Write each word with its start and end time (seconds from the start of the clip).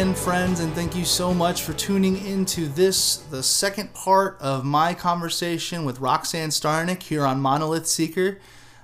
friends, 0.00 0.60
and 0.60 0.72
thank 0.72 0.96
you 0.96 1.04
so 1.04 1.34
much 1.34 1.62
for 1.62 1.74
tuning 1.74 2.24
into 2.24 2.66
this, 2.66 3.16
the 3.16 3.42
second 3.42 3.92
part 3.92 4.38
of 4.40 4.64
my 4.64 4.94
conversation 4.94 5.84
with 5.84 6.00
Roxanne 6.00 6.48
Starnick 6.48 7.02
here 7.02 7.26
on 7.26 7.38
Monolith 7.38 7.86
Seeker. 7.86 8.38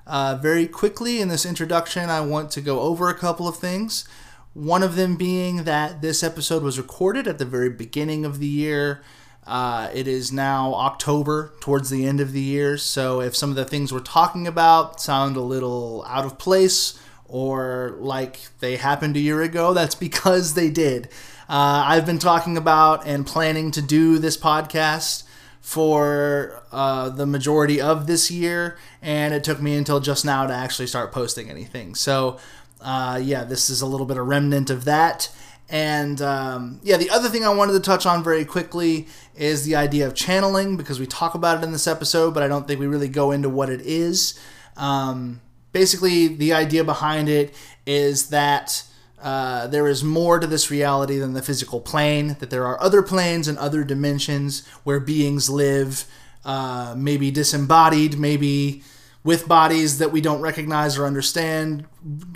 Uh, 0.07 0.39
very 0.43 0.66
quickly 0.66 1.23
in 1.23 1.29
this 1.29 1.47
introduction, 1.47 2.11
I 2.11 2.20
want 2.20 2.51
to 2.51 2.61
go 2.61 2.80
over 2.80 3.09
a 3.09 3.15
couple 3.15 3.48
of 3.48 3.56
things. 3.56 4.06
One 4.52 4.83
of 4.83 4.95
them 4.95 5.16
being 5.16 5.65
that 5.65 6.02
this 6.02 6.23
episode 6.23 6.62
was 6.62 6.77
recorded 6.77 7.27
at 7.27 7.39
the 7.39 7.47
very 7.47 7.70
beginning 7.70 8.27
of 8.27 8.39
the 8.39 8.47
year. 8.47 9.01
Uh, 9.47 9.89
it 9.95 10.06
is 10.06 10.30
now 10.30 10.75
October, 10.75 11.55
towards 11.61 11.89
the 11.89 12.05
end 12.05 12.20
of 12.20 12.33
the 12.33 12.42
year, 12.42 12.77
so 12.77 13.23
if 13.23 13.34
some 13.34 13.48
of 13.48 13.56
the 13.56 13.64
things 13.64 13.91
we're 13.91 14.01
talking 14.01 14.47
about 14.47 15.01
sound 15.01 15.34
a 15.39 15.41
little 15.41 16.05
out 16.06 16.27
of 16.27 16.39
place 16.39 17.01
or 17.29 17.97
like 17.98 18.39
they 18.61 18.77
happened 18.77 19.16
a 19.16 19.21
year 19.21 19.43
ago, 19.43 19.73
that's 19.73 19.95
because 19.95 20.55
they 20.55 20.71
did. 20.71 21.07
Uh, 21.48 21.84
I've 21.87 22.07
been 22.07 22.19
talking 22.19 22.57
about 22.57 23.07
and 23.07 23.27
planning 23.27 23.71
to 23.73 23.83
do 23.83 24.19
this 24.19 24.37
podcast 24.37 25.23
for 25.61 26.62
uh, 26.70 27.09
the 27.09 27.27
majority 27.27 27.81
of 27.81 28.07
this 28.07 28.31
year, 28.31 28.79
and 29.03 29.34
it 29.34 29.43
took 29.43 29.61
me 29.61 29.77
until 29.77 30.01
just 30.01 30.25
now 30.25 30.47
to 30.47 30.53
actually 30.53 30.87
start 30.87 31.12
posting 31.12 31.51
anything. 31.51 31.95
So, 31.95 32.39
uh, 32.81 33.20
yeah, 33.23 33.45
this 33.45 33.69
is 33.69 33.81
a 33.81 33.87
little 33.87 34.06
bit 34.06 34.17
of 34.17 34.27
remnant 34.27 34.70
of 34.70 34.84
that. 34.84 35.28
And 35.69 36.22
um, 36.22 36.81
yeah, 36.84 36.97
the 36.97 37.11
other 37.11 37.28
thing 37.28 37.45
I 37.45 37.53
wanted 37.53 37.72
to 37.72 37.81
touch 37.81 38.06
on 38.06 38.22
very 38.22 38.45
quickly 38.45 39.09
is 39.34 39.65
the 39.65 39.75
idea 39.75 40.06
of 40.06 40.15
channeling 40.15 40.77
because 40.77 41.00
we 41.00 41.06
talk 41.06 41.34
about 41.34 41.59
it 41.59 41.65
in 41.65 41.72
this 41.72 41.89
episode, 41.89 42.33
but 42.34 42.43
I 42.43 42.48
don't 42.48 42.69
think 42.69 42.78
we 42.78 42.87
really 42.87 43.09
go 43.09 43.33
into 43.33 43.48
what 43.48 43.69
it 43.69 43.81
is. 43.81 44.39
Um, 44.77 45.41
basically, 45.77 46.27
the 46.27 46.55
idea 46.55 46.82
behind 46.82 47.28
it 47.28 47.55
is 47.84 48.30
that 48.30 48.82
uh, 49.22 49.66
there 49.66 49.86
is 49.86 50.02
more 50.02 50.38
to 50.38 50.46
this 50.46 50.70
reality 50.70 51.19
than 51.19 51.34
the 51.34 51.42
physical 51.42 51.80
plane, 51.80 52.36
that 52.41 52.48
there 52.48 52.64
are 52.64 52.80
other 52.80 53.02
planes 53.02 53.46
and 53.46 53.58
other 53.58 53.84
dimensions 53.84 54.66
where 54.84 54.98
beings 54.98 55.50
live, 55.50 56.06
uh, 56.47 56.94
maybe 56.97 57.30
disembodied, 57.30 58.19
maybe 58.19 58.82
with 59.22 59.47
bodies 59.47 59.98
that 59.98 60.12
we 60.12 60.22
don't 60.22 60.41
recognize 60.41 60.97
or 60.97 61.04
understand. 61.04 61.84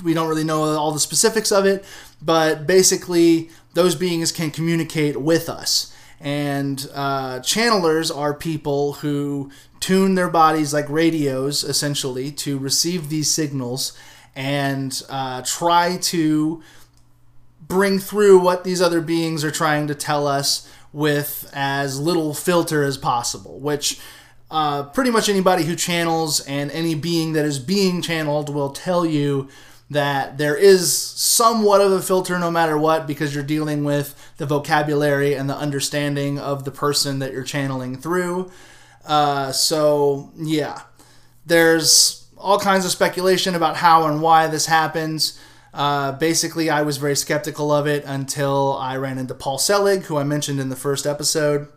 We 0.04 0.12
don't 0.12 0.28
really 0.28 0.44
know 0.44 0.62
all 0.76 0.92
the 0.92 1.00
specifics 1.00 1.50
of 1.50 1.64
it, 1.64 1.82
but 2.20 2.66
basically, 2.66 3.48
those 3.72 3.94
beings 3.94 4.32
can 4.32 4.50
communicate 4.50 5.16
with 5.16 5.48
us. 5.48 5.96
And 6.20 6.86
uh, 6.92 7.40
channelers 7.40 8.14
are 8.14 8.34
people 8.34 8.94
who 8.94 9.50
tune 9.80 10.14
their 10.14 10.28
bodies 10.28 10.74
like 10.74 10.88
radios, 10.88 11.64
essentially, 11.64 12.30
to 12.32 12.58
receive 12.58 13.08
these 13.08 13.30
signals 13.30 13.96
and 14.36 15.02
uh, 15.08 15.42
try 15.42 15.96
to 15.96 16.62
bring 17.66 17.98
through 17.98 18.38
what 18.40 18.64
these 18.64 18.82
other 18.82 19.00
beings 19.00 19.44
are 19.44 19.50
trying 19.50 19.86
to 19.86 19.94
tell 19.94 20.26
us 20.26 20.70
with 20.92 21.48
as 21.54 21.98
little 21.98 22.34
filter 22.34 22.82
as 22.82 22.98
possible, 22.98 23.58
which 23.60 23.98
uh, 24.50 24.82
pretty 24.82 25.10
much 25.10 25.28
anybody 25.28 25.64
who 25.64 25.76
channels 25.76 26.40
and 26.40 26.70
any 26.72 26.94
being 26.94 27.32
that 27.32 27.44
is 27.44 27.58
being 27.58 28.02
channeled 28.02 28.52
will 28.52 28.70
tell 28.70 29.06
you 29.06 29.48
that 29.90 30.38
there 30.38 30.56
is 30.56 30.96
somewhat 30.96 31.80
of 31.80 31.90
a 31.90 32.00
filter 32.00 32.38
no 32.38 32.50
matter 32.50 32.78
what 32.78 33.06
because 33.08 33.34
you're 33.34 33.42
dealing 33.42 33.82
with 33.82 34.14
the 34.36 34.46
vocabulary 34.46 35.34
and 35.34 35.50
the 35.50 35.56
understanding 35.56 36.38
of 36.38 36.64
the 36.64 36.70
person 36.70 37.18
that 37.18 37.32
you're 37.32 37.42
channeling 37.42 37.96
through. 37.96 38.50
Uh, 39.04 39.50
so, 39.50 40.30
yeah, 40.36 40.82
there's 41.44 42.28
all 42.38 42.58
kinds 42.58 42.84
of 42.84 42.92
speculation 42.92 43.54
about 43.54 43.76
how 43.76 44.06
and 44.06 44.22
why 44.22 44.46
this 44.46 44.66
happens. 44.66 45.38
Uh, 45.74 46.12
basically, 46.12 46.70
I 46.70 46.82
was 46.82 46.96
very 46.96 47.16
skeptical 47.16 47.72
of 47.72 47.86
it 47.86 48.04
until 48.04 48.76
I 48.78 48.96
ran 48.96 49.18
into 49.18 49.34
Paul 49.34 49.58
Selig, 49.58 50.04
who 50.04 50.16
I 50.16 50.24
mentioned 50.24 50.60
in 50.60 50.68
the 50.68 50.76
first 50.76 51.06
episode. 51.06 51.68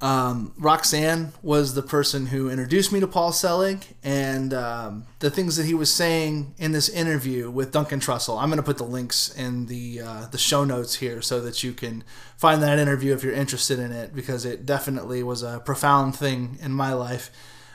Um, 0.00 0.52
Roxanne 0.56 1.32
was 1.42 1.74
the 1.74 1.82
person 1.82 2.26
who 2.26 2.48
introduced 2.48 2.92
me 2.92 3.00
to 3.00 3.08
Paul 3.08 3.32
Selig, 3.32 3.84
and 4.04 4.54
um, 4.54 5.06
the 5.18 5.28
things 5.28 5.56
that 5.56 5.66
he 5.66 5.74
was 5.74 5.92
saying 5.92 6.54
in 6.56 6.70
this 6.70 6.88
interview 6.88 7.50
with 7.50 7.72
Duncan 7.72 7.98
Trussell. 7.98 8.40
I'm 8.40 8.48
going 8.48 8.58
to 8.58 8.62
put 8.62 8.78
the 8.78 8.84
links 8.84 9.28
in 9.36 9.66
the 9.66 10.00
uh, 10.00 10.26
the 10.26 10.38
show 10.38 10.64
notes 10.64 10.96
here 10.96 11.20
so 11.20 11.40
that 11.40 11.64
you 11.64 11.72
can 11.72 12.04
find 12.36 12.62
that 12.62 12.78
interview 12.78 13.12
if 13.12 13.24
you're 13.24 13.32
interested 13.32 13.80
in 13.80 13.90
it, 13.90 14.14
because 14.14 14.44
it 14.44 14.64
definitely 14.64 15.24
was 15.24 15.42
a 15.42 15.58
profound 15.64 16.14
thing 16.14 16.58
in 16.62 16.70
my 16.70 16.92
life. 16.92 17.32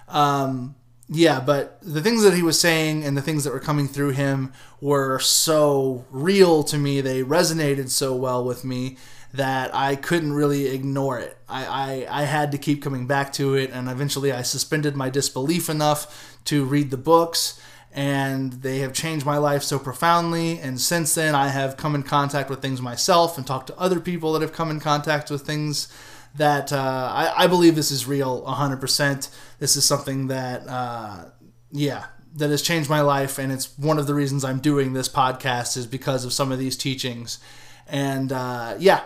Um, 0.07 0.75
yeah, 1.09 1.41
but 1.41 1.77
the 1.81 2.01
things 2.01 2.23
that 2.23 2.33
he 2.33 2.41
was 2.41 2.57
saying 2.57 3.03
and 3.03 3.17
the 3.17 3.21
things 3.21 3.43
that 3.43 3.51
were 3.51 3.59
coming 3.59 3.89
through 3.89 4.11
him 4.11 4.53
were 4.79 5.19
so 5.19 6.05
real 6.09 6.63
to 6.63 6.77
me. 6.77 7.01
They 7.01 7.21
resonated 7.21 7.89
so 7.89 8.15
well 8.15 8.45
with 8.45 8.63
me 8.63 8.95
that 9.33 9.73
I 9.73 9.95
couldn't 9.95 10.33
really 10.33 10.67
ignore 10.67 11.19
it. 11.19 11.35
I, 11.49 11.65
I, 12.09 12.21
I 12.21 12.23
had 12.23 12.51
to 12.51 12.57
keep 12.57 12.83
coming 12.83 13.07
back 13.07 13.33
to 13.33 13.55
it, 13.55 13.71
and 13.71 13.89
eventually 13.89 14.31
I 14.31 14.43
suspended 14.43 14.95
my 14.95 15.09
disbelief 15.09 15.69
enough 15.69 16.39
to 16.45 16.63
read 16.65 16.91
the 16.91 16.97
books, 16.97 17.59
and 17.91 18.53
they 18.53 18.79
have 18.79 18.93
changed 18.93 19.25
my 19.25 19.37
life 19.37 19.63
so 19.63 19.79
profoundly. 19.79 20.59
And 20.59 20.79
since 20.79 21.15
then, 21.15 21.33
I 21.33 21.47
have 21.47 21.77
come 21.77 21.95
in 21.95 22.03
contact 22.03 22.49
with 22.49 22.61
things 22.61 22.81
myself 22.81 23.37
and 23.37 23.45
talked 23.45 23.67
to 23.67 23.77
other 23.77 23.99
people 23.99 24.33
that 24.33 24.41
have 24.41 24.53
come 24.53 24.69
in 24.69 24.79
contact 24.79 25.31
with 25.31 25.41
things 25.41 25.91
that 26.35 26.71
uh, 26.71 27.11
I, 27.13 27.43
I 27.43 27.47
believe 27.47 27.75
this 27.75 27.91
is 27.91 28.07
real 28.07 28.43
100%. 28.43 29.29
This 29.59 29.75
is 29.75 29.85
something 29.85 30.27
that, 30.27 30.67
uh, 30.67 31.25
yeah, 31.71 32.05
that 32.35 32.49
has 32.49 32.61
changed 32.61 32.89
my 32.89 33.01
life, 33.01 33.37
and 33.37 33.51
it's 33.51 33.77
one 33.77 33.99
of 33.99 34.07
the 34.07 34.13
reasons 34.13 34.43
I'm 34.43 34.59
doing 34.59 34.93
this 34.93 35.09
podcast 35.09 35.77
is 35.77 35.85
because 35.85 36.25
of 36.25 36.33
some 36.33 36.51
of 36.51 36.59
these 36.59 36.75
teachings. 36.75 37.39
And 37.87 38.31
uh, 38.31 38.75
yeah, 38.79 39.03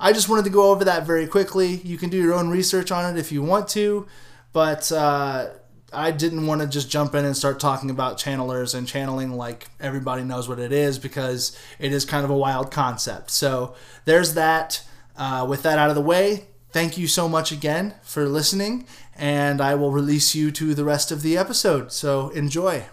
I 0.00 0.12
just 0.12 0.28
wanted 0.28 0.44
to 0.46 0.50
go 0.50 0.70
over 0.70 0.84
that 0.84 1.06
very 1.06 1.26
quickly. 1.26 1.76
You 1.84 1.98
can 1.98 2.08
do 2.08 2.16
your 2.16 2.32
own 2.32 2.48
research 2.48 2.90
on 2.90 3.14
it 3.14 3.20
if 3.20 3.30
you 3.30 3.42
want 3.42 3.68
to, 3.68 4.06
but 4.52 4.90
uh, 4.90 5.50
I 5.92 6.10
didn't 6.10 6.46
want 6.46 6.62
to 6.62 6.66
just 6.66 6.90
jump 6.90 7.14
in 7.14 7.24
and 7.24 7.36
start 7.36 7.60
talking 7.60 7.90
about 7.90 8.16
channelers 8.16 8.74
and 8.74 8.88
channeling 8.88 9.36
like 9.36 9.68
everybody 9.78 10.22
knows 10.22 10.48
what 10.48 10.58
it 10.58 10.72
is 10.72 10.98
because 10.98 11.56
it 11.78 11.92
is 11.92 12.04
kind 12.06 12.24
of 12.24 12.30
a 12.30 12.36
wild 12.36 12.70
concept. 12.70 13.30
So 13.30 13.74
there's 14.06 14.34
that. 14.34 14.82
Uh, 15.16 15.44
with 15.46 15.62
that 15.64 15.78
out 15.78 15.90
of 15.90 15.94
the 15.94 16.00
way, 16.00 16.46
thank 16.70 16.96
you 16.96 17.06
so 17.06 17.28
much 17.28 17.52
again 17.52 17.92
for 18.02 18.26
listening, 18.26 18.86
and 19.14 19.60
I 19.60 19.74
will 19.74 19.90
release 19.90 20.34
you 20.34 20.50
to 20.52 20.72
the 20.72 20.84
rest 20.84 21.12
of 21.12 21.20
the 21.20 21.36
episode. 21.36 21.92
So 21.92 22.30
enjoy. 22.30 22.84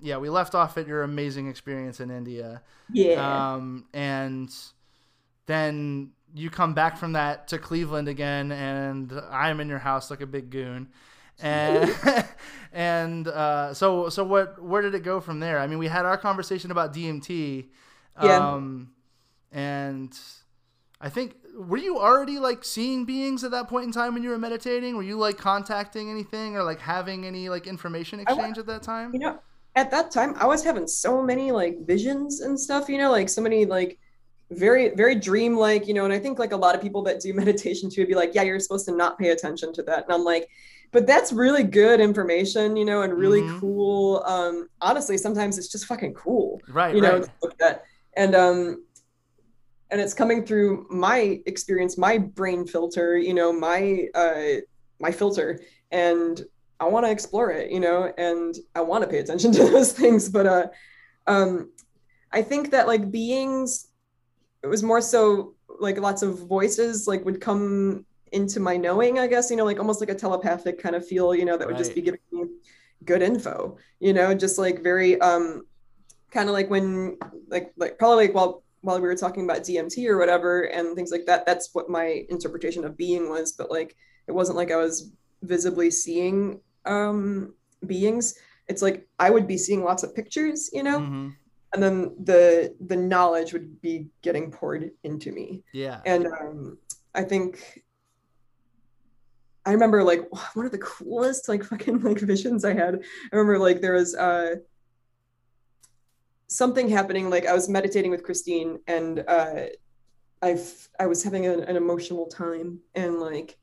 Yeah, 0.00 0.16
we 0.16 0.30
left 0.30 0.54
off 0.54 0.78
at 0.78 0.86
your 0.86 1.02
amazing 1.02 1.48
experience 1.48 2.00
in 2.00 2.10
India. 2.10 2.62
Yeah. 2.90 3.54
Um, 3.54 3.86
and 3.92 4.48
then 5.46 6.12
you 6.36 6.50
come 6.50 6.74
back 6.74 6.98
from 6.98 7.12
that 7.12 7.48
to 7.48 7.58
Cleveland 7.58 8.08
again, 8.08 8.52
and 8.52 9.12
I'm 9.30 9.58
in 9.60 9.68
your 9.68 9.78
house 9.78 10.10
like 10.10 10.20
a 10.20 10.26
big 10.26 10.50
goon. 10.50 10.88
And 11.40 11.94
and 12.72 13.28
uh, 13.28 13.74
so 13.74 14.08
so 14.10 14.22
what? 14.24 14.62
Where 14.62 14.82
did 14.82 14.94
it 14.94 15.02
go 15.02 15.20
from 15.20 15.40
there? 15.40 15.58
I 15.58 15.66
mean, 15.66 15.78
we 15.78 15.86
had 15.86 16.04
our 16.04 16.18
conversation 16.18 16.70
about 16.70 16.94
DMT. 16.94 17.66
Yeah. 18.22 18.52
Um, 18.54 18.92
and 19.52 20.16
I 21.00 21.08
think 21.08 21.36
were 21.56 21.78
you 21.78 21.98
already 21.98 22.38
like 22.38 22.64
seeing 22.64 23.06
beings 23.06 23.42
at 23.42 23.50
that 23.52 23.68
point 23.68 23.86
in 23.86 23.92
time 23.92 24.12
when 24.14 24.22
you 24.22 24.30
were 24.30 24.38
meditating? 24.38 24.96
Were 24.96 25.02
you 25.02 25.16
like 25.16 25.38
contacting 25.38 26.10
anything 26.10 26.56
or 26.56 26.62
like 26.62 26.80
having 26.80 27.24
any 27.24 27.48
like 27.48 27.66
information 27.66 28.20
exchange 28.20 28.58
at 28.58 28.66
that 28.66 28.82
time? 28.82 29.12
You 29.14 29.20
know, 29.20 29.38
at 29.74 29.90
that 29.90 30.10
time, 30.10 30.34
I 30.36 30.46
was 30.46 30.62
having 30.62 30.86
so 30.86 31.22
many 31.22 31.52
like 31.52 31.86
visions 31.86 32.40
and 32.40 32.58
stuff. 32.60 32.88
You 32.90 32.98
know, 32.98 33.10
like 33.10 33.30
so 33.30 33.40
many 33.40 33.64
like 33.64 33.98
very 34.50 34.90
very 34.94 35.14
dreamlike. 35.14 35.86
You 35.88 35.94
know, 35.94 36.04
and 36.04 36.12
I 36.12 36.18
think 36.18 36.38
like 36.38 36.52
a 36.52 36.56
lot 36.56 36.74
of 36.74 36.80
people 36.82 37.02
that 37.04 37.20
do 37.20 37.32
meditation 37.42 37.90
too 37.90 38.02
would 38.02 38.08
be 38.08 38.14
like, 38.14 38.34
yeah, 38.34 38.42
you're 38.42 38.60
supposed 38.60 38.86
to 38.86 38.92
not 38.92 39.18
pay 39.18 39.30
attention 39.30 39.72
to 39.74 39.82
that. 39.84 40.04
And 40.04 40.12
I'm 40.12 40.24
like, 40.24 40.48
but 40.92 41.06
that's 41.06 41.32
really 41.32 41.64
good 41.64 42.00
information, 42.00 42.76
you 42.76 42.84
know, 42.84 43.02
and 43.02 43.12
really 43.12 43.42
Mhm. 43.42 43.60
cool. 43.60 44.22
Um, 44.24 44.68
honestly, 44.80 45.18
sometimes 45.18 45.58
it's 45.58 45.68
just 45.70 45.86
fucking 45.86 46.14
cool. 46.14 46.60
Right, 46.68 46.94
you 46.94 47.00
know 47.00 47.14
right. 47.14 47.22
to 47.24 47.30
look 47.42 47.54
at 47.60 47.84
and 48.16 48.34
um 48.34 48.82
and 49.90 50.00
it's 50.00 50.14
coming 50.14 50.44
through 50.44 50.86
my 50.90 51.40
experience 51.46 51.96
my 51.98 52.18
brain 52.18 52.66
filter 52.66 53.16
you 53.16 53.34
know 53.34 53.52
my 53.52 54.08
uh 54.14 54.54
my 54.98 55.12
filter 55.12 55.60
and 55.92 56.42
i 56.80 56.84
want 56.84 57.04
to 57.06 57.12
explore 57.12 57.50
it 57.50 57.70
you 57.70 57.78
know 57.78 58.12
and 58.18 58.54
i 58.74 58.80
want 58.80 59.04
to 59.04 59.08
pay 59.08 59.18
attention 59.18 59.52
to 59.58 59.64
those 59.64 59.92
things 59.92 60.28
but 60.28 60.46
uh 60.46 60.66
um 61.26 61.70
i 62.32 62.42
think 62.42 62.70
that 62.70 62.86
like 62.86 63.10
beings 63.10 63.88
it 64.66 64.70
was 64.70 64.82
more 64.82 65.00
so 65.00 65.54
like 65.80 65.98
lots 65.98 66.22
of 66.22 66.46
voices 66.46 67.06
like 67.06 67.24
would 67.24 67.40
come 67.40 68.04
into 68.32 68.58
my 68.60 68.76
knowing 68.76 69.18
i 69.18 69.26
guess 69.26 69.50
you 69.50 69.56
know 69.56 69.64
like 69.64 69.78
almost 69.78 70.00
like 70.00 70.10
a 70.10 70.14
telepathic 70.14 70.80
kind 70.82 70.96
of 70.96 71.06
feel 71.06 71.34
you 71.34 71.44
know 71.44 71.56
that 71.56 71.66
would 71.68 71.76
just 71.76 71.94
be 71.94 72.02
giving 72.02 72.20
me 72.32 72.44
good 73.04 73.22
info 73.22 73.76
you 74.00 74.12
know 74.12 74.34
just 74.34 74.58
like 74.58 74.82
very 74.82 75.20
um 75.20 75.62
kind 76.30 76.48
of 76.48 76.52
like 76.52 76.68
when 76.68 77.16
like 77.48 77.72
like 77.76 77.98
probably 77.98 78.26
like 78.26 78.34
while 78.34 78.62
while 78.82 79.00
we 79.00 79.08
were 79.08 79.16
talking 79.16 79.44
about 79.44 79.64
DMT 79.64 80.08
or 80.08 80.18
whatever 80.18 80.62
and 80.62 80.94
things 80.94 81.10
like 81.10 81.26
that 81.26 81.46
that's 81.46 81.74
what 81.74 81.88
my 81.88 82.24
interpretation 82.28 82.84
of 82.84 82.96
being 82.96 83.28
was 83.28 83.52
but 83.52 83.70
like 83.70 83.96
it 84.28 84.32
wasn't 84.32 84.56
like 84.56 84.70
I 84.70 84.76
was 84.76 85.12
visibly 85.42 85.90
seeing 85.90 86.60
um 86.84 87.54
beings. 87.86 88.34
It's 88.68 88.82
like 88.82 89.06
I 89.18 89.30
would 89.30 89.46
be 89.46 89.58
seeing 89.58 89.82
lots 89.84 90.02
of 90.02 90.14
pictures 90.14 90.70
you 90.72 90.82
know? 90.82 91.00
Mhm. 91.00 91.36
And 91.74 91.82
then 91.82 92.14
the 92.22 92.74
the 92.86 92.96
knowledge 92.96 93.52
would 93.52 93.80
be 93.80 94.08
getting 94.22 94.50
poured 94.50 94.90
into 95.04 95.32
me 95.32 95.62
Yeah. 95.72 96.00
and 96.06 96.26
um, 96.26 96.78
I 97.14 97.22
think 97.22 97.82
I 99.64 99.72
remember 99.72 100.04
like 100.04 100.22
one 100.54 100.66
of 100.66 100.72
the 100.72 100.78
coolest 100.78 101.48
like 101.48 101.64
fucking 101.64 102.00
like 102.00 102.20
visions 102.20 102.64
I 102.64 102.74
had. 102.74 102.94
I 102.96 103.36
remember 103.36 103.58
like 103.58 103.80
there 103.80 103.94
was 103.94 104.14
uh 104.14 104.56
something 106.48 106.88
happening. 106.88 107.28
Like 107.30 107.46
I 107.46 107.52
was 107.52 107.68
meditating 107.68 108.10
with 108.10 108.22
Christine, 108.22 108.78
and 108.86 109.24
uh, 109.26 109.66
I've 110.42 110.88
I 110.98 111.06
was 111.06 111.22
having 111.22 111.46
an, 111.46 111.60
an 111.60 111.76
emotional 111.76 112.26
time, 112.26 112.78
and 112.94 113.18
like 113.20 113.58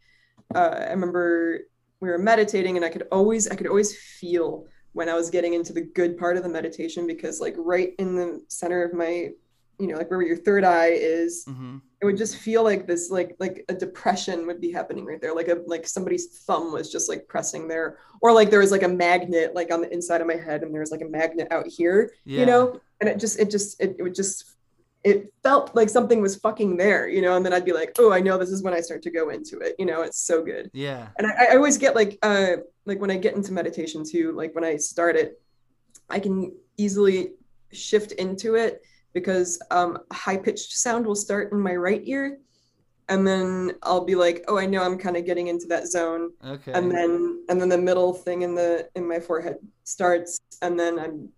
uh, 0.53 0.75
I 0.79 0.89
remember 0.91 1.59
we 2.01 2.09
were 2.09 2.17
meditating, 2.17 2.75
and 2.75 2.85
I 2.85 2.89
could 2.89 3.07
always 3.11 3.47
I 3.47 3.55
could 3.55 3.67
always 3.67 3.97
feel 3.97 4.65
when 4.93 5.09
I 5.09 5.13
was 5.15 5.29
getting 5.29 5.53
into 5.53 5.73
the 5.73 5.81
good 5.81 6.17
part 6.17 6.37
of 6.37 6.43
the 6.43 6.49
meditation 6.49 7.05
because 7.07 7.39
like 7.41 7.55
right 7.57 7.93
in 7.99 8.15
the 8.15 8.43
center 8.47 8.83
of 8.83 8.93
my 8.93 9.29
you 9.79 9.87
know 9.87 9.97
like 9.97 10.09
where 10.11 10.21
your 10.21 10.37
third 10.37 10.63
eye 10.63 10.91
is 10.91 11.43
hmm 11.45 11.77
it 12.01 12.05
would 12.05 12.17
just 12.17 12.35
feel 12.35 12.63
like 12.63 12.85
this 12.85 13.09
like 13.09 13.33
like 13.39 13.63
a 13.69 13.73
depression 13.73 14.45
would 14.45 14.59
be 14.59 14.69
happening 14.69 15.05
right 15.05 15.21
there 15.21 15.33
like 15.33 15.47
a 15.47 15.63
like 15.67 15.87
somebody's 15.87 16.27
thumb 16.45 16.73
was 16.73 16.91
just 16.91 17.07
like 17.07 17.25
pressing 17.29 17.65
there 17.65 17.97
or 18.21 18.33
like 18.33 18.49
there 18.49 18.59
was 18.59 18.71
like 18.71 18.83
a 18.83 18.87
magnet 18.89 19.55
like 19.55 19.71
on 19.73 19.79
the 19.79 19.89
inside 19.93 20.19
of 20.19 20.27
my 20.27 20.35
head 20.35 20.63
and 20.63 20.73
there 20.73 20.81
was 20.81 20.91
like 20.91 20.99
a 21.01 21.05
magnet 21.07 21.47
out 21.49 21.65
here 21.65 22.11
Yeah. 22.25 22.41
you 22.41 22.45
know? 22.45 22.81
And 22.99 23.09
it 23.09 23.21
just 23.21 23.39
it 23.39 23.49
just 23.49 23.79
it, 23.81 23.95
it 23.99 24.03
would 24.03 24.15
just 24.15 24.43
it 25.05 25.31
felt 25.43 25.73
like 25.75 25.87
something 25.89 26.21
was 26.21 26.35
fucking 26.35 26.75
there 26.75 27.07
you 27.07 27.21
know? 27.21 27.37
And 27.37 27.45
then 27.45 27.53
i'd 27.53 27.63
be 27.65 27.71
like 27.73 27.95
oh 27.99 28.11
i 28.11 28.19
know 28.19 28.37
this 28.37 28.49
is 28.49 28.61
when 28.63 28.73
i 28.73 28.81
start 28.81 29.01
to 29.03 29.09
go 29.09 29.29
into 29.29 29.59
it 29.59 29.73
you 29.79 29.85
know? 29.85 30.01
It's 30.01 30.19
so 30.19 30.43
good. 30.43 30.69
Yeah. 30.73 31.07
and 31.17 31.25
I, 31.25 31.53
I 31.53 31.55
always 31.55 31.77
get 31.77 31.95
like 31.95 32.19
uh 32.21 32.57
like 32.85 32.99
when 32.99 33.11
i 33.11 33.17
get 33.17 33.35
into 33.35 33.53
meditation 33.53 34.03
too 34.03 34.31
like 34.33 34.53
when 34.55 34.63
i 34.63 34.75
start 34.75 35.15
it 35.15 35.41
i 36.09 36.19
can 36.19 36.51
easily 36.77 37.31
shift 37.71 38.11
into 38.13 38.55
it 38.55 38.81
because 39.13 39.61
um 39.71 39.97
high 40.11 40.37
pitched 40.37 40.73
sound 40.73 41.05
will 41.05 41.15
start 41.15 41.51
in 41.51 41.59
my 41.59 41.75
right 41.75 42.01
ear 42.05 42.39
and 43.09 43.27
then 43.27 43.71
i'll 43.83 44.05
be 44.05 44.15
like 44.15 44.43
oh 44.47 44.57
i 44.57 44.65
know 44.65 44.81
i'm 44.83 44.97
kind 44.97 45.17
of 45.17 45.25
getting 45.25 45.47
into 45.47 45.65
that 45.67 45.87
zone 45.87 46.31
Okay. 46.45 46.71
and 46.73 46.91
then 46.91 47.43
and 47.49 47.59
then 47.59 47.69
the 47.69 47.77
middle 47.77 48.13
thing 48.13 48.43
in 48.43 48.55
the 48.55 48.87
in 48.95 49.07
my 49.07 49.19
forehead 49.19 49.57
starts 49.83 50.39
and 50.61 50.79
then 50.79 50.99
i'm 50.99 51.29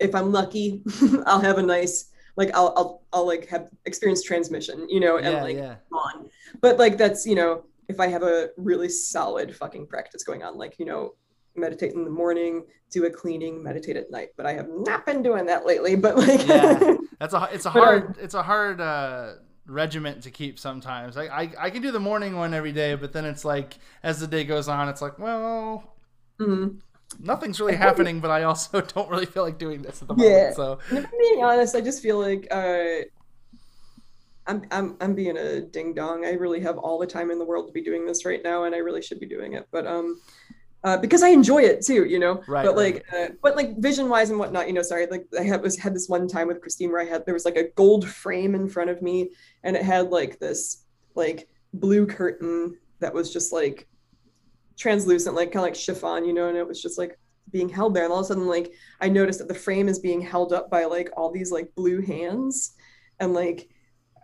if 0.00 0.14
i'm 0.14 0.30
lucky 0.32 0.82
i'll 1.26 1.40
have 1.40 1.58
a 1.58 1.62
nice 1.62 2.10
like 2.36 2.50
i'll 2.54 2.72
i'll, 2.76 3.02
I'll 3.12 3.26
like 3.26 3.48
have 3.48 3.68
experience 3.84 4.22
transmission 4.22 4.86
you 4.88 5.00
know 5.00 5.16
and 5.16 5.34
yeah, 5.34 5.42
like 5.42 5.56
yeah. 5.56 5.76
on. 5.92 6.28
But 6.60 6.78
like 6.78 6.96
that's 6.96 7.26
you 7.26 7.34
know, 7.34 7.64
if 7.88 8.00
I 8.00 8.08
have 8.08 8.22
a 8.22 8.50
really 8.56 8.88
solid 8.88 9.54
fucking 9.56 9.86
practice 9.86 10.22
going 10.24 10.42
on, 10.42 10.56
like 10.58 10.78
you 10.78 10.84
know, 10.86 11.14
meditate 11.56 11.92
in 11.94 12.04
the 12.04 12.10
morning, 12.10 12.64
do 12.90 13.06
a 13.06 13.10
cleaning, 13.10 13.62
meditate 13.62 13.96
at 13.96 14.10
night. 14.10 14.28
But 14.36 14.46
I 14.46 14.52
have 14.54 14.68
not 14.70 15.06
been 15.06 15.22
doing 15.22 15.46
that 15.46 15.66
lately. 15.66 15.96
But 15.96 16.16
like, 16.16 16.46
Yeah. 16.46 16.78
That's 17.20 17.34
a 17.34 17.48
it's 17.52 17.66
a 17.66 17.70
uh, 17.70 17.72
hard 17.72 18.16
it's 18.20 18.34
a 18.34 18.42
hard 18.42 18.80
uh 18.80 19.34
regiment 19.66 20.22
to 20.22 20.30
keep 20.30 20.58
sometimes. 20.58 21.16
I, 21.16 21.24
I 21.26 21.52
I 21.58 21.70
can 21.70 21.82
do 21.82 21.90
the 21.90 22.00
morning 22.00 22.36
one 22.36 22.54
every 22.54 22.72
day, 22.72 22.94
but 22.94 23.12
then 23.12 23.24
it's 23.24 23.44
like 23.44 23.78
as 24.02 24.20
the 24.20 24.26
day 24.26 24.44
goes 24.44 24.68
on, 24.68 24.88
it's 24.88 25.02
like, 25.02 25.18
well, 25.18 25.96
mhm. 26.40 26.80
nothing's 27.18 27.60
really 27.60 27.76
happening, 27.76 28.20
but 28.20 28.30
I 28.30 28.44
also 28.44 28.80
don't 28.94 29.10
really 29.10 29.26
feel 29.26 29.42
like 29.42 29.58
doing 29.58 29.82
this 29.82 30.02
at 30.02 30.08
the 30.08 30.14
Yeah. 30.16 30.52
moment. 30.52 30.56
So 30.56 30.78
And 30.90 30.98
if 30.98 31.04
I'm 31.06 31.18
being 31.18 31.44
honest, 31.44 31.74
I 31.74 31.80
just 31.80 32.02
feel 32.02 32.18
like 32.18 32.46
uh, 32.50 33.04
I'm 34.48 34.62
I'm 34.70 34.96
I'm 35.00 35.14
being 35.14 35.36
a 35.36 35.60
ding 35.60 35.94
dong. 35.94 36.24
I 36.24 36.32
really 36.32 36.60
have 36.60 36.78
all 36.78 36.98
the 36.98 37.06
time 37.06 37.30
in 37.30 37.38
the 37.38 37.44
world 37.44 37.68
to 37.68 37.72
be 37.72 37.82
doing 37.82 38.06
this 38.06 38.24
right 38.24 38.42
now, 38.42 38.64
and 38.64 38.74
I 38.74 38.78
really 38.78 39.02
should 39.02 39.20
be 39.20 39.26
doing 39.26 39.52
it. 39.52 39.68
But 39.70 39.86
um, 39.86 40.20
uh, 40.82 40.96
because 40.96 41.22
I 41.22 41.28
enjoy 41.28 41.62
it 41.62 41.84
too, 41.84 42.06
you 42.06 42.18
know. 42.18 42.42
Right, 42.48 42.64
But 42.64 42.76
like, 42.76 43.04
uh, 43.14 43.28
but 43.42 43.56
like 43.56 43.76
vision 43.78 44.08
wise 44.08 44.30
and 44.30 44.38
whatnot, 44.38 44.66
you 44.66 44.72
know. 44.72 44.82
Sorry, 44.82 45.06
like 45.06 45.26
I 45.38 45.42
had 45.42 45.62
was 45.62 45.78
had 45.78 45.94
this 45.94 46.08
one 46.08 46.26
time 46.26 46.48
with 46.48 46.60
Christine 46.60 46.90
where 46.90 47.02
I 47.02 47.04
had 47.04 47.26
there 47.26 47.34
was 47.34 47.44
like 47.44 47.56
a 47.56 47.68
gold 47.76 48.08
frame 48.08 48.54
in 48.54 48.68
front 48.68 48.90
of 48.90 49.02
me, 49.02 49.30
and 49.64 49.76
it 49.76 49.82
had 49.82 50.10
like 50.10 50.38
this 50.38 50.84
like 51.14 51.48
blue 51.74 52.06
curtain 52.06 52.78
that 53.00 53.12
was 53.12 53.32
just 53.32 53.52
like 53.52 53.86
translucent, 54.76 55.36
like 55.36 55.48
kind 55.52 55.56
of 55.56 55.62
like 55.62 55.74
chiffon, 55.74 56.24
you 56.24 56.32
know, 56.32 56.48
and 56.48 56.56
it 56.56 56.66
was 56.66 56.80
just 56.80 56.96
like 56.98 57.18
being 57.50 57.68
held 57.68 57.94
there 57.94 58.04
and 58.04 58.12
all 58.12 58.18
of 58.18 58.24
a 58.26 58.28
sudden 58.28 58.46
like 58.46 58.72
i 59.00 59.08
noticed 59.08 59.38
that 59.38 59.48
the 59.48 59.54
frame 59.54 59.88
is 59.88 59.98
being 59.98 60.20
held 60.20 60.52
up 60.52 60.70
by 60.70 60.84
like 60.84 61.08
all 61.16 61.32
these 61.32 61.50
like 61.50 61.74
blue 61.74 62.02
hands 62.02 62.74
and 63.20 63.32
like 63.32 63.70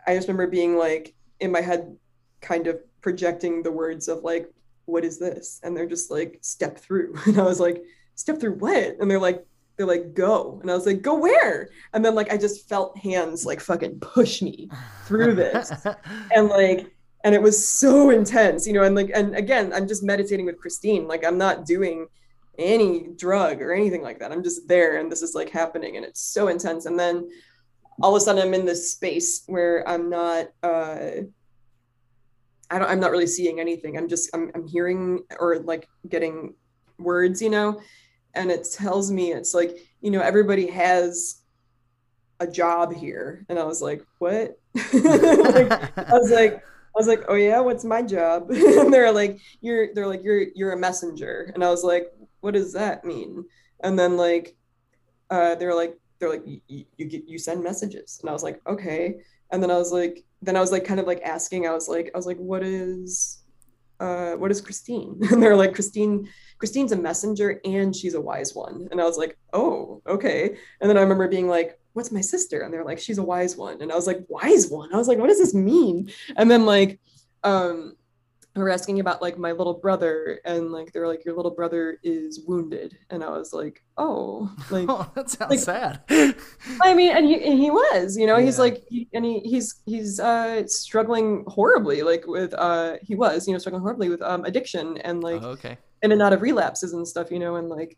i 0.07 0.15
just 0.15 0.29
remember 0.29 0.47
being 0.47 0.77
like 0.77 1.15
in 1.41 1.51
my 1.51 1.61
head 1.61 1.97
kind 2.41 2.67
of 2.67 2.79
projecting 3.01 3.63
the 3.63 3.73
words 3.73 4.09
of 4.09 4.23
like 4.23 4.51
what 4.87 5.05
is 5.05 5.19
this? 5.19 5.61
And 5.63 5.77
they're 5.77 5.87
just 5.87 6.11
like 6.11 6.39
step 6.43 6.79
through. 6.79 7.15
And 7.27 7.39
i 7.39 7.43
was 7.43 7.61
like 7.61 7.83
step 8.15 8.41
through 8.41 8.55
what? 8.55 8.97
And 9.01 9.11
they're 9.11 9.19
like 9.19 9.45
they're 9.77 9.87
like 9.87 10.15
go. 10.15 10.59
And 10.63 10.71
i 10.71 10.75
was 10.75 10.87
like 10.87 11.03
go 11.03 11.19
where? 11.19 11.71
And 11.93 12.05
then 12.05 12.15
like 12.15 12.33
i 12.33 12.37
just 12.37 12.69
felt 12.69 12.97
hands 12.99 13.47
like 13.47 13.61
fucking 13.61 14.01
push 14.01 14.43
me 14.43 14.69
through 15.07 15.35
this. 15.35 15.73
And 16.35 16.49
like 16.49 16.91
and 17.25 17.35
it 17.35 17.41
was 17.41 17.67
so 17.67 18.11
intense 18.11 18.67
you 18.67 18.75
know 18.75 18.83
and 18.83 18.95
like 18.95 19.11
and 19.15 19.35
again 19.35 19.73
i'm 19.73 19.89
just 19.89 20.03
meditating 20.03 20.47
with 20.47 20.59
christine. 20.59 21.09
Like 21.09 21.25
i'm 21.25 21.39
not 21.39 21.65
doing 21.65 22.07
any 22.59 23.09
drug 23.17 23.61
or 23.61 23.73
anything 23.73 24.03
like 24.03 24.21
that. 24.21 24.31
I'm 24.31 24.45
just 24.45 24.69
there 24.69 24.99
and 24.99 25.11
this 25.11 25.23
is 25.23 25.35
like 25.35 25.51
happening 25.51 25.97
and 25.97 26.07
it's 26.07 26.21
so 26.21 26.49
intense. 26.49 26.87
And 26.87 26.99
then 26.99 27.29
all 28.03 28.15
of 28.15 28.21
a 28.21 28.25
sudden 28.25 28.43
i'm 28.43 28.55
in 28.55 28.65
this 28.65 28.93
space 28.93 29.43
where 29.47 29.89
i'm 29.89 30.11
not 30.11 30.49
uh 30.63 31.11
i 32.71 32.79
don't 32.79 32.91
i'm 32.91 33.01
not 33.01 33.11
really 33.11 33.27
seeing 33.27 33.61
anything 33.61 33.97
i'm 33.97 34.09
just 34.09 34.31
i'm, 34.35 34.51
I'm 34.55 34.67
hearing 34.67 35.21
or 35.39 35.59
like 35.61 35.89
getting 36.09 36.55
words 36.99 37.41
you 37.43 37.51
know 37.51 37.81
and 38.35 38.51
it 38.51 38.67
tells 38.73 39.11
me 39.11 39.33
it's 39.33 39.55
like 39.55 39.79
you 40.01 40.11
know 40.11 40.21
everybody 40.21 40.67
has 40.69 41.43
a 42.41 42.47
job 42.47 42.93
here 42.93 43.45
and 43.49 43.59
i 43.59 43.65
was 43.65 43.81
like 43.81 44.05
what 44.19 44.59
like, 44.93 45.73
I 45.99 46.19
was 46.19 46.31
like, 46.33 46.57
I 46.57 46.99
was 46.99 47.07
like, 47.07 47.25
oh 47.29 47.35
yeah, 47.35 47.61
what's 47.61 47.85
my 47.85 48.03
job? 48.03 48.51
and 48.51 48.93
they're 48.93 49.13
like, 49.13 49.39
you're, 49.61 49.95
they're 49.95 50.07
like, 50.07 50.25
you're, 50.25 50.47
you're 50.55 50.73
a 50.73 50.79
messenger. 50.79 51.51
And 51.55 51.63
I 51.63 51.71
was 51.71 51.85
like, 51.85 52.09
what 52.41 52.55
does 52.55 52.73
that 52.73 53.05
mean? 53.05 53.45
And 53.83 53.99
then 53.99 54.17
like, 54.17 54.57
uh, 55.31 55.55
they're 55.55 55.75
like, 55.75 55.97
they're 56.19 56.31
like, 56.31 56.45
you, 56.47 56.85
get, 56.97 57.29
you 57.29 57.39
send 57.39 57.63
messages. 57.63 58.19
And 58.21 58.31
I 58.31 58.33
was 58.33 58.43
like, 58.43 58.61
okay. 58.67 59.17
And 59.51 59.63
then 59.63 59.71
I 59.71 59.77
was 59.77 59.93
like, 59.93 60.25
then 60.43 60.57
I 60.57 60.61
was 60.61 60.73
like, 60.73 60.85
kind 60.85 61.01
of 61.01 61.07
like 61.07 61.23
asking, 61.23 61.67
I 61.67 61.73
was 61.73 61.89
like, 61.89 62.11
I 62.15 62.19
was 62.19 62.27
like, 62.27 62.39
what 62.39 62.63
is, 62.63 63.43
uh, 64.01 64.33
what 64.33 64.51
is 64.51 64.61
Christine? 64.61 65.21
And 65.31 65.43
they're 65.43 65.57
like, 65.57 65.75
Christine, 65.75 66.29
Christine's 66.59 66.93
a 66.93 66.97
messenger 66.97 67.61
and 67.65 67.95
she's 67.95 68.15
a 68.15 68.21
wise 68.21 68.55
one. 68.55 68.89
And 68.91 69.01
I 69.01 69.05
was 69.05 69.19
like, 69.19 69.39
oh, 69.53 70.03
okay. 70.07 70.57
And 70.81 70.91
then 70.91 70.97
I 70.97 71.03
remember 71.03 71.29
being 71.29 71.49
like, 71.49 71.79
what's 71.95 72.13
my 72.13 72.21
sister? 72.21 72.63
And 72.63 72.73
they're 72.73 72.85
like, 72.85 72.99
she's 72.99 73.19
a 73.19 73.23
wise 73.23 73.57
one. 73.57 73.81
And 73.81 73.93
I 73.93 73.95
was 73.95 74.07
like, 74.07 74.25
wise 74.29 74.69
one? 74.69 74.93
I 74.93 74.97
was 74.97 75.09
like, 75.09 75.19
what 75.19 75.29
does 75.29 75.39
this 75.39 75.55
mean? 75.55 76.11
And 76.37 76.51
then 76.51 76.67
like, 76.67 77.01
um, 77.45 77.97
they 78.55 78.61
were 78.63 78.71
asking 78.71 79.01
about 79.01 79.21
like 79.21 79.37
my 79.37 79.51
little 79.53 79.75
brother 79.75 80.41
and 80.45 80.71
like 80.71 80.93
they're 80.93 81.09
like 81.09 81.25
your 81.25 81.35
little 81.35 81.51
brother 81.51 81.99
is 82.05 82.41
wounded 82.47 82.97
and 83.11 83.25
i 83.25 83.29
was 83.29 83.53
like 83.53 83.83
oh 83.99 84.49
like 84.71 84.87
oh, 84.89 85.11
that 85.17 85.29
sounds 85.29 85.51
like- 85.51 85.59
sad. 85.59 86.01
i 86.83 86.95
mean 86.95 87.11
and 87.17 87.27
he, 87.27 87.35
and 87.45 87.59
he 87.59 87.71
was 87.71 88.17
you 88.17 88.27
know 88.27 88.37
he's 88.39 88.59
like 88.59 88.83
he, 88.89 89.09
and 89.13 89.25
he, 89.25 89.41
he's 89.41 89.83
he's 89.87 90.21
uh 90.21 90.67
struggling 90.67 91.45
horribly 91.49 92.03
like 92.03 92.27
with 92.27 92.55
uh 92.55 92.95
he 93.03 93.15
was 93.15 93.47
you 93.49 93.53
know 93.53 93.59
struggling 93.59 93.83
horribly 93.83 94.09
with 94.09 94.23
um 94.23 94.45
addiction 94.45 94.99
and 94.99 95.23
like 95.25 95.43
Oh, 95.43 95.51
okay. 95.51 95.77
in 96.03 96.13
and 96.13 96.23
out 96.23 96.33
of 96.33 96.41
relapses 96.43 96.93
and 96.93 97.07
stuff, 97.09 97.31
you 97.31 97.39
know, 97.39 97.57
and 97.57 97.69
like, 97.69 97.97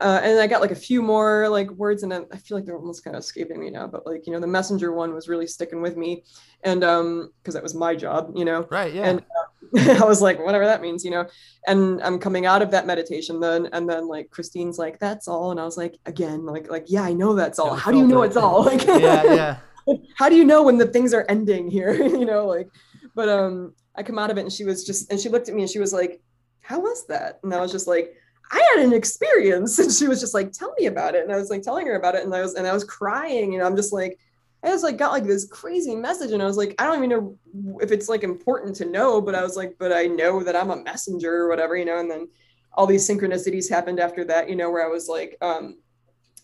uh, 0.00 0.20
and 0.22 0.38
I 0.38 0.46
got 0.46 0.60
like 0.60 0.70
a 0.70 0.76
few 0.76 1.02
more 1.02 1.48
like 1.48 1.68
words, 1.72 2.02
and 2.04 2.14
I 2.14 2.20
I 2.32 2.36
feel 2.36 2.56
like 2.56 2.64
they're 2.66 2.76
almost 2.76 3.02
kind 3.02 3.16
of 3.16 3.20
escaping 3.20 3.58
me 3.58 3.68
now. 3.70 3.86
But 3.88 4.06
like, 4.06 4.26
you 4.26 4.32
know, 4.32 4.38
the 4.38 4.46
messenger 4.46 4.92
one 4.92 5.12
was 5.12 5.28
really 5.28 5.46
sticking 5.46 5.82
with 5.82 5.96
me, 5.96 6.22
and 6.62 6.84
um, 6.84 7.32
because 7.42 7.54
that 7.54 7.62
was 7.62 7.74
my 7.74 7.96
job, 7.96 8.32
you 8.36 8.44
know, 8.44 8.66
Right. 8.70 8.92
Yeah. 8.94 9.06
and 9.08 9.22
I 9.76 10.04
was 10.04 10.22
like, 10.22 10.38
whatever 10.38 10.64
that 10.64 10.82
means, 10.82 11.04
you 11.04 11.10
know. 11.10 11.26
And 11.66 12.02
I'm 12.02 12.18
coming 12.18 12.46
out 12.46 12.62
of 12.62 12.70
that 12.70 12.86
meditation 12.86 13.40
then, 13.40 13.68
and 13.72 13.88
then 13.88 14.08
like 14.08 14.30
Christine's 14.30 14.78
like, 14.78 14.98
that's 14.98 15.28
all, 15.28 15.50
and 15.50 15.60
I 15.60 15.64
was 15.64 15.76
like, 15.76 15.96
again, 16.06 16.46
like, 16.46 16.70
like, 16.70 16.84
yeah, 16.88 17.02
I 17.02 17.12
know 17.12 17.34
that's 17.34 17.58
all. 17.58 17.74
How 17.74 17.90
do 17.90 17.98
you 17.98 18.06
know 18.06 18.22
it's 18.22 18.36
all? 18.36 18.64
Like, 18.68 18.86
yeah. 18.86 19.22
Yeah. 19.24 19.56
how 20.16 20.28
do 20.28 20.36
you 20.36 20.44
know 20.44 20.62
when 20.62 20.78
the 20.78 20.86
things 20.86 21.14
are 21.14 21.24
ending 21.28 21.70
here 21.70 21.92
you 21.92 22.24
know 22.24 22.46
like 22.46 22.68
but 23.14 23.28
um 23.28 23.72
i 23.96 24.02
come 24.02 24.18
out 24.18 24.30
of 24.30 24.38
it 24.38 24.42
and 24.42 24.52
she 24.52 24.64
was 24.64 24.84
just 24.84 25.10
and 25.10 25.20
she 25.20 25.28
looked 25.28 25.48
at 25.48 25.54
me 25.54 25.62
and 25.62 25.70
she 25.70 25.78
was 25.78 25.92
like 25.92 26.20
how 26.60 26.80
was 26.80 27.06
that 27.06 27.38
and 27.42 27.54
i 27.54 27.60
was 27.60 27.72
just 27.72 27.86
like 27.86 28.14
i 28.52 28.74
had 28.74 28.84
an 28.84 28.92
experience 28.92 29.78
and 29.78 29.92
she 29.92 30.08
was 30.08 30.20
just 30.20 30.34
like 30.34 30.52
tell 30.52 30.74
me 30.78 30.86
about 30.86 31.14
it 31.14 31.24
and 31.24 31.32
i 31.32 31.36
was 31.36 31.50
like 31.50 31.62
telling 31.62 31.86
her 31.86 31.96
about 31.96 32.14
it 32.14 32.24
and 32.24 32.34
i 32.34 32.40
was 32.40 32.54
and 32.54 32.66
i 32.66 32.72
was 32.72 32.84
crying 32.84 33.54
and 33.54 33.62
i'm 33.62 33.76
just 33.76 33.92
like 33.92 34.18
i 34.62 34.68
just 34.68 34.84
like 34.84 34.96
got 34.96 35.12
like 35.12 35.24
this 35.24 35.46
crazy 35.46 35.94
message 35.94 36.32
and 36.32 36.42
i 36.42 36.46
was 36.46 36.56
like 36.56 36.74
i 36.78 36.84
don't 36.84 36.98
even 36.98 37.10
know 37.10 37.38
if 37.80 37.90
it's 37.92 38.08
like 38.08 38.22
important 38.22 38.74
to 38.74 38.84
know 38.84 39.20
but 39.20 39.34
i 39.34 39.42
was 39.42 39.56
like 39.56 39.74
but 39.78 39.92
i 39.92 40.04
know 40.04 40.42
that 40.42 40.56
i'm 40.56 40.70
a 40.70 40.82
messenger 40.82 41.42
or 41.42 41.48
whatever 41.48 41.76
you 41.76 41.84
know 41.84 41.98
and 41.98 42.10
then 42.10 42.28
all 42.74 42.86
these 42.86 43.08
synchronicities 43.08 43.68
happened 43.68 44.00
after 44.00 44.24
that 44.24 44.48
you 44.48 44.56
know 44.56 44.70
where 44.70 44.84
i 44.84 44.90
was 44.90 45.08
like 45.08 45.36
um 45.40 45.78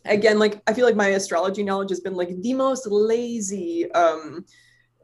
again 0.05 0.39
like 0.39 0.63
i 0.67 0.73
feel 0.73 0.85
like 0.85 0.97
my 0.97 1.09
astrology 1.09 1.63
knowledge 1.63 1.91
has 1.91 2.01
been 2.01 2.15
like 2.15 2.31
the 2.43 2.55
most 2.55 2.87
lazy 2.87 3.91
um 3.93 4.45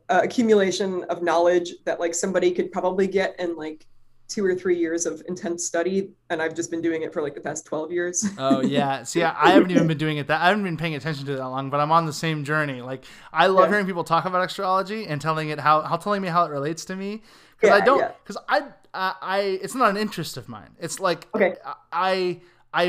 uh, 0.09 0.21
accumulation 0.25 1.05
of 1.05 1.23
knowledge 1.23 1.73
that 1.85 2.01
like 2.01 2.15
somebody 2.15 2.51
could 2.51 2.73
probably 2.73 3.07
get 3.07 3.39
in 3.39 3.57
like 3.57 3.87
two 4.31 4.45
or 4.45 4.55
three 4.55 4.79
years 4.79 5.05
of 5.05 5.23
intense 5.29 5.67
study, 5.67 6.11
and 6.31 6.41
I've 6.41 6.55
just 6.55 6.71
been 6.71 6.81
doing 6.81 7.03
it 7.03 7.13
for 7.13 7.21
like 7.21 7.35
the 7.35 7.41
past 7.41 7.67
twelve 7.67 7.93
years. 7.93 8.25
oh 8.39 8.63
yeah, 8.63 9.03
see, 9.03 9.23
I 9.23 9.51
haven't 9.51 9.71
even 9.73 9.87
been 9.87 9.99
doing 9.99 10.17
it 10.17 10.29
that 10.29 10.41
I 10.41 10.49
haven't 10.49 10.65
been 10.65 10.77
paying 10.77 10.95
attention 10.95 11.27
to 11.27 11.33
it 11.33 11.37
that 11.37 11.49
long, 11.49 11.69
but 11.69 11.81
I'm 11.81 11.93
on 11.93 12.07
the 12.07 12.13
same 12.13 12.45
journey. 12.45 12.81
Like 12.81 13.05
I 13.33 13.49
love 13.49 13.67
yeah. 13.67 13.73
hearing 13.73 13.87
people 13.87 14.05
talk 14.05 14.25
about 14.25 14.43
astrology 14.45 15.07
and 15.07 15.21
telling 15.21 15.51
it 15.51 15.59
how 15.59 15.83
how 15.83 15.97
telling 15.97 16.23
me 16.23 16.29
how 16.29 16.45
it 16.45 16.51
relates 16.51 16.85
to 16.87 16.97
me 16.97 17.23
because 17.61 17.77
yeah, 17.77 17.83
I 17.83 17.85
don't 17.85 18.15
because 18.23 18.37
yeah. 18.49 18.71
I, 18.95 19.11
I 19.11 19.15
I 19.21 19.41
it's 19.41 19.75
not 19.75 19.91
an 19.91 19.97
interest 19.97 20.37
of 20.37 20.49
mine. 20.49 20.71
It's 20.79 21.01
like 21.01 21.27
okay. 21.35 21.57
I 21.65 21.75
I 21.93 22.41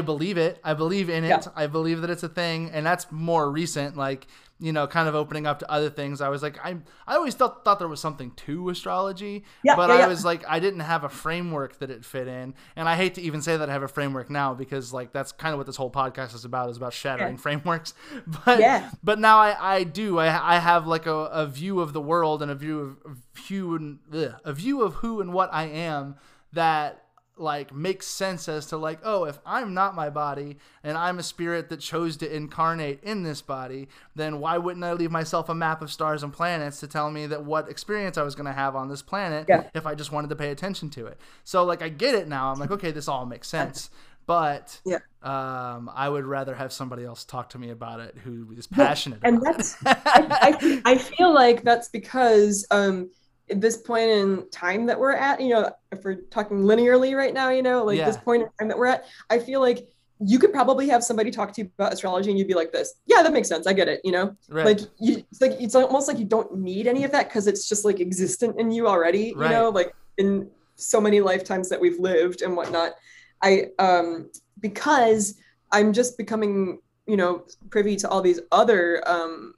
believe 0.02 0.38
it. 0.38 0.60
I 0.64 0.74
believe 0.74 1.10
in 1.10 1.24
it. 1.24 1.48
I 1.56 1.68
believe 1.68 2.02
that 2.02 2.10
it's 2.10 2.24
a 2.24 2.30
thing, 2.30 2.70
and 2.72 2.86
that's 2.86 3.12
more 3.12 3.50
recent. 3.52 3.98
Like 3.98 4.28
you 4.62 4.72
know, 4.72 4.86
kind 4.86 5.10
of 5.10 5.16
opening 5.16 5.48
up 5.48 5.58
to 5.60 5.72
other 5.72 5.90
things. 5.90 6.22
I 6.22 6.30
was 6.30 6.44
like, 6.44 6.64
I 6.64 6.78
I 7.08 7.16
always 7.16 7.34
thought 7.34 7.66
thought 7.66 7.80
there 7.80 7.88
was 7.88 8.00
something 8.00 8.32
to 8.32 8.70
astrology, 8.70 9.44
yeah, 9.64 9.76
but 9.76 9.90
yeah, 9.90 9.96
I 9.96 10.00
yeah. 10.00 10.08
was 10.08 10.24
like, 10.24 10.48
I 10.48 10.60
didn't 10.60 10.82
have 10.82 11.04
a 11.04 11.10
framework 11.10 11.80
that 11.80 11.90
it 11.90 12.06
fit 12.06 12.28
in, 12.28 12.54
and 12.76 12.88
I 12.88 12.96
hate 12.96 13.16
to 13.16 13.22
even 13.22 13.42
say 13.42 13.58
that 13.58 13.70
I 13.70 13.74
have 13.74 13.82
a 13.82 13.88
framework 13.88 14.30
now 14.30 14.54
because 14.54 14.94
like 14.94 15.12
that's 15.12 15.32
kind 15.32 15.54
of 15.54 15.58
what 15.58 15.66
this 15.66 15.78
whole 15.78 15.90
podcast 15.90 16.36
is 16.36 16.46
about 16.46 16.70
is 16.70 16.78
about 16.78 16.94
shattering 16.94 17.36
yeah. 17.36 17.42
frameworks. 17.42 17.94
But 18.46 18.60
yeah. 18.60 18.92
but 19.04 19.20
now 19.20 19.40
I 19.40 19.78
I 19.78 19.84
do 19.84 20.20
I 20.20 20.56
I 20.56 20.60
have 20.60 20.86
like 20.86 21.08
a, 21.08 21.12
a 21.12 21.48
view 21.48 21.80
of 21.80 21.92
the 21.94 22.02
world 22.02 22.42
and 22.42 22.52
a 22.52 22.56
view 22.56 22.80
of, 22.80 22.98
of 23.04 23.18
who 23.50 23.76
and 23.76 24.00
ugh, 24.14 24.36
a 24.46 24.54
view 24.54 24.84
of 24.84 24.96
who 24.96 25.22
and 25.22 25.34
what 25.34 25.52
I 25.52 25.64
am 25.64 26.16
that 26.54 27.01
like 27.38 27.74
makes 27.74 28.06
sense 28.06 28.48
as 28.48 28.66
to 28.68 28.78
like 28.78 29.00
oh 29.04 29.24
if 29.24 29.40
i'm 29.46 29.74
not 29.74 29.96
my 29.96 30.10
body 30.10 30.58
and 30.84 30.98
i'm 30.98 31.18
a 31.18 31.24
spirit 31.24 31.70
that 31.70 31.80
chose 31.80 32.18
to 32.18 32.36
incarnate 32.36 33.02
in 33.04 33.24
this 33.24 33.42
body 33.42 33.88
then 34.16 34.40
why 34.40 34.58
wouldn't 34.58 34.84
i 34.84 34.94
leave 34.94 35.12
myself 35.12 35.50
a 35.50 35.56
map 35.56 35.82
of 35.82 35.92
stars 35.92 36.24
and 36.24 36.34
planets 36.34 36.80
to 36.80 36.88
tell 36.88 37.10
me 37.10 37.26
that 37.26 37.44
what 37.44 37.70
experience 37.70 38.18
i 38.18 38.24
was 38.24 38.36
going 38.36 38.46
to 38.46 38.54
have 38.54 38.76
on 38.76 38.90
this 38.90 39.02
planet 39.02 39.46
yeah. 39.50 39.64
if 39.74 39.86
i 39.86 39.96
just 39.96 40.12
wanted 40.12 40.30
to 40.30 40.36
pay 40.36 40.50
attention 40.52 40.90
to 40.90 41.08
it 41.08 41.18
so 41.44 41.64
like 41.64 41.82
i 41.82 41.90
get 41.90 42.14
it 42.14 42.28
now 42.28 42.52
i'm 42.52 42.60
like 42.60 42.72
okay 42.72 42.92
this 42.92 43.08
all 43.08 43.26
makes 43.26 43.48
sense 43.48 43.90
but 44.28 44.80
yeah. 44.86 45.00
um, 45.24 45.90
I 45.94 46.08
would 46.08 46.26
rather 46.26 46.56
have 46.56 46.72
somebody 46.72 47.04
else 47.04 47.26
talk 47.26 47.50
to 47.50 47.60
me 47.60 47.70
about 47.70 48.00
it 48.00 48.16
who 48.24 48.54
is 48.56 48.68
passionate. 48.68 49.20
Yeah, 49.24 49.30
and 49.30 49.42
that's 49.42 49.76
I, 49.86 49.98
I, 50.06 50.82
I, 50.86 50.98
feel 50.98 51.34
like 51.34 51.64
that's 51.64 51.90
because 51.90 52.66
um, 52.72 53.10
this 53.56 53.78
point 53.78 54.10
in 54.10 54.50
time 54.52 54.86
that 54.86 55.00
we're 55.00 55.14
at, 55.14 55.42
you 55.42 55.50
know, 55.50 55.72
if 55.92 56.04
we're 56.04 56.22
talking 56.30 56.60
linearly 56.60 57.16
right 57.16 57.34
now, 57.34 57.50
you 57.50 57.62
know, 57.62 57.84
like 57.84 57.98
yeah. 57.98 58.06
this 58.06 58.18
point 58.18 58.44
in 58.44 58.50
time 58.60 58.68
that 58.68 58.78
we're 58.78 58.88
at, 58.88 59.06
I 59.30 59.40
feel 59.40 59.60
like 59.60 59.88
you 60.24 60.38
could 60.38 60.54
probably 60.54 60.88
have 60.88 61.04
somebody 61.04 61.32
talk 61.32 61.52
to 61.54 61.62
you 61.62 61.72
about 61.78 61.94
astrology 61.94 62.30
and 62.30 62.38
you'd 62.38 62.48
be 62.48 62.54
like 62.54 62.72
this 62.72 62.94
yeah 63.08 63.24
that 63.24 63.34
makes 63.34 63.48
sense 63.48 63.66
i 63.66 63.74
get 63.74 63.88
it 63.88 64.00
you 64.04 64.12
know 64.12 64.36
right. 64.50 64.66
like 64.66 64.80
you 65.00 65.24
it's 65.32 65.42
like 65.42 65.54
it's 65.60 65.76
almost 65.76 66.08
like 66.08 66.20
you 66.20 66.26
don't 66.26 66.56
need 66.56 66.88
any 66.88 67.04
of 67.04 67.12
that 67.12 67.28
because 67.28 67.48
it's 67.48 67.68
just 67.68 67.84
like 67.86 68.00
existent 68.00 68.60
in 68.60 68.72
you 68.72 68.88
already 68.88 69.34
right. 69.36 69.50
you 69.50 69.56
know 69.56 69.70
like 69.70 69.94
in 70.18 70.50
so 70.76 71.02
many 71.02 71.22
lifetimes 71.22 71.70
that 71.70 71.80
we've 71.80 72.00
lived 72.00 72.42
and 72.44 72.56
whatnot 72.56 72.94
i 73.42 73.66
um 73.80 74.30
because 74.60 75.40
i'm 75.72 75.92
just 75.92 76.18
becoming 76.18 76.80
you 77.08 77.18
know 77.18 77.44
privy 77.70 77.96
to 77.96 78.08
all 78.08 78.22
these 78.22 78.40
other 78.52 79.04
um 79.08 79.54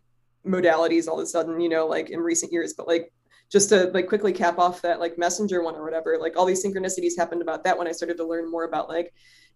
modalities 0.45 1.07
all 1.07 1.19
of 1.19 1.23
a 1.23 1.27
sudden 1.27 1.59
you 1.59 1.69
know 1.69 1.85
like 1.85 2.09
in 2.09 2.19
recent 2.19 2.51
years 2.51 2.73
but 2.73 2.87
like 2.87 3.11
just 3.53 3.69
to 3.69 3.85
like 3.93 4.07
quickly 4.07 4.33
cap 4.33 4.59
off 4.59 4.81
that 4.81 4.99
like 4.99 5.17
messenger 5.17 5.63
one 5.63 5.75
or 5.75 5.83
whatever 5.85 6.17
like 6.19 6.35
all 6.35 6.45
these 6.45 6.65
synchronicities 6.65 7.17
happened 7.17 7.41
about 7.41 7.63
that 7.63 7.77
when 7.77 7.87
i 7.87 7.91
started 7.91 8.17
to 8.17 8.25
learn 8.25 8.51
more 8.51 8.65
about 8.65 8.89
like 8.89 9.13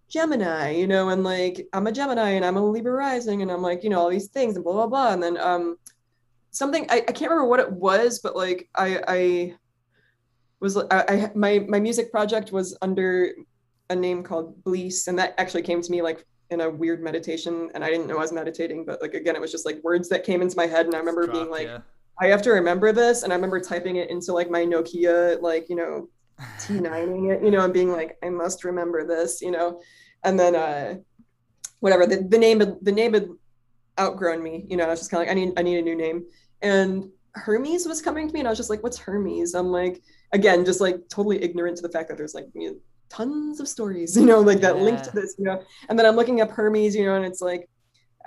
gemini 0.07 0.69
you 0.69 0.87
know 0.87 1.09
and 1.09 1.25
like 1.25 1.67
i'm 1.73 1.87
a 1.87 1.91
gemini 1.91 2.29
and 2.29 2.45
i'm 2.45 2.55
a 2.55 2.65
libra 2.65 2.93
rising 2.93 3.41
and 3.41 3.51
i'm 3.51 3.61
like 3.61 3.83
you 3.83 3.89
know 3.89 3.99
all 3.99 4.09
these 4.09 4.27
things 4.27 4.55
and 4.55 4.63
blah 4.63 4.73
blah 4.73 4.87
blah 4.87 5.11
and 5.11 5.21
then 5.21 5.37
um 5.37 5.75
something 6.51 6.85
i, 6.89 6.97
I 6.97 7.11
can't 7.11 7.29
remember 7.31 7.49
what 7.49 7.59
it 7.59 7.71
was 7.71 8.19
but 8.19 8.35
like 8.35 8.69
i 8.75 9.01
i 9.07 9.55
was 10.59 10.77
I, 10.77 10.85
I 10.91 11.31
my 11.35 11.59
my 11.67 11.79
music 11.79 12.11
project 12.11 12.51
was 12.51 12.77
under 12.81 13.33
a 13.89 13.95
name 13.95 14.23
called 14.23 14.63
Blease, 14.63 15.07
and 15.07 15.17
that 15.19 15.33
actually 15.37 15.61
came 15.61 15.81
to 15.81 15.91
me 15.91 16.01
like 16.01 16.25
in 16.49 16.61
a 16.61 16.69
weird 16.69 17.03
meditation, 17.03 17.69
and 17.73 17.83
I 17.83 17.89
didn't 17.89 18.07
know 18.07 18.17
I 18.17 18.21
was 18.21 18.31
meditating, 18.31 18.85
but 18.85 19.01
like 19.01 19.13
again, 19.13 19.35
it 19.35 19.41
was 19.41 19.51
just 19.51 19.65
like 19.65 19.83
words 19.83 20.09
that 20.09 20.23
came 20.23 20.41
into 20.41 20.57
my 20.57 20.65
head, 20.65 20.85
and 20.85 20.95
I 20.95 20.99
remember 20.99 21.27
being 21.27 21.49
like, 21.49 21.67
yeah. 21.67 21.79
I 22.19 22.27
have 22.27 22.41
to 22.43 22.51
remember 22.51 22.91
this, 22.91 23.23
and 23.23 23.31
I 23.31 23.35
remember 23.35 23.59
typing 23.59 23.97
it 23.97 24.09
into 24.09 24.33
like 24.33 24.49
my 24.49 24.65
Nokia, 24.65 25.41
like 25.41 25.69
you 25.69 25.75
know, 25.75 26.09
T9ing 26.59 27.33
it, 27.33 27.43
you 27.43 27.51
know, 27.51 27.63
and 27.63 27.73
being 27.73 27.91
like, 27.91 28.17
I 28.23 28.29
must 28.29 28.63
remember 28.63 29.05
this, 29.05 29.41
you 29.41 29.51
know, 29.51 29.81
and 30.23 30.39
then 30.39 30.55
uh, 30.55 30.95
whatever 31.79 32.05
the, 32.05 32.27
the 32.27 32.37
name 32.37 32.59
the 32.81 32.91
name 32.91 33.13
had 33.13 33.29
outgrown 33.99 34.43
me, 34.43 34.65
you 34.67 34.77
know. 34.77 34.85
I 34.85 34.89
was 34.89 34.99
just 34.99 35.11
kind 35.11 35.21
of 35.21 35.27
like, 35.27 35.37
I 35.37 35.39
need 35.39 35.53
I 35.57 35.61
need 35.61 35.77
a 35.77 35.81
new 35.81 35.95
name, 35.95 36.25
and 36.61 37.09
Hermes 37.33 37.87
was 37.87 38.01
coming 38.01 38.27
to 38.27 38.33
me, 38.33 38.39
and 38.39 38.47
I 38.47 38.51
was 38.51 38.57
just 38.57 38.69
like, 38.69 38.83
what's 38.83 38.97
Hermes? 38.97 39.53
I'm 39.53 39.67
like, 39.67 40.01
again, 40.33 40.65
just 40.65 40.81
like 40.81 40.97
totally 41.09 41.41
ignorant 41.43 41.77
to 41.77 41.83
the 41.83 41.89
fact 41.89 42.09
that 42.09 42.17
there's 42.17 42.33
like 42.33 42.47
you 42.53 42.71
know, 42.71 42.77
tons 43.09 43.59
of 43.59 43.67
stories, 43.67 44.17
you 44.19 44.25
know, 44.25 44.39
like 44.39 44.61
that 44.61 44.77
yeah. 44.77 44.83
link 44.83 45.01
to 45.03 45.11
this, 45.11 45.35
you 45.37 45.45
know, 45.45 45.61
and 45.89 45.97
then 45.97 46.05
I'm 46.05 46.15
looking 46.15 46.41
up 46.41 46.51
Hermes, 46.51 46.95
you 46.95 47.05
know, 47.05 47.15
and 47.15 47.25
it's 47.25 47.41
like 47.41 47.69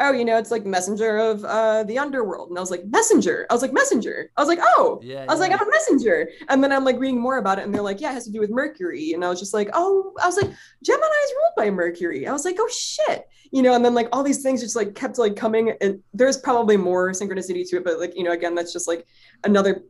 oh, 0.00 0.12
you 0.12 0.24
know, 0.24 0.38
it's 0.38 0.50
like 0.50 0.64
messenger 0.64 1.18
of 1.18 1.44
uh, 1.44 1.84
the 1.84 1.98
underworld. 1.98 2.48
And 2.48 2.58
I 2.58 2.60
was 2.60 2.70
like, 2.70 2.84
messenger. 2.86 3.46
I 3.50 3.54
was 3.54 3.62
like, 3.62 3.72
messenger. 3.72 4.30
I 4.36 4.40
was 4.40 4.48
like, 4.48 4.58
oh, 4.62 5.00
yeah, 5.02 5.22
I 5.22 5.26
was 5.26 5.38
yeah. 5.38 5.48
like, 5.48 5.52
I'm 5.52 5.66
a 5.66 5.70
messenger. 5.70 6.30
And 6.48 6.62
then 6.62 6.72
I'm 6.72 6.84
like 6.84 6.98
reading 6.98 7.20
more 7.20 7.38
about 7.38 7.58
it, 7.58 7.64
and 7.64 7.74
they're 7.74 7.82
like, 7.82 8.00
yeah, 8.00 8.10
it 8.10 8.14
has 8.14 8.24
to 8.24 8.32
do 8.32 8.40
with 8.40 8.50
Mercury. 8.50 9.12
And 9.12 9.24
I 9.24 9.28
was 9.28 9.38
just 9.38 9.54
like, 9.54 9.70
oh, 9.72 10.12
I 10.22 10.26
was 10.26 10.36
like, 10.36 10.50
Gemini 10.82 11.06
is 11.24 11.32
ruled 11.36 11.54
by 11.56 11.70
Mercury. 11.70 12.26
I 12.26 12.32
was 12.32 12.44
like, 12.44 12.56
oh 12.58 12.68
shit, 12.68 13.28
you 13.52 13.62
know. 13.62 13.74
And 13.74 13.84
then 13.84 13.94
like 13.94 14.08
all 14.12 14.22
these 14.22 14.42
things 14.42 14.60
just 14.60 14.76
like 14.76 14.94
kept 14.94 15.18
like 15.18 15.36
coming, 15.36 15.74
and 15.80 16.00
there's 16.14 16.36
probably 16.38 16.76
more 16.76 17.10
synchronicity 17.12 17.68
to 17.68 17.76
it, 17.76 17.84
but 17.84 18.00
like 18.00 18.16
you 18.16 18.24
know, 18.24 18.32
again, 18.32 18.54
that's 18.54 18.72
just 18.72 18.88
like 18.88 19.06
another 19.44 19.84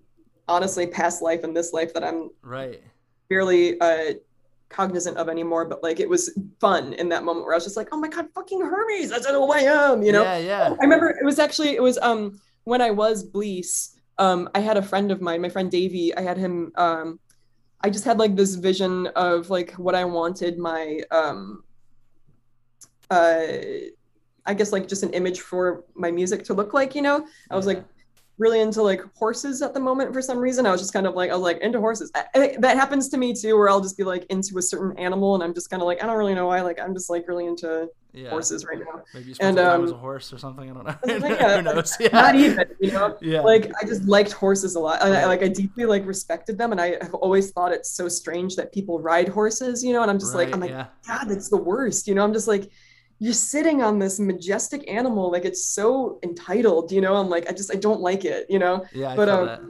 honestly 0.48 0.86
past 0.86 1.22
life 1.22 1.44
and 1.44 1.56
this 1.56 1.72
life 1.72 1.94
that 1.94 2.02
I'm 2.02 2.30
right 2.42 2.82
barely 3.28 3.80
uh 3.80 4.14
cognizant 4.70 5.16
of 5.18 5.28
anymore, 5.28 5.64
but 5.66 5.82
like 5.82 6.00
it 6.00 6.08
was 6.08 6.36
fun 6.60 6.94
in 6.94 7.08
that 7.10 7.24
moment 7.24 7.44
where 7.44 7.54
I 7.54 7.56
was 7.56 7.64
just 7.64 7.76
like, 7.76 7.88
oh 7.92 7.98
my 7.98 8.08
god, 8.08 8.28
fucking 8.34 8.60
Hermes, 8.60 9.10
that's 9.10 9.26
who 9.26 9.52
I 9.52 9.60
am, 9.60 10.02
you 10.02 10.12
know? 10.12 10.22
Yeah, 10.22 10.38
yeah. 10.38 10.74
I 10.80 10.82
remember 10.82 11.10
it 11.10 11.24
was 11.24 11.38
actually 11.38 11.74
it 11.74 11.82
was 11.82 11.98
um 11.98 12.40
when 12.64 12.80
I 12.80 12.90
was 12.90 13.22
Blease, 13.22 13.98
um, 14.18 14.48
I 14.54 14.60
had 14.60 14.76
a 14.76 14.82
friend 14.82 15.10
of 15.10 15.20
mine, 15.20 15.42
my 15.42 15.48
friend 15.48 15.70
Davey, 15.70 16.14
I 16.16 16.22
had 16.22 16.38
him 16.38 16.72
um 16.76 17.20
I 17.82 17.90
just 17.90 18.04
had 18.04 18.18
like 18.18 18.36
this 18.36 18.54
vision 18.54 19.08
of 19.08 19.50
like 19.50 19.72
what 19.72 19.94
I 19.94 20.04
wanted 20.04 20.58
my 20.58 21.00
um 21.10 21.64
uh 23.10 23.46
I 24.46 24.54
guess 24.54 24.72
like 24.72 24.88
just 24.88 25.02
an 25.02 25.12
image 25.12 25.40
for 25.40 25.84
my 25.94 26.10
music 26.10 26.44
to 26.44 26.54
look 26.54 26.72
like, 26.72 26.94
you 26.94 27.02
know? 27.02 27.26
I 27.50 27.56
was 27.56 27.66
like 27.66 27.84
really 28.40 28.60
into 28.60 28.82
like 28.82 29.02
horses 29.14 29.60
at 29.60 29.74
the 29.74 29.80
moment 29.80 30.14
for 30.14 30.22
some 30.22 30.38
reason. 30.38 30.64
I 30.64 30.72
was 30.72 30.80
just 30.80 30.94
kind 30.94 31.06
of 31.06 31.14
like, 31.14 31.30
I 31.30 31.34
was 31.34 31.42
like 31.42 31.58
into 31.58 31.78
horses. 31.78 32.10
I, 32.14 32.56
that 32.58 32.74
happens 32.74 33.10
to 33.10 33.18
me 33.18 33.34
too, 33.34 33.56
where 33.56 33.68
I'll 33.68 33.82
just 33.82 33.98
be 33.98 34.02
like 34.02 34.24
into 34.30 34.56
a 34.56 34.62
certain 34.62 34.98
animal 34.98 35.34
and 35.34 35.44
I'm 35.44 35.52
just 35.52 35.68
kind 35.68 35.82
of 35.82 35.86
like, 35.86 36.02
I 36.02 36.06
don't 36.06 36.16
really 36.16 36.34
know 36.34 36.46
why. 36.46 36.62
Like, 36.62 36.80
I'm 36.80 36.94
just 36.94 37.10
like 37.10 37.28
really 37.28 37.46
into 37.46 37.90
yeah. 38.14 38.30
horses 38.30 38.64
right 38.64 38.78
now. 38.78 39.02
Maybe 39.12 39.28
you 39.28 39.34
spent 39.34 39.58
and, 39.58 39.68
um, 39.68 39.84
as 39.84 39.90
a 39.90 39.96
horse 39.96 40.32
or 40.32 40.38
something. 40.38 40.70
I 40.70 40.72
don't 40.72 40.84
know. 40.86 41.18
Like, 41.18 41.38
yeah, 41.38 41.56
Who 41.56 41.62
knows? 41.62 41.94
Yeah. 42.00 42.08
Not 42.12 42.34
even, 42.34 42.64
you 42.80 42.92
know? 42.92 43.18
Yeah. 43.20 43.42
Like, 43.42 43.70
I 43.80 43.86
just 43.86 44.04
liked 44.04 44.32
horses 44.32 44.74
a 44.74 44.80
lot. 44.80 45.02
I, 45.02 45.20
I, 45.20 45.26
like, 45.26 45.42
I 45.42 45.48
deeply 45.48 45.84
like 45.84 46.06
respected 46.06 46.56
them. 46.56 46.72
And 46.72 46.80
I 46.80 46.96
have 47.02 47.12
always 47.12 47.50
thought 47.50 47.72
it's 47.72 47.90
so 47.90 48.08
strange 48.08 48.56
that 48.56 48.72
people 48.72 49.00
ride 49.00 49.28
horses, 49.28 49.84
you 49.84 49.92
know? 49.92 50.00
And 50.00 50.10
I'm 50.10 50.18
just 50.18 50.34
right, 50.34 50.46
like, 50.46 50.54
I'm 50.54 50.60
like, 50.60 50.70
yeah. 50.70 50.86
God, 51.06 51.24
that's 51.28 51.50
the 51.50 51.58
worst. 51.58 52.08
You 52.08 52.14
know, 52.14 52.24
I'm 52.24 52.32
just 52.32 52.48
like, 52.48 52.70
you're 53.20 53.34
sitting 53.34 53.82
on 53.82 53.98
this 53.98 54.18
majestic 54.18 54.90
animal 54.90 55.30
like 55.30 55.44
it's 55.44 55.64
so 55.64 56.18
entitled 56.22 56.90
you 56.90 57.00
know 57.00 57.14
i'm 57.14 57.28
like 57.28 57.48
i 57.48 57.52
just 57.52 57.72
i 57.72 57.76
don't 57.76 58.00
like 58.00 58.24
it 58.24 58.46
you 58.48 58.58
know 58.58 58.84
yeah 58.92 59.10
I 59.10 59.16
but 59.16 59.28
um 59.28 59.46
that. 59.46 59.60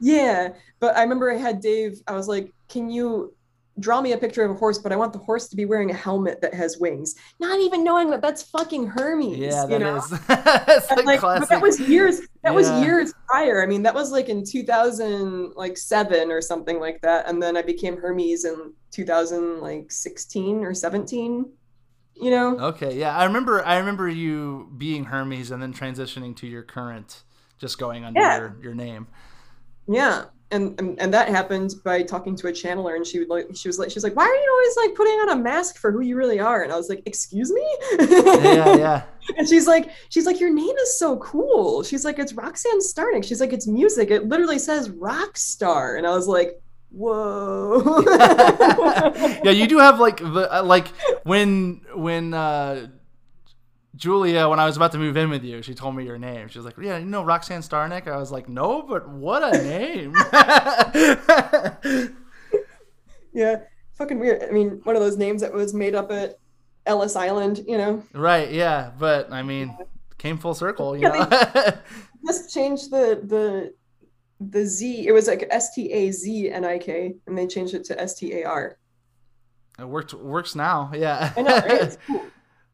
yeah 0.00 0.48
but 0.80 0.96
i 0.96 1.02
remember 1.02 1.30
i 1.30 1.36
had 1.36 1.60
dave 1.60 2.00
i 2.06 2.12
was 2.12 2.28
like 2.28 2.52
can 2.68 2.88
you 2.88 3.34
draw 3.80 4.00
me 4.00 4.12
a 4.12 4.16
picture 4.16 4.44
of 4.44 4.52
a 4.52 4.54
horse 4.54 4.78
but 4.78 4.92
i 4.92 4.96
want 4.96 5.12
the 5.12 5.18
horse 5.18 5.48
to 5.48 5.56
be 5.56 5.64
wearing 5.64 5.90
a 5.90 5.94
helmet 5.94 6.40
that 6.40 6.54
has 6.54 6.78
wings 6.78 7.16
not 7.40 7.58
even 7.58 7.82
knowing 7.82 8.08
that 8.08 8.22
that's 8.22 8.44
fucking 8.44 8.86
hermes 8.86 9.36
yeah 9.36 9.66
that 9.66 9.70
you 9.70 9.78
know? 9.80 9.96
is. 9.96 10.10
that's 10.28 11.04
like, 11.04 11.18
classic. 11.18 11.48
that 11.48 11.60
was 11.60 11.80
years 11.80 12.20
that 12.20 12.28
yeah. 12.44 12.50
was 12.52 12.70
years 12.84 13.12
prior 13.26 13.60
i 13.60 13.66
mean 13.66 13.82
that 13.82 13.92
was 13.92 14.12
like 14.12 14.28
in 14.28 14.44
2000 14.44 15.54
like 15.56 15.76
7 15.76 16.30
or 16.30 16.40
something 16.40 16.78
like 16.78 17.00
that 17.00 17.28
and 17.28 17.42
then 17.42 17.56
i 17.56 17.62
became 17.62 17.96
hermes 17.96 18.44
in 18.44 18.72
2016 18.92 20.64
or 20.64 20.72
17 20.72 21.52
you 22.16 22.30
know? 22.30 22.58
Okay 22.58 22.96
yeah 22.98 23.16
i 23.16 23.24
remember 23.24 23.64
i 23.64 23.78
remember 23.78 24.08
you 24.08 24.70
being 24.76 25.04
hermes 25.04 25.50
and 25.50 25.62
then 25.62 25.72
transitioning 25.72 26.34
to 26.36 26.46
your 26.46 26.62
current 26.62 27.22
just 27.58 27.78
going 27.78 28.04
under 28.04 28.20
yeah. 28.20 28.38
your, 28.38 28.56
your 28.60 28.74
name. 28.74 29.06
Yeah 29.86 30.24
and, 30.54 30.78
and 30.78 31.00
and 31.00 31.12
that 31.12 31.28
happened 31.28 31.74
by 31.84 32.02
talking 32.02 32.36
to 32.36 32.46
a 32.46 32.52
channeler 32.52 32.96
and 32.96 33.06
she 33.06 33.18
would 33.18 33.28
like 33.28 33.46
she 33.54 33.68
was 33.68 33.78
like 33.78 33.90
she's 33.90 34.04
like 34.04 34.14
why 34.14 34.24
are 34.24 34.34
you 34.34 34.50
always 34.50 34.76
like 34.76 34.96
putting 34.96 35.14
on 35.20 35.30
a 35.30 35.36
mask 35.36 35.78
for 35.78 35.90
who 35.90 36.00
you 36.00 36.16
really 36.16 36.38
are? 36.38 36.62
And 36.62 36.72
i 36.72 36.76
was 36.76 36.88
like 36.88 37.02
excuse 37.06 37.52
me? 37.52 37.66
Yeah 37.98 38.76
yeah. 38.76 39.02
And 39.38 39.48
she's 39.48 39.66
like 39.66 39.90
she's 40.10 40.26
like 40.26 40.38
your 40.38 40.52
name 40.52 40.76
is 40.82 40.98
so 40.98 41.16
cool. 41.16 41.82
She's 41.82 42.04
like 42.04 42.18
it's 42.18 42.34
roxanne 42.34 42.80
starnick. 42.80 43.24
She's 43.24 43.40
like 43.40 43.52
it's 43.54 43.66
music. 43.66 44.10
It 44.10 44.28
literally 44.28 44.58
says 44.58 44.90
rock 44.90 45.36
star. 45.36 45.96
And 45.96 46.06
i 46.06 46.10
was 46.10 46.28
like 46.28 46.60
whoa 46.94 48.02
yeah 49.44 49.50
you 49.50 49.66
do 49.66 49.78
have 49.78 49.98
like 49.98 50.18
the 50.18 50.58
uh, 50.58 50.62
like 50.62 50.88
when 51.24 51.80
when 51.94 52.34
uh 52.34 52.88
Julia, 53.96 54.48
when 54.48 54.58
I 54.58 54.66
was 54.66 54.76
about 54.76 54.90
to 54.92 54.98
move 54.98 55.16
in 55.16 55.30
with 55.30 55.44
you, 55.44 55.62
she 55.62 55.72
told 55.72 55.94
me 55.94 56.04
your 56.04 56.18
name. 56.18 56.48
She 56.48 56.58
was 56.58 56.66
like, 56.66 56.76
"Yeah, 56.78 56.98
you 56.98 57.04
know 57.04 57.22
Roxanne 57.22 57.62
Starnick." 57.62 58.08
I 58.08 58.16
was 58.16 58.32
like, 58.32 58.48
"No, 58.48 58.82
but 58.82 59.08
what 59.08 59.44
a 59.44 59.52
name!" 59.62 60.14
yeah, 63.32 63.60
fucking 63.94 64.18
weird. 64.18 64.42
I 64.42 64.50
mean, 64.50 64.80
one 64.82 64.96
of 64.96 65.02
those 65.02 65.16
names 65.16 65.42
that 65.42 65.52
was 65.52 65.74
made 65.74 65.94
up 65.94 66.10
at 66.10 66.38
Ellis 66.86 67.16
Island, 67.16 67.64
you 67.66 67.78
know. 67.78 68.02
Right. 68.12 68.50
Yeah. 68.50 68.90
But 68.98 69.32
I 69.32 69.42
mean, 69.42 69.76
came 70.18 70.38
full 70.38 70.54
circle. 70.54 70.96
You 70.96 71.04
Yeah, 71.04 71.52
know. 71.54 71.72
Just 72.26 72.52
changed 72.52 72.90
the 72.90 73.20
the 73.22 73.74
the 74.50 74.64
Z. 74.66 75.06
It 75.06 75.12
was 75.12 75.26
like 75.28 75.46
S 75.50 75.74
T 75.74 75.90
A 75.92 76.10
Z 76.10 76.50
N 76.50 76.64
I 76.64 76.78
K, 76.78 77.14
and 77.26 77.36
they 77.36 77.46
changed 77.46 77.74
it 77.74 77.84
to 77.84 78.00
S 78.00 78.14
T 78.14 78.32
A 78.40 78.44
R. 78.44 78.76
it 79.78 79.84
worked. 79.88 80.14
Works 80.14 80.54
now. 80.54 80.90
Yeah. 80.94 81.32
I 81.36 81.42
know, 81.42 81.54
right? 81.56 81.70
It's 81.82 81.98
cool. 82.06 82.20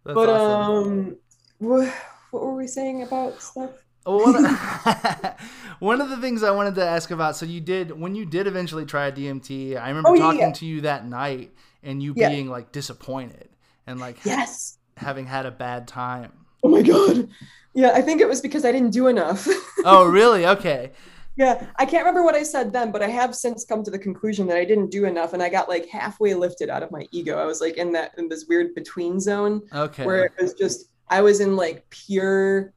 That's 0.05 0.15
but 0.15 0.29
awesome. 0.29 0.89
um, 0.89 1.17
wha- 1.61 1.93
what 2.31 2.43
were 2.43 2.55
we 2.55 2.67
saying 2.67 3.03
about 3.03 3.41
stuff? 3.43 3.71
One, 4.05 4.45
of, 4.47 4.51
one 5.81 6.01
of 6.01 6.09
the 6.09 6.17
things 6.17 6.43
I 6.43 6.51
wanted 6.53 6.75
to 6.77 6.85
ask 6.87 7.11
about. 7.11 7.37
So 7.37 7.45
you 7.47 7.61
did 7.61 7.91
when 7.99 8.15
you 8.15 8.25
did 8.25 8.47
eventually 8.47 8.87
try 8.87 9.11
DMT. 9.11 9.79
I 9.81 9.89
remember 9.89 10.09
Oh, 10.11 10.15
yeah, 10.15 10.21
talking 10.23 10.41
yeah. 10.41 10.53
to 10.53 10.67
you 10.67 10.81
that 10.83 11.07
night 11.07 11.53
and 11.83 12.03
you 12.03 12.15
Yeah. 12.17 12.31
being 12.31 12.49
like 12.49 12.73
disappointed 12.73 13.51
and 13.87 14.01
like 14.01 14.25
Yes. 14.25 14.79
having 14.97 15.27
had 15.27 15.45
a 15.47 15.51
bad 15.51 15.87
time. 15.87 16.33
Oh 16.63 16.69
my 16.69 16.83
god. 16.83 17.29
Yeah, 17.75 17.91
I 17.95 18.01
think 18.03 18.21
it 18.21 18.29
was 18.29 18.41
because 18.41 18.65
I 18.65 18.73
didn't 18.73 18.91
do 18.91 19.07
enough. 19.07 19.47
Oh, 19.85 20.05
really? 20.07 20.47
Okay. 20.47 20.93
Yeah, 21.37 21.67
I 21.77 21.87
can't 21.87 22.05
remember 22.05 22.23
what 22.23 22.35
I 22.35 22.43
said 22.43 22.73
then, 22.73 22.91
but 22.93 23.03
I 23.03 23.09
have 23.09 23.35
since 23.35 23.65
come 23.65 23.83
to 23.85 23.91
the 23.91 23.99
conclusion 23.99 24.47
that 24.49 24.57
I 24.57 24.65
didn't 24.65 24.91
do 24.91 25.05
enough, 25.07 25.33
and 25.33 25.43
I 25.43 25.49
got 25.49 25.69
like 25.69 25.89
halfway 25.89 26.35
lifted 26.35 26.69
out 26.71 26.83
of 26.83 26.91
my 26.91 27.07
ego. 27.13 27.39
I 27.39 27.45
was 27.47 27.61
like 27.61 27.77
in 27.77 27.93
that 27.93 28.13
in 28.19 28.29
this 28.29 28.47
weird 28.49 28.75
between 28.75 29.19
zone 29.21 29.63
Okay. 29.75 30.05
where 30.05 30.25
it 30.25 30.33
was 30.41 30.55
just 30.55 30.87
I 31.09 31.23
was 31.23 31.41
in 31.41 31.57
like 31.57 31.89
pure 31.91 32.73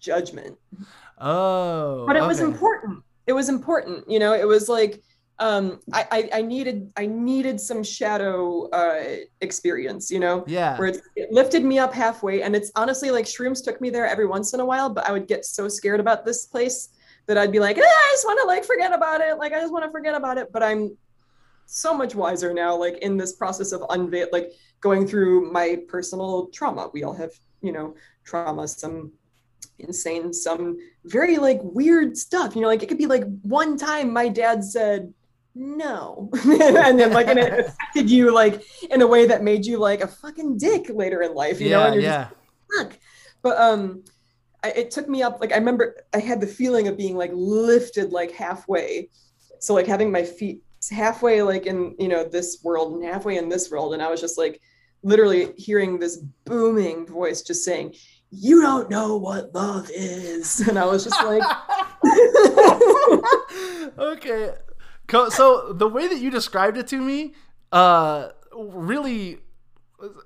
judgment. 0.00 0.56
oh. 1.18 2.04
but 2.06 2.16
it 2.16 2.22
was 2.22 2.40
important 2.40 3.02
it 3.28 3.32
was 3.32 3.48
important 3.48 4.08
you 4.10 4.18
know 4.18 4.32
it 4.34 4.46
was 4.46 4.68
like 4.68 5.00
um 5.38 5.78
I, 5.92 6.06
I 6.10 6.38
i 6.38 6.42
needed 6.42 6.90
i 6.96 7.06
needed 7.06 7.60
some 7.60 7.84
shadow 7.84 8.68
uh 8.70 9.16
experience 9.40 10.10
you 10.10 10.18
know 10.18 10.44
Yeah. 10.48 10.76
where 10.76 10.88
it 11.14 11.30
lifted 11.30 11.64
me 11.64 11.78
up 11.78 11.92
halfway 11.94 12.42
and 12.42 12.56
it's 12.56 12.72
honestly 12.74 13.12
like 13.12 13.26
shrooms 13.26 13.62
took 13.62 13.80
me 13.80 13.90
there 13.90 14.06
every 14.06 14.26
once 14.26 14.54
in 14.54 14.60
a 14.60 14.64
while 14.66 14.90
but 14.90 15.08
i 15.08 15.12
would 15.12 15.28
get 15.28 15.44
so 15.44 15.68
scared 15.68 16.00
about 16.00 16.24
this 16.24 16.46
place 16.46 16.88
that 17.26 17.38
i'd 17.38 17.52
be 17.52 17.58
like 17.60 17.76
"Ah, 17.78 17.82
i 17.82 18.08
just 18.12 18.24
want 18.26 18.40
to 18.42 18.46
like 18.46 18.64
forget 18.64 18.92
about 18.92 19.20
it. 19.20 19.38
Like 19.38 19.52
i 19.52 19.60
just 19.60 19.72
want 19.72 19.84
to 19.84 19.90
forget 19.90 20.14
about 20.14 20.38
it. 20.38 20.48
But 20.52 20.62
i'm 20.62 20.96
so 21.66 21.94
much 21.94 22.14
wiser 22.14 22.52
now 22.52 22.76
like 22.76 22.98
in 22.98 23.16
this 23.16 23.32
process 23.32 23.72
of 23.72 23.82
unveil 23.90 24.26
like 24.32 24.52
going 24.80 25.06
through 25.06 25.50
my 25.52 25.78
personal 25.88 26.48
trauma. 26.48 26.90
We 26.92 27.02
all 27.04 27.14
have 27.14 27.30
you 27.62 27.72
know 27.72 27.94
trauma 28.24 28.66
some 28.68 29.12
insane 29.78 30.32
some 30.32 30.76
very 31.04 31.38
like 31.38 31.60
weird 31.62 32.16
stuff. 32.16 32.54
You 32.54 32.62
know 32.62 32.68
like 32.68 32.82
it 32.82 32.88
could 32.88 32.98
be 32.98 33.06
like 33.06 33.24
one 33.42 33.76
time 33.78 34.12
my 34.12 34.28
dad 34.28 34.64
said 34.64 35.12
no. 35.54 36.30
And 36.44 36.98
then 36.98 37.12
like 37.12 37.28
and 37.28 37.38
it 37.38 37.52
affected 37.60 38.10
you 38.10 38.32
like 38.34 38.62
in 38.90 39.00
a 39.02 39.06
way 39.06 39.26
that 39.26 39.42
made 39.42 39.64
you 39.64 39.78
like 39.78 40.00
a 40.02 40.08
fucking 40.08 40.58
dick 40.58 40.88
later 40.90 41.22
in 41.22 41.34
life 41.34 41.60
you 41.60 41.70
know? 41.70 41.78
Yeah. 41.80 41.86
and 41.86 41.94
you're 41.94 42.04
Yeah. 42.04 42.28
just 42.28 42.90
fuck. 42.90 42.98
But 43.42 43.58
um 43.58 44.04
I, 44.64 44.70
it 44.70 44.90
took 44.90 45.08
me 45.08 45.22
up 45.22 45.40
like 45.40 45.52
i 45.52 45.56
remember 45.56 45.96
i 46.12 46.18
had 46.18 46.40
the 46.40 46.46
feeling 46.46 46.88
of 46.88 46.96
being 46.96 47.16
like 47.16 47.30
lifted 47.34 48.12
like 48.12 48.32
halfway 48.32 49.08
so 49.58 49.74
like 49.74 49.86
having 49.86 50.10
my 50.10 50.22
feet 50.22 50.62
halfway 50.90 51.42
like 51.42 51.66
in 51.66 51.94
you 51.98 52.08
know 52.08 52.24
this 52.24 52.58
world 52.62 52.94
and 52.94 53.04
halfway 53.04 53.36
in 53.36 53.48
this 53.48 53.70
world 53.70 53.94
and 53.94 54.02
i 54.02 54.10
was 54.10 54.20
just 54.20 54.38
like 54.38 54.60
literally 55.02 55.52
hearing 55.56 55.98
this 55.98 56.18
booming 56.44 57.06
voice 57.06 57.42
just 57.42 57.64
saying 57.64 57.94
you 58.30 58.62
don't 58.62 58.88
know 58.88 59.16
what 59.16 59.54
love 59.54 59.90
is 59.94 60.60
and 60.68 60.78
i 60.78 60.84
was 60.84 61.04
just 61.04 61.22
like 61.24 61.42
okay. 63.98 64.50
So 65.30 65.72
the 65.72 65.88
way 65.88 66.08
that 66.08 66.18
you 66.18 66.30
described 66.30 66.76
it 66.76 66.86
to 66.88 67.00
me, 67.00 67.34
uh, 67.70 68.28
really, 68.54 69.38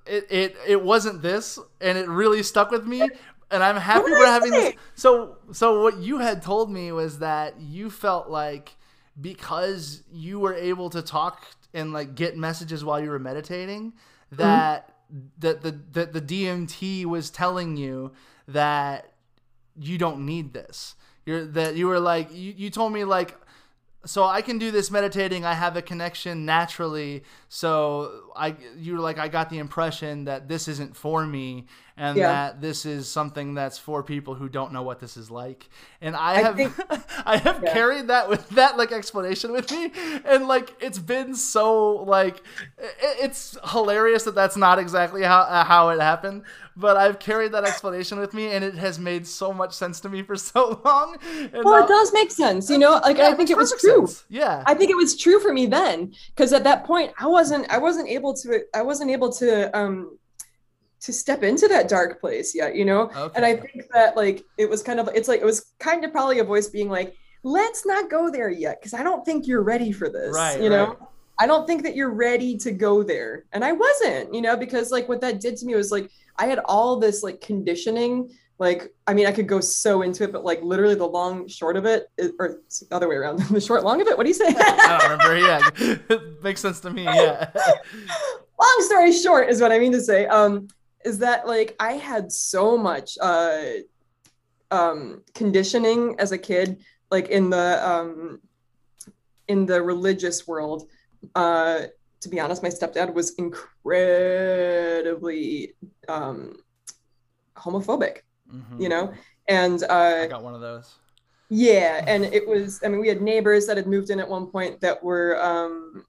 it 0.07 0.27
it 0.31 0.57
it 0.67 0.83
wasn't 0.83 1.23
this, 1.23 1.59
and 1.81 1.99
it 1.99 2.09
really 2.09 2.43
stuck 2.43 2.71
with 2.71 2.87
me. 2.87 3.09
And 3.51 3.63
I'm 3.63 3.77
happy 3.77 4.11
we're 4.11 4.27
having 4.27 4.51
this. 4.51 4.75
So 4.95 5.37
so 5.53 5.83
what 5.83 5.99
you 5.99 6.19
had 6.19 6.43
told 6.43 6.71
me 6.71 6.91
was 6.93 7.21
that 7.21 7.61
you 7.61 7.91
felt 7.91 8.29
like 8.29 8.77
because 9.21 10.03
you 10.13 10.41
were 10.41 10.55
able 10.55 10.91
to 10.91 11.03
talk 11.03 11.47
and 11.73 11.93
like 11.93 12.15
get 12.15 12.37
messages 12.37 12.85
while 12.85 13.01
you 13.01 13.11
were 13.11 13.19
meditating 13.19 13.93
that 14.33 14.93
that 15.39 15.63
the 15.63 15.79
that 15.93 16.13
the 16.13 16.21
DMT 16.21 17.05
was 17.05 17.31
telling 17.31 17.77
you 17.77 18.13
that 18.49 19.13
you 19.79 19.99
don't 19.99 20.25
need 20.25 20.53
this. 20.53 20.97
You're 21.25 21.45
that 21.45 21.77
you 21.77 21.87
were 21.87 22.01
like 22.01 22.33
you, 22.33 22.55
you 22.57 22.71
told 22.71 22.93
me 22.93 23.05
like 23.05 23.37
so 24.05 24.25
I 24.25 24.41
can 24.41 24.59
do 24.59 24.71
this 24.71 24.91
meditating. 24.91 25.45
I 25.45 25.55
have 25.55 25.77
a 25.77 25.83
connection 25.83 26.45
naturally. 26.45 27.25
So 27.49 28.31
I 28.37 28.55
you 28.77 28.95
were 28.95 29.01
like 29.01 29.19
I 29.19 29.29
got 29.29 29.51
the 29.51 29.59
impression 29.59 30.25
that 30.25 30.49
this 30.49 30.69
isn't 30.69 30.97
for 30.97 31.27
me 31.27 31.67
and 31.97 32.17
Yeah. 32.17 32.29
that 32.31 32.61
this 32.61 32.85
is 32.85 33.09
something 33.09 33.55
that's 33.55 33.79
for 33.79 34.03
people 34.03 34.35
who 34.35 34.49
don't 34.49 34.73
know 34.73 34.83
what 34.83 35.01
this 35.01 35.17
is 35.17 35.31
like. 35.31 35.69
And 36.01 36.15
I, 36.15 36.35
I 36.35 36.43
have 36.43 36.57
think- 36.57 36.75
I 37.27 37.37
have 37.39 37.63
Yeah. 37.63 37.73
carried 37.73 38.09
that 38.09 38.29
with 38.29 38.49
that 38.51 38.77
like 38.77 38.93
explanation 38.93 39.53
with 39.53 39.71
me 39.71 39.93
and 40.25 40.47
like 40.47 40.75
it's 40.81 40.99
been 40.99 41.35
so 41.35 41.95
like 42.05 42.43
it's 43.21 43.57
hilarious 43.71 44.25
that 44.25 44.35
that's 44.35 44.57
not 44.57 44.79
exactly 44.79 45.23
how 45.23 45.41
uh, 45.41 45.65
how 45.65 45.89
it 45.91 46.01
happened 46.01 46.43
but 46.79 46.97
I've 46.99 47.19
carried 47.19 47.53
that 47.53 47.65
explanation 47.65 48.19
with 48.19 48.35
me 48.35 48.51
and 48.53 48.63
it 48.63 48.75
has 48.75 48.99
made 48.99 49.27
so 49.27 49.53
much 49.53 49.73
sense 49.73 49.99
to 50.01 50.09
me 50.11 50.23
for 50.23 50.37
so 50.51 50.81
long 50.85 51.17
and 51.53 51.65
well 51.65 51.79
now- 51.81 51.85
it 51.85 51.89
does 51.89 52.13
make 52.13 52.31
sense 52.31 52.69
you 52.71 52.79
know 52.79 53.01
like 53.03 53.17
Yeah, 53.19 53.29
i 53.29 53.35
think 53.35 53.51
it 53.51 53.57
was 53.57 53.73
true 53.81 54.07
sense. 54.07 54.25
yeah 54.29 54.63
I 54.67 54.75
think 54.75 54.91
it 54.91 54.97
was 54.97 55.17
true 55.17 55.41
for 55.41 55.53
me 55.53 55.67
then 55.67 56.13
because 56.35 56.53
at 56.53 56.65
that 56.65 56.85
point 56.85 57.13
I 57.19 57.27
wasn't 57.27 57.69
I 57.71 57.79
wasn't 57.79 58.09
able 58.09 58.35
to 58.35 58.61
I 58.75 58.83
wasn't 58.83 59.11
able 59.11 59.33
to 59.35 59.77
um 59.79 60.19
to 61.01 61.13
step 61.13 61.43
into 61.43 61.69
that 61.69 61.89
dark 61.89 62.21
place 62.21 62.55
yet, 62.55 62.75
you 62.75 62.85
know? 62.85 63.11
And 63.35 63.45
I 63.45 63.57
think 63.57 63.85
that 63.93 64.17
like 64.17 64.45
it 64.59 64.69
was 64.69 64.83
kind 64.83 65.01
of 65.01 65.09
it's 65.15 65.29
like 65.29 65.41
it 65.41 65.45
was 65.45 65.73
kind 65.79 66.05
of 66.05 66.13
probably 66.13 66.39
a 66.39 66.45
voice 66.45 66.69
being 66.69 66.89
like, 66.89 67.15
let's 67.43 67.87
not 67.87 68.11
go 68.11 68.31
there 68.31 68.51
yet 68.51 68.81
because 68.81 68.95
I 68.95 69.03
don't 69.03 69.25
think 69.25 69.47
you're 69.47 69.63
ready 69.63 69.93
for 69.93 70.09
this. 70.09 70.35
Right, 70.35 70.61
You 70.61 70.71
know? 70.71 70.87
right. 70.89 70.99
I 71.39 71.47
don't 71.47 71.67
think 71.67 71.83
that 71.83 71.95
you're 71.95 72.11
ready 72.11 72.57
to 72.59 72.73
go 72.73 73.03
there. 73.03 73.45
And 73.53 73.63
I 73.63 73.73
wasn't, 73.73 74.35
you 74.35 74.41
know, 74.41 74.57
because 74.57 74.91
like 74.91 75.09
what 75.09 75.21
that 75.21 75.41
did 75.41 75.57
to 75.59 75.67
me 75.67 75.75
was 75.75 75.93
like 75.93 76.11
I 76.39 76.47
had 76.47 76.61
all 76.65 76.99
this 76.99 77.23
like 77.23 77.41
conditioning. 77.41 78.31
Like, 78.59 78.95
I 79.07 79.13
mean, 79.13 79.27
I 79.27 79.33
could 79.33 79.47
go 79.47 79.61
so 79.61 80.01
into 80.01 80.25
it, 80.25 80.33
but 80.33 80.43
like 80.43 80.63
literally 80.63 80.95
the 80.95 81.07
long 81.07 81.47
short 81.47 81.77
of 81.77 81.85
it, 81.85 82.07
is, 82.17 82.33
or 82.39 82.61
other 82.91 83.07
way 83.07 83.17
around, 83.17 83.39
the 83.51 83.61
short 83.61 83.85
long 83.85 84.01
of 84.01 84.09
it. 84.09 84.17
What 84.17 84.23
do 84.25 84.31
you 84.31 84.35
say? 84.35 84.47
I 84.49 84.99
don't 84.99 85.11
remember 85.11 85.39
yeah 85.39 85.71
it 85.77 86.23
makes 86.43 86.63
sense 86.63 86.81
to 86.81 86.91
me 86.91 87.05
yeah 87.05 87.51
long 88.59 88.77
story 88.81 89.13
short 89.13 89.51
is 89.51 89.61
what 89.61 89.73
I 89.73 89.79
mean 89.79 89.93
to 89.93 90.01
say. 90.01 90.27
Um, 90.27 90.69
is 91.07 91.19
that 91.19 91.47
like 91.47 91.77
I 91.81 91.93
had 91.93 92.33
so 92.33 92.77
much 92.77 93.17
uh 93.21 93.63
um 94.71 95.23
conditioning 95.35 96.17
as 96.19 96.33
a 96.33 96.39
kid, 96.39 96.83
like 97.11 97.29
in 97.29 97.51
the 97.51 97.69
um 97.93 98.41
in 99.49 99.67
the 99.67 99.81
religious 99.83 100.47
world. 100.47 100.89
Uh 101.35 101.83
to 102.23 102.29
be 102.29 102.41
honest, 102.41 102.63
my 102.63 102.69
stepdad 102.71 103.13
was 103.15 103.35
incredibly 103.45 105.75
um 106.09 106.57
homophobic, 107.57 108.19
Mhm. 108.53 108.81
you 108.83 108.89
know? 108.89 109.13
And 109.49 109.83
I 109.89 110.25
uh 110.25 110.27
got 110.27 110.43
one 110.43 110.55
of 110.55 110.61
those 110.61 110.95
yeah, 111.49 112.03
and 112.09 112.25
it 112.25 112.45
was. 112.49 112.81
I 112.85 112.89
mean, 112.89 113.01
we 113.01 113.07
had 113.07 113.23
neighbors 113.23 113.69
that 113.69 113.77
had 113.77 113.87
moved 113.87 114.11
in 114.11 114.19
at 114.19 114.29
one 114.29 114.49
point 114.51 114.81
that 114.81 115.01
were 115.01 115.41
um, 115.41 116.05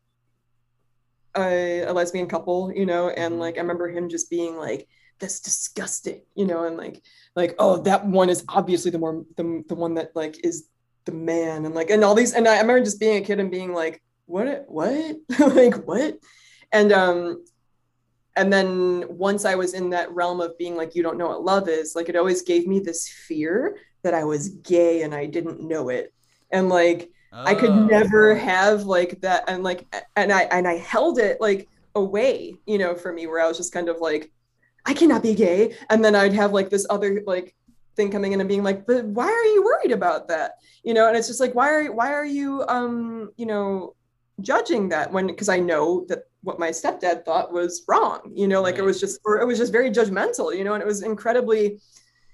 a, 1.38 1.82
a 1.84 1.93
lesbian 1.93 2.28
couple, 2.28 2.71
you 2.73 2.86
know, 2.86 3.10
and 3.10 3.36
Mhm. 3.36 3.39
like 3.39 3.58
I 3.58 3.62
remember 3.62 3.89
him 3.89 4.10
just 4.10 4.30
being 4.30 4.58
like, 4.58 4.88
"That's 5.19 5.39
disgusting," 5.39 6.21
you 6.36 6.45
know, 6.45 6.65
and 6.65 6.78
like, 6.78 7.02
like, 7.36 7.56
oh, 7.60 7.78
that 7.84 8.06
one 8.08 8.30
is 8.30 8.43
obviously 8.50 8.91
the 8.91 9.00
more 9.00 9.26
the 9.38 9.63
the 9.67 9.76
one 9.76 9.95
that 9.95 10.15
like 10.15 10.43
is 10.45 10.67
the 11.06 11.12
man, 11.13 11.65
and 11.65 11.76
like, 11.76 11.89
and 11.89 12.04
all 12.04 12.15
these, 12.15 12.34
and 12.34 12.47
I, 12.47 12.56
I 12.58 12.62
remember 12.62 12.84
just 12.84 13.00
being 13.00 13.17
a 13.17 13.26
kid 13.26 13.39
and 13.39 13.52
being 13.52 13.73
like, 13.73 14.02
"What? 14.26 14.65
What? 14.67 15.17
like 15.39 15.76
what?" 15.88 16.17
And 16.71 16.91
um, 16.91 17.43
and 18.36 18.54
then 18.54 19.06
once 19.10 19.45
I 19.45 19.56
was 19.56 19.73
in 19.73 19.89
that 19.91 20.12
realm 20.12 20.41
of 20.41 20.58
being 20.58 20.76
like, 20.76 20.95
you 20.95 21.02
don't 21.02 21.17
know 21.17 21.28
what 21.30 21.43
love 21.43 21.67
is, 21.69 21.95
like 21.95 22.10
it 22.10 22.15
always 22.15 22.43
gave 22.43 22.67
me 22.67 22.80
this 22.80 23.10
fear 23.10 23.78
that 24.04 24.13
I 24.13 24.26
was 24.26 24.50
gay 24.50 25.02
and 25.02 25.13
I 25.13 25.26
didn't 25.26 25.62
know 25.62 25.89
it. 25.89 26.13
And 26.52 26.69
like 26.69 27.10
I 27.45 27.55
could 27.55 27.75
Oh. 27.75 27.87
never 27.89 28.35
have 28.35 28.83
like 28.83 29.21
that 29.21 29.45
and 29.47 29.63
like 29.63 29.85
and 30.15 30.31
I 30.31 30.43
and 30.43 30.67
I 30.67 30.77
held 30.77 31.19
it 31.19 31.39
like 31.41 31.69
away, 31.95 32.59
you 32.65 32.77
know, 32.77 32.95
for 32.95 33.11
me 33.13 33.27
where 33.27 33.41
I 33.43 33.47
was 33.47 33.57
just 33.57 33.73
kind 33.73 33.89
of 33.89 33.97
like, 33.99 34.31
I 34.85 34.93
cannot 34.93 35.23
be 35.23 35.35
gay. 35.35 35.75
And 35.89 36.03
then 36.03 36.15
I'd 36.15 36.33
have 36.33 36.53
like 36.53 36.69
this 36.69 36.85
other 36.89 37.21
like 37.25 37.55
thing 37.95 38.11
coming 38.11 38.33
in 38.33 38.39
and 38.41 38.47
being 38.49 38.63
like, 38.63 38.85
but 38.85 39.05
why 39.05 39.27
are 39.27 39.45
you 39.45 39.63
worried 39.63 39.91
about 39.91 40.27
that? 40.29 40.53
You 40.83 40.93
know, 40.93 41.07
and 41.07 41.17
it's 41.17 41.27
just 41.27 41.39
like, 41.39 41.55
why 41.55 41.69
are 41.69 41.91
why 41.91 42.13
are 42.13 42.25
you 42.25 42.63
um, 42.67 43.31
you 43.37 43.45
know, 43.45 43.95
judging 44.41 44.89
that 44.89 45.11
when 45.11 45.27
because 45.27 45.49
I 45.49 45.59
know 45.59 46.05
that 46.09 46.23
what 46.43 46.59
my 46.59 46.69
stepdad 46.69 47.25
thought 47.25 47.51
was 47.51 47.83
wrong, 47.87 48.31
you 48.35 48.47
know, 48.47 48.61
like 48.61 48.77
it 48.77 48.83
was 48.83 48.99
just 48.99 49.19
or 49.25 49.41
it 49.41 49.45
was 49.45 49.57
just 49.57 49.71
very 49.71 49.89
judgmental, 49.91 50.55
you 50.57 50.63
know, 50.63 50.73
and 50.73 50.81
it 50.83 50.87
was 50.87 51.03
incredibly 51.03 51.79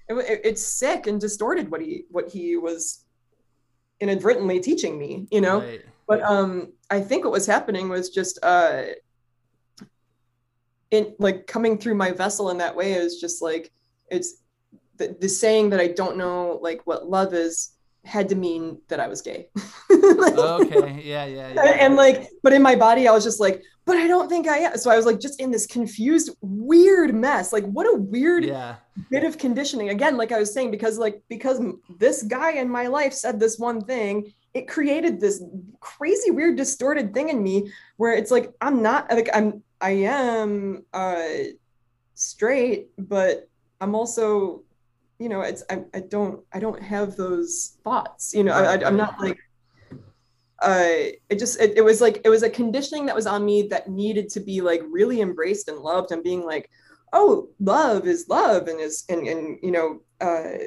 it, 0.08 0.14
it, 0.14 0.40
it's 0.44 0.62
sick 0.62 1.06
and 1.06 1.20
distorted 1.20 1.70
what 1.70 1.80
he 1.80 2.04
what 2.10 2.28
he 2.30 2.56
was 2.56 3.04
inadvertently 4.00 4.60
teaching 4.60 4.98
me, 4.98 5.26
you 5.30 5.40
know 5.40 5.60
Right. 5.60 5.82
but 6.06 6.22
um 6.22 6.72
I 6.90 7.00
think 7.00 7.24
what 7.24 7.32
was 7.32 7.46
happening 7.46 7.88
was 7.88 8.10
just 8.10 8.38
uh 8.42 8.82
in 10.90 11.14
like 11.18 11.46
coming 11.46 11.78
through 11.78 11.94
my 11.94 12.12
vessel 12.12 12.50
in 12.50 12.58
that 12.58 12.76
way 12.76 12.92
is 12.92 13.20
just 13.20 13.42
like 13.42 13.72
it's 14.10 14.42
the, 14.96 15.16
the 15.20 15.28
saying 15.28 15.70
that 15.70 15.80
I 15.80 15.88
don't 15.88 16.16
know 16.16 16.58
like 16.62 16.82
what 16.86 17.08
love 17.08 17.34
is 17.34 17.70
had 18.04 18.28
to 18.28 18.34
mean 18.34 18.78
that 18.88 19.00
I 19.00 19.08
was 19.08 19.22
gay. 19.22 19.48
like, 19.90 20.34
okay, 20.38 21.00
yeah, 21.02 21.24
yeah, 21.24 21.52
yeah. 21.54 21.76
And 21.80 21.96
like, 21.96 22.28
but 22.42 22.52
in 22.52 22.62
my 22.62 22.76
body, 22.76 23.08
I 23.08 23.12
was 23.12 23.24
just 23.24 23.40
like, 23.40 23.62
but 23.86 23.96
I 23.96 24.06
don't 24.06 24.28
think 24.28 24.46
I 24.46 24.58
am. 24.58 24.78
So 24.78 24.90
I 24.90 24.96
was 24.96 25.06
like, 25.06 25.20
just 25.20 25.40
in 25.40 25.50
this 25.50 25.66
confused, 25.66 26.30
weird 26.40 27.14
mess. 27.14 27.52
Like, 27.52 27.64
what 27.64 27.86
a 27.86 27.96
weird 27.96 28.44
yeah. 28.44 28.76
bit 29.10 29.24
of 29.24 29.38
conditioning. 29.38 29.90
Again, 29.90 30.16
like 30.16 30.32
I 30.32 30.38
was 30.38 30.52
saying, 30.52 30.70
because 30.70 30.98
like 30.98 31.22
because 31.28 31.60
this 31.98 32.22
guy 32.22 32.52
in 32.52 32.68
my 32.68 32.86
life 32.86 33.12
said 33.12 33.40
this 33.40 33.58
one 33.58 33.80
thing, 33.80 34.32
it 34.54 34.68
created 34.68 35.20
this 35.20 35.42
crazy, 35.80 36.30
weird, 36.30 36.56
distorted 36.56 37.12
thing 37.12 37.28
in 37.28 37.42
me 37.42 37.70
where 37.96 38.14
it's 38.14 38.30
like 38.30 38.52
I'm 38.60 38.82
not 38.82 39.10
like 39.10 39.28
I'm 39.34 39.62
I 39.80 39.90
am 39.90 40.84
uh 40.92 41.24
straight, 42.14 42.88
but 42.96 43.48
I'm 43.80 43.94
also 43.94 44.62
you 45.18 45.28
know 45.28 45.40
it's 45.42 45.62
I, 45.70 45.84
I 45.94 46.00
don't 46.00 46.40
i 46.52 46.58
don't 46.58 46.82
have 46.82 47.16
those 47.16 47.78
thoughts 47.84 48.34
you 48.34 48.44
know 48.44 48.52
I, 48.52 48.86
am 48.86 48.96
not 48.96 49.20
like 49.20 49.38
uh 50.60 51.12
it 51.28 51.38
just 51.38 51.60
it, 51.60 51.76
it 51.76 51.84
was 51.84 52.00
like 52.00 52.20
it 52.24 52.28
was 52.28 52.42
a 52.42 52.50
conditioning 52.50 53.06
that 53.06 53.14
was 53.14 53.26
on 53.26 53.44
me 53.44 53.68
that 53.68 53.88
needed 53.88 54.28
to 54.30 54.40
be 54.40 54.60
like 54.60 54.82
really 54.88 55.20
embraced 55.20 55.68
and 55.68 55.78
loved 55.78 56.10
and 56.10 56.22
being 56.22 56.44
like 56.44 56.70
oh 57.12 57.48
love 57.60 58.06
is 58.06 58.26
love 58.28 58.68
and 58.68 58.80
is 58.80 59.04
and 59.08 59.26
and 59.26 59.58
you 59.62 59.70
know 59.70 60.00
uh 60.20 60.64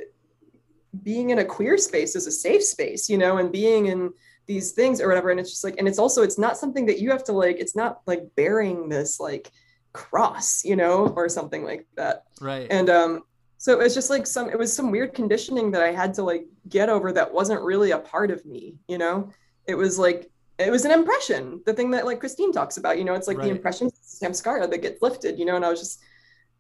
being 1.04 1.30
in 1.30 1.40
a 1.40 1.46
queer 1.46 1.78
space 1.78 2.16
is 2.16 2.28
a 2.28 2.32
safe 2.32 2.64
space 2.64 3.10
you 3.10 3.18
know 3.18 3.38
and 3.38 3.52
being 3.52 3.88
in 3.88 4.12
these 4.48 4.72
things 4.72 5.00
or 5.00 5.08
whatever. 5.08 5.30
And 5.30 5.40
it's 5.40 5.52
just 5.52 5.64
like 5.64 5.76
and 5.78 5.88
it's 5.88 6.00
also 6.00 6.24
it's 6.24 6.40
not 6.40 6.58
something 6.58 6.86
that 6.88 7.00
you 7.00 7.12
have 7.12 7.24
to 7.26 7.34
like 7.34 7.58
it's 7.58 7.76
not 7.76 8.02
like 8.08 8.24
bearing 8.36 8.90
this 8.90 9.20
like 9.20 9.52
cross 9.94 10.64
you 10.64 10.76
know 10.76 11.08
or 11.16 11.30
something 11.30 11.64
like 11.64 11.86
that. 11.96 12.24
Right. 12.42 12.68
And 12.72 12.90
um 12.90 13.24
so 13.58 13.72
it 13.72 13.80
was 13.80 13.94
just 13.94 14.10
like 14.10 14.26
some 14.26 14.50
it 14.50 14.58
was 14.58 14.74
some 14.74 14.92
weird 14.92 15.14
conditioning 15.14 15.72
that 15.72 15.82
i 15.82 15.92
had 15.92 16.14
to 16.14 16.24
like 16.24 16.46
get 16.70 16.90
over 16.90 17.12
that 17.12 17.32
wasn't 17.32 17.62
really 17.62 17.92
a 17.92 18.00
part 18.00 18.32
of 18.32 18.46
me 18.46 18.76
you 18.88 18.98
know 18.98 19.30
it 19.66 19.76
was 19.76 20.00
like 20.00 20.30
it 20.60 20.72
was 20.72 20.86
an 20.86 20.92
impression 20.92 21.62
the 21.66 21.74
thing 21.74 21.92
that 21.92 22.06
like 22.06 22.20
christine 22.20 22.52
talks 22.52 22.78
about 22.78 22.98
you 22.98 23.04
know 23.04 23.14
it's 23.14 23.28
like 23.28 23.38
right. 23.38 23.46
the 23.46 23.52
impression 23.52 23.90
samskara 23.90 24.70
that 24.70 24.82
gets 24.82 25.02
lifted 25.02 25.38
you 25.38 25.46
know 25.46 25.56
and 25.56 25.66
i 25.66 25.70
was 25.70 25.80
just 25.80 26.00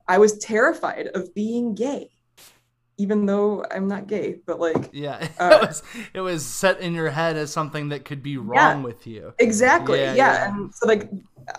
i 0.07 0.17
was 0.17 0.37
terrified 0.39 1.07
of 1.13 1.33
being 1.33 1.73
gay 1.73 2.09
even 2.99 3.25
though 3.25 3.63
i'm 3.71 3.87
not 3.87 4.07
gay 4.07 4.35
but 4.45 4.59
like 4.59 4.89
yeah 4.91 5.27
uh, 5.39 5.59
it 5.61 5.67
was 5.67 5.83
it 6.15 6.21
was 6.21 6.45
set 6.45 6.79
in 6.79 6.93
your 6.93 7.09
head 7.09 7.35
as 7.35 7.51
something 7.51 7.89
that 7.89 8.05
could 8.05 8.23
be 8.23 8.37
wrong 8.37 8.55
yeah, 8.55 8.83
with 8.83 9.05
you 9.05 9.33
exactly 9.39 9.99
yeah, 9.99 10.13
yeah. 10.13 10.33
yeah, 10.33 10.55
and 10.55 10.73
so 10.73 10.87
like 10.87 11.09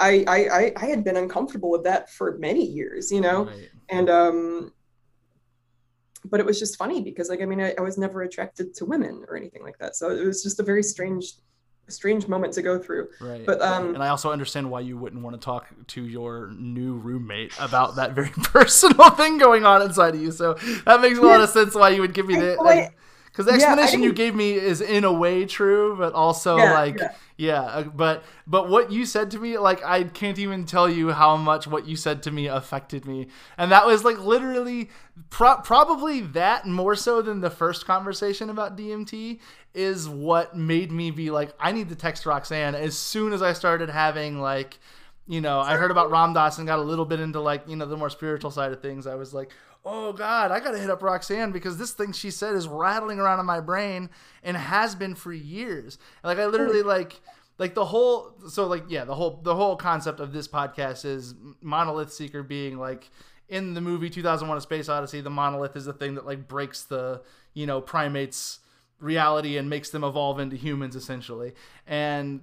I, 0.00 0.24
I 0.28 0.72
i 0.76 0.86
had 0.86 1.02
been 1.02 1.16
uncomfortable 1.16 1.70
with 1.70 1.84
that 1.84 2.10
for 2.10 2.36
many 2.38 2.64
years 2.64 3.10
you 3.10 3.20
know 3.20 3.44
right. 3.44 3.70
and 3.88 4.10
um 4.10 4.72
but 6.30 6.40
it 6.40 6.46
was 6.46 6.58
just 6.58 6.76
funny 6.76 7.00
because 7.02 7.28
like 7.28 7.42
i 7.42 7.44
mean 7.44 7.60
I, 7.60 7.74
I, 7.78 7.80
was 7.80 7.98
never 7.98 8.22
attracted 8.22 8.74
to 8.74 8.84
women 8.84 9.24
or 9.28 9.36
anything 9.36 9.62
like 9.62 9.78
that. 9.78 9.96
So 9.96 10.10
it 10.10 10.24
was 10.24 10.42
just 10.42 10.60
a 10.60 10.62
very 10.62 10.82
strange 10.82 11.34
strange 11.88 12.28
moment 12.28 12.52
to 12.52 12.62
go 12.62 12.78
through. 12.78 13.08
Right. 13.20 13.46
But 13.46 13.62
um 13.62 13.94
and 13.94 14.02
i 14.02 14.08
also 14.08 14.30
understand 14.30 14.70
why 14.70 14.80
you 14.80 14.98
wouldn't 14.98 15.22
want 15.22 15.40
to 15.40 15.44
talk 15.44 15.66
to 15.88 16.02
your 16.02 16.52
new 16.58 16.94
roommate 16.94 17.52
about 17.58 17.96
that 17.96 18.12
very 18.12 18.28
personal 18.42 19.10
thing 19.10 19.38
going 19.38 19.64
on 19.64 19.82
inside 19.82 20.14
of 20.14 20.20
you. 20.20 20.30
So 20.30 20.54
that 20.84 21.00
makes 21.00 21.18
a 21.18 21.22
lot 21.22 21.40
of 21.40 21.48
sense 21.48 21.74
why 21.74 21.90
you 21.90 22.00
would 22.02 22.14
give 22.14 22.26
me 22.26 22.36
the 22.36 22.90
because 23.38 23.46
the 23.46 23.54
explanation 23.54 24.00
yeah, 24.00 24.06
you 24.08 24.12
gave 24.12 24.34
me 24.34 24.54
is 24.54 24.80
in 24.80 25.04
a 25.04 25.12
way 25.12 25.46
true 25.46 25.96
but 25.96 26.12
also 26.12 26.56
yeah, 26.56 26.74
like 26.74 26.98
yeah. 26.98 27.12
Yeah, 27.38 27.62
uh, 27.62 27.82
but 27.84 28.24
but 28.48 28.68
what 28.68 28.90
you 28.90 29.06
said 29.06 29.30
to 29.30 29.38
me, 29.38 29.58
like 29.58 29.82
I 29.84 30.02
can't 30.02 30.40
even 30.40 30.66
tell 30.66 30.90
you 30.90 31.12
how 31.12 31.36
much 31.36 31.68
what 31.68 31.86
you 31.86 31.94
said 31.94 32.24
to 32.24 32.32
me 32.32 32.48
affected 32.48 33.06
me, 33.06 33.28
and 33.56 33.70
that 33.70 33.86
was 33.86 34.04
like 34.04 34.18
literally 34.18 34.90
pro- 35.30 35.58
probably 35.58 36.20
that 36.20 36.66
more 36.66 36.96
so 36.96 37.22
than 37.22 37.40
the 37.40 37.48
first 37.48 37.86
conversation 37.86 38.50
about 38.50 38.76
DMT 38.76 39.38
is 39.72 40.08
what 40.08 40.56
made 40.56 40.90
me 40.90 41.12
be 41.12 41.30
like 41.30 41.52
I 41.60 41.70
need 41.70 41.88
to 41.90 41.94
text 41.94 42.26
Roxanne 42.26 42.74
as 42.74 42.98
soon 42.98 43.32
as 43.32 43.40
I 43.40 43.52
started 43.52 43.88
having 43.88 44.40
like 44.40 44.80
you 45.28 45.42
know, 45.42 45.60
I 45.60 45.76
heard 45.76 45.90
about 45.90 46.10
Ram 46.10 46.32
Dass 46.32 46.56
and 46.56 46.66
got 46.66 46.78
a 46.78 46.82
little 46.82 47.04
bit 47.04 47.20
into 47.20 47.40
like, 47.40 47.68
you 47.68 47.76
know, 47.76 47.84
the 47.84 47.98
more 47.98 48.08
spiritual 48.08 48.50
side 48.50 48.72
of 48.72 48.80
things. 48.80 49.06
I 49.06 49.14
was 49.14 49.34
like, 49.34 49.52
oh 49.84 50.12
God, 50.14 50.50
I 50.50 50.58
got 50.58 50.72
to 50.72 50.78
hit 50.78 50.88
up 50.88 51.02
Roxanne 51.02 51.52
because 51.52 51.76
this 51.76 51.92
thing 51.92 52.12
she 52.12 52.30
said 52.30 52.54
is 52.54 52.66
rattling 52.66 53.18
around 53.20 53.38
in 53.38 53.46
my 53.46 53.60
brain 53.60 54.08
and 54.42 54.56
has 54.56 54.94
been 54.94 55.14
for 55.14 55.32
years. 55.32 55.98
Like 56.24 56.38
I 56.38 56.46
literally 56.46 56.82
like 56.82 57.20
like 57.58 57.74
the 57.74 57.84
whole 57.84 58.32
so 58.48 58.66
like 58.66 58.84
yeah 58.88 59.04
the 59.04 59.14
whole 59.14 59.40
the 59.42 59.54
whole 59.54 59.76
concept 59.76 60.20
of 60.20 60.32
this 60.32 60.48
podcast 60.48 61.04
is 61.04 61.34
monolith 61.60 62.12
seeker 62.12 62.42
being 62.42 62.78
like 62.78 63.10
in 63.48 63.74
the 63.74 63.80
movie 63.80 64.08
2001 64.08 64.56
a 64.56 64.60
space 64.60 64.88
odyssey 64.88 65.20
the 65.20 65.30
monolith 65.30 65.74
is 65.74 65.84
the 65.84 65.92
thing 65.92 66.14
that 66.14 66.24
like 66.24 66.46
breaks 66.46 66.84
the 66.84 67.20
you 67.54 67.66
know 67.66 67.80
primates 67.80 68.60
reality 69.00 69.56
and 69.56 69.68
makes 69.68 69.90
them 69.90 70.04
evolve 70.04 70.38
into 70.38 70.54
humans 70.54 70.94
essentially 70.94 71.52
and 71.86 72.40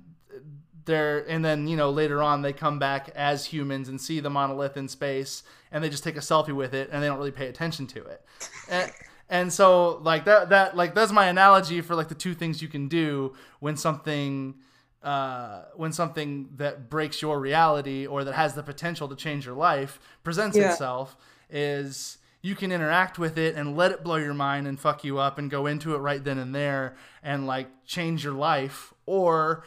they're 0.86 1.20
and 1.30 1.44
then 1.44 1.68
you 1.68 1.76
know 1.76 1.90
later 1.90 2.22
on 2.22 2.42
they 2.42 2.54
come 2.54 2.80
back 2.80 3.10
as 3.16 3.46
humans 3.46 3.90
and 3.90 4.00
see 4.00 4.20
the 4.20 4.30
monolith 4.30 4.78
in 4.78 4.88
space 4.88 5.44
and 5.72 5.84
they 5.84 5.90
just 5.90 6.04
take 6.04 6.16
a 6.16 6.22
selfie 6.22 6.56
with 6.56 6.74
it 6.74 6.90
and 6.92 7.04
they 7.04 7.08
don't 7.08 7.18
really 7.18 7.32
pay 7.32 7.48
attention 7.48 7.88
to 7.88 8.04
it 8.04 8.24
and, 8.70 8.92
and 9.30 9.54
so 9.54 10.00
like 10.04 10.26
that 10.26 10.50
that 10.50 10.76
like 10.76 10.96
that's 10.96 11.12
my 11.12 11.28
analogy 11.28 11.82
for 11.82 11.96
like 11.96 12.08
the 12.08 12.16
two 12.16 12.34
things 12.34 12.62
you 12.62 12.68
can 12.68 12.88
do 12.88 13.34
when 13.60 13.76
something 13.76 14.56
uh, 15.04 15.66
when 15.76 15.92
something 15.92 16.50
that 16.56 16.90
breaks 16.90 17.22
your 17.22 17.40
reality 17.40 18.08
or 18.08 18.24
that 18.24 18.34
has 18.34 18.56
the 18.56 18.64
potential 18.64 19.08
to 19.08 19.16
change 19.16 19.46
your 19.46 19.54
life 19.54 20.00
presents 20.24 20.58
yeah. 20.58 20.72
itself 20.72 21.16
is 21.48 22.18
you 22.42 22.56
can 22.56 22.72
interact 22.72 23.20
with 23.20 23.38
it 23.38 23.56
and 23.56 23.78
let 23.78 23.92
it 23.92 24.04
blow 24.04 24.16
your 24.16 24.34
mind 24.34 24.68
and 24.68 24.80
fuck 24.80 25.04
you 25.04 25.20
up 25.20 25.38
and 25.38 25.52
go 25.52 25.68
into 25.68 25.94
it 25.94 26.00
right 26.00 26.24
then 26.24 26.40
and 26.40 26.56
there 26.56 26.96
and 27.22 27.46
like 27.46 27.68
change 27.86 28.24
your 28.24 28.34
life 28.34 28.94
or 29.06 29.64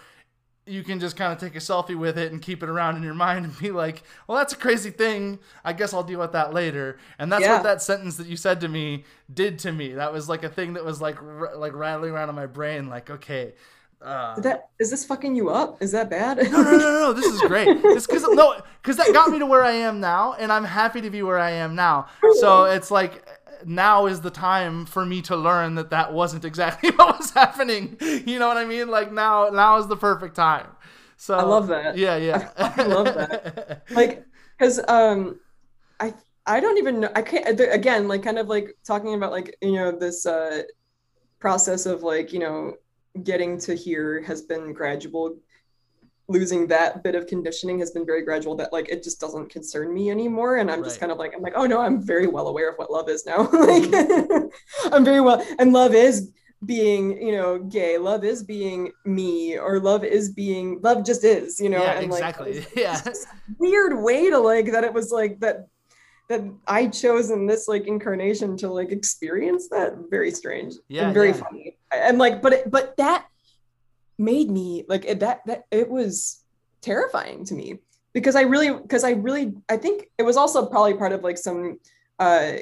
you 0.68 0.82
can 0.82 1.00
just 1.00 1.16
kind 1.16 1.32
of 1.32 1.38
take 1.38 1.56
a 1.56 1.58
selfie 1.58 1.96
with 1.96 2.18
it 2.18 2.32
and 2.32 2.40
keep 2.40 2.62
it 2.62 2.68
around 2.68 2.96
in 2.96 3.02
your 3.02 3.14
mind 3.14 3.44
and 3.44 3.58
be 3.58 3.70
like, 3.70 4.02
well, 4.26 4.38
that's 4.38 4.52
a 4.52 4.56
crazy 4.56 4.90
thing. 4.90 5.38
I 5.64 5.72
guess 5.72 5.92
I'll 5.94 6.02
deal 6.02 6.20
with 6.20 6.32
that 6.32 6.54
later. 6.54 6.98
And 7.18 7.30
that's 7.32 7.42
yeah. 7.42 7.54
what 7.54 7.62
that 7.64 7.82
sentence 7.82 8.16
that 8.16 8.26
you 8.26 8.36
said 8.36 8.60
to 8.60 8.68
me 8.68 9.04
did 9.32 9.58
to 9.60 9.72
me. 9.72 9.92
That 9.92 10.12
was 10.12 10.28
like 10.28 10.44
a 10.44 10.48
thing 10.48 10.74
that 10.74 10.84
was 10.84 11.00
like 11.00 11.22
r- 11.22 11.56
like 11.56 11.74
rattling 11.74 12.12
around 12.12 12.28
in 12.28 12.34
my 12.34 12.46
brain. 12.46 12.88
Like, 12.88 13.10
okay, 13.10 13.54
uh, 14.00 14.38
that 14.40 14.68
is 14.78 14.90
this 14.90 15.04
fucking 15.04 15.34
you 15.34 15.50
up? 15.50 15.82
Is 15.82 15.90
that 15.92 16.08
bad? 16.08 16.38
no, 16.38 16.62
no, 16.62 16.70
no, 16.70 16.78
no. 16.78 17.12
This 17.12 17.26
is 17.26 17.40
great. 17.42 17.68
It's 17.84 18.06
because 18.06 18.22
no, 18.22 18.60
because 18.80 18.96
that 18.96 19.12
got 19.12 19.30
me 19.30 19.40
to 19.40 19.46
where 19.46 19.64
I 19.64 19.72
am 19.72 19.98
now, 19.98 20.34
and 20.34 20.52
I'm 20.52 20.64
happy 20.64 21.00
to 21.00 21.10
be 21.10 21.22
where 21.22 21.38
I 21.38 21.50
am 21.50 21.74
now. 21.74 22.06
So 22.38 22.64
it's 22.64 22.90
like 22.90 23.26
now 23.64 24.06
is 24.06 24.20
the 24.20 24.30
time 24.30 24.86
for 24.86 25.04
me 25.04 25.22
to 25.22 25.36
learn 25.36 25.74
that 25.76 25.90
that 25.90 26.12
wasn't 26.12 26.44
exactly 26.44 26.90
what 26.96 27.18
was 27.18 27.30
happening. 27.30 27.96
You 28.00 28.38
know 28.38 28.48
what 28.48 28.56
I 28.56 28.64
mean? 28.64 28.88
Like 28.88 29.12
now, 29.12 29.48
now 29.48 29.78
is 29.78 29.86
the 29.86 29.96
perfect 29.96 30.36
time. 30.36 30.68
So 31.16 31.36
I 31.36 31.42
love 31.42 31.66
that. 31.68 31.96
Yeah, 31.96 32.16
yeah. 32.16 32.50
I 32.56 32.84
love 32.84 33.06
that. 33.06 33.82
Like, 33.90 34.24
because 34.56 34.80
um, 34.88 35.40
I 36.00 36.14
I 36.46 36.60
don't 36.60 36.78
even 36.78 37.00
know. 37.00 37.10
I 37.14 37.22
can't 37.22 37.60
again 37.60 38.08
like 38.08 38.22
kind 38.22 38.38
of 38.38 38.48
like 38.48 38.76
talking 38.84 39.14
about 39.14 39.32
like 39.32 39.56
you 39.60 39.72
know 39.72 39.92
this 39.92 40.24
uh 40.26 40.62
process 41.38 41.86
of 41.86 42.02
like 42.02 42.32
you 42.32 42.38
know 42.38 42.74
getting 43.22 43.58
to 43.58 43.74
here 43.74 44.22
has 44.22 44.42
been 44.42 44.72
gradual 44.72 45.36
losing 46.28 46.66
that 46.66 47.02
bit 47.02 47.14
of 47.14 47.26
conditioning 47.26 47.78
has 47.78 47.90
been 47.90 48.04
very 48.04 48.22
gradual 48.22 48.54
that 48.54 48.72
like 48.72 48.88
it 48.90 49.02
just 49.02 49.20
doesn't 49.20 49.50
concern 49.50 49.92
me 49.92 50.10
anymore. 50.10 50.56
And 50.56 50.70
i'm 50.70 50.80
right. 50.80 50.84
just 50.84 51.00
kind 51.00 51.10
of 51.10 51.18
like 51.18 51.34
i'm 51.34 51.42
like 51.42 51.54
oh 51.56 51.66
no 51.66 51.80
i'm 51.80 52.00
very 52.00 52.26
well 52.26 52.48
aware 52.48 52.70
of 52.70 52.76
what 52.76 52.90
love 52.90 53.08
is 53.08 53.26
now. 53.26 53.48
Mm-hmm. 53.58 54.32
Like 54.32 54.52
i'm 54.92 55.04
very 55.04 55.20
well 55.20 55.44
and 55.58 55.72
love 55.72 55.94
is 55.94 56.32
being 56.64 57.20
you 57.22 57.32
know 57.32 57.58
gay. 57.58 57.98
Love 57.98 58.24
is 58.24 58.42
being 58.42 58.92
me 59.04 59.56
or 59.58 59.80
love 59.80 60.04
is 60.04 60.30
being 60.30 60.80
love 60.82 61.04
just 61.04 61.24
is 61.24 61.60
you 61.60 61.68
know? 61.68 61.82
Yeah, 61.82 61.92
and 61.92 62.04
exactly. 62.04 62.60
like 62.60 62.70
yeah. 62.76 63.02
weird 63.58 64.02
way 64.02 64.30
to 64.30 64.38
like 64.38 64.72
that 64.72 64.84
it 64.84 64.92
was 64.92 65.10
like 65.10 65.40
that 65.40 65.68
that 66.28 66.42
I 66.66 66.88
chose 66.88 67.30
in 67.30 67.46
this 67.46 67.68
like 67.68 67.86
incarnation 67.86 68.56
to 68.58 68.68
like 68.68 68.92
experience 68.92 69.68
that. 69.68 69.96
Very 70.10 70.30
strange 70.30 70.74
yeah, 70.88 71.06
and 71.06 71.14
very 71.14 71.28
yeah. 71.28 71.34
funny. 71.34 71.76
And 71.92 72.18
like 72.18 72.42
but 72.42 72.52
it, 72.52 72.70
but 72.70 72.96
that 72.98 73.26
made 74.18 74.50
me 74.50 74.84
like 74.88 75.04
it, 75.04 75.20
that 75.20 75.40
that 75.46 75.64
it 75.70 75.88
was 75.88 76.42
terrifying 76.80 77.44
to 77.44 77.54
me 77.54 77.78
because 78.12 78.34
I 78.34 78.42
really 78.42 78.70
because 78.70 79.04
I 79.04 79.12
really 79.12 79.54
I 79.68 79.76
think 79.76 80.10
it 80.18 80.24
was 80.24 80.36
also 80.36 80.66
probably 80.66 80.94
part 80.94 81.12
of 81.12 81.22
like 81.22 81.38
some 81.38 81.78
uh 82.18 82.54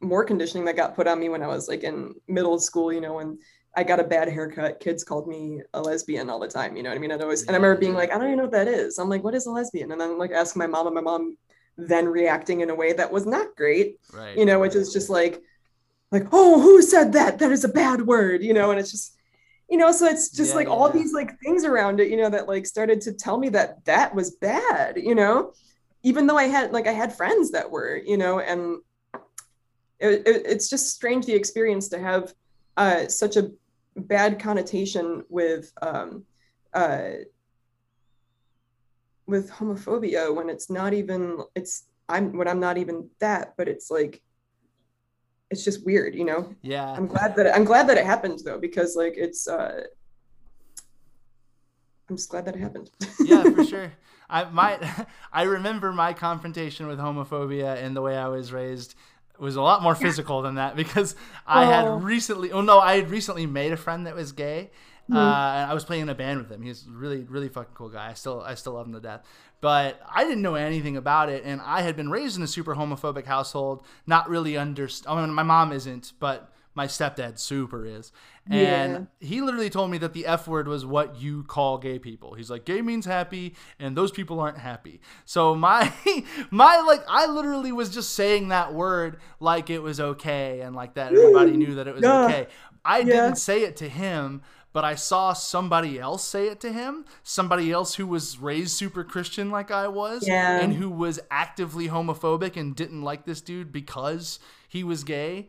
more 0.00 0.24
conditioning 0.24 0.64
that 0.66 0.76
got 0.76 0.94
put 0.94 1.08
on 1.08 1.18
me 1.18 1.28
when 1.28 1.42
I 1.42 1.48
was 1.48 1.68
like 1.68 1.82
in 1.82 2.14
middle 2.28 2.58
school 2.58 2.92
you 2.92 3.00
know 3.00 3.14
when 3.14 3.38
I 3.76 3.84
got 3.84 4.00
a 4.00 4.04
bad 4.04 4.28
haircut 4.28 4.80
kids 4.80 5.04
called 5.04 5.28
me 5.28 5.62
a 5.74 5.80
lesbian 5.80 6.30
all 6.30 6.38
the 6.38 6.48
time 6.48 6.76
you 6.76 6.82
know 6.82 6.90
what 6.90 6.96
I 6.96 7.00
mean? 7.00 7.10
And 7.10 7.20
I 7.20 7.24
always 7.24 7.42
and 7.42 7.50
I 7.50 7.54
remember 7.54 7.80
being 7.80 7.94
like 7.94 8.10
I 8.10 8.18
don't 8.18 8.26
even 8.26 8.38
know 8.38 8.44
what 8.44 8.52
that 8.52 8.68
is. 8.68 8.98
I'm 8.98 9.08
like 9.08 9.24
what 9.24 9.34
is 9.34 9.46
a 9.46 9.50
lesbian? 9.50 9.92
And 9.92 10.00
then 10.00 10.18
like 10.18 10.30
asking 10.30 10.60
my 10.60 10.66
mom 10.66 10.86
and 10.86 10.94
my 10.94 11.00
mom 11.00 11.36
then 11.76 12.06
reacting 12.06 12.60
in 12.60 12.70
a 12.70 12.74
way 12.74 12.92
that 12.92 13.12
was 13.12 13.24
not 13.24 13.54
great 13.54 14.00
right 14.12 14.36
you 14.36 14.44
know 14.44 14.58
which 14.58 14.74
is 14.74 14.92
just 14.92 15.08
like 15.08 15.40
like 16.10 16.26
oh 16.32 16.60
who 16.60 16.82
said 16.82 17.12
that? 17.12 17.38
That 17.38 17.52
is 17.52 17.64
a 17.64 17.68
bad 17.68 18.02
word 18.02 18.42
you 18.42 18.52
know? 18.52 18.70
And 18.70 18.80
it's 18.80 18.90
just 18.90 19.17
you 19.68 19.76
know 19.76 19.92
so 19.92 20.06
it's 20.06 20.30
just 20.30 20.50
Yeah, 20.50 20.56
like 20.56 20.68
all 20.68 20.86
yeah. 20.88 20.92
these 21.00 21.12
like 21.12 21.38
things 21.40 21.64
around 21.64 22.00
it 22.00 22.08
you 22.10 22.16
know 22.16 22.30
that 22.30 22.48
like 22.48 22.66
started 22.66 23.00
to 23.02 23.12
tell 23.12 23.38
me 23.38 23.48
that 23.50 23.84
that 23.84 24.14
was 24.14 24.32
bad 24.32 24.96
you 24.96 25.14
know 25.14 25.52
even 26.02 26.26
though 26.26 26.38
i 26.38 26.44
had 26.44 26.72
like 26.72 26.86
i 26.86 26.92
had 26.92 27.14
friends 27.14 27.50
that 27.50 27.70
were 27.70 27.96
you 27.96 28.16
know 28.16 28.40
and 28.40 28.78
it, 30.00 30.26
it, 30.26 30.42
it's 30.46 30.70
just 30.70 30.94
strange 30.94 31.26
the 31.26 31.34
experience 31.34 31.88
to 31.88 31.98
have 31.98 32.32
uh, 32.76 33.08
such 33.08 33.36
a 33.36 33.50
bad 33.96 34.38
connotation 34.38 35.24
with 35.28 35.72
um, 35.82 36.24
uh, 36.72 37.10
with 39.26 39.50
homophobia 39.50 40.32
when 40.34 40.48
it's 40.48 40.70
not 40.70 40.94
even 40.94 41.38
it's 41.54 41.88
i'm 42.08 42.36
when 42.36 42.48
i'm 42.48 42.60
not 42.60 42.78
even 42.78 43.10
that 43.18 43.54
but 43.56 43.68
it's 43.68 43.90
like 43.90 44.22
it's 45.50 45.64
just 45.64 45.84
weird 45.86 46.14
you 46.14 46.24
know 46.24 46.54
Yeah. 46.62 46.92
I'm 46.92 47.06
glad 47.06 47.34
that 47.36 47.54
I'm 47.54 47.64
glad 47.64 47.88
that 47.88 47.96
it 47.98 48.04
happened 48.06 48.40
though 48.44 48.58
because 48.58 48.96
like 48.96 49.14
it's 49.16 49.48
uh 49.48 49.82
I'm 52.08 52.16
just 52.16 52.30
glad 52.30 52.46
that 52.46 52.56
it 52.56 52.60
happened. 52.60 52.90
yeah, 53.20 53.42
for 53.42 53.64
sure. 53.72 53.92
I 54.30 54.44
my 54.44 54.78
I 55.32 55.42
remember 55.42 55.92
my 55.92 56.12
confrontation 56.12 56.86
with 56.86 56.98
homophobia 56.98 57.76
and 57.82 57.94
the 57.96 58.02
way 58.02 58.16
I 58.16 58.28
was 58.28 58.52
raised 58.52 58.94
was 59.38 59.56
a 59.56 59.62
lot 59.62 59.82
more 59.82 59.94
physical 59.94 60.42
than 60.42 60.56
that 60.56 60.74
because 60.74 61.14
I 61.46 61.64
Oh. 61.64 61.66
had 61.98 62.02
recently 62.04 62.50
oh 62.52 62.60
no, 62.60 62.78
I 62.78 62.96
had 62.96 63.10
recently 63.10 63.46
made 63.46 63.72
a 63.72 63.76
friend 63.76 64.06
that 64.06 64.14
was 64.14 64.32
gay. 64.32 64.70
Hmm. 65.06 65.16
Uh, 65.16 65.20
and 65.54 65.70
I 65.70 65.72
was 65.74 65.84
playing 65.86 66.02
in 66.02 66.08
a 66.10 66.14
band 66.14 66.38
with 66.38 66.50
him. 66.52 66.60
He's 66.60 66.84
really, 66.86 67.24
really 67.24 67.48
fucking 67.48 67.72
cool 67.74 67.88
guy. 67.88 68.10
I 68.10 68.12
still, 68.12 68.42
I 68.42 68.54
still 68.56 68.74
love 68.74 68.86
him 68.86 68.92
to 68.92 69.00
death. 69.00 69.24
But 69.60 70.00
I 70.08 70.24
didn't 70.24 70.42
know 70.42 70.54
anything 70.54 70.96
about 70.96 71.28
it, 71.30 71.42
and 71.44 71.60
I 71.60 71.82
had 71.82 71.96
been 71.96 72.10
raised 72.10 72.36
in 72.36 72.42
a 72.42 72.46
super 72.46 72.76
homophobic 72.76 73.26
household. 73.26 73.84
Not 74.06 74.28
really 74.28 74.52
underst 74.52 75.04
I 75.08 75.20
mean, 75.20 75.34
my 75.34 75.42
mom 75.42 75.72
isn't, 75.72 76.12
but 76.20 76.52
my 76.74 76.86
stepdad 76.86 77.40
super 77.40 77.84
is. 77.84 78.12
And 78.50 79.08
he 79.20 79.42
literally 79.42 79.68
told 79.68 79.90
me 79.90 79.98
that 79.98 80.14
the 80.14 80.24
F 80.24 80.48
word 80.48 80.68
was 80.68 80.86
what 80.86 81.20
you 81.20 81.42
call 81.42 81.76
gay 81.76 81.98
people. 81.98 82.32
He's 82.34 82.50
like, 82.50 82.64
gay 82.64 82.80
means 82.80 83.04
happy, 83.04 83.56
and 83.78 83.94
those 83.96 84.10
people 84.10 84.40
aren't 84.40 84.56
happy. 84.58 85.00
So 85.26 85.54
my 85.54 85.92
my 86.50 86.80
like 86.86 87.02
I 87.08 87.26
literally 87.26 87.72
was 87.72 87.90
just 87.90 88.14
saying 88.14 88.48
that 88.48 88.72
word 88.72 89.18
like 89.40 89.68
it 89.70 89.82
was 89.82 90.00
okay 90.00 90.60
and 90.60 90.74
like 90.74 90.94
that 90.94 91.12
everybody 91.12 91.56
knew 91.56 91.74
that 91.74 91.88
it 91.88 91.94
was 91.94 92.04
Yeah. 92.04 92.24
okay. 92.24 92.46
I 92.84 92.98
Yeah. 93.00 93.04
didn't 93.04 93.36
say 93.36 93.62
it 93.64 93.76
to 93.78 93.88
him, 93.88 94.40
but 94.78 94.84
I 94.84 94.94
saw 94.94 95.32
somebody 95.32 95.98
else 95.98 96.22
say 96.22 96.46
it 96.46 96.60
to 96.60 96.72
him. 96.72 97.04
Somebody 97.24 97.72
else 97.72 97.96
who 97.96 98.06
was 98.06 98.38
raised 98.38 98.76
super 98.76 99.02
Christian 99.02 99.50
like 99.50 99.72
I 99.72 99.88
was, 99.88 100.24
Yeah. 100.28 100.60
and 100.60 100.72
who 100.74 100.88
was 100.88 101.18
actively 101.32 101.88
homophobic 101.88 102.56
and 102.56 102.76
didn't 102.76 103.02
like 103.02 103.24
this 103.24 103.40
dude 103.40 103.72
because 103.72 104.38
he 104.68 104.84
was 104.84 105.02
gay. 105.02 105.48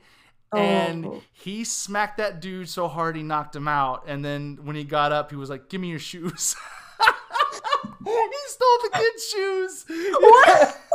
And 0.52 1.06
Oh. 1.06 1.22
he 1.32 1.64
smacked 1.64 2.18
that 2.18 2.42
dude 2.42 2.70
so 2.70 2.88
hard 2.88 3.16
he 3.16 3.22
knocked 3.22 3.56
him 3.56 3.68
out. 3.68 4.06
And 4.08 4.26
then 4.26 4.58
when 4.64 4.76
he 4.76 4.84
got 4.84 5.12
up, 5.12 5.30
he 5.30 5.36
was 5.36 5.48
like, 5.52 5.70
"Give 5.70 5.80
me 5.80 5.90
your 5.92 6.00
shoes." 6.00 6.56
he 8.06 8.38
stole 8.48 8.78
the 8.84 8.90
kid's 8.94 9.30
shoes. 9.30 9.86
What? 10.20 10.78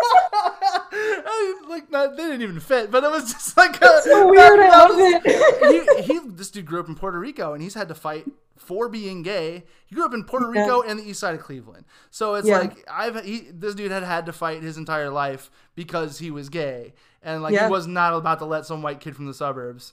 I 0.93 1.57
mean, 1.61 1.71
like, 1.71 1.91
not, 1.91 2.17
they 2.17 2.23
didn't 2.25 2.43
even 2.43 2.61
fit, 2.61 2.91
but 2.91 3.05
it 3.05 3.11
was 3.11 3.33
just 3.33 3.57
like 3.57 3.81
a, 3.83 4.03
so 4.03 4.29
weird. 4.31 4.61
I 4.61 4.71
that 4.71 4.89
love 4.89 4.97
was- 4.97 5.23
it. 5.25 6.05
he, 6.07 6.15
he 6.15 6.21
this 6.29 6.51
dude 6.51 6.67
grew 6.67 6.81
up 6.81 6.89
in 6.89 6.95
Puerto 6.95 7.19
Rico 7.19 7.53
and 7.53 7.63
he's 7.63 7.75
had 7.75 7.89
to 7.89 7.95
fight 7.95 8.27
for 8.57 8.89
being 8.89 9.23
gay. 9.23 9.65
He 9.87 9.95
grew 9.95 10.05
up 10.07 10.15
in 10.15 10.25
Puerto 10.25 10.49
Rico 10.49 10.81
and 10.83 10.99
the 10.99 11.05
east 11.09 11.21
side 11.21 11.35
of 11.35 11.41
Cleveland. 11.43 11.85
So 12.11 12.35
it's 12.37 12.49
Yeah. 12.49 12.59
like 12.59 12.85
I've 12.91 13.23
he, 13.25 13.41
this 13.53 13.75
dude 13.75 13.91
had 13.91 14.03
had 14.05 14.27
to 14.27 14.33
fight 14.33 14.63
his 14.63 14.79
entire 14.79 15.11
life 15.11 15.51
because 15.75 16.19
he 16.19 16.31
was 16.31 16.49
gay. 16.49 16.95
And 17.23 17.43
like 17.43 17.53
Yeah. 17.53 17.67
he 17.67 17.71
was 17.73 17.87
not 17.87 18.15
about 18.15 18.39
to 18.39 18.45
let 18.47 18.65
some 18.65 18.81
white 18.81 19.01
kid 19.01 19.17
from 19.17 19.27
the 19.27 19.35
suburbs 19.35 19.93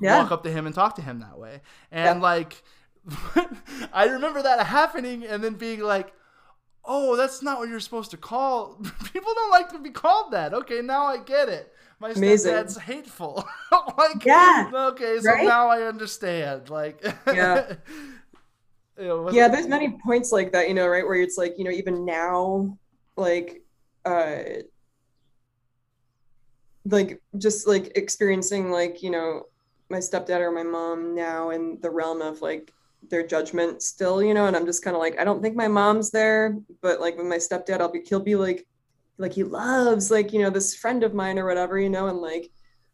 Yeah. 0.00 0.22
walk 0.22 0.30
up 0.32 0.42
to 0.44 0.50
him 0.52 0.66
and 0.66 0.74
talk 0.74 0.94
to 0.96 1.02
him 1.02 1.18
that 1.20 1.38
way. 1.38 1.60
And 1.90 2.22
like 2.22 2.62
I 3.92 4.06
remember 4.06 4.42
that 4.42 4.64
happening 4.66 5.24
and 5.24 5.42
then 5.44 5.54
being 5.54 5.80
like 5.80 6.12
Oh, 6.86 7.16
that's 7.16 7.42
not 7.42 7.58
what 7.58 7.68
you're 7.68 7.80
supposed 7.80 8.10
to 8.12 8.16
call. 8.16 8.74
People 9.12 9.32
don't 9.34 9.50
like 9.50 9.68
to 9.70 9.78
be 9.78 9.90
called 9.90 10.32
that. 10.32 10.54
Okay, 10.54 10.80
now 10.82 11.06
I 11.06 11.18
get 11.18 11.48
it. 11.48 11.72
My 11.98 12.10
Amazing. 12.12 12.52
stepdad's 12.52 12.76
hateful. 12.76 13.44
like, 13.98 14.24
Yeah, 14.24 14.70
Okay, 14.72 15.18
so 15.20 15.28
right? 15.28 15.44
now 15.44 15.68
I 15.68 15.82
understand. 15.82 16.68
Like, 16.70 17.02
Yeah. 17.32 17.74
you 18.98 19.04
know, 19.04 19.30
yeah, 19.30 19.48
there's 19.48 19.66
many 19.66 19.96
points 20.04 20.32
like 20.32 20.52
that, 20.52 20.68
you 20.68 20.74
know, 20.74 20.86
right? 20.86 21.04
Where 21.04 21.14
it's 21.20 21.36
like, 21.38 21.54
you 21.58 21.64
know, 21.64 21.70
even 21.70 22.04
now, 22.04 22.78
like, 23.16 23.62
uh, 24.04 24.38
like 26.84 27.20
just 27.38 27.66
like 27.66 27.92
experiencing 27.96 28.70
like, 28.70 29.02
you 29.02 29.10
know, 29.10 29.42
my 29.88 29.98
stepdad 29.98 30.40
or 30.40 30.50
my 30.52 30.62
mom 30.62 31.14
now 31.14 31.50
in 31.50 31.78
the 31.80 31.90
realm 31.90 32.22
of 32.22 32.42
like 32.42 32.72
their 33.08 33.26
judgment 33.26 33.82
still, 33.82 34.22
you 34.22 34.34
know, 34.34 34.46
and 34.46 34.56
I'm 34.56 34.66
just 34.66 34.82
kind 34.82 34.96
of 34.96 35.00
like, 35.00 35.18
I 35.18 35.24
don't 35.24 35.42
think 35.42 35.56
my 35.56 35.68
mom's 35.68 36.10
there, 36.10 36.56
but 36.82 37.00
like 37.00 37.16
with 37.16 37.26
my 37.26 37.36
stepdad, 37.36 37.80
I'll 37.80 37.90
be, 37.90 38.02
he'll 38.04 38.20
be 38.20 38.36
like, 38.36 38.66
like 39.18 39.32
he 39.32 39.44
loves 39.44 40.10
like, 40.10 40.32
you 40.32 40.40
know, 40.40 40.50
this 40.50 40.74
friend 40.74 41.02
of 41.02 41.14
mine 41.14 41.38
or 41.38 41.46
whatever, 41.46 41.78
you 41.78 41.88
know, 41.88 42.08
and 42.08 42.18
like, 42.18 42.50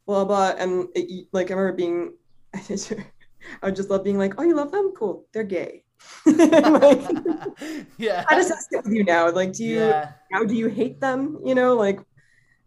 blah, 0.07 0.25
blah. 0.25 0.53
And 0.57 0.89
it, 0.95 1.27
like, 1.33 1.51
I 1.51 1.55
remember 1.55 1.77
being, 1.77 2.15
I 2.55 3.67
would 3.67 3.77
just 3.77 3.91
love 3.91 4.05
being 4.05 4.19
like, 4.19 4.35
oh, 4.39 4.43
you 4.43 4.55
love 4.55 4.71
them? 4.71 4.93
Cool. 4.97 5.27
They're 5.33 5.45
gay. 5.45 5.85
like, 6.27 7.03
yeah. 7.99 8.25
how 8.29 8.37
does 8.37 8.49
that 8.49 8.65
sit 8.71 8.85
with 8.85 8.93
you 8.93 9.05
now? 9.05 9.31
Like, 9.31 9.53
do 9.53 9.65
you 9.65 9.79
yeah, 9.79 10.13
how 10.33 10.45
do 10.45 10.55
you 10.55 10.69
hate 10.69 11.01
them? 11.01 11.39
You 11.45 11.55
know, 11.55 11.75
like 11.75 12.01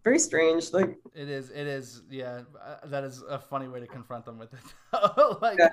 very 0.05 0.19
strange. 0.19 0.71
Like, 0.71 0.91
it 1.13 1.27
is. 1.29 1.49
It 1.49 1.67
is. 1.67 2.03
Yeah, 2.09 2.41
uh, 2.63 2.87
that 2.93 3.03
is 3.03 3.23
a 3.27 3.39
funny 3.39 3.67
way 3.67 3.79
to 3.81 3.87
confront 3.87 4.23
them 4.23 4.37
with 4.37 4.53
it. 4.53 4.59
like, 5.41 5.59
Yeah. 5.59 5.69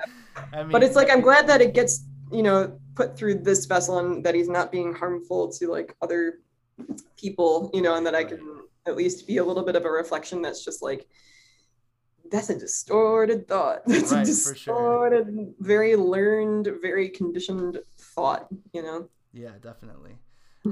I 0.53 0.62
mean, 0.64 0.73
but 0.73 0.83
it's 0.83 0.97
like 0.97 1.11
I'm 1.11 1.21
glad 1.21 1.47
that 1.47 1.61
it 1.61 1.73
gets 1.75 1.95
you 2.33 2.42
know 2.42 2.59
put 2.97 3.16
through 3.16 3.37
this 3.49 3.66
vessel 3.66 3.99
and 3.99 4.25
that 4.25 4.35
he's 4.35 4.49
not 4.49 4.73
being 4.73 4.92
harmful 4.95 5.53
to 5.53 5.68
like 5.68 5.95
other 6.03 6.40
people. 7.16 7.71
You 7.75 7.83
know, 7.83 7.95
and 7.95 8.05
that 8.07 8.16
I 8.16 8.25
can 8.25 8.40
at 8.87 8.97
least 8.97 9.27
be 9.29 9.37
a 9.37 9.45
little 9.45 9.62
bit 9.64 9.77
of 9.77 9.85
a 9.85 9.90
reflection. 9.90 10.42
That's 10.42 10.64
just 10.64 10.83
like. 10.83 11.07
That's 12.31 12.49
a 12.49 12.59
distorted 12.59 13.47
thought. 13.47 13.83
That's 13.87 14.11
Right, 14.11 14.27
a 14.27 14.33
for 14.33 14.55
sure. 14.55 15.11
distorted, 15.11 15.55
very 15.61 15.97
learned, 15.97 16.66
very 16.81 17.11
conditioned 17.11 17.79
thought, 18.14 18.47
you 18.73 18.81
know? 18.83 19.11
Yeah, 19.35 19.51
definitely. 19.61 20.16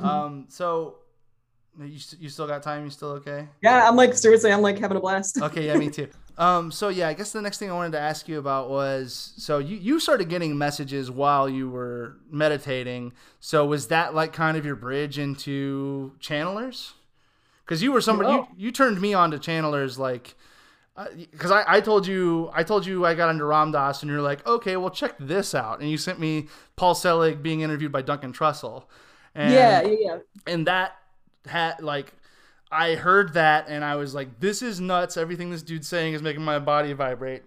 Um, 0.01 0.47
so 0.49 1.01
you 1.79 1.99
st- 1.99 2.21
you 2.21 2.29
still 2.29 2.47
got 2.47 2.63
time? 2.63 2.85
You 2.85 2.91
still 2.91 3.11
okay? 3.13 3.49
Yeah, 3.63 3.89
I'm 3.89 3.97
like, 3.97 4.15
seriously, 4.15 4.53
I'm 4.53 4.63
like 4.63 4.79
having 4.79 4.97
a 4.97 5.01
blast. 5.01 5.39
okay, 5.43 5.67
yeah, 5.67 5.77
me 5.77 5.91
too. 5.91 6.09
Um, 6.39 6.71
so 6.71 6.89
yeah, 6.89 7.09
I 7.09 7.13
guess 7.13 7.33
the 7.33 7.43
next 7.43 7.59
thing 7.59 7.71
I 7.71 7.75
wanted 7.75 7.93
to 7.93 8.01
ask 8.01 8.27
you 8.27 8.39
about 8.39 8.71
was 8.71 9.35
so 9.37 9.59
you 9.59 9.77
you 9.77 10.01
started 10.01 10.29
getting 10.29 10.57
messages 10.57 11.11
while 11.11 11.49
you 11.49 11.69
were 11.69 12.17
meditating. 12.31 13.13
So 13.41 13.67
was 13.67 13.89
that 13.89 14.15
like 14.15 14.33
kind 14.33 14.57
of 14.57 14.65
your 14.65 14.77
bridge 14.77 15.19
into 15.19 16.13
channelers? 16.21 16.93
Because 17.65 17.83
you 17.83 17.93
were 17.93 18.01
somebody 18.01 18.31
No. 18.31 18.49
you, 18.57 18.67
you 18.67 18.73
turned 18.73 19.01
me 19.01 19.15
on 19.15 19.31
to 19.31 19.39
channelers 19.39 19.99
like. 19.99 20.35
Because 21.31 21.51
I, 21.51 21.65
I 21.67 21.81
told 21.81 22.07
you 22.07 22.51
I 22.53 22.63
told 22.63 22.85
you 22.85 23.07
I 23.07 23.15
got 23.15 23.31
into 23.31 23.45
Ram 23.45 23.73
Dass 23.73 24.03
and 24.03 24.11
you're 24.11 24.21
like 24.21 24.47
okay 24.47 24.77
well 24.77 24.91
check 24.91 25.15
this 25.19 25.55
out 25.55 25.81
and 25.81 25.89
you 25.89 25.97
sent 25.97 26.21
me 26.21 26.49
Paul 26.77 26.95
Selig 26.95 27.43
being 27.43 27.63
interviewed 27.63 27.91
by 27.91 28.03
Duncan 28.03 28.35
Trussell 28.35 28.85
and 29.35 29.55
yeah, 29.55 29.81
yeah, 29.83 29.97
yeah. 29.99 30.19
and 30.47 30.67
that 30.67 30.97
had 31.47 31.81
like 31.81 32.13
I 32.71 32.95
heard 32.95 33.35
that 33.35 33.69
and 33.69 33.85
I 33.85 33.97
was 33.97 34.15
like, 34.15 34.39
this 34.41 34.63
is 34.63 34.81
nuts. 34.81 35.17
Everything 35.17 35.51
this 35.51 35.63
dude's 35.63 35.89
saying 35.89 36.15
is 36.15 36.23
making 36.23 36.43
my 36.43 36.59
body 36.59 36.93
vibrate. 36.93 37.43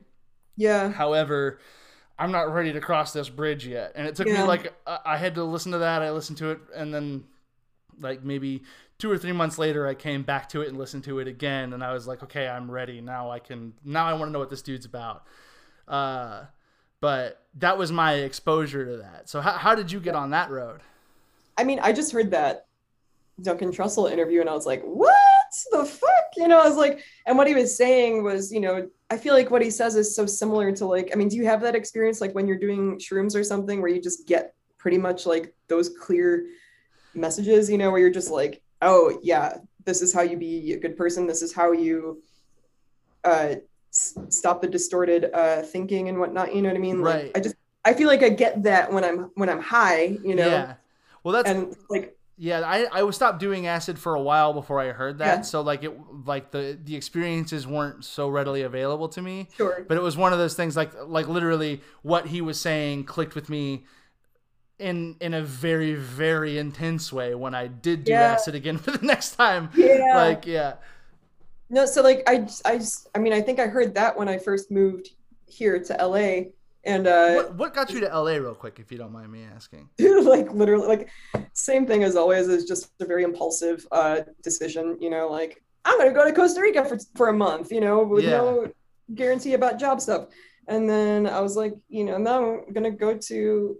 Yeah. 0.58 0.92
However, 0.92 1.60
I'm 2.20 2.32
not 2.32 2.54
ready 2.54 2.74
to 2.74 2.82
cross 2.82 3.14
this 3.14 3.30
bridge 3.30 3.66
yet. 3.66 3.94
And 3.96 4.06
it 4.06 4.16
took 4.16 4.28
me 4.28 4.42
like 4.44 4.74
I 4.86 5.00
I 5.06 5.18
had 5.18 5.36
to 5.36 5.44
listen 5.44 5.72
to 5.72 5.80
that. 5.80 6.02
I 6.02 6.12
listened 6.12 6.38
to 6.40 6.52
it 6.52 6.60
and 6.76 6.94
then 6.94 7.24
like 8.00 8.24
maybe 8.24 8.64
two 8.98 9.10
or 9.10 9.18
three 9.18 9.32
months 9.32 9.58
later 9.58 9.88
I 9.88 9.94
came 9.94 10.24
back 10.24 10.50
to 10.50 10.62
it 10.62 10.70
and 10.70 10.78
listened 10.78 11.04
to 11.06 11.20
it 11.20 11.28
again 11.28 11.74
and 11.74 11.84
I 11.84 11.94
was 11.94 12.08
like, 12.08 12.24
okay, 12.24 12.48
I'm 12.48 12.70
ready. 12.70 13.02
Now 13.02 13.32
I 13.32 13.40
can 13.40 13.74
now 13.86 14.06
I 14.06 14.14
want 14.14 14.30
to 14.30 14.32
know 14.32 14.40
what 14.40 14.50
this 14.50 14.62
dude's 14.62 14.86
about. 14.86 15.24
Uh 15.88 16.46
but 17.00 17.46
that 17.56 17.78
was 17.78 17.92
my 17.92 18.14
exposure 18.14 18.86
to 18.86 18.98
that. 18.98 19.28
So 19.28 19.42
how, 19.42 19.52
how 19.52 19.76
did 19.76 19.92
you 19.92 20.00
get 20.00 20.16
on 20.16 20.30
that 20.30 20.50
road? 20.50 20.80
I 21.58 21.66
mean, 21.66 21.80
I 21.82 21.92
just 21.92 22.14
heard 22.14 22.32
that 22.32 22.68
Duncan 23.42 23.72
Trussell 23.72 24.12
interview 24.12 24.42
and 24.42 24.50
I 24.50 24.54
was 24.54 24.66
like, 24.66 24.84
what 24.84 25.14
the 25.72 25.86
fuck? 25.86 26.10
You 26.36 26.48
know, 26.48 26.60
I 26.60 26.68
was 26.68 26.78
like, 26.78 27.02
and 27.26 27.38
what 27.38 27.48
he 27.48 27.54
was 27.56 27.76
saying 27.76 28.24
was, 28.24 28.52
you 28.52 28.60
know, 28.60 28.88
I 29.10 29.18
feel 29.18 29.34
like 29.34 29.52
what 29.52 29.62
he 29.62 29.70
says 29.70 29.96
is 29.96 30.16
so 30.16 30.26
similar 30.26 30.72
to 30.74 30.86
like, 30.86 31.10
I 31.14 31.16
mean, 31.16 31.28
do 31.30 31.36
you 31.36 31.46
have 31.46 31.62
that 31.62 31.76
experience 31.76 32.22
like 32.22 32.34
when 32.34 32.48
you're 32.48 32.60
doing 32.60 32.98
shrooms 33.00 33.36
or 33.36 33.44
something 33.44 33.82
where 33.82 33.90
you 33.90 34.02
just 34.02 34.28
get 34.28 34.54
pretty 34.78 34.98
much 34.98 35.26
like 35.26 35.54
those 35.68 35.90
clear 35.90 36.46
messages, 37.14 37.70
you 37.70 37.78
know, 37.78 37.92
where 37.92 38.00
you're 38.00 38.10
just 38.10 38.32
like, 38.32 38.62
oh, 38.82 39.20
yeah, 39.24 39.58
this 39.86 40.02
is 40.02 40.14
how 40.14 40.22
you 40.22 40.38
be 40.38 40.74
a 40.74 40.80
good 40.80 40.98
person. 40.98 41.28
This 41.28 41.42
is 41.42 41.54
how 41.54 41.72
you 41.72 42.22
uh, 43.24 43.56
s- 43.92 44.18
stop 44.30 44.62
the 44.62 44.68
distorted 44.68 45.30
uh, 45.34 45.62
thinking 45.62 46.10
and 46.10 46.20
whatnot. 46.20 46.54
You 46.56 46.62
know 46.62 46.70
what 46.70 46.78
I 46.78 46.82
mean? 46.82 47.02
Like, 47.02 47.16
Right. 47.16 47.32
I 47.36 47.40
just, 47.40 47.56
I 47.86 47.94
feel 47.94 48.08
like 48.08 48.24
I 48.24 48.30
get 48.30 48.64
that 48.64 48.92
when 48.92 49.04
I'm 49.04 49.32
when 49.36 49.50
I'm 49.50 49.60
high, 49.62 50.18
you 50.24 50.36
know, 50.36 50.48
yeah. 50.48 50.76
Well, 51.24 51.34
that's 51.34 51.50
and 51.50 51.76
like 51.90 52.18
Yeah, 52.36 52.62
I 52.66 52.86
I 52.92 53.04
was 53.04 53.16
stopped 53.16 53.40
doing 53.40 53.68
acid 53.68 54.00
for 54.00 54.16
a 54.16 54.22
while 54.22 54.54
before 54.54 54.80
I 54.80 54.92
heard 54.92 55.20
that. 55.20 55.38
Yeah. 55.38 55.42
So 55.42 55.62
like 55.62 55.84
it 55.84 55.94
like 56.26 56.52
the 56.52 56.78
the 56.84 56.96
experiences 56.96 57.68
weren't 57.68 58.04
so 58.04 58.28
readily 58.28 58.64
available 58.64 59.08
to 59.10 59.22
me. 59.22 59.50
Sure. 59.56 59.86
But 59.88 59.98
it 59.98 60.02
was 60.04 60.18
one 60.18 60.34
of 60.34 60.40
those 60.40 60.56
things 60.56 60.76
like 60.76 60.92
like 61.06 61.28
literally 61.28 61.82
what 62.02 62.28
he 62.28 62.42
was 62.42 62.60
saying 62.60 63.04
clicked 63.06 63.36
with 63.36 63.50
me 63.50 63.86
in 64.80 65.16
in 65.22 65.34
a 65.36 65.44
very 65.44 65.94
very 65.94 66.58
intense 66.58 67.14
way 67.14 67.36
when 67.36 67.54
I 67.54 67.68
did 67.68 68.04
do 68.06 68.12
Yeah. 68.12 68.34
acid 68.34 68.56
again 68.56 68.78
for 68.84 68.92
the 68.92 69.06
next 69.06 69.36
time. 69.36 69.70
Yeah. 69.76 70.14
Like 70.16 70.48
yeah. 70.48 70.76
No, 71.70 71.86
so 71.86 72.02
like 72.04 72.24
I, 72.28 72.48
I, 72.66 72.78
just, 72.78 73.10
I 73.16 73.20
mean, 73.20 73.34
I 73.34 73.42
think 73.42 73.60
I 73.60 73.68
heard 73.68 73.96
that 73.96 74.18
when 74.18 74.28
I 74.30 74.38
first 74.38 74.70
moved 74.70 75.10
here 75.48 75.82
to 75.84 75.94
LA, 76.08 76.50
and 76.86 77.08
uh, 77.08 77.34
What 77.36 77.56
what 77.56 77.74
got 77.74 77.92
you 77.92 78.00
to 78.02 78.08
LA 78.08 78.32
real 78.34 78.56
quick 78.56 78.80
if 78.80 78.92
you 78.92 78.98
don't 78.98 79.12
mind 79.12 79.32
me 79.32 79.44
asking? 79.56 79.90
Dude, 79.98 80.26
like 80.36 80.52
literally, 80.52 80.88
like 80.88 81.10
same 81.54 81.86
thing 81.86 82.04
as 82.04 82.16
always 82.16 82.48
is 82.48 82.66
just 82.66 82.92
a 83.00 83.06
very 83.06 83.24
impulsive 83.24 83.86
uh 83.92 84.22
decision. 84.42 84.98
You 85.00 85.10
know, 85.10 85.28
like 85.30 85.64
I'm 85.86 85.98
gonna 85.98 86.12
go 86.14 86.26
to 86.26 86.34
Costa 86.34 86.62
Rica 86.62 86.84
for 86.86 86.98
for 87.16 87.30
a 87.30 87.34
month. 87.34 87.72
You 87.72 87.82
know, 87.82 88.04
with 88.04 88.24
Yeah. 88.26 88.32
no 88.38 88.72
guarantee 89.16 89.54
about 89.54 89.80
job 89.80 90.02
stuff. 90.02 90.28
And 90.68 90.90
then 90.90 91.28
I 91.28 91.42
was 91.42 91.58
like, 91.58 91.74
you 91.90 92.06
know, 92.06 92.18
now 92.18 92.60
I'm 92.66 92.74
gonna 92.74 92.92
go 92.92 93.18
to 93.18 93.78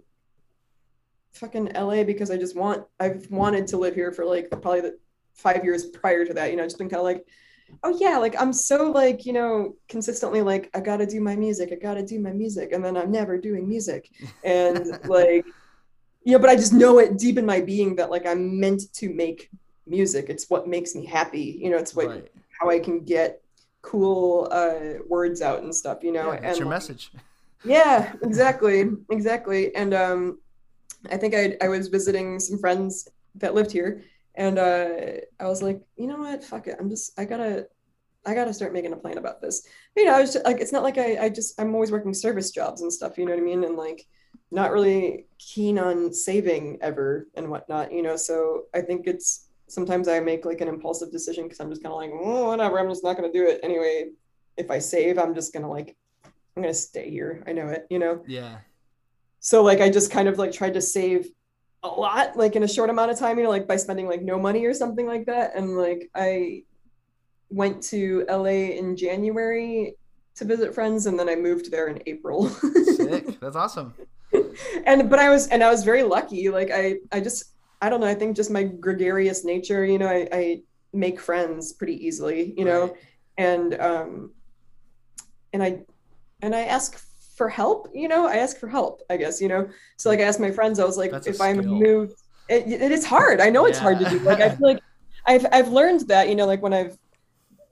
fucking 1.32 1.72
LA 1.74 2.04
because 2.04 2.30
I 2.30 2.36
just 2.36 2.56
want 2.56 2.84
I've 3.00 3.30
wanted 3.30 3.66
to 3.68 3.76
live 3.76 3.94
here 3.94 4.12
for 4.12 4.24
like 4.24 4.50
probably 4.50 4.82
the 4.82 4.98
five 5.34 5.64
years 5.64 5.86
prior 5.86 6.24
to 6.24 6.34
that. 6.34 6.50
You 6.50 6.56
know, 6.56 6.64
just 6.64 6.78
been 6.78 6.88
kind 6.88 7.00
of 7.00 7.04
like, 7.04 7.26
oh 7.82 7.96
yeah, 8.00 8.18
like 8.18 8.40
I'm 8.40 8.52
so 8.52 8.90
like, 8.90 9.26
you 9.26 9.32
know, 9.32 9.76
consistently 9.88 10.42
like 10.42 10.70
I 10.74 10.80
gotta 10.80 11.06
do 11.06 11.20
my 11.20 11.36
music, 11.36 11.70
I 11.72 11.76
gotta 11.76 12.04
do 12.04 12.18
my 12.20 12.32
music, 12.32 12.72
and 12.72 12.84
then 12.84 12.96
I'm 12.96 13.10
never 13.10 13.38
doing 13.38 13.68
music. 13.68 14.10
And 14.42 14.98
like, 15.08 15.46
you 16.24 16.32
know, 16.32 16.38
but 16.38 16.50
I 16.50 16.56
just 16.56 16.72
know 16.72 16.98
it 16.98 17.18
deep 17.18 17.38
in 17.38 17.46
my 17.46 17.60
being 17.60 17.96
that 17.96 18.10
like 18.10 18.26
I'm 18.26 18.58
meant 18.58 18.92
to 18.94 19.12
make 19.12 19.50
music. 19.86 20.26
It's 20.28 20.48
what 20.48 20.68
makes 20.68 20.94
me 20.94 21.04
happy. 21.04 21.58
You 21.60 21.70
know, 21.70 21.76
it's 21.76 21.94
what 21.94 22.08
right. 22.08 22.32
how 22.60 22.70
I 22.70 22.78
can 22.78 23.00
get 23.00 23.40
cool 23.82 24.48
uh 24.50 25.02
words 25.08 25.42
out 25.42 25.62
and 25.62 25.74
stuff, 25.74 26.02
you 26.02 26.12
know. 26.12 26.32
Yeah, 26.32 26.40
that's 26.40 26.44
and 26.44 26.58
your 26.58 26.66
like, 26.66 26.76
message. 26.76 27.12
yeah, 27.64 28.12
exactly, 28.22 28.90
exactly. 29.10 29.74
And 29.74 29.94
um, 29.94 30.38
I 31.10 31.16
think 31.16 31.34
I 31.34 31.56
I 31.60 31.68
was 31.68 31.88
visiting 31.88 32.38
some 32.40 32.58
friends 32.58 33.08
that 33.36 33.54
lived 33.54 33.72
here, 33.72 34.02
and 34.34 34.58
uh, 34.58 34.88
I 35.38 35.46
was 35.46 35.62
like, 35.62 35.80
you 35.96 36.06
know 36.06 36.18
what, 36.18 36.44
fuck 36.44 36.66
it, 36.66 36.76
I'm 36.78 36.90
just 36.90 37.18
I 37.18 37.24
gotta 37.24 37.68
I 38.26 38.34
gotta 38.34 38.54
start 38.54 38.72
making 38.72 38.92
a 38.92 38.96
plan 38.96 39.18
about 39.18 39.40
this. 39.40 39.66
You 39.96 40.06
know, 40.06 40.14
I 40.14 40.20
was 40.20 40.32
just, 40.32 40.44
like, 40.44 40.60
it's 40.60 40.72
not 40.72 40.82
like 40.82 40.98
I 40.98 41.24
I 41.24 41.28
just 41.28 41.60
I'm 41.60 41.74
always 41.74 41.92
working 41.92 42.14
service 42.14 42.50
jobs 42.50 42.82
and 42.82 42.92
stuff. 42.92 43.18
You 43.18 43.26
know 43.26 43.32
what 43.32 43.40
I 43.40 43.44
mean? 43.44 43.64
And 43.64 43.76
like 43.76 44.06
not 44.50 44.72
really 44.72 45.26
keen 45.38 45.78
on 45.78 46.12
saving 46.12 46.78
ever 46.80 47.28
and 47.34 47.50
whatnot. 47.50 47.92
You 47.92 48.02
know, 48.02 48.16
so 48.16 48.64
I 48.74 48.80
think 48.80 49.06
it's 49.06 49.48
sometimes 49.68 50.08
I 50.08 50.20
make 50.20 50.44
like 50.44 50.60
an 50.60 50.68
impulsive 50.68 51.10
decision 51.12 51.44
because 51.44 51.60
I'm 51.60 51.70
just 51.70 51.82
kind 51.82 51.92
of 51.92 51.98
like, 51.98 52.10
oh, 52.12 52.48
whatever, 52.48 52.78
I'm 52.78 52.88
just 52.88 53.04
not 53.04 53.16
gonna 53.16 53.32
do 53.32 53.46
it 53.46 53.60
anyway. 53.62 54.10
If 54.56 54.70
I 54.70 54.78
save, 54.78 55.18
I'm 55.18 55.34
just 55.34 55.52
gonna 55.52 55.70
like 55.70 55.96
I'm 56.56 56.62
gonna 56.62 56.74
stay 56.74 57.10
here. 57.10 57.42
I 57.46 57.52
know 57.52 57.68
it, 57.68 57.86
you 57.90 57.98
know. 57.98 58.22
Yeah. 58.26 58.58
So 59.40 59.62
like 59.62 59.80
I 59.80 59.90
just 59.90 60.10
kind 60.10 60.28
of 60.28 60.38
like 60.38 60.52
tried 60.52 60.74
to 60.74 60.80
save 60.80 61.28
a 61.84 61.88
lot, 61.88 62.36
like 62.36 62.56
in 62.56 62.62
a 62.64 62.68
short 62.68 62.90
amount 62.90 63.10
of 63.10 63.18
time, 63.18 63.36
you 63.38 63.44
know, 63.44 63.50
like 63.50 63.68
by 63.68 63.76
spending 63.76 64.08
like 64.08 64.22
no 64.22 64.38
money 64.38 64.64
or 64.64 64.74
something 64.74 65.06
like 65.06 65.26
that. 65.26 65.54
And 65.54 65.76
like 65.76 66.10
I 66.14 66.64
went 67.50 67.82
to 67.84 68.24
LA 68.28 68.72
in 68.80 68.96
January 68.96 69.94
to 70.36 70.44
visit 70.44 70.74
friends, 70.74 71.06
and 71.06 71.16
then 71.18 71.28
I 71.28 71.36
moved 71.36 71.70
there 71.70 71.86
in 71.88 72.02
April. 72.06 72.48
Sick. 72.48 73.38
That's 73.40 73.54
awesome. 73.54 73.94
and 74.86 75.08
but 75.08 75.18
I 75.20 75.28
was 75.30 75.46
and 75.48 75.62
I 75.62 75.70
was 75.70 75.84
very 75.84 76.02
lucky. 76.02 76.48
Like 76.48 76.70
I 76.72 76.96
I 77.12 77.20
just 77.20 77.52
I 77.80 77.88
don't 77.90 78.00
know. 78.00 78.06
I 78.08 78.14
think 78.14 78.34
just 78.34 78.50
my 78.50 78.64
gregarious 78.64 79.44
nature, 79.44 79.84
you 79.84 79.98
know, 79.98 80.08
I, 80.08 80.26
I 80.32 80.62
make 80.92 81.20
friends 81.20 81.72
pretty 81.74 82.04
easily, 82.06 82.54
you 82.56 82.64
know 82.64 82.82
Right. 82.86 82.94
and 83.38 83.74
um 83.80 84.30
and 85.52 85.60
i 85.62 85.82
and 86.40 86.54
i 86.54 86.60
ask 86.60 87.04
for 87.34 87.48
help 87.48 87.88
you 87.94 88.08
know? 88.08 88.26
I 88.26 88.36
ask 88.36 88.58
for 88.58 88.68
help 88.68 89.02
i 89.10 89.16
guess 89.16 89.40
you 89.40 89.48
know? 89.48 89.68
So 89.96 90.08
like 90.10 90.20
i 90.20 90.22
asked 90.22 90.40
my 90.40 90.50
friends 90.50 90.78
i 90.78 90.84
was 90.84 90.98
like 90.98 91.10
That's 91.10 91.26
if 91.26 91.40
i'm 91.40 91.64
moved 91.64 92.14
it, 92.48 92.68
it 92.68 92.92
is 92.92 93.06
hard. 93.06 93.40
I 93.40 93.48
know 93.48 93.64
it's 93.64 93.78
hard 93.78 93.98
to 94.00 94.10
do. 94.10 94.18
Like 94.18 94.40
i 94.40 94.50
feel 94.50 94.68
like 94.68 94.80
i've 95.26 95.46
i've 95.52 95.68
learned 95.68 96.02
that 96.08 96.28
you 96.28 96.34
know 96.34 96.46
like 96.46 96.62
when 96.62 96.74
i've 96.74 96.96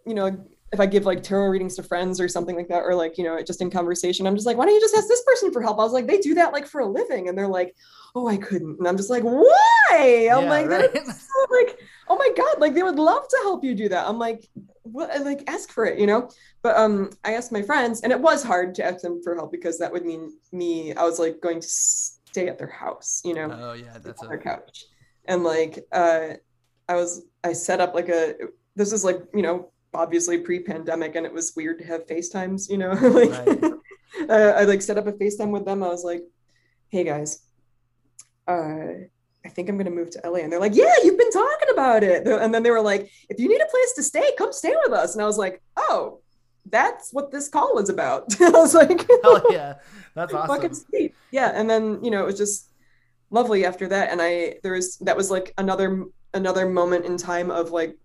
you 0.07 0.14
know 0.14 0.44
if 0.72 0.80
i 0.80 0.87
give 0.87 1.04
like 1.04 1.22
tarot 1.22 1.48
readings 1.48 1.76
to 1.76 1.82
friends 1.82 2.20
or 2.20 2.28
something 2.28 2.56
like 2.56 2.68
that 2.68 2.80
or 2.80 2.94
like 2.94 3.18
you 3.18 3.24
know 3.24 3.40
just 3.42 3.61
in 3.61 3.70
conversation 3.70 4.26
i'm 4.26 4.35
just 4.35 4.46
like 4.46 4.56
why 4.56 4.64
don't 4.64 4.74
you 4.74 4.80
just 4.80 4.94
ask 4.96 5.06
this 5.08 5.22
person 5.24 5.52
for 5.52 5.61
help? 5.62 5.78
I 5.78 5.85
was 5.85 5.92
like 5.92 6.06
they 6.06 6.18
do 6.18 6.35
that 6.35 6.52
like 6.52 6.66
for 6.66 6.80
a 6.80 6.87
living. 6.87 7.28
And 7.28 7.37
they're 7.37 7.48
like 7.48 7.74
oh 8.14 8.26
i 8.28 8.37
couldn't. 8.37 8.78
And 8.78 8.88
i'm 8.88 8.96
just 8.96 9.11
like 9.11 9.22
why? 9.22 10.28
I'm 10.32 10.44
Yeah, 10.44 10.50
like 10.50 10.66
right. 10.68 11.06
so, 11.06 11.46
like 11.50 11.78
oh 12.08 12.16
my 12.16 12.30
god 12.37 12.61
like 12.61 12.74
they 12.74 12.82
would 12.82 12.98
love 12.98 13.26
to 13.28 13.37
help 13.42 13.64
you 13.64 13.74
do 13.74 13.88
that. 13.90 14.06
I'm 14.08 14.18
like 14.18 14.48
what 14.82 15.08
like 15.22 15.44
ask 15.46 15.70
for 15.70 15.85
it 15.87 15.98
you 15.98 16.06
know? 16.06 16.28
But 16.62 16.76
um 16.76 17.11
i 17.24 17.35
asked 17.35 17.52
my 17.52 17.62
friends 17.62 18.00
and 18.02 18.11
it 18.12 18.20
was 18.20 18.42
hard 18.42 18.74
to 18.76 18.85
ask 18.85 19.00
them 19.02 19.20
for 19.22 19.35
help 19.35 19.52
because 19.52 19.78
that 19.78 19.92
would 19.92 20.04
mean 20.06 20.30
me 20.52 20.94
i 20.94 21.02
was 21.02 21.18
like 21.18 21.40
going 21.40 21.61
to 21.61 21.68
stay 21.68 22.48
at 22.48 22.58
their 22.58 22.68
house 22.85 23.20
you 23.24 23.35
know 23.35 23.48
Oh 23.52 23.72
yeah, 23.74 23.98
that's 24.02 24.20
on 24.22 24.26
a 24.26 24.28
their 24.30 24.38
couch. 24.38 24.87
And 25.26 25.44
like 25.44 25.85
uh 25.92 26.28
i 26.88 26.94
was 26.96 27.22
i 27.44 27.52
set 27.52 27.80
up 27.80 27.94
like 27.94 28.08
a 28.08 28.35
this 28.76 28.92
is 28.92 29.04
like 29.04 29.20
you 29.35 29.42
know 29.42 29.70
obviously 29.94 30.38
pre-pandemic 30.38 31.14
and 31.16 31.26
it 31.26 31.33
was 31.33 31.52
weird 31.57 31.78
to 31.78 31.85
have 31.85 32.07
facetimes 32.07 32.68
you 32.68 32.78
know 32.78 32.92
like 33.18 33.31
Right. 33.31 33.64
uh, 34.28 34.55
i 34.59 34.64
like 34.64 34.83
set 34.83 34.98
up 34.98 35.07
a 35.07 35.12
facetime 35.12 35.50
with 35.50 35.64
them 35.64 35.83
i 35.83 35.88
was 35.88 36.05
like 36.05 36.22
hey 36.88 37.05
guys 37.05 37.42
uh 38.48 39.07
I 39.44 39.48
think 39.48 39.68
I'm 39.68 39.76
gonna 39.76 39.90
move 39.90 40.11
to 40.11 40.20
LA. 40.24 40.38
And 40.38 40.52
they're 40.52 40.61
like, 40.61 40.76
Yeah, 40.76 40.94
you've 41.02 41.18
been 41.18 41.33
talking 41.33 41.68
about 41.72 42.05
it. 42.05 42.28
And 42.28 42.55
then 42.55 42.62
they 42.62 42.70
were 42.70 42.81
like, 42.81 43.11
If 43.28 43.40
you 43.40 43.48
need 43.48 43.61
a 43.61 43.66
place 43.66 43.92
to 43.96 44.02
stay, 44.05 44.31
come 44.38 44.52
stay 44.52 44.72
with 44.85 44.92
us. 44.92 45.14
And 45.14 45.22
I 45.22 45.26
was 45.26 45.37
like, 45.37 45.61
Oh, 45.76 46.20
that's 46.70 47.12
what 47.12 47.33
this 47.33 47.48
call 47.48 47.74
was 47.74 47.88
about. 47.88 48.33
I 48.40 48.50
was 48.50 48.72
like, 48.72 49.05
hell 49.24 49.42
yeah. 49.52 49.74
That's 50.14 50.33
fucking 50.33 50.74
sweet. 50.74 51.14
Yeah. 51.33 51.50
And 51.55 51.68
then, 51.68 52.05
you 52.05 52.12
know, 52.12 52.22
it 52.22 52.26
was 52.26 52.38
just 52.38 52.70
lovely 53.31 53.64
after 53.66 53.88
that. 53.88 54.11
And 54.11 54.20
I 54.22 54.59
there 54.62 54.74
was 54.74 54.96
that 54.98 55.16
was 55.16 55.28
like 55.28 55.52
another 55.59 56.05
another 56.35 56.68
moment 56.68 57.05
in 57.05 57.16
time 57.16 57.50
of 57.50 57.72
like 57.72 57.96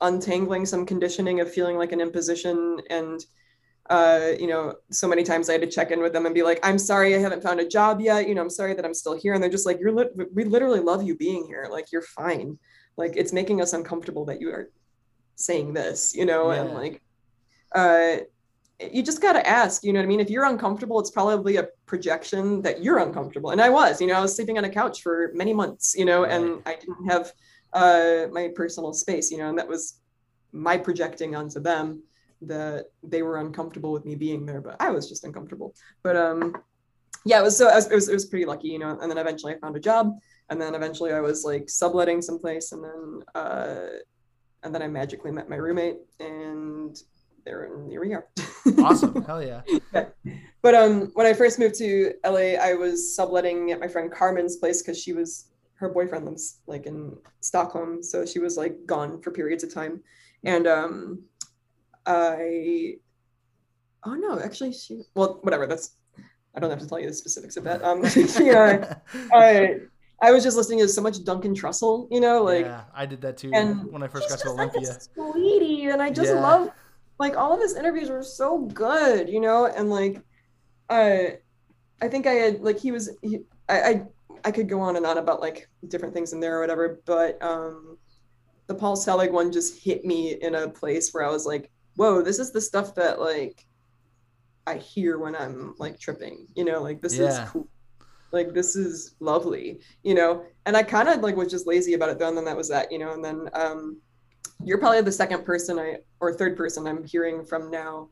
untangling 0.00 0.66
some 0.66 0.84
conditioning 0.84 1.40
of 1.40 1.52
feeling 1.52 1.76
like 1.76 1.92
an 1.92 2.00
imposition 2.00 2.80
and 2.90 3.24
uh, 3.90 4.32
you 4.38 4.46
know, 4.46 4.74
so 4.90 5.06
many 5.06 5.22
times 5.22 5.48
I 5.48 5.52
had 5.52 5.60
to 5.62 5.70
check 5.70 5.90
in 5.90 6.00
with 6.00 6.12
them 6.12 6.26
and 6.26 6.34
be 6.34 6.42
like, 6.42 6.58
I'm 6.62 6.78
sorry 6.78 7.14
I 7.14 7.18
haven't 7.18 7.42
found 7.42 7.60
a 7.60 7.68
job 7.68 8.00
yet. 8.00 8.28
You 8.28 8.34
know, 8.34 8.42
I'm 8.42 8.50
sorry 8.50 8.74
that 8.74 8.84
I'm 8.84 8.94
still 8.94 9.16
here. 9.16 9.34
And 9.34 9.42
they're 9.42 9.50
just 9.50 9.66
like, 9.66 9.78
you're, 9.78 9.92
lit- 9.92 10.12
we 10.34 10.44
literally 10.44 10.80
love 10.80 11.02
you 11.02 11.16
being 11.16 11.46
here. 11.46 11.68
Like, 11.70 11.92
you're 11.92 12.02
fine. 12.02 12.58
Like, 12.96 13.16
it's 13.16 13.32
making 13.32 13.60
us 13.60 13.72
uncomfortable 13.74 14.24
that 14.26 14.40
you 14.40 14.50
are 14.50 14.70
saying 15.36 15.74
this, 15.74 16.14
you 16.14 16.26
know, 16.26 16.50
and 16.50 16.74
like, 16.74 17.02
uh, 17.74 18.16
you 18.92 19.02
just 19.02 19.22
got 19.22 19.34
to 19.34 19.46
ask, 19.46 19.84
you 19.84 19.92
know 19.92 20.00
what 20.00 20.04
I 20.04 20.08
mean? 20.08 20.20
If 20.20 20.30
you're 20.30 20.44
uncomfortable, 20.46 20.98
it's 21.00 21.10
probably 21.10 21.56
a 21.56 21.68
projection 21.86 22.62
that 22.62 22.82
you're 22.82 22.98
uncomfortable. 22.98 23.50
And 23.50 23.60
I 23.60 23.68
was, 23.68 24.00
you 24.00 24.06
know, 24.06 24.14
I 24.14 24.20
was 24.20 24.34
sleeping 24.34 24.58
on 24.58 24.64
a 24.64 24.70
couch 24.70 25.02
for 25.02 25.30
many 25.34 25.54
months, 25.54 25.94
you 25.96 26.04
know, 26.04 26.24
and 26.24 26.60
I 26.66 26.74
didn't 26.74 27.06
have 27.08 27.32
uh, 27.76 28.26
my 28.32 28.48
personal 28.54 28.92
space, 28.94 29.30
you 29.30 29.36
know, 29.36 29.50
and 29.50 29.58
that 29.58 29.68
was 29.68 30.00
my 30.52 30.78
projecting 30.78 31.36
onto 31.36 31.60
them 31.60 32.02
that 32.40 32.86
they 33.02 33.22
were 33.22 33.36
uncomfortable 33.38 33.92
with 33.92 34.06
me 34.06 34.14
being 34.14 34.46
there, 34.46 34.62
but 34.62 34.76
I 34.80 34.90
was 34.90 35.08
just 35.08 35.24
uncomfortable. 35.24 35.74
But 36.02 36.16
um, 36.16 36.56
yeah, 37.26 37.38
it 37.38 37.42
was 37.42 37.56
so 37.56 37.68
I 37.68 37.76
was, 37.76 37.86
it 37.90 37.94
was 37.94 38.08
it 38.08 38.14
was 38.14 38.24
pretty 38.24 38.46
lucky, 38.46 38.68
you 38.68 38.78
know. 38.78 38.98
And 39.00 39.10
then 39.10 39.18
eventually 39.18 39.54
I 39.54 39.58
found 39.58 39.76
a 39.76 39.80
job, 39.80 40.12
and 40.48 40.60
then 40.60 40.74
eventually 40.74 41.12
I 41.12 41.20
was 41.20 41.44
like 41.44 41.68
subletting 41.68 42.22
someplace, 42.22 42.72
and 42.72 42.82
then 42.82 43.22
uh, 43.34 43.86
and 44.62 44.74
then 44.74 44.80
I 44.80 44.88
magically 44.88 45.30
met 45.30 45.50
my 45.50 45.56
roommate, 45.56 45.98
and 46.18 46.96
there 47.44 47.64
and 47.64 47.90
here 47.90 48.00
we 48.00 48.14
are. 48.14 48.26
Awesome. 48.78 49.22
Hell 49.22 49.42
yeah. 49.42 49.62
But 50.60 50.74
um, 50.74 51.10
when 51.14 51.26
I 51.26 51.32
first 51.32 51.58
moved 51.58 51.76
to 51.76 52.12
LA, 52.24 52.58
I 52.60 52.74
was 52.74 53.14
subletting 53.14 53.70
at 53.70 53.78
my 53.78 53.86
friend 53.86 54.10
Carmen's 54.10 54.56
place 54.56 54.82
because 54.82 55.00
she 55.00 55.12
was 55.12 55.46
her 55.78 55.88
boyfriend 55.90 56.24
lives 56.26 56.60
like 56.66 56.86
in 56.86 57.16
Stockholm, 57.40 58.02
so 58.02 58.26
she 58.26 58.38
was 58.38 58.56
like 58.56 58.76
gone 58.86 59.20
for 59.22 59.30
periods 59.30 59.64
of 59.64 59.72
time, 59.74 60.02
and 60.44 60.66
um, 60.66 61.22
I 62.06 62.96
oh 64.04 64.14
no, 64.14 64.40
actually 64.40 64.72
she 64.72 65.02
well 65.14 65.38
whatever 65.42 65.66
that's 65.66 65.96
I 66.56 66.60
don't 66.60 66.70
have 66.70 66.80
to 66.80 66.88
tell 66.88 67.00
you 67.00 67.08
the 67.08 67.14
specifics 67.14 67.56
of 67.56 67.64
that. 67.64 67.84
Um, 67.84 68.02
yeah, 68.40 68.84
I 69.32 69.76
I 70.22 70.32
was 70.32 70.44
just 70.44 70.56
listening 70.56 70.80
to 70.80 70.88
so 70.88 71.02
much 71.02 71.22
Duncan 71.24 71.54
Trussell, 71.54 72.08
you 72.10 72.20
know, 72.20 72.42
like 72.42 72.66
yeah, 72.66 72.84
I 72.94 73.06
did 73.06 73.20
that 73.22 73.36
too 73.36 73.52
and 73.54 73.90
when 73.90 74.02
I 74.02 74.08
first 74.08 74.28
got 74.28 74.40
to 74.40 74.48
just 74.48 74.58
like 74.58 74.70
a 74.76 74.82
Olympia. 74.84 74.98
sweetie, 75.14 75.86
and 75.86 76.02
I 76.02 76.10
just 76.10 76.32
Yeah. 76.32 76.34
love 76.34 76.70
like 77.18 77.36
all 77.36 77.54
of 77.54 77.60
his 77.60 77.76
interviews 77.76 78.10
were 78.10 78.22
so 78.22 78.60
good, 78.66 79.28
you 79.28 79.40
know, 79.40 79.66
and 79.66 79.90
like 79.90 80.22
I 80.90 81.38
I 82.02 82.08
think 82.08 82.26
I 82.26 82.32
had 82.34 82.60
like 82.60 82.78
he 82.78 82.92
was 82.92 83.10
he, 83.22 83.40
I, 83.68 83.82
I 83.82 84.02
I 84.46 84.50
could 84.52 84.68
go 84.68 84.80
on 84.80 84.96
and 84.96 85.04
on 85.04 85.18
about 85.18 85.40
like 85.40 85.68
different 85.88 86.14
things 86.14 86.32
in 86.32 86.40
there 86.40 86.56
or 86.58 86.60
whatever, 86.60 87.00
but 87.04 87.42
um 87.42 87.98
the 88.68 88.74
Paul 88.74 88.96
Selig 88.96 89.32
one 89.32 89.52
just 89.52 89.82
hit 89.84 90.04
me 90.04 90.38
in 90.40 90.54
a 90.56 90.68
place 90.68 91.10
where 91.12 91.24
I 91.24 91.30
was 91.30 91.46
like, 91.46 91.70
whoa, 91.96 92.22
this 92.22 92.38
is 92.38 92.52
the 92.52 92.60
stuff 92.60 92.94
that 92.96 93.20
like 93.20 93.64
I 94.66 94.76
hear 94.76 95.18
when 95.18 95.36
I'm 95.36 95.74
like 95.78 95.98
tripping, 95.98 96.46
you 96.56 96.64
know, 96.64 96.82
like 96.82 97.00
this 97.02 97.14
Yeah. 97.18 97.44
is 97.44 97.50
cool. 97.50 97.68
like 98.32 98.52
this 98.54 98.74
is 98.76 99.14
lovely 99.20 99.80
you 100.02 100.14
know 100.14 100.42
and 100.66 100.76
i 100.76 100.82
kind 100.82 101.08
of 101.08 101.20
like 101.20 101.36
was 101.36 101.50
just 101.50 101.66
lazy 101.66 101.94
about 101.94 102.10
it 102.10 102.18
though 102.18 102.28
and 102.28 102.36
then 102.36 102.44
that 102.44 102.56
was 102.56 102.68
that 102.68 102.90
you 102.92 102.98
know 102.98 103.12
and 103.12 103.24
then 103.24 103.48
um 103.54 104.00
you're 104.64 104.78
probably 104.78 105.00
the 105.00 105.12
second 105.12 105.44
person 105.44 105.78
i 105.78 105.96
or 106.20 106.34
third 106.34 106.56
person 106.56 106.86
i'm 106.88 107.04
hearing 107.04 107.44
from 107.44 107.70
now 107.70 108.08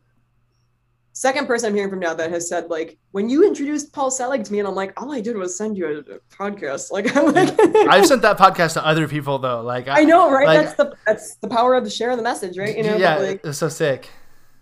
second 1.14 1.46
person 1.46 1.68
i'm 1.68 1.74
hearing 1.74 1.88
from 1.88 2.00
now 2.00 2.12
that 2.12 2.30
has 2.30 2.48
said 2.48 2.68
like 2.68 2.98
when 3.12 3.28
you 3.30 3.46
introduced 3.46 3.92
paul 3.92 4.10
selig 4.10 4.44
to 4.44 4.52
me 4.52 4.58
and 4.58 4.68
i'm 4.68 4.74
like 4.74 4.92
all 5.00 5.12
i 5.12 5.20
did 5.20 5.36
was 5.36 5.56
send 5.56 5.76
you 5.78 5.86
a, 5.86 5.98
a 6.00 6.18
podcast 6.30 6.92
like 6.92 7.16
i'm 7.16 7.32
like 7.32 7.58
i've 7.88 8.04
sent 8.04 8.20
that 8.20 8.36
podcast 8.44 8.74
to 8.74 8.84
other 8.84 9.08
people 9.08 9.38
though 9.38 9.62
like 9.62 9.88
i, 9.88 10.02
I 10.02 10.04
know 10.04 10.30
right 10.30 10.46
like, 10.46 10.58
that's 10.60 10.74
the 10.74 10.94
that's 11.06 11.36
the 11.36 11.48
power 11.48 11.74
of 11.74 11.84
the 11.84 11.90
share 11.90 12.10
of 12.10 12.18
the 12.18 12.22
message 12.22 12.58
right 12.58 12.76
you 12.76 12.82
know 12.82 12.96
yeah 12.96 13.16
like, 13.16 13.40
it's 13.44 13.58
so 13.58 13.68
sick 13.68 14.10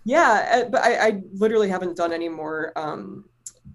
yeah 0.05 0.63
but 0.69 0.81
I, 0.81 1.07
I 1.07 1.21
literally 1.33 1.69
haven't 1.69 1.97
done 1.97 2.13
any 2.13 2.29
more 2.29 2.71
um 2.77 3.25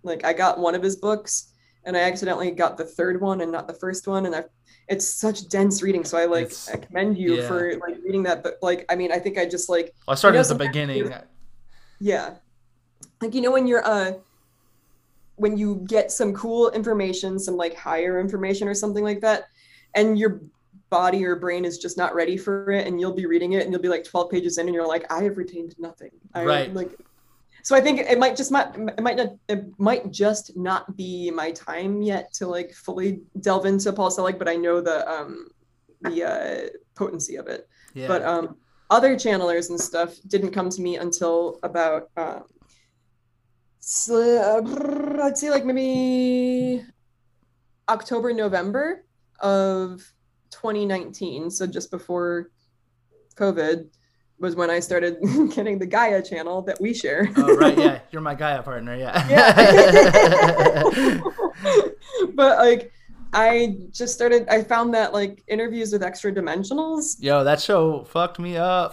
like 0.02 0.24
i 0.24 0.32
got 0.32 0.58
one 0.58 0.74
of 0.74 0.82
his 0.82 0.96
books 0.96 1.52
and 1.88 1.96
I 1.96 2.00
accidentally 2.00 2.50
got 2.50 2.76
the 2.76 2.84
third 2.84 3.20
one 3.20 3.40
and 3.40 3.50
not 3.50 3.66
the 3.66 3.72
first 3.72 4.06
one, 4.06 4.26
and 4.26 4.34
I 4.34 4.44
it's 4.88 5.08
such 5.08 5.48
dense 5.48 5.82
reading. 5.82 6.04
So 6.04 6.18
I 6.18 6.26
like 6.26 6.46
it's, 6.46 6.68
I 6.68 6.76
commend 6.76 7.16
you 7.16 7.36
yeah. 7.36 7.48
for 7.48 7.72
like 7.78 7.96
reading 8.04 8.22
that. 8.24 8.42
But 8.42 8.58
like 8.60 8.84
I 8.90 8.94
mean, 8.94 9.10
I 9.10 9.18
think 9.18 9.38
I 9.38 9.46
just 9.46 9.70
like 9.70 9.94
well, 10.06 10.12
I 10.12 10.14
started 10.14 10.36
you 10.36 10.44
know, 10.44 10.50
at 10.50 10.58
the 10.58 10.66
beginning. 10.66 11.14
Yeah, 12.00 12.34
like 13.20 13.34
you 13.34 13.40
know 13.40 13.50
when 13.50 13.66
you're 13.66 13.86
uh 13.86 14.12
when 15.36 15.56
you 15.56 15.84
get 15.86 16.10
some 16.10 16.34
cool 16.34 16.70
information, 16.70 17.38
some 17.38 17.56
like 17.56 17.76
higher 17.76 18.20
information 18.20 18.66
or 18.66 18.74
something 18.74 19.04
like 19.04 19.20
that, 19.20 19.48
and 19.94 20.18
your 20.18 20.40
body 20.90 21.24
or 21.24 21.36
brain 21.36 21.64
is 21.64 21.78
just 21.78 21.96
not 21.96 22.14
ready 22.14 22.36
for 22.36 22.70
it 22.70 22.86
and 22.86 22.98
you'll 22.98 23.12
be 23.12 23.26
reading 23.26 23.52
it 23.52 23.62
and 23.62 23.72
you'll 23.72 23.82
be 23.82 23.90
like 23.90 24.04
12 24.04 24.30
pages 24.30 24.56
in 24.56 24.68
and 24.68 24.74
you're 24.74 24.88
like 24.88 25.04
i 25.12 25.22
have 25.22 25.36
retained 25.36 25.74
nothing 25.78 26.10
I, 26.32 26.44
right 26.46 26.72
like 26.72 26.98
so 27.68 27.76
I 27.76 27.82
think 27.82 28.00
it 28.00 28.18
might 28.18 28.34
just 28.34 28.50
might 28.50 28.74
it 28.74 29.02
might 29.02 29.18
not 29.18 29.34
it 29.46 29.78
might 29.78 30.10
just 30.10 30.56
not 30.56 30.96
be 30.96 31.30
my 31.30 31.50
time 31.50 32.00
yet 32.00 32.32
to 32.34 32.46
like 32.46 32.72
fully 32.72 33.20
delve 33.40 33.66
into 33.66 33.92
Paul 33.92 34.10
Selig, 34.10 34.38
but 34.38 34.48
I 34.48 34.56
know 34.56 34.80
the 34.80 35.06
um 35.06 35.48
the 36.00 36.24
uh, 36.24 36.68
potency 36.94 37.36
of 37.36 37.46
it. 37.46 37.68
Yeah. 37.92 38.08
But 38.08 38.22
um 38.22 38.56
other 38.90 39.16
channelers 39.16 39.68
and 39.68 39.78
stuff 39.78 40.16
didn't 40.28 40.52
come 40.52 40.70
to 40.70 40.80
me 40.80 40.96
until 40.96 41.58
about 41.62 42.08
um 42.16 42.44
so, 43.90 44.20
uh, 44.20 45.22
I'd 45.22 45.38
say 45.38 45.48
like 45.48 45.64
maybe 45.64 46.84
October 47.88 48.34
November 48.34 49.06
of 49.40 50.02
2019, 50.50 51.50
so 51.50 51.66
just 51.66 51.90
before 51.90 52.50
COVID 53.36 53.88
was 54.38 54.56
when 54.56 54.68
I 54.68 54.80
started 54.80 55.16
getting 55.54 55.78
the 55.78 55.86
Gaia 55.86 56.20
channel 56.20 56.60
that 56.62 56.78
we 56.82 56.92
share. 56.92 57.30
oh 57.38 57.56
right, 57.56 57.78
yeah, 57.78 58.00
you're 58.10 58.20
my 58.20 58.34
Gaia 58.34 58.62
partner, 58.62 58.94
yeah. 58.94 59.26
Yeah. 59.26 59.54
but 62.34 62.58
like, 62.58 62.92
I 63.32 63.78
just 63.90 64.12
started. 64.12 64.46
I 64.50 64.64
found 64.64 64.92
that 64.92 65.14
like 65.14 65.42
interviews 65.48 65.92
with 65.92 66.02
extra 66.02 66.30
dimensionals. 66.30 67.16
Yo, 67.20 67.42
that 67.42 67.58
show 67.58 68.04
fucked 68.04 68.38
me 68.38 68.58
up. 68.58 68.92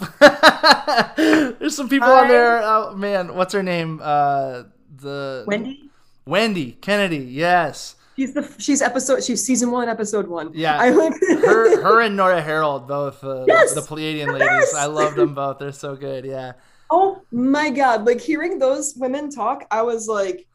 There's 1.18 1.76
some 1.76 1.90
people 1.90 2.08
I... 2.08 2.22
on 2.22 2.28
there. 2.30 2.62
Oh 2.64 2.96
man, 2.96 3.36
what's 3.36 3.54
her 3.54 3.62
name? 3.62 4.00
Uh, 4.02 4.64
the 5.06 5.46
Wendy. 5.48 5.90
Wendy 6.26 6.72
Kennedy. 6.74 7.18
Yes. 7.18 7.96
She's 8.18 8.34
the 8.34 8.54
she's 8.58 8.82
episode 8.82 9.24
she's 9.24 9.46
season 9.46 9.72
one 9.72 9.90
episode 9.90 10.28
one. 10.28 10.52
Yeah, 10.54 10.78
I 10.80 10.90
like 10.90 11.14
her 11.22 11.84
her 11.84 12.02
and 12.02 12.16
Nora 12.16 12.42
Herold 12.42 12.88
both 12.88 13.24
uh, 13.24 13.44
yes, 13.46 13.74
the 13.74 13.82
Pleiadian 13.82 14.32
ladies. 14.32 14.48
Best. 14.48 14.76
I 14.76 14.86
love 14.86 15.16
them 15.16 15.34
both. 15.42 15.60
They're 15.60 15.74
so 15.74 15.96
good. 15.96 16.26
Yeah. 16.26 16.54
Oh 16.90 17.24
my 17.32 17.70
god! 17.70 18.06
Like 18.06 18.22
hearing 18.22 18.58
those 18.58 18.96
women 18.96 19.30
talk, 19.30 19.66
I 19.70 19.82
was 19.82 20.08
like, 20.08 20.48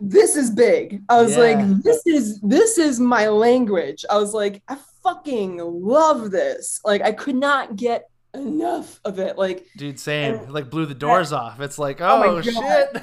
"This 0.00 0.34
is 0.34 0.50
big." 0.50 1.02
I 1.10 1.20
was 1.20 1.36
yeah. 1.36 1.42
like, 1.42 1.82
"This 1.82 2.06
is 2.06 2.40
this 2.40 2.78
is 2.78 2.98
my 2.98 3.28
language." 3.28 4.04
I 4.08 4.16
was 4.16 4.32
like, 4.32 4.62
"I 4.66 4.78
fucking 5.02 5.58
love 5.58 6.30
this!" 6.30 6.80
Like 6.86 7.02
I 7.02 7.12
could 7.12 7.36
not 7.36 7.76
get 7.76 8.08
enough 8.34 9.00
of 9.04 9.18
it. 9.18 9.38
Like, 9.38 9.66
dude, 9.76 9.98
same. 9.98 10.34
And, 10.34 10.52
like, 10.52 10.70
blew 10.70 10.86
the 10.86 10.94
doors 10.94 11.32
off. 11.32 11.60
It's 11.60 11.78
like, 11.78 12.00
oh, 12.00 12.22
oh 12.24 12.42
shit. 12.42 12.54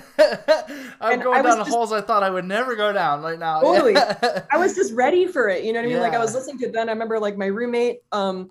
I'm 1.00 1.14
and 1.14 1.24
going 1.24 1.44
down 1.44 1.58
just, 1.58 1.70
holes 1.70 1.92
I 1.92 2.02
thought 2.02 2.24
I 2.24 2.30
would 2.30 2.46
never 2.46 2.76
go 2.76 2.94
down 2.94 3.22
right 3.22 3.40
now. 3.40 3.62
Totally. 3.62 3.96
I 3.96 4.58
was 4.58 4.76
just 4.76 4.94
ready 4.94 5.28
for 5.28 5.50
it. 5.50 5.64
You 5.64 5.74
know 5.74 5.80
what 5.80 5.86
I 5.86 5.88
mean? 5.88 5.98
Yeah. 5.98 6.04
Like, 6.04 6.14
I 6.14 6.20
was 6.20 6.34
listening 6.34 6.60
to 6.60 6.66
it 6.66 6.74
then. 6.74 6.90
I 6.90 6.92
remember, 6.92 7.20
like, 7.20 7.38
my 7.38 7.48
roommate, 7.48 8.02
um, 8.12 8.50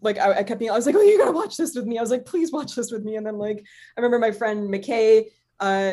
like 0.00 0.18
I, 0.18 0.38
I 0.38 0.42
kept 0.42 0.58
being, 0.58 0.70
I 0.70 0.74
was 0.74 0.86
like, 0.86 0.94
oh, 0.94 1.02
you 1.02 1.18
gotta 1.18 1.32
watch 1.32 1.56
this 1.56 1.74
with 1.74 1.84
me. 1.84 1.98
I 1.98 2.00
was 2.00 2.10
like, 2.10 2.24
please 2.24 2.52
watch 2.52 2.74
this 2.74 2.90
with 2.90 3.04
me. 3.04 3.16
And 3.16 3.26
then 3.26 3.36
like, 3.36 3.58
I 3.58 4.00
remember 4.00 4.18
my 4.18 4.30
friend 4.30 4.72
McKay, 4.72 5.26
uh, 5.60 5.92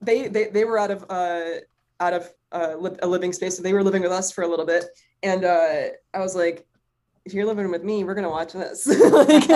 they, 0.00 0.28
they, 0.28 0.48
they 0.48 0.64
were 0.64 0.78
out 0.78 0.90
of, 0.90 1.04
uh, 1.08 1.60
out 2.00 2.12
of 2.12 2.30
uh, 2.52 2.76
a 3.02 3.06
living 3.06 3.32
space. 3.32 3.56
So 3.56 3.62
they 3.62 3.72
were 3.72 3.82
living 3.82 4.02
with 4.02 4.12
us 4.12 4.32
for 4.32 4.42
a 4.42 4.48
little 4.48 4.66
bit. 4.66 4.84
And 5.22 5.44
uh, 5.44 5.88
I 6.12 6.18
was 6.18 6.36
like, 6.36 6.66
if 7.26 7.34
you're 7.34 7.44
living 7.44 7.70
with 7.70 7.82
me, 7.82 8.04
we're 8.04 8.14
gonna 8.14 8.30
watch 8.30 8.52
this. 8.52 8.86
like, 9.10 9.48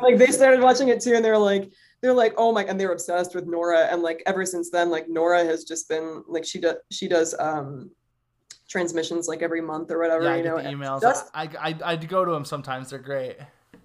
like, 0.00 0.16
they 0.16 0.26
started 0.26 0.60
watching 0.60 0.88
it 0.88 1.00
too, 1.00 1.14
and 1.14 1.24
they're 1.24 1.36
like, 1.36 1.72
they're 2.00 2.14
like, 2.14 2.34
oh 2.36 2.52
my, 2.52 2.64
and 2.64 2.80
they're 2.80 2.92
obsessed 2.92 3.34
with 3.34 3.46
Nora, 3.46 3.88
and 3.90 4.00
like 4.00 4.22
ever 4.24 4.46
since 4.46 4.70
then, 4.70 4.90
like 4.90 5.08
Nora 5.08 5.44
has 5.44 5.64
just 5.64 5.88
been 5.88 6.22
like 6.28 6.44
she 6.44 6.60
does 6.60 6.76
she 6.92 7.08
does 7.08 7.34
um 7.40 7.90
transmissions 8.68 9.26
like 9.26 9.42
every 9.42 9.60
month 9.60 9.90
or 9.90 9.98
whatever. 9.98 10.22
Yeah, 10.24 10.36
you 10.36 10.44
know, 10.44 10.56
emails. 10.56 11.00
Just, 11.00 11.30
I, 11.34 11.48
I 11.60 11.74
I 11.84 11.96
go 11.96 12.24
to 12.24 12.30
them 12.30 12.44
sometimes. 12.44 12.90
They're 12.90 13.00
great. 13.00 13.36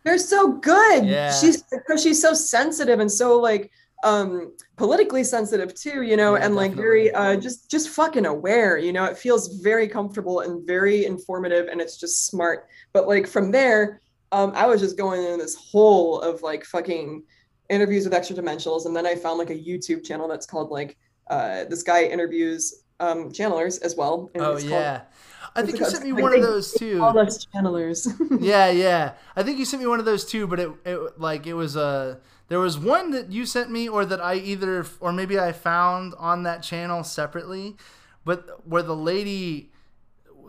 They're 0.03 0.19
so 0.19 0.53
good. 0.53 1.05
Yeah. 1.05 1.33
She's 1.33 1.63
because 1.63 2.03
she's 2.03 2.21
so 2.21 2.35
sensitive 2.35 2.99
and 2.99 3.11
so 3.11 3.39
like 3.39 3.71
um 4.03 4.53
politically 4.75 5.23
sensitive 5.23 5.73
too 5.73 6.01
you 6.01 6.17
know 6.17 6.35
yeah, 6.35 6.45
and 6.45 6.55
like 6.55 6.71
definitely. 6.71 7.09
very 7.09 7.13
uh 7.13 7.35
just 7.37 7.71
just 7.71 7.89
fucking 7.89 8.25
aware 8.25 8.77
you 8.77 8.91
know 8.91 9.05
it 9.05 9.17
feels 9.17 9.61
very 9.61 9.87
comfortable 9.87 10.41
and 10.41 10.67
very 10.67 11.05
informative 11.05 11.67
and 11.67 11.79
it's 11.79 11.97
just 11.97 12.27
smart 12.27 12.67
but 12.91 13.07
like 13.07 13.25
from 13.25 13.49
there 13.49 14.01
um 14.33 14.51
i 14.55 14.65
was 14.67 14.81
just 14.81 14.97
going 14.97 15.23
in 15.23 15.39
this 15.39 15.55
hole 15.55 16.19
of 16.21 16.41
like 16.41 16.65
fucking 16.65 17.23
interviews 17.69 18.03
with 18.03 18.13
extra 18.13 18.35
dimensionals 18.35 18.85
and 18.85 18.95
then 18.95 19.05
i 19.05 19.15
found 19.15 19.39
like 19.39 19.49
a 19.49 19.57
youtube 19.57 20.03
channel 20.03 20.27
that's 20.27 20.45
called 20.45 20.69
like 20.69 20.97
uh 21.29 21.63
this 21.65 21.81
guy 21.81 22.03
interviews 22.03 22.83
um 22.99 23.31
channelers 23.31 23.81
as 23.81 23.95
well 23.95 24.29
oh 24.35 24.57
yeah 24.57 24.97
called, 24.97 25.07
I 25.55 25.61
think 25.61 25.79
you 25.79 25.85
sent 25.85 26.03
me 26.03 26.11
like 26.13 26.23
one 26.23 26.33
of 26.33 26.41
those 26.41 26.73
too. 26.73 27.03
All 27.03 27.17
us 27.19 27.45
channelers. 27.45 28.07
yeah, 28.41 28.71
yeah. 28.71 29.13
I 29.35 29.43
think 29.43 29.59
you 29.59 29.65
sent 29.65 29.83
me 29.83 29.87
one 29.87 29.99
of 29.99 30.05
those 30.05 30.25
too, 30.25 30.47
but 30.47 30.59
it, 30.59 30.71
it 30.83 31.19
like 31.19 31.45
it 31.45 31.53
was 31.53 31.75
a 31.75 31.79
uh, 31.79 32.15
there 32.47 32.59
was 32.59 32.77
one 32.77 33.11
that 33.11 33.31
you 33.31 33.45
sent 33.45 33.71
me, 33.71 33.87
or 33.87 34.05
that 34.05 34.21
I 34.21 34.35
either, 34.35 34.85
or 34.99 35.11
maybe 35.11 35.39
I 35.39 35.51
found 35.51 36.13
on 36.17 36.43
that 36.43 36.61
channel 36.63 37.03
separately, 37.03 37.75
but 38.25 38.67
where 38.67 38.83
the 38.83 38.95
lady 38.95 39.71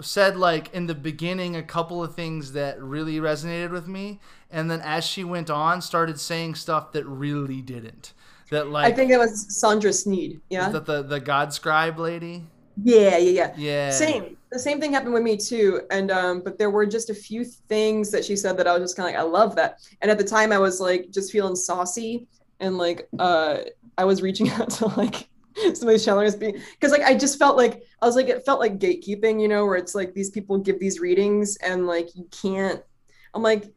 said 0.00 0.36
like 0.36 0.74
in 0.74 0.86
the 0.86 0.94
beginning 0.94 1.54
a 1.54 1.62
couple 1.62 2.02
of 2.02 2.16
things 2.16 2.52
that 2.52 2.82
really 2.82 3.18
resonated 3.18 3.70
with 3.70 3.86
me 3.86 4.18
and 4.50 4.68
then 4.68 4.80
as 4.80 5.04
she 5.04 5.22
went 5.22 5.48
on 5.48 5.80
started 5.80 6.18
saying 6.18 6.52
stuff 6.52 6.90
that 6.90 7.06
really 7.06 7.62
didn't 7.62 8.12
that 8.50 8.68
like 8.68 8.92
i 8.92 8.94
think 8.94 9.12
it 9.12 9.18
was 9.18 9.46
sandra 9.56 9.92
sneed 9.92 10.40
yeah 10.50 10.68
that 10.68 10.84
the 10.84 11.00
the 11.00 11.20
god 11.20 11.52
scribe 11.52 11.96
lady 11.96 12.42
yeah, 12.82 13.16
yeah, 13.18 13.30
yeah. 13.30 13.54
Yeah. 13.56 13.90
Same. 13.90 14.36
The 14.54 14.60
same 14.60 14.80
thing 14.80 14.92
happened 14.92 15.14
with 15.14 15.24
me 15.24 15.36
too. 15.36 15.82
And 15.90 16.12
um, 16.12 16.40
but 16.40 16.58
there 16.58 16.70
were 16.70 16.86
just 16.86 17.10
a 17.10 17.14
few 17.14 17.44
things 17.44 18.10
that 18.12 18.24
she 18.24 18.36
said 18.36 18.56
that 18.56 18.68
I 18.68 18.72
was 18.72 18.82
just 18.82 18.96
kind 18.96 19.08
of 19.08 19.14
like, 19.14 19.20
I 19.20 19.28
love 19.28 19.56
that. 19.56 19.80
And 20.00 20.10
at 20.10 20.16
the 20.16 20.24
time 20.24 20.52
I 20.52 20.58
was 20.58 20.80
like 20.80 21.10
just 21.10 21.32
feeling 21.32 21.56
saucy 21.56 22.28
and 22.60 22.78
like 22.78 23.08
uh 23.18 23.58
I 23.98 24.04
was 24.04 24.22
reaching 24.22 24.48
out 24.56 24.70
to 24.70 24.86
like 24.86 25.28
some 25.56 25.88
of 25.88 25.88
these 25.88 26.06
channelers 26.06 26.38
being 26.38 26.60
because 26.72 26.92
like 26.92 27.02
I 27.02 27.16
just 27.16 27.38
felt 27.38 27.56
like 27.56 27.82
I 28.00 28.06
was 28.06 28.14
like 28.14 28.28
it 28.28 28.44
felt 28.46 28.60
like 28.60 28.78
gatekeeping, 28.78 29.40
you 29.40 29.48
know, 29.48 29.66
where 29.66 29.76
it's 29.76 29.94
like 29.94 30.14
these 30.14 30.30
people 30.30 30.58
give 30.58 30.78
these 30.78 31.00
readings 31.00 31.56
and 31.56 31.86
like 31.88 32.14
you 32.14 32.28
can't 32.30 32.80
I'm 33.34 33.42
like 33.42 33.72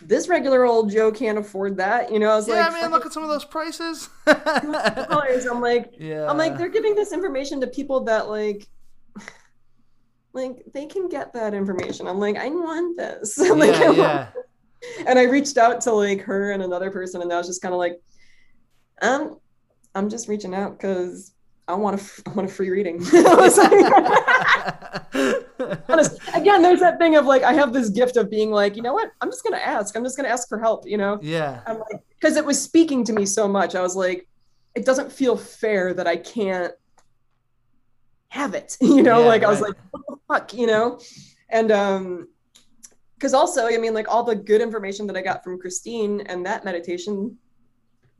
this 0.00 0.28
regular 0.28 0.64
old 0.64 0.90
Joe 0.90 1.10
can't 1.12 1.38
afford 1.38 1.76
that. 1.76 2.12
You 2.12 2.18
know, 2.18 2.30
I 2.30 2.36
was 2.36 2.48
like, 2.48 2.56
yeah, 2.56 2.68
like, 2.68 2.82
man, 2.82 2.90
look 2.90 3.06
at 3.06 3.12
some 3.12 3.22
of 3.22 3.28
those 3.28 3.44
prices. 3.44 4.08
I'm 4.26 5.60
like, 5.60 5.94
yeah. 5.98 6.28
I'm 6.28 6.38
like, 6.38 6.56
they're 6.58 6.68
giving 6.68 6.94
this 6.94 7.12
information 7.12 7.60
to 7.60 7.66
people 7.66 8.04
that 8.04 8.28
like, 8.28 8.68
like 10.32 10.62
they 10.72 10.86
can 10.86 11.08
get 11.08 11.32
that 11.34 11.54
information. 11.54 12.06
I'm 12.06 12.18
like, 12.18 12.36
I 12.36 12.48
want 12.48 12.96
this. 12.96 13.36
Yeah, 13.38 13.52
like, 13.52 13.96
yeah. 13.96 14.28
And 15.06 15.18
I 15.18 15.24
reached 15.24 15.58
out 15.58 15.80
to 15.82 15.92
like 15.92 16.22
her 16.22 16.52
and 16.52 16.62
another 16.62 16.90
person, 16.90 17.22
and 17.22 17.32
I 17.32 17.38
was 17.38 17.46
just 17.46 17.62
kind 17.62 17.74
of 17.74 17.78
like, 17.78 18.00
um, 19.00 19.38
I'm 19.94 20.08
just 20.08 20.28
reaching 20.28 20.54
out 20.54 20.78
because 20.78 21.34
I 21.68 21.74
want 21.74 22.00
a, 22.00 22.28
I 22.28 22.32
want 22.32 22.50
a 22.50 22.52
free 22.52 22.70
reading. 22.70 23.04
Honest, 25.88 26.18
again, 26.34 26.62
there's 26.62 26.80
that 26.80 26.98
thing 26.98 27.16
of 27.16 27.26
like, 27.26 27.42
I 27.42 27.52
have 27.52 27.72
this 27.72 27.90
gift 27.90 28.16
of 28.16 28.30
being 28.30 28.50
like, 28.50 28.76
you 28.76 28.82
know 28.82 28.94
what? 28.94 29.10
I'm 29.20 29.30
just 29.30 29.44
going 29.44 29.54
to 29.54 29.64
ask. 29.64 29.96
I'm 29.96 30.02
just 30.02 30.16
going 30.16 30.26
to 30.26 30.32
ask 30.32 30.48
for 30.48 30.58
help, 30.58 30.86
you 30.86 30.96
know? 30.96 31.18
Yeah. 31.22 31.60
I'm 31.66 31.78
like, 31.78 32.02
because 32.18 32.36
it 32.36 32.44
was 32.44 32.60
speaking 32.60 33.04
to 33.04 33.12
me 33.12 33.26
so 33.26 33.46
much. 33.46 33.74
I 33.74 33.82
was 33.82 33.94
like, 33.94 34.28
it 34.74 34.84
doesn't 34.84 35.12
feel 35.12 35.36
fair 35.36 35.94
that 35.94 36.06
I 36.06 36.16
can't 36.16 36.72
have 38.28 38.54
it, 38.54 38.76
you 38.80 39.02
know? 39.02 39.20
Yeah, 39.20 39.26
like, 39.26 39.42
right. 39.42 39.48
I 39.48 39.50
was 39.50 39.60
like, 39.60 39.74
what 39.90 40.11
fuck, 40.32 40.54
you 40.54 40.66
know? 40.66 41.00
And, 41.50 41.70
um, 41.70 42.28
because 43.16 43.34
also, 43.34 43.66
I 43.68 43.78
mean, 43.78 43.94
like 43.94 44.08
all 44.08 44.24
the 44.24 44.34
good 44.34 44.60
information 44.60 45.06
that 45.06 45.16
I 45.16 45.22
got 45.22 45.44
from 45.44 45.60
Christine 45.60 46.22
and 46.22 46.44
that 46.44 46.64
meditation 46.64 47.38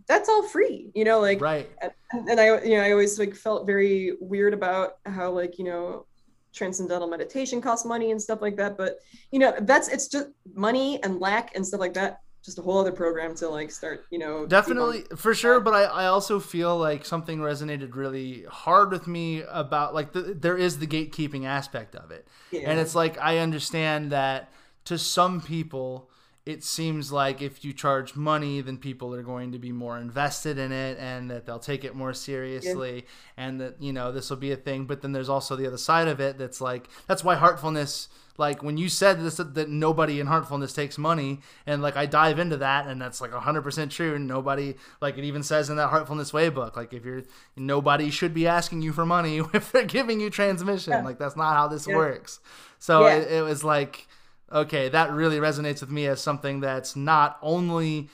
that's 0.07 0.29
all 0.29 0.43
free, 0.43 0.91
you 0.95 1.05
know, 1.05 1.21
like 1.21 1.41
right. 1.41 1.69
And, 1.81 2.29
and 2.29 2.41
I, 2.41 2.63
you 2.63 2.77
know, 2.77 2.83
I 2.83 2.93
always 2.93 3.19
like 3.19 3.35
felt 3.35 3.67
very 3.67 4.17
weird 4.21 4.55
about 4.55 4.99
how 5.07 5.31
like 5.31 5.59
you 5.59 5.65
know 5.65 6.07
transcendental 6.53 7.09
meditation 7.09 7.61
costs 7.61 7.87
money 7.87 8.11
and 8.11 8.21
stuff 8.21 8.43
like 8.43 8.57
that. 8.57 8.77
But 8.77 8.99
you 9.31 9.39
know, 9.39 9.55
that's 9.61 9.89
it's 9.89 10.09
just 10.09 10.29
money 10.55 11.03
and 11.03 11.21
lack 11.21 11.55
and 11.55 11.67
stuff 11.67 11.81
like 11.81 11.95
that. 11.95 12.21
Just 12.45 12.59
a 12.59 12.63
whole 12.63 12.79
other 12.79 12.93
program 12.93 13.35
to 13.37 13.49
like 13.49 13.71
start, 13.71 14.05
you 14.11 14.19
know. 14.19 14.47
Definitely, 14.47 15.05
for 15.17 15.35
sure. 15.35 15.61
But 15.61 15.75
I, 15.75 15.83
I 15.83 16.07
also 16.07 16.41
feel 16.41 16.77
like 16.77 17.05
something 17.05 17.39
resonated 17.39 17.95
really 17.95 18.45
hard 18.49 18.91
with 18.91 19.07
me 19.07 19.43
about 19.43 19.95
like 19.95 20.13
the, 20.13 20.21
there 20.21 20.57
is 20.57 20.79
the 20.79 20.87
gatekeeping 20.87 21.45
aspect 21.45 21.95
of 21.95 22.11
it, 22.11 22.27
yeah. 22.51 22.69
and 22.69 22.81
it's 22.81 22.95
like 22.95 23.17
I 23.21 23.39
understand 23.39 24.11
that 24.11 24.53
to 24.87 24.99
some 24.99 25.41
people 25.41 26.11
it 26.45 26.65
seems 26.65 27.13
like 27.13 27.41
if 27.41 27.65
you 27.65 27.73
charge 27.73 28.17
money, 28.17 28.61
then 28.61 28.77
people 28.77 29.15
are 29.15 29.23
going 29.23 29.53
to 29.53 29.59
be 29.59 29.71
more 29.71 29.97
invested 29.99 30.59
in 30.59 30.73
it 30.73 30.99
and 30.99 31.31
that 31.31 31.47
they'll 31.47 31.61
take 31.61 31.85
it 31.85 31.95
more 31.95 32.13
seriously 32.13 32.95
yeah. 32.95 33.45
and 33.45 33.61
that, 33.61 33.81
you 33.81 33.93
know, 33.93 34.11
this 34.11 34.29
will 34.29 34.37
be 34.37 34.51
a 34.51 34.57
thing. 34.57 34.85
But 34.85 35.03
then 35.03 35.13
there's 35.13 35.29
also 35.29 35.55
the 35.55 35.69
other 35.69 35.79
side 35.79 36.09
of 36.09 36.19
it 36.19 36.39
that's 36.39 36.61
like, 36.61 36.89
that's 37.07 37.23
why 37.23 37.37
heartfulness, 37.37 38.09
like 38.39 38.63
when 38.63 38.77
you 38.77 38.89
said 38.89 39.21
this, 39.21 39.37
that 39.37 39.69
nobody 39.69 40.19
in 40.21 40.27
heartfulness 40.27 40.73
takes 40.73 40.97
money. 40.97 41.41
And 41.67 41.83
like 41.83 41.97
I 41.97 42.07
dive 42.07 42.39
into 42.39 42.57
that 42.59 42.87
and 42.87 43.01
that's 43.01 43.21
like 43.21 43.31
100% 43.33 43.91
true. 43.91 44.15
And 44.15 44.27
nobody, 44.27 44.75
like 45.01 45.19
it 45.19 45.25
even 45.25 45.43
says 45.43 45.71
in 45.71 45.77
that 45.77 45.91
heartfulness 45.91 46.33
way 46.33 46.49
book, 46.49 46.77
like 46.77 46.93
if 46.93 47.05
you're, 47.05 47.23
nobody 47.57 48.11
should 48.11 48.33
be 48.35 48.47
asking 48.47 48.83
you 48.83 48.93
for 48.93 49.05
money 49.05 49.39
if 49.55 49.73
they're 49.73 49.85
giving 49.85 50.21
you 50.21 50.31
transmission. 50.31 50.93
Yeah. 50.93 51.03
Like 51.03 51.19
that's 51.19 51.37
not 51.37 51.55
how 51.55 51.69
this 51.69 51.87
yeah. 51.87 51.97
works. 51.97 52.41
So 52.79 53.07
it, 53.07 53.31
it 53.31 53.43
was 53.43 53.63
like, 53.63 54.07
okay, 54.51 54.89
that 54.89 55.13
really 55.13 55.39
resonates 55.39 55.81
with 55.81 55.91
me 55.91 56.07
as 56.07 56.21
something 56.21 56.61
that's 56.61 56.97
not 56.97 57.39
only 57.43 58.09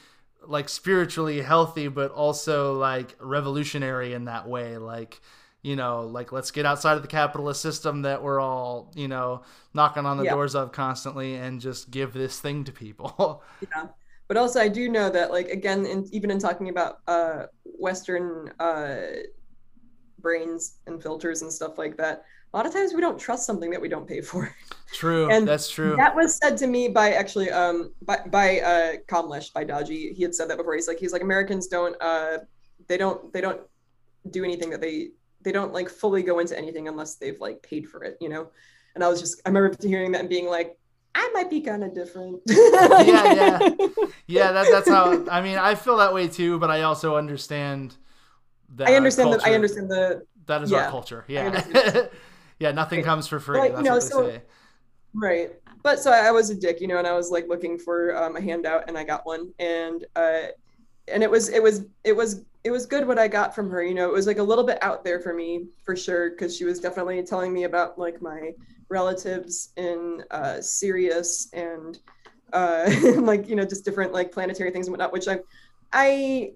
like 0.46 0.68
spiritually 0.68 1.42
healthy, 1.42 1.88
but 1.88 2.10
also 2.10 2.74
like 2.74 3.14
revolutionary 3.20 4.14
in 4.14 4.24
that 4.24 4.48
way. 4.48 4.78
Like, 4.78 5.20
you 5.62 5.76
know, 5.76 6.02
like 6.02 6.32
let's 6.32 6.50
get 6.50 6.64
outside 6.64 6.94
of 6.94 7.02
the 7.02 7.08
capitalist 7.08 7.60
system 7.60 8.02
that 8.02 8.22
we're 8.22 8.40
all, 8.40 8.92
you 8.94 9.08
know, 9.08 9.42
knocking 9.74 10.06
on 10.06 10.16
the 10.16 10.24
yeah. 10.24 10.32
doors 10.32 10.54
of 10.54 10.72
constantly 10.72 11.34
and 11.34 11.60
just 11.60 11.90
give 11.90 12.12
this 12.12 12.40
thing 12.40 12.64
to 12.64 12.72
people. 12.72 13.42
yeah. 13.60 13.88
But 14.28 14.36
also, 14.36 14.60
I 14.60 14.68
do 14.68 14.88
know 14.90 15.08
that, 15.08 15.30
like, 15.30 15.48
again, 15.48 15.86
in, 15.86 16.06
even 16.12 16.30
in 16.30 16.38
talking 16.38 16.68
about 16.68 17.00
uh, 17.08 17.46
Western 17.64 18.52
uh, 18.60 18.98
brains 20.18 20.80
and 20.86 21.02
filters 21.02 21.40
and 21.40 21.50
stuff 21.50 21.78
like 21.78 21.96
that, 21.96 22.24
a 22.52 22.56
lot 22.56 22.66
of 22.66 22.72
times 22.72 22.94
we 22.94 23.00
don't 23.00 23.18
trust 23.18 23.46
something 23.46 23.70
that 23.70 23.80
we 23.80 23.88
don't 23.88 24.06
pay 24.06 24.20
for. 24.20 24.54
True. 24.92 25.30
and 25.30 25.46
that's 25.46 25.70
true. 25.70 25.96
That 25.96 26.14
was 26.14 26.36
said 26.36 26.56
to 26.58 26.66
me 26.66 26.88
by 26.88 27.12
actually 27.12 27.50
um 27.50 27.92
by 28.02 28.20
by 28.26 28.60
uh 28.60 28.92
Kamlesh 29.06 29.52
by 29.52 29.64
Daaji. 29.64 30.14
He 30.14 30.22
had 30.22 30.34
said 30.34 30.48
that 30.48 30.56
before. 30.56 30.74
He's 30.74 30.88
like 30.88 30.98
he's 30.98 31.12
like 31.12 31.20
Americans 31.20 31.66
don't 31.66 31.94
uh 32.00 32.38
they 32.86 32.96
don't 32.96 33.30
they 33.34 33.42
don't 33.42 33.60
do 34.30 34.44
anything 34.44 34.70
that 34.70 34.80
they 34.80 35.10
they 35.42 35.52
don't 35.52 35.72
like 35.72 35.88
fully 35.88 36.22
go 36.22 36.38
into 36.38 36.56
anything 36.56 36.88
unless 36.88 37.16
they've 37.16 37.40
like 37.40 37.62
paid 37.62 37.88
for 37.88 38.04
it, 38.04 38.18
you 38.20 38.28
know. 38.28 38.48
And 38.94 39.04
I 39.04 39.08
was 39.08 39.20
just 39.20 39.40
I 39.44 39.50
remember 39.50 39.76
hearing 39.80 40.12
that 40.12 40.20
and 40.20 40.28
being 40.28 40.46
like 40.46 40.76
I 41.14 41.30
might 41.34 41.50
be 41.50 41.60
kind 41.60 41.82
of 41.82 41.94
different. 41.94 42.40
yeah, 42.46 43.02
yeah, 43.02 43.58
yeah. 44.26 44.52
That, 44.52 44.68
that's 44.70 44.88
how. 44.88 45.26
I 45.28 45.40
mean, 45.40 45.58
I 45.58 45.74
feel 45.74 45.96
that 45.96 46.14
way 46.14 46.28
too, 46.28 46.58
but 46.58 46.70
I 46.70 46.82
also 46.82 47.16
understand 47.16 47.96
that. 48.76 48.88
I 48.88 48.94
understand 48.94 49.32
that. 49.32 49.44
I 49.44 49.54
understand 49.54 49.90
the. 49.90 50.22
That 50.46 50.62
is 50.62 50.70
yeah, 50.70 50.84
our 50.84 50.90
culture. 50.90 51.24
Yeah. 51.28 51.62
yeah, 52.58 52.70
nothing 52.72 53.00
right. 53.00 53.04
comes 53.04 53.26
for 53.26 53.40
free. 53.40 53.58
Like, 53.58 53.76
you 53.76 53.82
know, 53.82 53.98
so, 53.98 54.28
say. 54.28 54.42
Right. 55.12 55.50
But 55.82 55.98
so 55.98 56.10
I 56.10 56.30
was 56.30 56.50
a 56.50 56.54
dick, 56.54 56.80
you 56.80 56.86
know, 56.86 56.98
and 56.98 57.06
I 57.06 57.12
was 57.12 57.30
like 57.30 57.48
looking 57.48 57.78
for 57.78 58.16
um, 58.16 58.36
a 58.36 58.40
handout 58.40 58.84
and 58.88 58.96
I 58.96 59.04
got 59.04 59.26
one. 59.26 59.52
And 59.58 60.06
uh 60.16 60.48
and 61.12 61.22
it 61.22 61.30
was 61.30 61.48
it 61.48 61.62
was 61.62 61.84
it 62.04 62.14
was 62.14 62.44
it 62.64 62.70
was 62.70 62.86
good 62.86 63.06
what 63.06 63.18
I 63.18 63.28
got 63.28 63.54
from 63.54 63.70
her, 63.70 63.82
you 63.82 63.94
know. 63.94 64.08
It 64.08 64.12
was 64.12 64.26
like 64.26 64.38
a 64.38 64.42
little 64.42 64.64
bit 64.64 64.82
out 64.82 65.04
there 65.04 65.20
for 65.20 65.32
me 65.32 65.66
for 65.84 65.96
sure 65.96 66.30
cuz 66.30 66.56
she 66.56 66.64
was 66.64 66.80
definitely 66.80 67.22
telling 67.22 67.52
me 67.52 67.64
about 67.64 67.98
like 67.98 68.20
my 68.20 68.54
relatives 68.88 69.70
in 69.76 70.24
uh 70.30 70.60
Sirius 70.60 71.48
and 71.52 71.98
uh 72.52 72.90
like, 73.16 73.48
you 73.48 73.56
know, 73.56 73.64
just 73.64 73.84
different 73.84 74.12
like 74.12 74.32
planetary 74.32 74.70
things 74.70 74.86
and 74.86 74.92
whatnot, 74.92 75.12
which 75.12 75.28
I 75.28 75.40
I 75.92 76.52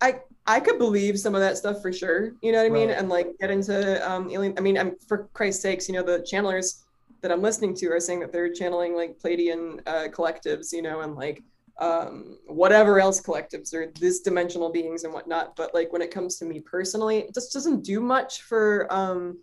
I 0.00 0.20
I 0.46 0.60
could 0.60 0.78
believe 0.78 1.18
some 1.18 1.34
of 1.34 1.40
that 1.40 1.58
stuff 1.58 1.82
for 1.82 1.92
sure. 1.92 2.32
You 2.40 2.52
know 2.52 2.58
what 2.58 2.66
I 2.66 2.70
mean? 2.70 2.88
Right. 2.88 2.98
And 2.98 3.08
like 3.08 3.38
get 3.38 3.50
into 3.50 4.10
um 4.10 4.30
alien 4.30 4.54
I 4.56 4.60
mean, 4.60 4.78
I'm 4.78 4.96
for 5.06 5.28
Christ's 5.34 5.62
sakes, 5.62 5.88
you 5.88 5.94
know, 5.94 6.02
the 6.02 6.20
channelers 6.20 6.84
that 7.20 7.32
I'm 7.32 7.42
listening 7.42 7.74
to 7.76 7.86
are 7.88 8.00
saying 8.00 8.20
that 8.20 8.32
they're 8.32 8.52
channeling 8.52 8.94
like 8.94 9.18
Pleiadian 9.18 9.80
uh, 9.86 10.08
collectives, 10.08 10.72
you 10.72 10.82
know, 10.82 11.00
and 11.00 11.16
like 11.16 11.42
um, 11.78 12.38
whatever 12.46 13.00
else 13.00 13.20
collectives 13.20 13.72
or 13.72 13.92
this 14.00 14.20
dimensional 14.20 14.70
beings 14.70 15.04
and 15.04 15.12
whatnot. 15.12 15.54
But 15.56 15.74
like 15.74 15.92
when 15.92 16.02
it 16.02 16.10
comes 16.10 16.36
to 16.38 16.44
me 16.44 16.60
personally, 16.60 17.18
it 17.18 17.34
just 17.34 17.52
doesn't 17.52 17.84
do 17.84 18.00
much 18.00 18.42
for 18.42 18.92
um, 18.92 19.38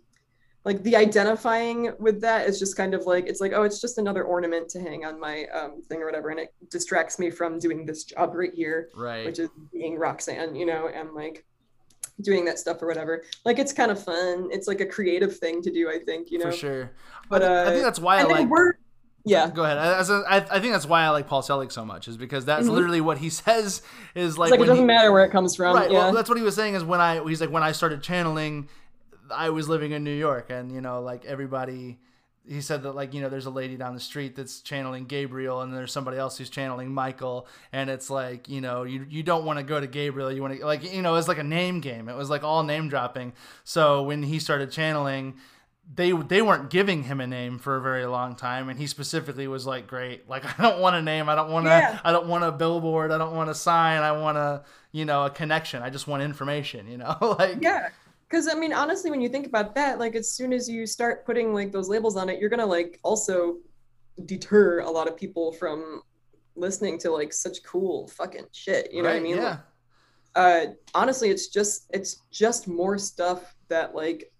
like 0.64 0.82
the 0.82 0.96
identifying 0.96 1.92
with 1.98 2.20
that 2.20 2.48
is 2.48 2.58
just 2.58 2.76
kind 2.76 2.92
of 2.92 3.06
like 3.06 3.26
it's 3.26 3.40
like 3.40 3.52
oh 3.54 3.62
it's 3.62 3.80
just 3.80 3.98
another 3.98 4.24
ornament 4.24 4.68
to 4.70 4.80
hang 4.80 5.04
on 5.04 5.18
my 5.18 5.46
um, 5.46 5.80
thing 5.82 6.02
or 6.02 6.06
whatever, 6.06 6.30
and 6.30 6.40
it 6.40 6.52
distracts 6.70 7.18
me 7.18 7.30
from 7.30 7.58
doing 7.58 7.86
this 7.86 8.04
job 8.04 8.34
right 8.34 8.52
here, 8.52 8.90
right? 8.94 9.24
Which 9.24 9.38
is 9.38 9.48
being 9.72 9.96
Roxanne, 9.96 10.56
you 10.56 10.66
know, 10.66 10.88
and 10.88 11.14
like 11.14 11.44
doing 12.20 12.44
that 12.46 12.58
stuff 12.58 12.82
or 12.82 12.86
whatever. 12.86 13.24
Like 13.44 13.58
it's 13.58 13.72
kind 13.72 13.90
of 13.90 14.02
fun. 14.02 14.48
It's 14.50 14.66
like 14.66 14.80
a 14.80 14.86
creative 14.86 15.38
thing 15.38 15.62
to 15.62 15.70
do. 15.70 15.88
I 15.88 16.00
think 16.04 16.30
you 16.30 16.38
know 16.38 16.50
for 16.50 16.56
sure. 16.56 16.90
But 17.30 17.42
uh, 17.42 17.64
I 17.68 17.70
think 17.70 17.84
that's 17.84 18.00
why 18.00 18.18
I 18.18 18.24
like. 18.24 18.48
Yeah. 19.26 19.50
Go 19.50 19.64
ahead. 19.64 19.78
I, 19.78 20.36
I 20.36 20.60
think 20.60 20.72
that's 20.72 20.86
why 20.86 21.02
I 21.02 21.10
like 21.10 21.26
Paul 21.26 21.42
Selig 21.42 21.72
so 21.72 21.84
much 21.84 22.08
is 22.08 22.16
because 22.16 22.44
that's 22.44 22.66
mm-hmm. 22.66 22.74
literally 22.74 23.00
what 23.00 23.18
he 23.18 23.28
says 23.30 23.82
is 24.14 24.38
like. 24.38 24.50
like 24.52 24.60
it 24.60 24.66
doesn't 24.66 24.84
he, 24.84 24.86
matter 24.86 25.12
where 25.12 25.24
it 25.24 25.30
comes 25.30 25.56
from. 25.56 25.76
Right. 25.76 25.90
Yeah. 25.90 25.98
Well, 25.98 26.12
that's 26.12 26.28
what 26.28 26.38
he 26.38 26.44
was 26.44 26.54
saying 26.54 26.74
is 26.74 26.84
when 26.84 27.00
I 27.00 27.22
he's 27.24 27.40
like 27.40 27.50
when 27.50 27.62
I 27.62 27.72
started 27.72 28.02
channeling, 28.02 28.68
I 29.30 29.50
was 29.50 29.68
living 29.68 29.92
in 29.92 30.04
New 30.04 30.14
York 30.14 30.50
and 30.50 30.72
you 30.72 30.80
know 30.80 31.00
like 31.00 31.24
everybody 31.24 31.98
he 32.48 32.60
said 32.60 32.82
that 32.84 32.92
like 32.92 33.12
you 33.12 33.20
know 33.20 33.28
there's 33.28 33.46
a 33.46 33.50
lady 33.50 33.76
down 33.76 33.94
the 33.94 34.00
street 34.00 34.36
that's 34.36 34.60
channeling 34.60 35.06
Gabriel 35.06 35.62
and 35.62 35.74
there's 35.74 35.92
somebody 35.92 36.16
else 36.16 36.38
who's 36.38 36.50
channeling 36.50 36.92
Michael 36.92 37.46
and 37.72 37.90
it's 37.90 38.08
like 38.08 38.48
you 38.48 38.60
know 38.60 38.84
you 38.84 39.04
you 39.08 39.22
don't 39.22 39.44
want 39.44 39.58
to 39.58 39.64
go 39.64 39.80
to 39.80 39.86
Gabriel 39.86 40.30
you 40.30 40.42
want 40.42 40.58
to 40.58 40.64
like 40.64 40.92
you 40.92 41.02
know 41.02 41.16
it's 41.16 41.28
like 41.28 41.38
a 41.38 41.44
name 41.44 41.80
game 41.80 42.08
it 42.08 42.16
was 42.16 42.30
like 42.30 42.44
all 42.44 42.62
name 42.62 42.88
dropping 42.88 43.32
so 43.64 44.02
when 44.02 44.22
he 44.22 44.38
started 44.38 44.70
channeling 44.70 45.34
they 45.94 46.12
they 46.12 46.42
weren't 46.42 46.70
giving 46.70 47.04
him 47.04 47.20
a 47.20 47.26
name 47.26 47.58
for 47.58 47.76
a 47.76 47.80
very 47.80 48.06
long 48.06 48.34
time 48.34 48.68
and 48.68 48.78
he 48.78 48.86
specifically 48.86 49.46
was 49.46 49.66
like 49.66 49.86
great 49.86 50.28
like 50.28 50.44
I 50.58 50.62
don't 50.62 50.80
want 50.80 50.96
a 50.96 51.02
name. 51.02 51.28
I 51.28 51.34
don't 51.34 51.50
want 51.50 51.66
to 51.66 51.70
yeah. 51.70 52.00
I 52.04 52.12
don't 52.12 52.28
want 52.28 52.44
a 52.44 52.52
billboard. 52.52 53.12
I 53.12 53.18
don't 53.18 53.34
want 53.34 53.50
a 53.50 53.54
sign. 53.54 54.02
I 54.02 54.12
want 54.12 54.36
a 54.38 54.64
you 54.92 55.04
know 55.04 55.24
a 55.24 55.30
connection. 55.30 55.82
I 55.82 55.90
just 55.90 56.06
want 56.06 56.22
information 56.22 56.88
you 56.88 56.98
know 56.98 57.16
like 57.38 57.58
yeah 57.60 57.88
because 58.28 58.48
i 58.48 58.54
mean 58.54 58.72
honestly 58.72 59.10
when 59.10 59.20
you 59.20 59.28
think 59.28 59.46
about 59.46 59.74
that 59.74 59.98
like 59.98 60.14
as 60.14 60.30
soon 60.30 60.52
as 60.52 60.68
you 60.68 60.86
start 60.86 61.24
putting 61.24 61.54
like 61.54 61.72
those 61.72 61.88
labels 61.88 62.16
on 62.16 62.28
it 62.28 62.40
you're 62.40 62.50
gonna 62.50 62.66
like 62.66 62.98
also 63.02 63.56
deter 64.24 64.80
a 64.80 64.90
lot 64.90 65.08
of 65.08 65.16
people 65.16 65.52
from 65.52 66.02
listening 66.56 66.98
to 66.98 67.10
like 67.10 67.32
such 67.32 67.62
cool 67.62 68.08
fucking 68.08 68.46
shit 68.52 68.92
you 68.92 69.02
know 69.02 69.08
right, 69.08 69.14
what 69.14 69.20
i 69.20 69.22
mean? 69.22 69.36
yeah. 69.36 69.48
Like, 69.48 69.58
uh 70.34 70.66
honestly 70.94 71.30
it's 71.30 71.48
just 71.48 71.86
it's 71.90 72.22
just 72.30 72.68
more 72.68 72.98
stuff 72.98 73.54
that 73.68 73.94
like 73.94 74.32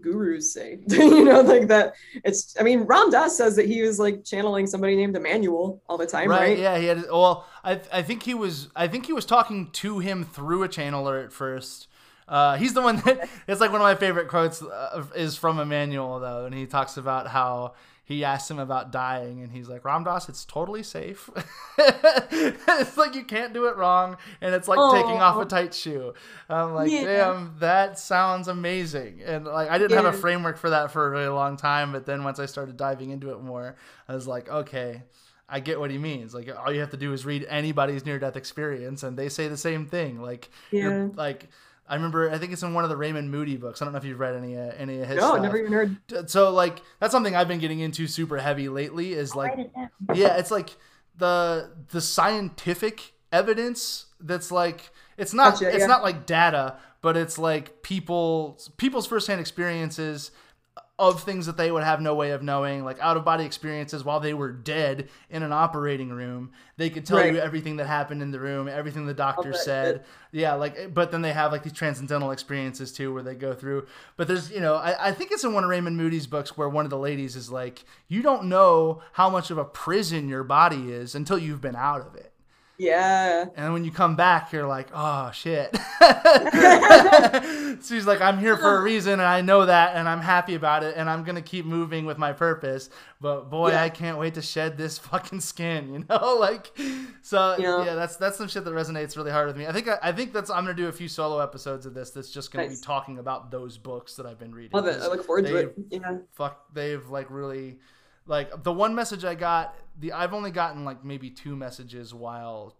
gurus 0.00 0.52
say 0.52 0.78
you 0.88 1.24
know 1.24 1.40
like 1.40 1.68
that 1.68 1.94
it's 2.24 2.56
i 2.58 2.62
mean 2.62 2.80
ram 2.80 3.10
dass 3.10 3.36
says 3.36 3.56
that 3.56 3.66
he 3.66 3.82
was 3.82 3.98
like 3.98 4.24
channeling 4.24 4.66
somebody 4.66 4.96
named 4.96 5.16
emmanuel 5.16 5.82
all 5.88 5.98
the 5.98 6.06
time 6.06 6.28
right, 6.28 6.40
right? 6.40 6.58
yeah 6.58 6.78
he 6.78 6.86
had 6.86 7.04
well 7.10 7.46
I, 7.64 7.80
I 7.92 8.02
think 8.02 8.22
he 8.22 8.34
was 8.34 8.68
i 8.74 8.88
think 8.88 9.06
he 9.06 9.12
was 9.12 9.24
talking 9.24 9.70
to 9.72 9.98
him 9.98 10.24
through 10.24 10.62
a 10.62 10.68
channeler 10.68 11.22
at 11.24 11.32
first 11.32 11.88
uh, 12.28 12.58
he's 12.58 12.74
the 12.74 12.82
one 12.82 12.96
that 13.06 13.28
it's 13.48 13.60
like 13.60 13.72
one 13.72 13.80
of 13.80 13.86
my 13.86 13.94
favorite 13.94 14.28
quotes 14.28 14.60
uh, 14.62 15.02
is 15.16 15.34
from 15.34 15.58
Emmanuel 15.58 16.20
though, 16.20 16.44
and 16.44 16.54
he 16.54 16.66
talks 16.66 16.98
about 16.98 17.26
how 17.26 17.72
he 18.08 18.24
asked 18.24 18.50
him 18.50 18.58
about 18.58 18.90
dying, 18.90 19.42
and 19.42 19.52
he's 19.52 19.68
like, 19.68 19.84
Ram 19.84 20.02
Dass, 20.02 20.30
it's 20.30 20.46
totally 20.46 20.82
safe. 20.82 21.28
it's 21.78 22.96
like 22.96 23.14
you 23.14 23.22
can't 23.22 23.52
do 23.52 23.66
it 23.66 23.76
wrong, 23.76 24.16
and 24.40 24.54
it's 24.54 24.66
like 24.66 24.78
Aww. 24.78 24.94
taking 24.94 25.20
off 25.20 25.36
a 25.36 25.40
oh. 25.40 25.44
tight 25.44 25.74
shoe. 25.74 26.14
I'm 26.48 26.72
like, 26.72 26.90
yeah. 26.90 27.04
damn, 27.04 27.54
that 27.58 27.98
sounds 27.98 28.48
amazing. 28.48 29.20
And 29.26 29.44
like, 29.44 29.68
I 29.68 29.76
didn't 29.76 29.90
yeah. 29.90 30.02
have 30.04 30.14
a 30.14 30.16
framework 30.16 30.56
for 30.56 30.70
that 30.70 30.90
for 30.90 31.06
a 31.06 31.10
really 31.10 31.28
long 31.28 31.58
time, 31.58 31.92
but 31.92 32.06
then 32.06 32.24
once 32.24 32.38
I 32.38 32.46
started 32.46 32.78
diving 32.78 33.10
into 33.10 33.30
it 33.32 33.42
more, 33.42 33.76
I 34.08 34.14
was 34.14 34.26
like, 34.26 34.48
okay. 34.48 35.02
I 35.50 35.60
get 35.60 35.80
what 35.80 35.90
he 35.90 35.96
means. 35.96 36.34
Like 36.34 36.50
all 36.54 36.70
you 36.70 36.80
have 36.80 36.90
to 36.90 36.98
do 36.98 37.14
is 37.14 37.24
read 37.24 37.46
anybody's 37.48 38.04
near 38.04 38.18
death 38.18 38.36
experience 38.36 39.02
and 39.02 39.18
they 39.18 39.30
say 39.30 39.48
the 39.48 39.56
same 39.56 39.86
thing. 39.86 40.20
Like 40.20 40.50
yeah. 40.70 40.82
you're 40.82 41.06
like 41.16 41.48
I 41.88 41.94
remember, 41.94 42.30
I 42.30 42.38
think 42.38 42.52
it's 42.52 42.62
in 42.62 42.74
one 42.74 42.84
of 42.84 42.90
the 42.90 42.96
Raymond 42.96 43.30
Moody 43.30 43.56
books. 43.56 43.80
I 43.80 43.86
don't 43.86 43.92
know 43.92 43.98
if 43.98 44.04
you've 44.04 44.20
read 44.20 44.34
any 44.34 44.56
uh, 44.56 44.72
any 44.76 45.00
of 45.00 45.08
his. 45.08 45.16
No, 45.16 45.30
stuff. 45.30 45.42
never 45.42 45.56
even 45.56 45.72
heard. 45.72 46.30
So 46.30 46.50
like 46.50 46.82
that's 47.00 47.12
something 47.12 47.34
I've 47.34 47.48
been 47.48 47.60
getting 47.60 47.80
into 47.80 48.06
super 48.06 48.38
heavy 48.38 48.68
lately. 48.68 49.12
Is 49.12 49.34
like, 49.34 49.58
it 49.58 49.70
yeah, 50.14 50.36
it's 50.36 50.50
like 50.50 50.76
the 51.16 51.70
the 51.90 52.00
scientific 52.00 53.14
evidence 53.32 54.06
that's 54.20 54.50
like 54.50 54.90
it's 55.16 55.32
not 55.32 55.54
gotcha, 55.54 55.68
it's 55.68 55.80
yeah. 55.80 55.86
not 55.86 56.02
like 56.02 56.26
data, 56.26 56.76
but 57.00 57.16
it's 57.16 57.38
like 57.38 57.82
people 57.82 58.60
people's 58.76 59.06
firsthand 59.06 59.40
experiences 59.40 60.30
of 60.98 61.22
things 61.22 61.46
that 61.46 61.56
they 61.56 61.70
would 61.70 61.84
have 61.84 62.00
no 62.00 62.12
way 62.14 62.32
of 62.32 62.42
knowing, 62.42 62.84
like 62.84 62.98
out 63.00 63.16
of 63.16 63.24
body 63.24 63.44
experiences 63.44 64.02
while 64.02 64.18
they 64.18 64.34
were 64.34 64.50
dead 64.50 65.08
in 65.30 65.44
an 65.44 65.52
operating 65.52 66.10
room. 66.10 66.50
They 66.76 66.90
could 66.90 67.06
tell 67.06 67.18
Right. 67.18 67.32
you 67.32 67.38
everything 67.38 67.76
that 67.76 67.86
happened 67.86 68.20
in 68.20 68.32
the 68.32 68.40
room, 68.40 68.66
everything 68.66 69.06
the 69.06 69.14
doctor 69.14 69.52
said. 69.52 70.04
Yeah, 70.32 70.54
like, 70.54 70.92
but 70.92 71.12
then 71.12 71.22
they 71.22 71.32
have 71.32 71.52
like 71.52 71.62
these 71.62 71.72
transcendental 71.72 72.32
experiences 72.32 72.92
too, 72.92 73.14
where 73.14 73.22
they 73.22 73.36
go 73.36 73.54
through. 73.54 73.86
But 74.16 74.26
there's, 74.26 74.50
you 74.50 74.60
know, 74.60 74.74
I, 74.74 75.08
I 75.10 75.12
think 75.12 75.30
it's 75.30 75.44
in 75.44 75.52
one 75.52 75.62
of 75.62 75.70
Raymond 75.70 75.96
Moody's 75.96 76.26
books 76.26 76.56
where 76.56 76.68
one 76.68 76.84
of 76.84 76.90
the 76.90 76.98
ladies 76.98 77.36
is 77.36 77.48
like, 77.50 77.84
you 78.08 78.20
don't 78.20 78.44
know 78.46 79.00
how 79.12 79.30
much 79.30 79.52
of 79.52 79.58
a 79.58 79.64
prison 79.64 80.28
your 80.28 80.42
body 80.44 80.90
is 80.90 81.14
until 81.14 81.38
you've 81.38 81.60
been 81.60 81.76
out 81.76 82.00
of 82.04 82.16
it. 82.16 82.27
Yeah. 82.78 83.46
And 83.56 83.72
when 83.72 83.84
you 83.84 83.90
come 83.90 84.14
back, 84.14 84.52
you're 84.52 84.66
like, 84.66 84.88
oh 84.94 85.30
shit. 85.32 85.76
She's 87.84 88.06
like, 88.06 88.20
I'm 88.20 88.38
here 88.38 88.56
for 88.56 88.76
a 88.78 88.82
reason, 88.82 89.14
and 89.14 89.22
I 89.22 89.40
know 89.40 89.66
that, 89.66 89.96
and 89.96 90.08
I'm 90.08 90.20
happy 90.20 90.54
about 90.54 90.82
it, 90.84 90.94
and 90.96 91.08
I'm 91.10 91.24
gonna 91.24 91.42
keep 91.42 91.64
moving 91.64 92.06
with 92.06 92.18
my 92.18 92.32
purpose. 92.32 92.88
But 93.20 93.50
boy, 93.50 93.70
Yeah. 93.70 93.82
I 93.82 93.88
can't 93.88 94.18
wait 94.18 94.34
to 94.34 94.42
shed 94.42 94.76
this 94.78 94.96
fucking 94.98 95.40
skin, 95.40 95.92
you 95.92 96.04
know? 96.08 96.36
Like, 96.48 96.70
so 97.22 97.56
yeah. 97.58 97.84
Yeah. 97.84 97.94
that's 97.96 98.16
that's 98.16 98.38
some 98.38 98.46
shit 98.48 98.64
that 98.64 98.70
resonates 98.72 99.16
really 99.16 99.32
hard 99.32 99.48
with 99.48 99.56
me. 99.56 99.66
I 99.66 99.72
think 99.72 99.88
I, 99.88 99.98
I 100.02 100.12
think 100.12 100.32
that's 100.32 100.50
I'm 100.50 100.64
gonna 100.64 100.74
do 100.74 100.86
a 100.86 100.92
few 100.92 101.08
solo 101.08 101.40
episodes 101.40 101.84
of 101.84 101.94
this. 101.94 102.10
That's 102.10 102.30
just 102.30 102.52
gonna 102.52 102.68
Nice. 102.68 102.78
be 102.80 102.84
talking 102.86 103.18
about 103.18 103.50
those 103.50 103.76
books 103.76 104.14
that 104.16 104.24
I've 104.26 104.38
been 104.38 104.54
reading. 104.54 104.70
Love 104.72 104.86
it. 104.86 105.00
I 105.02 105.08
look 105.08 105.24
forward 105.24 105.46
to 105.46 105.56
it. 105.56 105.74
Yeah. 105.90 106.18
fuck 106.32 106.72
they've 106.72 107.06
like 107.08 107.26
really 107.30 107.78
like 108.28 108.62
the 108.62 108.72
one 108.72 108.94
message 108.94 109.24
i 109.24 109.34
got 109.34 109.74
the 109.98 110.12
i've 110.12 110.32
only 110.32 110.50
gotten 110.52 110.84
like 110.84 111.04
maybe 111.04 111.28
two 111.30 111.56
messages 111.56 112.14
while 112.14 112.76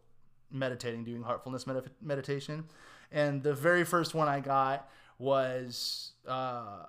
meditating 0.52 1.02
doing 1.04 1.22
heartfulness 1.22 1.66
med- 1.66 1.90
meditation 2.00 2.64
and 3.10 3.42
the 3.42 3.52
very 3.54 3.82
first 3.84 4.14
one 4.14 4.28
i 4.28 4.38
got 4.40 4.88
was 5.18 6.12
uh 6.28 6.84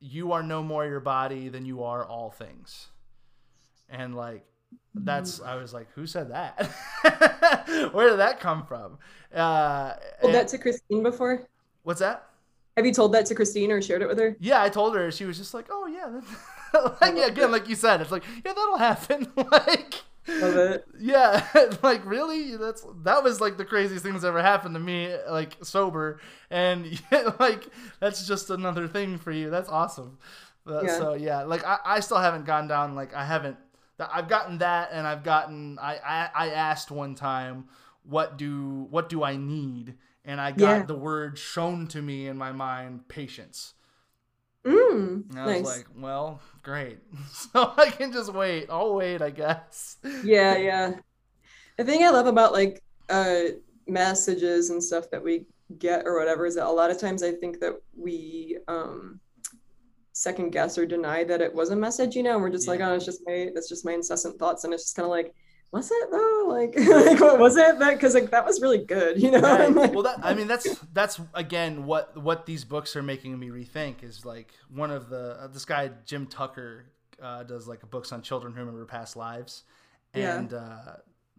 you 0.00 0.32
are 0.32 0.42
no 0.42 0.62
more 0.62 0.86
your 0.86 1.00
body 1.00 1.48
than 1.48 1.64
you 1.64 1.82
are 1.82 2.04
all 2.06 2.30
things 2.30 2.88
and 3.88 4.14
like 4.14 4.44
that's 4.94 5.40
i 5.42 5.56
was 5.56 5.72
like 5.74 5.88
who 5.94 6.06
said 6.06 6.30
that 6.30 6.70
where 7.92 8.10
did 8.10 8.18
that 8.18 8.38
come 8.38 8.64
from 8.64 8.98
uh 9.34 9.92
Told 9.92 9.98
and- 10.24 10.34
that 10.34 10.48
to 10.48 10.58
Christine 10.58 11.02
before? 11.02 11.42
what's 11.82 12.00
that 12.00 12.28
Have 12.76 12.86
you 12.86 12.92
told 12.92 13.12
that 13.14 13.26
to 13.26 13.34
Christine 13.34 13.70
or 13.72 13.80
shared 13.82 14.02
it 14.02 14.08
with 14.08 14.18
her? 14.18 14.36
Yeah, 14.40 14.60
I 14.62 14.68
told 14.68 14.96
her. 14.96 15.10
She 15.12 15.24
was 15.26 15.38
just 15.38 15.54
like, 15.54 15.66
"Oh 15.70 15.86
yeah." 15.86 16.20
That-" 16.74 16.98
like 17.00 17.16
yeah, 17.16 17.26
again, 17.26 17.50
like 17.50 17.68
you 17.68 17.74
said, 17.76 18.00
it's 18.02 18.10
like, 18.12 18.24
yeah, 18.44 18.52
that'll 18.52 18.78
happen. 18.78 19.32
like, 19.50 20.02
yeah, 20.98 21.46
like 21.82 22.04
really, 22.04 22.56
that's 22.56 22.86
that 23.02 23.22
was 23.22 23.40
like 23.40 23.56
the 23.56 23.64
craziest 23.64 24.02
thing 24.04 24.12
that's 24.12 24.24
ever 24.24 24.42
happened 24.42 24.74
to 24.74 24.80
me, 24.80 25.14
like 25.28 25.56
sober, 25.62 26.20
and 26.50 27.00
like 27.38 27.66
that's 28.00 28.26
just 28.26 28.50
another 28.50 28.88
thing 28.88 29.18
for 29.18 29.30
you. 29.30 29.50
That's 29.50 29.68
awesome. 29.68 30.18
Yeah. 30.66 30.98
So 30.98 31.14
yeah, 31.14 31.42
like 31.42 31.64
I, 31.64 31.78
I 31.84 32.00
still 32.00 32.18
haven't 32.18 32.46
gone 32.46 32.68
down. 32.68 32.94
Like 32.94 33.14
I 33.14 33.24
haven't. 33.24 33.56
I've 33.98 34.28
gotten 34.28 34.58
that, 34.58 34.90
and 34.92 35.06
I've 35.06 35.22
gotten. 35.22 35.78
I 35.78 35.98
I, 36.04 36.30
I 36.34 36.50
asked 36.50 36.90
one 36.90 37.14
time, 37.14 37.66
what 38.02 38.36
do 38.38 38.86
what 38.90 39.08
do 39.08 39.22
I 39.22 39.36
need? 39.36 39.94
And 40.24 40.40
I 40.40 40.52
got 40.52 40.80
Yeah. 40.80 40.82
the 40.86 40.94
word 40.96 41.38
shown 41.38 41.86
to 41.88 42.00
me 42.00 42.26
in 42.28 42.38
my 42.38 42.50
mind, 42.50 43.08
patience. 43.08 43.74
Mm, 44.66 45.24
And 45.30 45.38
I 45.38 45.46
nice. 45.46 45.52
was 45.52 45.62
like, 45.62 45.86
well, 45.96 46.40
great. 46.62 46.98
So 47.32 47.72
I 47.76 47.90
can 47.90 48.12
just 48.12 48.32
wait. 48.32 48.66
I'll 48.70 48.94
wait, 48.94 49.22
I 49.22 49.30
guess. 49.30 49.96
yeah, 50.20 50.56
yeah. 50.56 50.92
The 51.78 51.84
thing 51.84 52.04
I 52.04 52.10
love 52.10 52.28
about 52.28 52.52
like 52.52 52.82
uh 53.10 53.40
messages 53.88 54.70
and 54.70 54.82
stuff 54.84 55.10
that 55.12 55.22
we 55.24 55.46
get 55.78 56.06
or 56.06 56.18
whatever 56.18 56.46
is 56.46 56.56
that 56.56 56.66
a 56.66 56.70
lot 56.70 56.90
of 56.90 57.00
times 57.00 57.22
I 57.22 57.32
think 57.32 57.60
that 57.60 57.74
we 57.96 58.58
um 58.68 59.20
second 60.12 60.50
guess 60.52 60.78
or 60.78 60.86
deny 60.86 61.24
that 61.24 61.42
it 61.42 61.54
was 61.54 61.70
a 61.70 61.76
message, 61.76 62.16
you 62.16 62.22
know, 62.22 62.34
and 62.34 62.42
we're 62.42 62.50
just 62.50 62.68
like, 62.68 62.80
oh, 62.82 62.94
it's 62.94 63.04
just 63.04 63.22
my 63.26 63.50
that's 63.54 63.68
just 63.68 63.84
my 63.84 63.92
incessant 63.94 64.38
thoughts, 64.38 64.64
and 64.64 64.74
it's 64.74 64.84
just 64.84 64.96
kind 64.96 65.06
of 65.06 65.10
like, 65.10 65.34
was 65.74 65.90
it 65.90 66.10
though? 66.10 66.44
Like, 66.48 66.74
like 67.06 67.20
what 67.20 67.38
was 67.38 67.56
it? 67.56 67.78
That 67.78 67.94
because 67.94 68.14
like 68.14 68.30
that 68.30 68.46
was 68.46 68.60
really 68.62 68.78
good, 68.84 69.20
you 69.20 69.30
know. 69.30 69.40
Right. 69.40 69.70
Like, 69.74 69.92
Well, 69.92 70.04
that 70.04 70.20
I 70.22 70.32
mean, 70.34 70.46
that's 70.46 70.78
that's 70.94 71.20
again 71.34 71.84
what 71.84 72.16
what 72.16 72.46
these 72.46 72.64
books 72.64 72.96
are 72.96 73.02
making 73.02 73.38
me 73.38 73.48
rethink 73.48 74.02
is 74.02 74.24
like 74.24 74.52
one 74.72 74.90
of 74.90 75.10
the 75.10 75.36
uh, 75.42 75.46
this 75.48 75.64
guy 75.66 75.90
Jim 76.06 76.26
Tucker 76.26 76.86
uh, 77.22 77.42
does 77.42 77.68
like 77.68 77.88
books 77.90 78.12
on 78.12 78.22
children 78.22 78.54
who 78.54 78.60
remember 78.60 78.84
past 78.86 79.16
lives, 79.16 79.64
Yeah. 80.14 80.38
and 80.38 80.54
uh, 80.54 80.78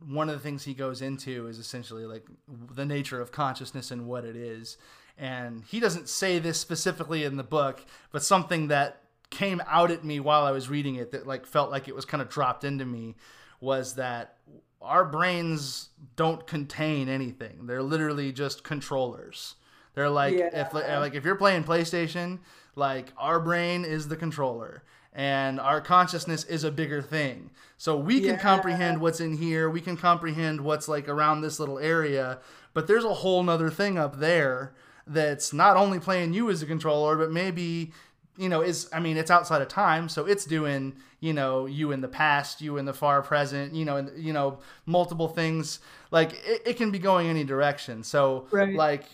one 0.07 0.29
of 0.29 0.35
the 0.35 0.41
things 0.41 0.63
he 0.63 0.73
goes 0.73 1.01
into 1.01 1.47
is 1.47 1.57
essentially 1.57 2.05
like 2.05 2.25
the 2.47 2.85
nature 2.85 3.21
of 3.21 3.31
consciousness 3.31 3.89
and 3.91 4.05
what 4.05 4.25
it 4.25 4.35
is. 4.35 4.77
And 5.17 5.63
he 5.63 5.79
doesn't 5.79 6.09
say 6.09 6.39
this 6.39 6.59
specifically 6.59 7.23
in 7.23 7.37
the 7.37 7.43
book, 7.43 7.85
but 8.11 8.21
something 8.21 8.67
that 8.67 9.01
came 9.29 9.61
out 9.65 9.89
at 9.91 10.03
me 10.03 10.19
while 10.19 10.43
I 10.43 10.51
was 10.51 10.67
reading 10.69 10.95
it 10.95 11.11
that 11.11 11.25
like 11.25 11.45
felt 11.45 11.71
like 11.71 11.87
it 11.87 11.95
was 11.95 12.03
kind 12.03 12.21
of 12.21 12.29
dropped 12.29 12.63
into 12.65 12.83
me 12.85 13.15
was 13.59 13.95
that 13.95 14.37
our 14.81 15.05
brains 15.05 15.89
don't 16.15 16.45
contain 16.45 17.09
anything. 17.09 17.65
They're 17.65 17.81
literally 17.83 18.31
just 18.31 18.63
controllers. 18.63 19.55
They're 19.95 20.09
like 20.09 20.35
Yeah. 20.35 20.49
if 20.53 20.73
like 20.73 21.15
if 21.15 21.23
you're 21.25 21.35
playing 21.35 21.63
PlayStation, 21.63 22.39
like 22.75 23.11
our 23.17 23.39
brain 23.39 23.85
is 23.85 24.07
the 24.09 24.15
controller 24.17 24.83
and 25.13 25.59
our 25.61 25.79
consciousness 25.79 26.43
is 26.43 26.65
a 26.65 26.71
bigger 26.71 27.01
thing. 27.01 27.49
So 27.77 27.97
we 27.97 28.19
can 28.19 28.31
Yeah. 28.35 28.41
comprehend 28.41 28.99
what's 28.99 29.21
in 29.21 29.37
here, 29.37 29.69
we 29.69 29.79
can 29.81 29.95
comprehend 29.97 30.61
what's 30.61 30.87
like 30.87 31.07
around 31.07 31.41
this 31.41 31.59
little 31.59 31.79
area, 31.79 32.39
but 32.73 32.87
there's 32.87 33.05
a 33.05 33.13
whole 33.13 33.41
nother 33.41 33.69
thing 33.69 33.97
up 33.97 34.19
there 34.19 34.73
that's 35.07 35.53
not 35.53 35.77
only 35.77 35.99
playing 35.99 36.33
you 36.33 36.49
as 36.49 36.61
a 36.61 36.65
controller, 36.65 37.15
but 37.15 37.31
maybe 37.31 37.93
you 38.37 38.49
know 38.49 38.61
is 38.61 38.89
I 38.93 38.99
mean 38.99 39.17
it's 39.17 39.31
outside 39.31 39.61
of 39.61 39.67
time, 39.67 40.09
so 40.09 40.25
it's 40.25 40.45
doing 40.45 40.95
you 41.19 41.33
know 41.33 41.65
you 41.65 41.91
in 41.91 42.01
the 42.01 42.07
past, 42.07 42.61
you 42.61 42.77
in 42.77 42.85
the 42.85 42.93
far 42.93 43.21
present, 43.21 43.73
you 43.73 43.85
know, 43.85 43.97
and 43.97 44.11
you 44.23 44.33
know 44.33 44.59
multiple 44.85 45.27
things. 45.27 45.79
Like 46.11 46.33
it, 46.45 46.61
it 46.65 46.73
can 46.77 46.91
be 46.91 46.99
going 46.99 47.27
any 47.27 47.43
direction. 47.43 48.03
So 48.03 48.47
Right. 48.51 48.75
like 48.75 49.05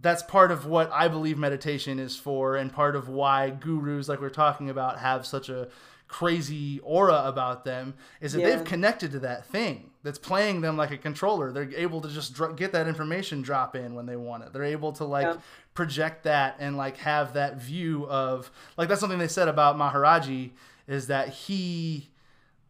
that's 0.00 0.22
part 0.22 0.50
of 0.50 0.66
what 0.66 0.90
I 0.92 1.06
believe 1.08 1.38
meditation 1.38 1.98
is 1.98 2.16
for, 2.16 2.56
and 2.56 2.72
part 2.72 2.96
of 2.96 3.08
why 3.08 3.50
gurus 3.50 4.08
like 4.08 4.20
we're 4.20 4.30
talking 4.30 4.70
about 4.70 4.98
have 4.98 5.26
such 5.26 5.48
a 5.48 5.68
crazy 6.12 6.78
aura 6.80 7.22
about 7.24 7.64
them 7.64 7.94
is 8.20 8.34
that 8.34 8.40
Yeah. 8.40 8.50
they've 8.56 8.64
connected 8.66 9.12
to 9.12 9.18
that 9.20 9.46
thing 9.46 9.90
that's 10.02 10.18
playing 10.18 10.60
them 10.60 10.76
like 10.76 10.90
a 10.90 10.98
controller. 10.98 11.50
They're 11.50 11.70
able 11.74 12.02
to 12.02 12.08
just 12.10 12.34
dr- 12.34 12.54
get 12.54 12.72
that 12.72 12.86
information 12.86 13.40
drop 13.40 13.74
in 13.74 13.94
when 13.94 14.04
they 14.04 14.16
want 14.16 14.44
it. 14.44 14.52
They're 14.52 14.62
able 14.64 14.92
to 14.92 15.04
like 15.06 15.26
Yeah. 15.26 15.36
project 15.72 16.24
that 16.24 16.56
and 16.58 16.76
like 16.76 16.98
have 16.98 17.32
that 17.32 17.56
view 17.56 18.06
of 18.10 18.50
like 18.76 18.88
that's 18.90 19.00
something 19.00 19.18
they 19.18 19.26
said 19.26 19.48
about 19.48 19.76
Maharaji 19.78 20.50
is 20.86 21.06
that 21.06 21.28
he 21.30 22.10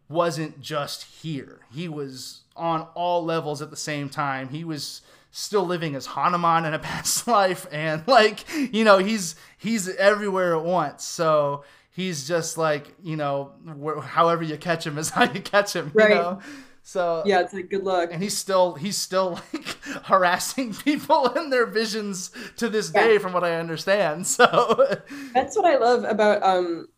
wasn't 0.09 0.61
just 0.61 1.03
here. 1.22 1.61
He 1.72 1.88
was 1.88 2.43
on 2.55 2.82
all 2.95 3.24
levels 3.24 3.61
at 3.62 3.70
the 3.70 3.76
same 3.76 4.09
time. 4.09 4.51
He 4.51 4.62
was 4.62 5.01
still 5.32 5.64
living 5.64 5.95
as 5.97 6.07
Hanuman 6.07 6.64
in 6.64 6.74
a 6.74 6.78
past 6.90 7.26
life 7.26 7.66
and 7.72 8.07
like, 8.07 8.45
you 8.72 8.84
know, 8.84 8.99
he's 8.99 9.34
he's 9.59 9.88
everywhere 9.97 10.55
at 10.55 10.62
once. 10.64 11.05
So 11.05 11.64
he's 11.93 12.26
just 12.26 12.59
like, 12.59 12.95
you 13.03 13.16
know, 13.16 13.53
wh- 13.66 14.03
however 14.05 14.43
you 14.43 14.57
catch 14.59 14.86
him 14.86 14.99
is 14.99 15.11
how 15.16 15.24
you 15.30 15.40
catch 15.40 15.74
him, 15.74 15.90
Right. 15.95 16.11
you 16.11 16.14
know. 16.16 16.40
So 16.84 17.22
yeah, 17.24 17.40
it's 17.43 17.53
like 17.55 17.70
good 17.70 17.84
luck. 17.84 18.09
and 18.12 18.20
he's 18.20 18.36
still 18.36 18.74
he's 18.74 18.97
still 18.97 19.38
like 19.53 19.76
harassing 20.05 20.74
people 20.88 21.28
in 21.28 21.49
their 21.51 21.64
visions 21.66 22.32
to 22.57 22.68
this 22.68 22.90
Yeah. 22.93 23.05
day 23.07 23.18
from 23.18 23.32
what 23.32 23.45
I 23.45 23.55
understand. 23.61 24.26
So 24.26 24.97
That's 25.32 25.57
what 25.57 25.64
I 25.64 25.76
love 25.76 26.03
about 26.05 26.43
um 26.43 26.88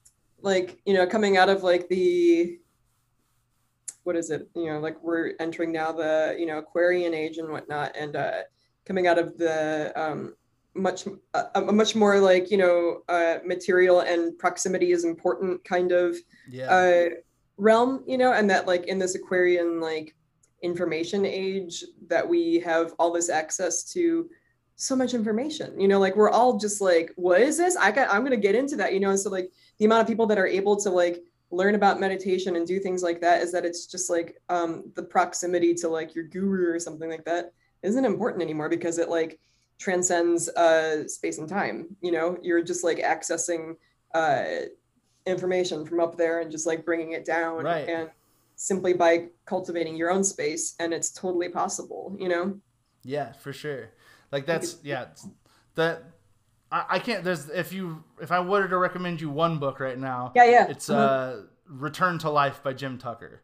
like, 0.40 0.78
you 0.86 0.95
know, 0.95 1.07
coming 1.07 1.36
out 1.36 1.49
of 1.51 1.62
like 1.62 1.88
the 1.88 2.59
what 4.05 4.16
is 4.16 4.30
it? 4.30 4.49
You 4.55 4.66
know, 4.66 4.80
like 4.80 5.03
we're 5.03 5.32
entering 5.40 5.72
now 5.72 5.92
the, 5.92 6.36
you 6.38 6.47
know, 6.47 6.59
Aquarian 6.59 7.14
age 7.14 7.38
and 7.38 7.51
whatnot 7.51 7.95
and 7.95 8.16
uh 8.16 8.42
coming 8.86 9.07
out 9.07 9.18
of 9.18 9.36
the 9.38 9.92
um 9.97 10.34
much 10.75 11.07
a, 11.35 11.45
a 11.55 11.72
much 11.72 11.95
more 11.95 12.18
like, 12.18 12.51
you 12.51 12.57
know, 12.57 13.03
uh 13.09 13.39
material 13.45 14.01
and 14.01 14.39
proximity 14.39 14.93
is 14.93 15.05
important 15.05 15.64
kind 15.64 15.93
of 15.93 16.16
yeah. 16.49 16.66
uh 16.66 17.09
realm, 17.57 18.03
you 18.07 18.18
know, 18.18 18.33
and 18.33 18.51
that 18.51 18.66
like 18.66 18.87
in 18.87 18.99
this 18.99 19.14
Aquarian 19.14 19.81
like 19.81 20.14
information 20.62 21.27
age 21.27 21.85
that 22.09 22.27
we 22.27 22.59
have 22.59 22.95
all 22.99 23.12
this 23.12 23.29
access 23.29 23.85
to 23.93 24.29
so 24.77 24.97
much 24.97 25.14
information 25.14 25.79
you 25.79 25.87
know 25.87 26.01
like 26.01 26.16
we're 26.16 26.31
all 26.31 26.59
just 26.59 26.81
like 26.81 27.12
what 27.14 27.41
is 27.41 27.57
this 27.57 27.77
i 27.77 27.93
got 27.93 28.12
i'm 28.12 28.25
gonna 28.25 28.37
get 28.37 28.57
into 28.57 28.75
that 28.75 28.93
you 28.93 28.99
know 28.99 29.11
and 29.11 29.20
so 29.20 29.31
like 29.31 29.51
the 29.79 29.85
amount 29.85 30.01
of 30.01 30.09
people 30.09 30.27
that 30.27 30.39
are 30.39 30.47
able 30.47 30.75
to 30.75 30.91
like 30.91 31.22
learn 31.51 31.77
about 31.77 32.01
meditation 32.01 32.57
and 32.57 32.66
do 32.66 32.81
things 32.81 33.03
like 33.03 33.20
that 33.20 33.41
is 33.41 33.53
that 33.53 33.64
it's 33.64 33.87
just 33.87 34.11
like 34.11 34.41
um 34.49 34.91
the 34.97 35.03
proximity 35.03 35.75
to 35.75 35.89
like 35.89 36.14
your 36.14 36.25
guru 36.25 36.75
or 36.75 36.81
something 36.81 37.09
like 37.09 37.25
that 37.25 37.53
isn't 37.83 38.05
important 38.05 38.43
anymore 38.43 38.68
because 38.68 38.99
it 38.99 39.09
like 39.09 39.39
transcends 39.79 40.49
uh 40.51 41.07
space 41.09 41.39
and 41.39 41.49
time 41.49 41.87
you 42.01 42.12
know 42.12 42.39
you're 42.43 42.62
just 42.62 42.85
like 42.85 42.99
accessing 42.99 43.75
uh 44.14 44.45
information 45.27 45.85
from 45.85 46.01
up 46.01 46.16
there 46.16 46.41
and 46.41 46.51
just 46.51 46.66
like 46.66 46.85
bringing 46.85 47.12
it 47.12 47.25
down 47.25 47.64
Right. 47.64 47.89
and 47.89 48.11
simply 48.57 48.93
by 48.93 49.29
cultivating 49.47 49.97
your 49.97 50.11
own 50.11 50.22
space 50.22 50.75
and 50.79 50.93
it's 50.95 51.11
totally 51.11 51.49
possible 51.49 52.14
you 52.18 52.29
know 52.29 52.59
Yeah, 53.03 53.33
for 53.33 53.53
sure. 53.53 53.91
Like 54.31 54.47
that's 54.47 54.79
yeah, 54.83 55.07
that 55.75 56.03
I, 56.72 56.85
I 56.91 56.99
can't. 56.99 57.22
There's 57.25 57.49
if 57.51 57.72
you 57.72 58.03
if 58.20 58.31
I 58.33 58.41
were 58.41 58.66
to 58.66 58.79
recommend 58.79 59.20
you 59.20 59.29
one 59.31 59.59
book 59.59 59.79
right 59.81 59.99
now, 59.99 60.33
Yeah, 60.35 60.45
yeah. 60.45 60.66
it's 60.68 60.89
Mhm. 60.89 60.95
uh 60.95 61.43
Return 61.68 62.18
to 62.20 62.31
Life 62.31 62.62
by 62.62 62.72
Jim 62.75 62.99
Tucker. 62.99 63.43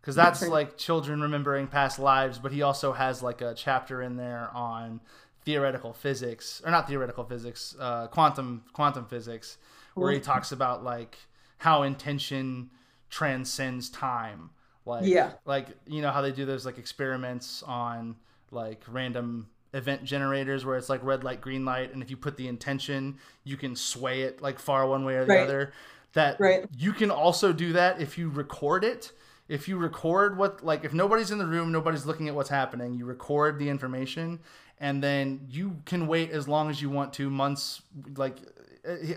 Because 0.00 0.14
that's 0.14 0.42
like 0.46 0.76
children 0.76 1.20
remembering 1.20 1.66
past 1.66 1.98
lives, 1.98 2.38
but 2.38 2.52
he 2.52 2.62
also 2.62 2.92
has 2.92 3.22
like 3.22 3.40
a 3.40 3.54
chapter 3.54 4.02
in 4.02 4.16
there 4.16 4.50
on 4.54 5.00
theoretical 5.46 5.94
physics, 5.94 6.60
or 6.64 6.70
not 6.70 6.86
theoretical 6.88 7.24
physics, 7.24 7.74
uh, 7.80 8.08
quantum 8.08 8.64
quantum 8.74 9.06
physics, 9.06 9.56
where 9.94 10.12
he 10.12 10.20
talks 10.20 10.52
about 10.52 10.84
like 10.84 11.16
how 11.58 11.84
intention 11.84 12.68
transcends 13.08 13.88
time. 13.88 14.50
Like 14.84 15.04
Yeah. 15.06 15.32
like 15.46 15.68
you 15.86 16.02
know 16.02 16.10
how 16.10 16.20
they 16.20 16.32
do 16.32 16.44
those 16.44 16.66
like 16.66 16.76
experiments 16.78 17.62
on 17.62 18.16
like 18.50 18.82
random 18.88 19.48
event 19.74 20.04
generators 20.04 20.64
where 20.64 20.76
it's 20.76 20.88
like 20.88 21.02
red 21.02 21.24
light 21.24 21.40
green 21.40 21.64
light 21.64 21.92
and 21.92 22.02
if 22.02 22.10
you 22.10 22.16
put 22.16 22.36
the 22.36 22.48
intention 22.48 23.18
you 23.44 23.56
can 23.56 23.74
sway 23.76 24.22
it 24.22 24.40
like 24.40 24.58
far 24.58 24.86
one 24.86 25.04
way 25.04 25.14
or 25.16 25.24
the 25.24 25.32
Right. 25.32 25.40
other 25.40 25.72
that 26.12 26.40
Right. 26.40 26.64
you 26.78 26.92
can 26.92 27.10
also 27.10 27.52
do 27.52 27.72
that 27.74 28.00
if 28.00 28.16
you 28.16 28.30
record 28.30 28.84
it 28.84 29.12
if 29.48 29.68
you 29.68 29.76
record 29.76 30.38
what 30.38 30.64
like 30.64 30.84
if 30.84 30.94
nobody's 30.94 31.30
in 31.32 31.38
the 31.38 31.44
room 31.46 31.72
nobody's 31.72 32.06
looking 32.06 32.28
at 32.28 32.34
what's 32.34 32.48
happening 32.48 32.94
you 32.94 33.04
record 33.04 33.58
the 33.58 33.68
information 33.68 34.38
and 34.78 35.02
then 35.02 35.46
you 35.50 35.76
can 35.86 36.06
wait 36.06 36.30
as 36.30 36.46
long 36.46 36.68
as 36.70 36.80
you 36.82 36.90
want 36.90 37.12
to 37.14 37.30
months 37.30 37.82
like 38.16 38.36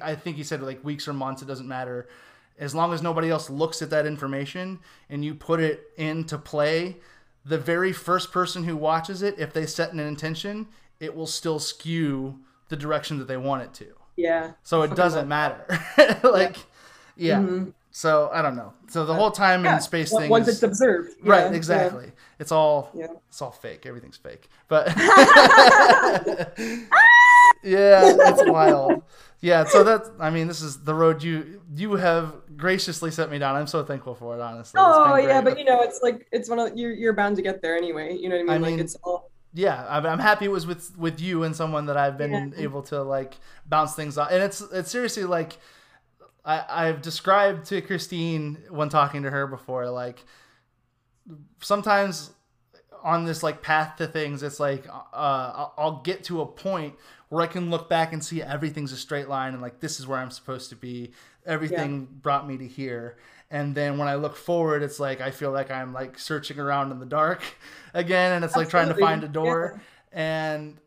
i 0.02 0.16
think 0.16 0.38
he 0.38 0.44
said 0.44 0.62
like 0.62 0.84
weeks 0.84 1.08
or 1.08 1.14
months 1.14 1.42
it 1.42 1.46
doesn't 1.48 1.68
matter 1.68 2.08
as 2.58 2.74
long 2.76 2.92
as 2.94 3.02
nobody 3.02 3.30
else 3.30 3.50
looks 3.50 3.82
at 3.82 3.90
that 3.90 4.06
information 4.06 4.80
and 5.10 5.24
you 5.24 5.34
put 5.36 5.60
it 5.60 5.92
into 5.98 6.38
play 6.38 6.98
the 7.46 7.58
very 7.58 7.94
first 7.94 8.32
person 8.32 8.64
who 8.64 8.76
watches 8.76 9.22
it 9.22 9.36
if 9.38 9.54
they 9.54 9.66
set 9.66 9.92
an 9.94 10.00
intention 10.00 10.68
it 11.00 11.16
will 11.16 11.28
still 11.28 11.60
skew 11.60 12.40
the 12.70 12.76
direction 12.76 13.18
that 13.20 13.28
they 13.28 13.38
want 13.38 13.62
it 13.64 13.74
to 13.74 13.88
Yeah. 14.16 14.52
so 14.64 14.82
it 14.82 14.96
doesn't 14.96 15.28
matter 15.28 15.66
like 16.24 16.58
yeah 17.16 17.40
Mhm. 17.40 17.74
So 18.00 18.30
i 18.32 18.42
don't 18.42 18.56
know 18.56 18.72
so 18.88 19.06
the 19.06 19.14
whole 19.14 19.30
time 19.32 19.66
Yeah. 19.66 19.76
in 19.76 19.82
space 19.82 20.10
thing 20.18 20.30
once 20.30 20.48
is, 20.48 20.54
it's 20.56 20.64
observed. 20.64 21.10
right 21.24 21.50
Yeah, 21.52 21.58
exactly 21.58 22.12
it's 22.40 22.52
all 22.54 22.90
Yeah. 22.94 23.08
it's 23.28 23.42
all 23.42 23.52
fake 23.52 23.86
everything's 23.86 24.16
fake 24.16 24.48
but 24.70 24.88
yeah 27.64 28.16
it's 28.30 28.44
wild 28.50 29.04
yeah 29.42 29.66
so 29.66 29.84
that's 29.84 30.10
i 30.20 30.30
mean 30.30 30.48
this 30.48 30.62
is 30.62 30.82
the 30.84 30.94
road 30.94 31.22
you 31.22 31.62
you 31.76 31.94
have 31.96 32.34
graciously 32.56 33.12
set 33.12 33.30
me 33.30 33.38
down 33.38 33.56
i'm 33.56 33.68
so 33.68 33.84
thankful 33.84 34.16
for 34.16 34.36
it 34.36 34.42
honestly 34.42 34.80
Oh 34.82 35.16
yeah, 35.18 35.42
but 35.42 35.58
you 35.60 35.66
know, 35.66 35.82
it's 35.82 36.00
like 36.02 36.26
it's 36.32 36.50
one 36.50 36.60
of 36.60 36.78
you're 36.78 36.92
you're 36.94 37.14
bound 37.14 37.36
to 37.36 37.42
get 37.42 37.62
there 37.62 37.76
anyway. 37.76 38.16
You 38.16 38.30
know 38.30 38.36
what 38.38 38.42
I 38.42 38.44
mean? 38.44 38.50
I 38.52 38.58
like 38.58 38.72
mean, 38.72 38.80
it's 38.80 38.96
all 39.04 39.32
yeah 39.54 39.86
I'm, 39.90 40.06
I'm 40.06 40.20
happy 40.20 40.46
it 40.46 40.52
was 40.52 40.66
with 40.68 40.98
with 40.98 41.20
you 41.20 41.44
and 41.44 41.56
someone 41.56 41.88
that 41.88 41.98
i've 41.98 42.18
been 42.18 42.32
Yeah. 42.32 42.64
able 42.66 42.82
to 42.84 43.02
like 43.02 43.34
bounce 43.66 43.94
things 43.96 44.18
off 44.18 44.30
and 44.32 44.42
it's 44.44 44.62
it's 44.62 44.92
seriously 44.92 45.24
like 45.24 45.58
I, 46.46 46.66
i've 46.88 47.02
described 47.02 47.66
to 47.68 47.82
christine 47.82 48.58
when 48.70 48.90
talking 48.90 49.24
to 49.24 49.30
her 49.30 49.46
before 49.48 49.90
like 49.90 50.24
sometimes 51.62 52.32
on 53.04 53.26
this 53.26 53.44
like 53.44 53.62
path 53.62 53.98
to 53.98 54.08
things 54.08 54.44
it's 54.44 54.60
like 54.60 54.88
uh 54.88 54.94
I'll- 55.14 55.74
i'll 55.78 56.02
get 56.02 56.24
to 56.26 56.42
a 56.42 56.46
point 56.46 56.96
where 57.30 57.44
i 57.44 57.48
can 57.48 57.70
look 57.70 57.88
back 57.90 58.12
and 58.14 58.24
see 58.24 58.42
everything's 58.42 58.92
a 58.92 58.98
straight 58.98 59.30
line 59.30 59.54
and 59.54 59.62
like 59.62 59.80
this 59.80 60.00
is 60.00 60.08
where 60.08 60.20
i'm 60.20 60.32
supposed 60.32 60.70
to 60.70 60.76
be. 60.76 61.12
Everything 61.46 62.06
brought 62.22 62.48
me 62.48 62.58
to 62.58 62.68
here. 62.68 63.18
And 63.50 63.74
then 63.74 63.98
when 63.98 64.08
i 64.08 64.16
look 64.16 64.36
forward 64.36 64.84
it's 64.84 65.00
like 65.00 65.22
i 65.22 65.32
feel 65.32 65.52
like 65.52 65.72
i'm 65.72 65.94
like 65.94 66.20
searching 66.20 66.60
around 66.60 66.92
in 66.92 67.00
the 67.00 67.06
dark 67.06 67.42
again 67.94 68.34
and 68.34 68.44
it's 68.46 68.56
like 68.56 68.70
trying 68.70 68.88
to 68.90 68.94
find 69.06 69.24
a 69.24 69.28
door. 69.28 69.82
And 70.12 70.78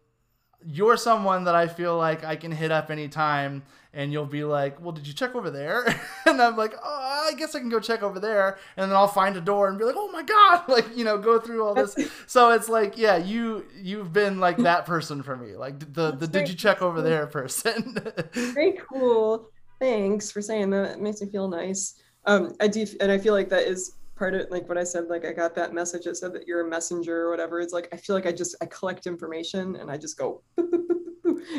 you're 0.66 0.96
someone 0.96 1.44
that 1.44 1.54
I 1.54 1.68
feel 1.68 1.96
like 1.96 2.24
I 2.24 2.36
can 2.36 2.52
hit 2.52 2.70
up 2.70 2.90
anytime 2.90 3.62
and 3.94 4.12
you'll 4.12 4.26
be 4.26 4.44
like, 4.44 4.80
Well, 4.80 4.92
did 4.92 5.06
you 5.06 5.12
check 5.12 5.34
over 5.34 5.50
there? 5.50 5.84
and 6.26 6.40
I'm 6.40 6.56
like, 6.56 6.74
Oh, 6.82 7.28
I 7.30 7.34
guess 7.34 7.54
I 7.54 7.60
can 7.60 7.68
go 7.68 7.80
check 7.80 8.02
over 8.02 8.18
there. 8.18 8.58
And 8.76 8.90
then 8.90 8.96
I'll 8.96 9.08
find 9.08 9.36
a 9.36 9.40
door 9.40 9.68
and 9.68 9.78
be 9.78 9.84
like, 9.84 9.96
Oh 9.98 10.10
my 10.10 10.22
God, 10.22 10.64
like, 10.68 10.96
you 10.96 11.04
know, 11.04 11.18
go 11.18 11.38
through 11.38 11.64
all 11.64 11.74
this. 11.74 11.94
So 12.26 12.50
it's 12.52 12.68
like, 12.68 12.96
yeah, 12.96 13.16
you 13.16 13.66
you've 13.74 14.12
been 14.12 14.40
like 14.40 14.56
that 14.58 14.86
person 14.86 15.22
for 15.22 15.36
me. 15.36 15.54
Like 15.54 15.78
the 15.80 16.12
the 16.12 16.26
That's 16.26 16.30
did 16.30 16.48
you 16.48 16.54
check 16.54 16.80
over 16.80 17.02
there 17.02 17.26
person. 17.26 17.96
very 18.32 18.78
cool. 18.90 19.50
Thanks 19.80 20.30
for 20.30 20.40
saying 20.40 20.70
that. 20.70 20.92
It 20.92 21.00
makes 21.00 21.20
me 21.20 21.28
feel 21.28 21.48
nice. 21.48 22.00
Um, 22.24 22.54
I 22.60 22.68
do, 22.68 22.86
and 23.00 23.10
I 23.10 23.18
feel 23.18 23.34
like 23.34 23.48
that 23.48 23.64
is 23.64 23.96
part 24.16 24.34
of 24.34 24.50
like 24.50 24.68
what 24.68 24.78
I 24.78 24.84
said. 24.84 25.08
Like 25.08 25.24
I 25.24 25.32
got 25.32 25.54
that 25.54 25.72
message 25.72 26.04
that 26.04 26.16
said 26.16 26.32
that 26.34 26.46
you're 26.46 26.66
a 26.66 26.68
messenger 26.68 27.22
or 27.22 27.30
whatever. 27.30 27.60
It's 27.60 27.72
like 27.72 27.88
I 27.92 27.96
feel 27.96 28.14
like 28.16 28.26
I 28.26 28.32
just 28.32 28.56
I 28.60 28.66
collect 28.66 29.06
information 29.06 29.76
and 29.76 29.90
I 29.90 29.96
just 29.96 30.18
go, 30.18 30.42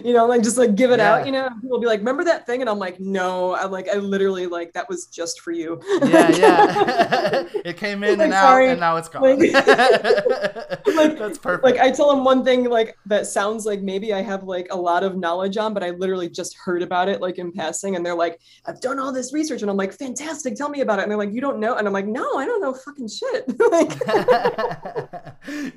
you 0.03 0.13
know, 0.13 0.25
like 0.25 0.41
just 0.43 0.57
like 0.57 0.75
give 0.75 0.91
it 0.91 0.99
Yeah. 0.99 1.13
out. 1.15 1.25
You 1.25 1.31
know, 1.31 1.49
people 1.49 1.69
will 1.69 1.79
be 1.79 1.88
like, 1.88 1.99
"Remember 1.99 2.23
that 2.25 2.45
thing?" 2.45 2.61
And 2.61 2.69
I'm 2.69 2.79
like, 2.79 2.99
"No." 2.99 3.55
I'm 3.55 3.71
like, 3.71 3.88
I 3.89 3.95
literally 3.97 4.47
like 4.47 4.73
that 4.73 4.88
was 4.89 5.05
just 5.07 5.41
for 5.41 5.51
you. 5.51 5.79
yeah, 6.03 6.29
yeah. 6.36 7.43
it 7.65 7.77
came 7.77 8.03
in 8.03 8.17
Like, 8.19 8.25
and 8.25 8.34
out 8.34 8.43
sorry. 8.43 8.69
and 8.69 8.79
now 8.79 8.97
it's 8.97 9.09
gone. 9.09 9.21
Like- 9.23 9.39
Like- 10.93 11.17
That's 11.17 11.38
perfect. 11.39 11.63
like 11.63 11.77
I 11.79 11.89
tell 11.91 12.09
them 12.13 12.23
one 12.23 12.43
thing 12.43 12.69
like 12.69 12.95
that 13.07 13.25
sounds 13.25 13.65
like 13.65 13.81
maybe 13.81 14.13
I 14.13 14.21
have 14.21 14.43
like 14.43 14.67
a 14.71 14.77
lot 14.77 15.03
of 15.03 15.17
knowledge 15.17 15.57
on, 15.57 15.73
but 15.73 15.84
I 15.84 15.89
literally 15.91 16.29
just 16.29 16.55
heard 16.57 16.81
about 16.84 17.09
it 17.09 17.19
like 17.21 17.38
in 17.39 17.51
passing, 17.51 17.95
and 17.95 18.05
they're 18.05 18.15
like, 18.15 18.39
"I've 18.65 18.79
done 18.81 18.99
all 18.99 19.11
this 19.11 19.34
research," 19.34 19.61
and 19.61 19.71
I'm 19.71 19.77
like, 19.77 19.93
"Fantastic, 19.93 20.55
tell 20.55 20.69
me 20.69 20.81
about 20.81 20.99
it." 20.99 21.03
And 21.03 21.11
they're 21.11 21.17
like, 21.17 21.34
"You 21.34 21.41
don't 21.41 21.59
know," 21.59 21.75
and 21.77 21.88
I'm 21.88 21.93
like, 21.93 22.05
"No, 22.05 22.38
I 22.38 22.45
don't 22.45 22.61
know 22.61 22.73
fucking 22.73 23.07
shit." 23.07 23.45
like, 23.71 23.91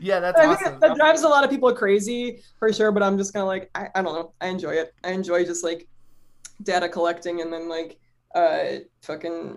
yeah, 0.00 0.20
that's 0.20 0.38
I 0.38 0.54
think 0.54 0.80
that 0.80 0.96
drives 0.96 1.22
a 1.22 1.28
lot 1.28 1.44
of 1.44 1.50
people 1.50 1.72
crazy 1.74 2.40
for 2.58 2.72
sure, 2.72 2.92
but 2.92 3.02
I'm 3.02 3.16
just 3.18 3.32
kind 3.32 3.42
of 3.42 3.48
like, 3.48 3.70
I, 3.74 3.88
I 3.96 4.02
don't 4.02 4.14
know, 4.14 4.32
I 4.42 4.48
enjoy 4.48 4.74
it. 4.74 4.94
I 5.02 5.12
enjoy 5.12 5.44
just 5.44 5.64
like 5.64 5.88
data 6.62 6.88
collecting 6.88 7.40
and 7.40 7.52
then 7.52 7.68
like 7.68 7.98
uh 8.34 8.80
fucking 9.02 9.56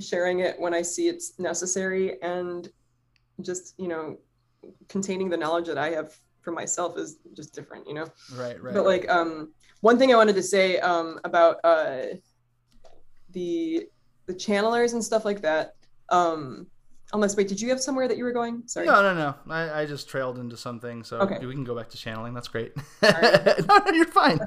sharing 0.00 0.40
it 0.40 0.58
when 0.58 0.72
I 0.72 0.82
see 0.82 1.08
it's 1.08 1.38
necessary 1.38 2.20
and 2.22 2.68
just 3.42 3.74
you 3.78 3.88
know 3.88 4.16
containing 4.88 5.28
the 5.28 5.36
knowledge 5.36 5.66
that 5.66 5.78
I 5.78 5.90
have 5.90 6.16
for 6.40 6.52
myself 6.52 6.96
is 6.96 7.18
just 7.34 7.52
different, 7.52 7.86
you 7.88 7.94
know. 7.94 8.06
Right, 8.34 8.62
right. 8.62 8.74
But 8.74 8.84
like 8.86 9.10
um 9.10 9.52
one 9.80 9.98
thing 9.98 10.12
I 10.12 10.16
wanted 10.16 10.36
to 10.36 10.42
say 10.42 10.78
um 10.78 11.18
about 11.24 11.56
uh 11.64 12.02
the 13.32 13.88
the 14.26 14.34
channelers 14.34 14.92
and 14.92 15.04
stuff 15.04 15.24
like 15.24 15.42
that. 15.42 15.74
Um 16.10 16.68
unless 17.12 17.36
wait, 17.36 17.48
did 17.48 17.60
you 17.60 17.68
have 17.70 17.80
somewhere 17.80 18.06
that 18.08 18.16
you 18.16 18.24
were 18.24 18.32
going? 18.32 18.62
Sorry. 18.66 18.86
No, 18.86 19.02
no, 19.02 19.14
no. 19.14 19.34
I, 19.52 19.82
I 19.82 19.86
just 19.86 20.08
trailed 20.08 20.38
into 20.38 20.56
something, 20.56 21.02
so 21.04 21.18
Okay. 21.20 21.44
we 21.44 21.52
can 21.54 21.64
go 21.64 21.74
back 21.76 21.88
to 21.90 21.96
channeling. 21.96 22.34
That's 22.34 22.48
great. 22.48 22.72
right. 23.02 23.58
no, 23.68 23.78
no, 23.78 23.92
you're 23.92 24.06
fine. 24.06 24.38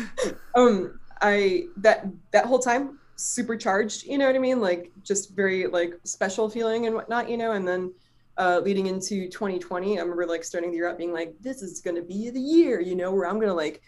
um 0.54 0.98
i 1.22 1.64
that 1.76 2.06
that 2.32 2.46
whole 2.46 2.58
time 2.58 2.98
supercharged 3.16 4.04
you 4.04 4.16
know 4.16 4.24
what 4.26 4.34
i 4.34 4.38
mean 4.38 4.60
like 4.60 4.90
just 5.02 5.36
very 5.36 5.66
like 5.66 5.92
special 6.04 6.48
feeling 6.48 6.86
and 6.86 6.94
whatnot 6.94 7.28
you 7.28 7.36
know 7.36 7.52
and 7.52 7.68
then 7.68 7.92
uh 8.38 8.60
leading 8.64 8.86
into 8.86 9.28
2020 9.28 9.98
i 9.98 10.00
remember 10.00 10.26
like 10.26 10.42
starting 10.42 10.70
the 10.70 10.76
year 10.76 10.88
out 10.88 10.96
being 10.96 11.12
like 11.12 11.34
this 11.40 11.60
is 11.60 11.80
gonna 11.82 12.00
be 12.00 12.30
the 12.30 12.40
year 12.40 12.80
you 12.80 12.96
know 12.96 13.12
where 13.12 13.28
i'm 13.28 13.38
gonna 13.38 13.52
like 13.52 13.82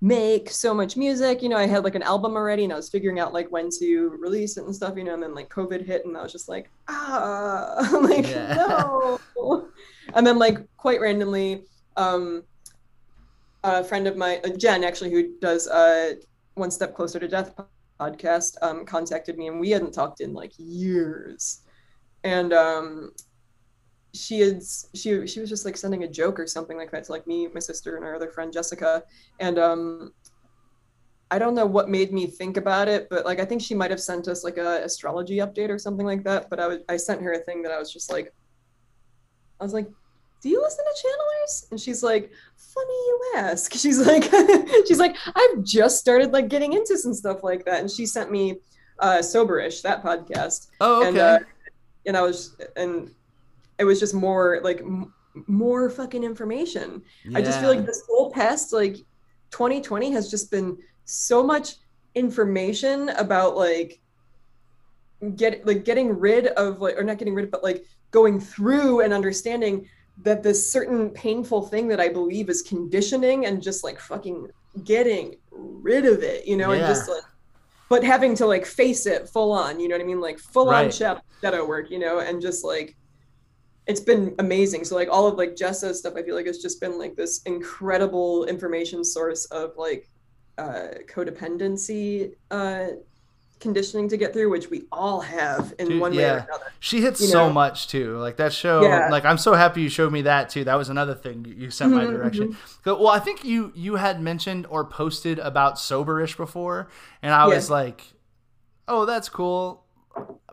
make 0.00 0.50
so 0.50 0.74
much 0.74 0.96
music 0.96 1.40
you 1.42 1.48
know 1.48 1.56
i 1.56 1.66
had 1.66 1.82
like 1.84 1.94
an 1.94 2.02
album 2.02 2.34
already 2.34 2.64
and 2.64 2.72
i 2.72 2.76
was 2.76 2.90
figuring 2.90 3.18
out 3.18 3.32
like 3.32 3.50
when 3.50 3.70
to 3.70 4.10
release 4.20 4.56
it 4.58 4.64
and 4.64 4.74
stuff 4.74 4.96
you 4.96 5.04
know 5.04 5.14
and 5.14 5.22
then 5.22 5.34
like 5.34 5.48
covid 5.48 5.84
hit 5.84 6.04
and 6.04 6.16
i 6.16 6.22
was 6.22 6.32
just 6.32 6.48
like 6.48 6.68
ah 6.88 7.88
like 8.02 8.28
Yeah. 8.28 8.54
no 8.54 9.18
and 10.14 10.26
then 10.26 10.38
like 10.38 10.58
quite 10.76 11.00
randomly 11.00 11.64
um 11.96 12.42
a 13.64 13.82
friend 13.82 14.06
of 14.06 14.16
mine, 14.16 14.40
uh, 14.44 14.50
Jen, 14.50 14.84
actually, 14.84 15.10
who 15.10 15.38
does 15.40 15.66
uh, 15.68 16.14
One 16.54 16.70
Step 16.70 16.94
Closer 16.94 17.18
to 17.18 17.26
Death 17.26 17.54
podcast, 17.98 18.56
um, 18.60 18.84
contacted 18.84 19.38
me, 19.38 19.48
and 19.48 19.58
we 19.58 19.70
hadn't 19.70 19.92
talked 19.94 20.20
in 20.20 20.34
like 20.34 20.52
years. 20.58 21.62
And 22.24 22.52
um, 22.52 23.12
she 24.14 24.40
had 24.40 24.62
she 24.94 25.26
she 25.26 25.40
was 25.40 25.48
just 25.48 25.64
like 25.64 25.76
sending 25.76 26.04
a 26.04 26.08
joke 26.08 26.38
or 26.38 26.46
something 26.46 26.76
like 26.76 26.90
that 26.92 27.04
to 27.04 27.12
like 27.12 27.26
me, 27.26 27.48
my 27.52 27.60
sister, 27.60 27.96
and 27.96 28.04
our 28.04 28.14
other 28.14 28.30
friend 28.30 28.52
Jessica. 28.52 29.02
And 29.40 29.58
um, 29.58 30.12
I 31.30 31.38
don't 31.38 31.54
know 31.54 31.66
what 31.66 31.88
made 31.88 32.12
me 32.12 32.26
think 32.26 32.56
about 32.56 32.88
it, 32.88 33.08
but 33.10 33.24
like 33.24 33.40
I 33.40 33.44
think 33.44 33.60
she 33.60 33.74
might 33.74 33.90
have 33.90 34.00
sent 34.00 34.28
us 34.28 34.44
like 34.44 34.56
a 34.56 34.84
astrology 34.84 35.38
update 35.38 35.68
or 35.68 35.78
something 35.78 36.06
like 36.06 36.22
that. 36.24 36.48
But 36.48 36.60
I 36.60 36.68
was 36.68 36.78
I 36.88 36.96
sent 36.96 37.22
her 37.22 37.32
a 37.32 37.38
thing 37.40 37.62
that 37.62 37.72
I 37.72 37.78
was 37.78 37.92
just 37.92 38.10
like, 38.10 38.32
I 39.60 39.64
was 39.64 39.74
like, 39.74 39.88
do 40.40 40.48
you 40.48 40.62
listen 40.62 40.84
to 40.84 41.08
channelers? 41.08 41.70
And 41.72 41.80
she's 41.80 42.02
like, 42.02 42.30
funny 42.56 42.92
you 42.92 43.32
ask. 43.36 43.72
She's 43.78 44.06
like, 44.06 44.24
she's 44.86 44.98
like, 44.98 45.16
I've 45.34 45.62
just 45.64 45.98
started 45.98 46.32
like 46.32 46.48
getting 46.48 46.74
into 46.74 46.98
some 46.98 47.14
stuff 47.14 47.42
like 47.42 47.64
that. 47.64 47.80
And 47.80 47.90
she 47.90 48.06
sent 48.06 48.30
me 48.30 48.60
uh 49.00 49.18
Soberish, 49.18 49.82
that 49.82 50.04
podcast. 50.04 50.68
Oh, 50.80 51.00
okay. 51.00 51.08
And 51.08 51.18
uh 51.18 51.38
and 52.06 52.16
I 52.16 52.22
was 52.22 52.56
and 52.76 53.10
it 53.78 53.84
was 53.84 54.00
just 54.00 54.14
more 54.14 54.60
like 54.62 54.80
m- 54.80 55.12
more 55.46 55.90
fucking 55.90 56.22
information. 56.24 57.02
I 57.34 57.42
just 57.42 57.58
feel 57.60 57.68
like 57.68 57.84
this 57.84 58.02
whole 58.08 58.30
past 58.30 58.72
like 58.72 58.96
2020 59.50 60.12
has 60.12 60.30
just 60.30 60.50
been 60.50 60.76
so 61.04 61.42
much 61.42 61.74
information 62.14 63.08
about 63.10 63.56
like 63.56 64.00
get 65.36 65.66
like 65.66 65.84
getting 65.84 66.18
rid 66.18 66.48
of 66.48 66.80
like 66.80 66.96
or 66.98 67.02
not 67.02 67.18
getting 67.18 67.34
rid 67.34 67.46
of 67.46 67.50
but 67.50 67.62
like 67.64 67.84
going 68.10 68.38
through 68.38 69.00
and 69.00 69.12
understanding 69.12 69.88
that 70.22 70.42
this 70.42 70.70
certain 70.70 71.10
painful 71.10 71.62
thing 71.62 71.88
that 71.88 71.98
I 71.98 72.08
believe 72.08 72.48
is 72.48 72.62
conditioning 72.62 73.46
and 73.46 73.60
just 73.60 73.82
like 73.82 73.98
fucking 73.98 74.46
getting 74.84 75.34
rid 75.50 76.04
of 76.06 76.22
it, 76.22 76.46
you 76.46 76.56
know, 76.56 76.70
and 76.70 76.86
just 76.86 77.08
like, 77.08 77.22
but 77.88 78.04
having 78.04 78.36
to 78.36 78.46
like 78.46 78.64
face 78.64 79.06
it 79.06 79.28
full 79.28 79.50
on, 79.50 79.80
you 79.80 79.88
know 79.88 79.96
what 79.96 80.02
I 80.02 80.06
mean? 80.06 80.20
Like 80.20 80.38
full 80.38 80.68
on 80.68 80.84
Right. 80.84 80.94
shadow, 80.94 81.20
shadow 81.42 81.66
work, 81.66 81.90
you 81.90 81.98
know, 81.98 82.20
and 82.20 82.40
just 82.40 82.64
like, 82.64 82.96
it's 83.86 84.00
been 84.00 84.34
amazing. 84.38 84.84
So 84.84 84.94
like 84.94 85.08
all 85.10 85.26
of 85.26 85.36
like 85.36 85.56
Jessa's 85.56 85.98
stuff, 85.98 86.14
I 86.16 86.22
feel 86.22 86.34
like 86.34 86.46
it's 86.46 86.62
just 86.62 86.80
been 86.80 86.98
like 86.98 87.16
this 87.16 87.42
incredible 87.42 88.44
information 88.46 89.04
source 89.04 89.44
of 89.46 89.72
like 89.76 90.08
uh, 90.56 90.88
codependency 91.08 92.32
uh, 92.50 92.86
conditioning 93.60 94.08
to 94.08 94.16
get 94.16 94.32
through, 94.32 94.50
which 94.50 94.70
we 94.70 94.84
all 94.92 95.20
have 95.20 95.74
in 95.78 95.88
Dude, 95.88 96.00
one 96.00 96.12
way 96.12 96.22
yeah. 96.22 96.34
or 96.34 96.38
another. 96.38 96.72
She 96.80 97.00
hits 97.00 97.20
You 97.20 97.28
so 97.28 97.46
know? 97.48 97.52
much 97.52 97.88
too. 97.88 98.18
Like 98.18 98.36
that 98.36 98.52
show. 98.52 98.82
Yeah. 98.82 99.08
Like 99.10 99.24
I'm 99.24 99.38
so 99.38 99.52
happy 99.54 99.82
you 99.82 99.88
showed 99.88 100.12
me 100.12 100.22
that 100.22 100.48
too. 100.50 100.64
That 100.64 100.76
was 100.76 100.88
another 100.88 101.14
thing 101.14 101.44
you- 101.44 101.70
sent 101.70 101.92
my 101.92 102.04
Mhm, 102.04 102.10
direction. 102.12 102.56
But- 102.84 102.98
Well, 103.00 103.08
I 103.08 103.18
think 103.18 103.44
you 103.44 103.72
you 103.74 103.96
had 103.96 104.20
mentioned 104.20 104.66
or 104.70 104.84
posted 104.84 105.38
about 105.38 105.76
soberish 105.76 106.36
before, 106.36 106.88
and 107.22 107.32
I 107.34 107.48
Yeah. 107.48 107.54
was 107.54 107.68
like, 107.70 108.02
"Oh, 108.88 109.04
that's 109.06 109.28
cool." 109.28 109.84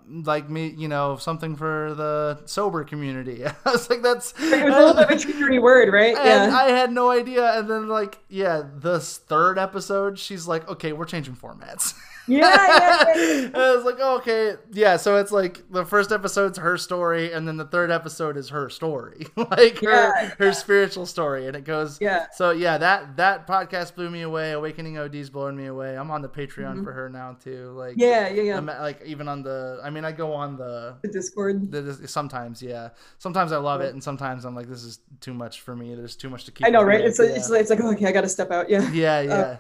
Like 0.10 0.50
me, 0.50 0.68
you 0.78 0.88
know, 0.88 1.16
something 1.18 1.56
for 1.56 1.94
the 1.96 2.42
sober 2.46 2.84
community. 2.84 3.46
I 3.66 3.72
was 3.72 3.90
like, 3.90 4.02
"That's." 4.02 4.34
It 4.40 4.64
was 4.66 4.74
a 4.74 4.78
little 4.80 4.94
bit 4.94 5.04
of 5.04 5.12
a 5.12 5.18
trickery 5.20 5.60
word, 5.60 5.92
right? 5.94 6.16
And 6.18 6.52
Yeah. 6.52 6.58
I 6.58 6.70
had 6.72 6.92
no 6.92 7.10
idea. 7.12 7.58
And 7.58 7.70
then, 7.70 7.88
like, 7.88 8.20
yeah, 8.30 8.64
this 8.76 9.18
third 9.18 9.58
episode, 9.58 10.20
she's 10.20 10.48
like, 10.48 10.68
okay, 10.70 10.92
we're 10.94 11.06
changing 11.06 11.36
formats. 11.36 11.94
yeah, 12.32 13.14
yeah, 13.16 13.50
I 13.54 13.76
was 13.76 13.86
like, 13.86 13.98
oh, 14.00 14.18
okay, 14.18 14.56
yeah. 14.72 14.98
So 14.98 15.18
it's 15.18 15.32
like 15.32 15.64
the 15.72 15.86
first 15.86 16.12
episode's 16.12 16.58
her 16.58 16.78
story, 16.78 17.32
and 17.32 17.48
then 17.48 17.58
the 17.58 17.66
third 17.66 17.92
episode 17.92 18.38
is 18.38 18.50
her 18.50 18.70
story, 18.70 19.28
like 19.36 19.80
her 19.80 19.92
Yeah, 19.92 20.32
her 20.40 20.54
spiritual 20.54 21.06
story, 21.06 21.48
and 21.48 21.56
it 21.56 21.66
goes. 21.66 22.00
Yeah. 22.02 22.26
So 22.34 22.52
yeah, 22.52 22.78
that 22.80 23.18
that 23.18 23.48
podcast 23.48 23.96
blew 23.96 24.10
me 24.10 24.24
away. 24.24 24.52
Awakening 24.54 24.98
OD's 24.98 25.30
blowing 25.30 25.56
me 25.56 25.68
away. 25.68 25.96
I'm 25.98 26.10
on 26.10 26.22
the 26.22 26.30
Patreon 26.30 26.84
for 26.84 26.94
her 26.94 27.10
now 27.10 27.38
too. 27.44 27.72
Like 27.76 27.92
Mm-hmm. 27.92 28.00
Yeah, 28.00 28.30
yeah, 28.30 28.42
yeah. 28.42 28.58
I'm 28.58 28.66
like 28.66 29.02
even 29.06 29.28
on 29.28 29.44
the. 29.44 29.80
I 29.84 29.90
mean, 29.90 30.06
I 30.06 30.12
go 30.12 30.34
on 30.34 30.58
the. 30.58 30.96
the 31.02 31.08
Discord. 31.08 31.72
the 31.72 32.08
sometimes, 32.08 32.62
yeah. 32.62 32.90
Sometimes 33.18 33.52
I 33.52 33.58
love 33.58 33.82
it, 33.82 33.94
and 33.94 34.04
sometimes 34.04 34.46
I'm 34.46 34.56
like, 34.56 34.68
this 34.68 34.84
is 34.84 35.00
too 35.20 35.34
much 35.34 35.62
for 35.62 35.76
me. 35.76 35.96
There's 35.96 36.16
too 36.16 36.30
much 36.30 36.46
to 36.46 36.52
keep. 36.52 36.66
I 36.66 36.70
know, 36.70 36.84
right? 36.84 37.02
It's 37.02 37.20
like, 37.20 37.30
it's 37.30 37.50
like, 37.50 37.62
it's 37.62 37.70
like, 37.70 37.82
oh, 37.82 37.92
okay, 37.92 38.06
I 38.06 38.12
got 38.12 38.22
to 38.22 38.30
step 38.30 38.52
out. 38.52 38.70
Yeah. 38.70 38.90
yeah, 38.92 39.22
yeah. 39.22 39.58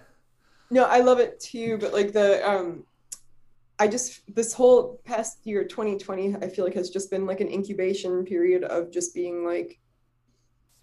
No, 0.71 0.85
I 0.85 1.01
love 1.01 1.19
it 1.19 1.39
too, 1.39 1.77
but 1.79 1.93
like 1.93 2.13
the 2.13 2.49
um 2.49 2.85
I 3.77 3.87
just 3.87 4.21
this 4.33 4.53
whole 4.53 5.01
past 5.05 5.39
year 5.43 5.65
2020 5.65 6.37
I 6.41 6.47
feel 6.47 6.63
like 6.63 6.75
has 6.75 6.89
just 6.89 7.11
been 7.11 7.25
like 7.25 7.41
an 7.41 7.49
incubation 7.49 8.23
period 8.23 8.63
of 8.63 8.89
just 8.89 9.13
being 9.13 9.45
like 9.45 9.79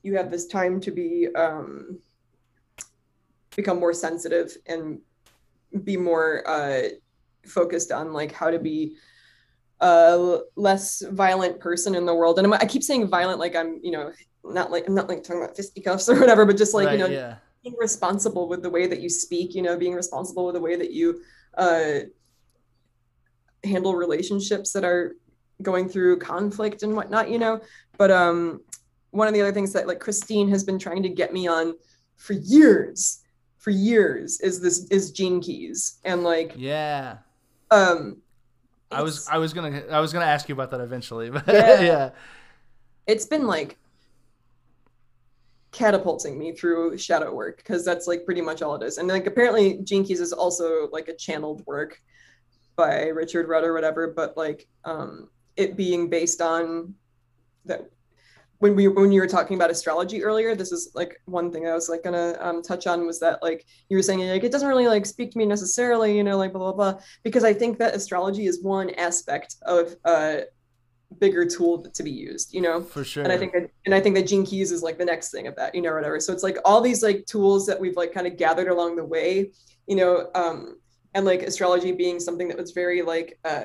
you 0.03 0.17
have 0.17 0.31
this 0.31 0.47
time 0.47 0.81
to 0.81 0.91
be 0.91 1.29
um 1.35 1.99
become 3.57 3.81
more 3.81 3.95
sensitive 3.95 4.57
and 4.67 5.01
be 5.85 5.97
more 5.97 6.43
uh 6.47 6.89
focused 7.47 7.91
on 7.91 8.13
like 8.13 8.33
how 8.33 8.51
to 8.51 8.59
be 8.59 8.97
a 9.81 10.41
less 10.57 11.03
violent 11.13 11.61
person 11.61 11.95
in 11.95 12.05
the 12.05 12.15
world 12.15 12.39
and 12.39 12.47
I'm, 12.47 12.53
i 12.55 12.67
keep 12.67 12.83
saying 12.83 13.07
violent 13.07 13.39
like 13.39 13.55
i'm 13.55 13.81
you 13.83 13.93
know 13.93 14.13
not 14.45 14.71
like 14.73 14.89
i'm 14.89 14.95
not 14.95 15.09
like 15.09 15.23
talking 15.23 15.43
about 15.43 15.57
fisticuffs 15.57 16.09
or 16.09 16.19
whatever 16.19 16.45
but 16.45 16.57
just 16.57 16.75
like 16.75 16.87
right, 16.87 16.99
you 16.99 17.05
know 17.05 17.11
yeah. 17.11 17.37
Being 17.69 17.79
responsible 17.81 18.49
with 18.49 18.63
the 18.63 18.71
way 18.71 18.87
that 18.87 19.01
you 19.01 19.09
speak, 19.09 19.55
you 19.55 19.63
know, 19.63 19.77
being 19.77 19.95
responsible 19.95 20.47
with 20.47 20.55
the 20.55 20.61
way 20.61 20.77
that 20.77 20.93
you 20.93 21.21
uh, 21.57 22.01
handle 23.65 23.95
relationships 23.95 24.73
that 24.73 24.85
are 24.85 25.17
going 25.63 25.89
through 25.89 26.19
conflict 26.19 26.83
and 26.83 26.95
whatnot, 26.95 27.31
you 27.31 27.39
know. 27.39 27.61
But 27.97 28.11
um, 28.11 28.61
one 29.11 29.29
of 29.29 29.35
the 29.35 29.41
other 29.41 29.53
things 29.53 29.73
that 29.73 29.87
like 29.87 30.01
Christine 30.01 30.49
has 30.51 30.65
been 30.65 30.79
trying 30.79 31.03
to 31.03 31.09
get 31.09 31.33
me 31.33 31.47
on 31.47 31.75
for 32.17 32.33
years, 32.35 33.23
for 33.59 33.71
years, 33.71 34.41
is 34.41 34.61
this 34.61 34.87
is 34.91 35.11
gene 35.13 35.41
keys 35.41 35.99
and 36.05 36.23
like 36.25 36.53
Yeah. 36.57 37.19
um, 37.71 38.19
I 38.91 39.03
was 39.03 39.29
I 39.29 39.37
was 39.37 39.53
gonna 39.53 39.83
I 39.91 40.01
was 40.01 40.13
gonna 40.13 40.25
ask 40.25 40.49
you 40.49 40.55
about 40.55 40.71
that 40.71 40.81
eventually, 40.81 41.29
but 41.31 41.47
Yeah. 41.47 41.81
yeah. 41.93 42.11
it's 43.07 43.27
been 43.27 43.47
like 43.47 43.77
catapulting 45.71 46.39
me 46.39 46.53
through 46.53 46.97
shadow 46.97 47.33
work 47.35 47.59
because 47.59 47.85
that's 47.85 48.07
like 48.07 48.25
pretty 48.25 48.41
much 48.41 48.63
all 48.63 48.75
it 48.75 48.83
is. 48.83 48.99
And 48.99 49.09
like 49.09 49.27
apparently 49.27 49.83
Keys 49.85 50.21
is 50.21 50.33
also 50.33 50.89
like 50.93 51.09
a 51.09 51.15
channeled 51.15 51.63
work 51.67 52.01
by 52.77 53.07
Richard 53.09 53.49
Rudd 53.49 53.65
or 53.65 53.75
whatever, 53.75 54.09
but 54.09 54.37
like 54.37 54.67
um 54.85 55.29
it 55.57 55.77
being 55.77 56.09
based 56.09 56.41
on 56.41 56.95
that 57.67 57.91
when 58.59 58.75
we 58.75 58.89
when 58.89 59.13
you 59.13 59.21
were 59.21 59.27
talking 59.29 59.57
about 59.57 59.71
astrology 59.71 60.23
earlier, 60.25 60.55
this 60.55 60.73
is 60.73 60.91
like 60.95 61.21
one 61.27 61.53
thing 61.53 61.67
I 61.67 61.75
was 61.75 61.89
like 61.89 62.03
gonna 62.03 62.37
um, 62.41 62.63
touch 62.63 62.87
on 62.87 63.07
was 63.07 63.21
that 63.21 63.43
like 63.43 63.65
you 63.89 63.97
were 63.97 64.03
saying 64.03 64.21
like 64.29 64.43
it 64.43 64.51
doesn't 64.51 64.69
really 64.69 64.89
like 64.89 65.07
speak 65.07 65.31
to 65.33 65.39
me 65.39 65.47
necessarily, 65.47 66.17
you 66.17 66.25
know, 66.25 66.37
like 66.37 66.53
blah 66.53 66.73
blah 66.73 66.93
blah, 66.93 67.01
because 67.23 67.45
I 67.45 67.53
think 67.53 67.79
that 67.79 67.95
astrology 67.95 68.47
is 68.47 68.63
one 68.63 68.91
aspect 68.91 69.57
of 69.63 69.95
a 70.05 70.43
bigger 71.19 71.47
tool 71.47 71.83
to 71.83 72.03
be 72.03 72.11
used, 72.11 72.53
you 72.53 72.61
know 72.61 72.83
For 72.83 73.03
sure. 73.03 73.23
and 73.23 73.33
I 73.33 73.39
think 73.39 73.53
that, 73.53 73.71
and 73.87 73.95
I 73.95 74.01
think 74.01 74.15
that 74.17 74.27
Gene 74.27 74.45
Keys 74.45 74.73
is 74.73 74.83
like 74.83 74.99
the 74.99 75.05
next 75.05 75.31
thing 75.31 75.47
of 75.47 75.57
that, 75.57 75.75
you 75.75 75.81
know, 75.81 75.95
whatever. 75.95 76.21
So 76.21 76.33
it's 76.33 76.43
like 76.43 76.59
all 76.65 76.81
these 76.81 77.03
like 77.03 77.25
tools 77.27 77.67
that 77.67 77.81
we've 77.81 77.97
like 77.97 78.13
kind 78.13 78.27
of 78.27 78.37
gathered 78.37 78.69
along 78.69 78.97
the 78.97 79.05
way, 79.05 79.53
you 79.87 79.97
know, 79.97 80.29
um, 80.35 80.79
and 81.15 81.25
like 81.25 81.43
astrology 81.43 81.93
being 81.93 82.21
something 82.21 82.49
that 82.49 82.59
was 82.59 82.73
very 82.73 83.03
like, 83.03 83.39
uh, 83.45 83.65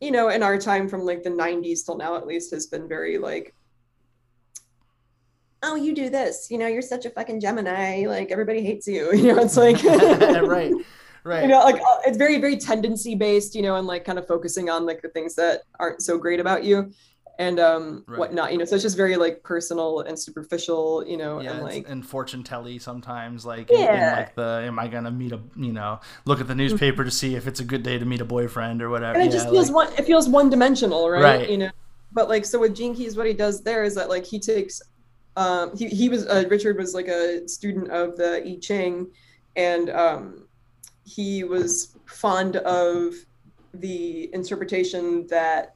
you 0.00 0.10
know, 0.10 0.28
in 0.28 0.42
our 0.42 0.58
time 0.58 0.88
from 0.88 1.02
like 1.02 1.22
the 1.22 1.30
'90s 1.30 1.84
till 1.84 1.96
now 1.96 2.16
at 2.16 2.26
least 2.26 2.52
has 2.52 2.66
been 2.66 2.86
very 2.88 3.18
like, 3.18 3.54
oh, 5.62 5.76
you 5.76 5.94
do 5.94 6.10
this, 6.10 6.48
you 6.50 6.58
know, 6.58 6.66
you're 6.66 6.82
such 6.82 7.06
a 7.06 7.10
fucking 7.10 7.40
Gemini, 7.40 8.06
like 8.06 8.30
everybody 8.30 8.62
hates 8.62 8.86
you, 8.86 9.12
you 9.14 9.32
know. 9.32 9.40
It's 9.40 9.56
like 9.56 9.82
right. 9.84 10.74
Right. 11.24 11.42
you 11.42 11.48
know 11.48 11.60
like 11.60 11.76
uh, 11.76 11.98
it's 12.06 12.16
very 12.18 12.38
very 12.40 12.56
tendency 12.56 13.14
based 13.14 13.54
you 13.54 13.62
know 13.62 13.76
and 13.76 13.86
like 13.86 14.04
kind 14.04 14.18
of 14.18 14.26
focusing 14.26 14.68
on 14.70 14.86
like 14.86 15.02
the 15.02 15.08
things 15.08 15.34
that 15.36 15.62
aren't 15.78 16.02
so 16.02 16.18
great 16.18 16.40
about 16.40 16.64
you 16.64 16.92
and 17.38 17.58
um 17.60 18.04
Right. 18.06 18.18
whatnot 18.18 18.52
you 18.52 18.58
know 18.58 18.64
so 18.64 18.74
it's 18.74 18.82
just 18.82 18.96
very 18.96 19.16
like 19.16 19.42
personal 19.42 20.00
and 20.00 20.18
superficial 20.18 21.04
you 21.06 21.16
know 21.16 21.40
yeah, 21.40 21.52
and 21.52 21.62
like 21.62 21.88
and 21.88 22.04
fortune 22.06 22.42
telly 22.42 22.78
sometimes 22.78 23.46
like 23.46 23.70
in, 23.70 23.76
in, 23.80 23.84
Yeah. 23.84 24.16
like 24.16 24.34
the 24.34 24.62
am 24.66 24.78
I 24.78 24.88
gonna 24.88 25.10
meet 25.10 25.32
a 25.32 25.40
you 25.56 25.72
know 25.72 26.00
look 26.26 26.40
at 26.40 26.48
the 26.48 26.54
newspaper 26.54 27.04
to 27.04 27.10
see 27.10 27.34
if 27.36 27.46
it's 27.46 27.60
a 27.60 27.64
good 27.64 27.82
day 27.82 27.98
to 27.98 28.04
meet 28.04 28.20
a 28.20 28.24
boyfriend 28.24 28.82
or 28.82 28.90
whatever. 28.90 29.14
and 29.18 29.22
it 29.22 29.26
yeah, 29.26 29.38
just 29.38 29.48
feels 29.48 29.70
like- 29.70 29.88
one 29.90 29.98
it 29.98 30.04
feels 30.04 30.28
one 30.28 30.50
dimensional 30.50 31.08
right? 31.08 31.22
Right. 31.22 31.50
you 31.50 31.58
know 31.58 31.70
but 32.12 32.28
like 32.28 32.44
so 32.44 32.58
with 32.58 32.74
gene 32.76 32.94
keys 32.94 33.16
what 33.16 33.26
he 33.26 33.32
does 33.32 33.62
there 33.62 33.82
is 33.84 33.94
that 33.94 34.08
like 34.10 34.26
he 34.26 34.38
takes 34.38 34.82
um 35.36 35.74
he, 35.76 35.86
he 35.88 36.08
was 36.10 36.26
uh, 36.26 36.44
richard 36.50 36.76
was 36.76 36.92
like 36.94 37.08
a 37.08 37.48
student 37.48 37.90
of 37.90 38.16
the 38.18 38.42
i 38.44 38.58
ching 38.60 39.10
and 39.56 39.88
um 39.88 40.46
he 41.16 41.44
was 41.44 41.96
fond 42.06 42.56
of 42.56 43.14
the 43.74 44.32
interpretation 44.34 45.26
that 45.28 45.74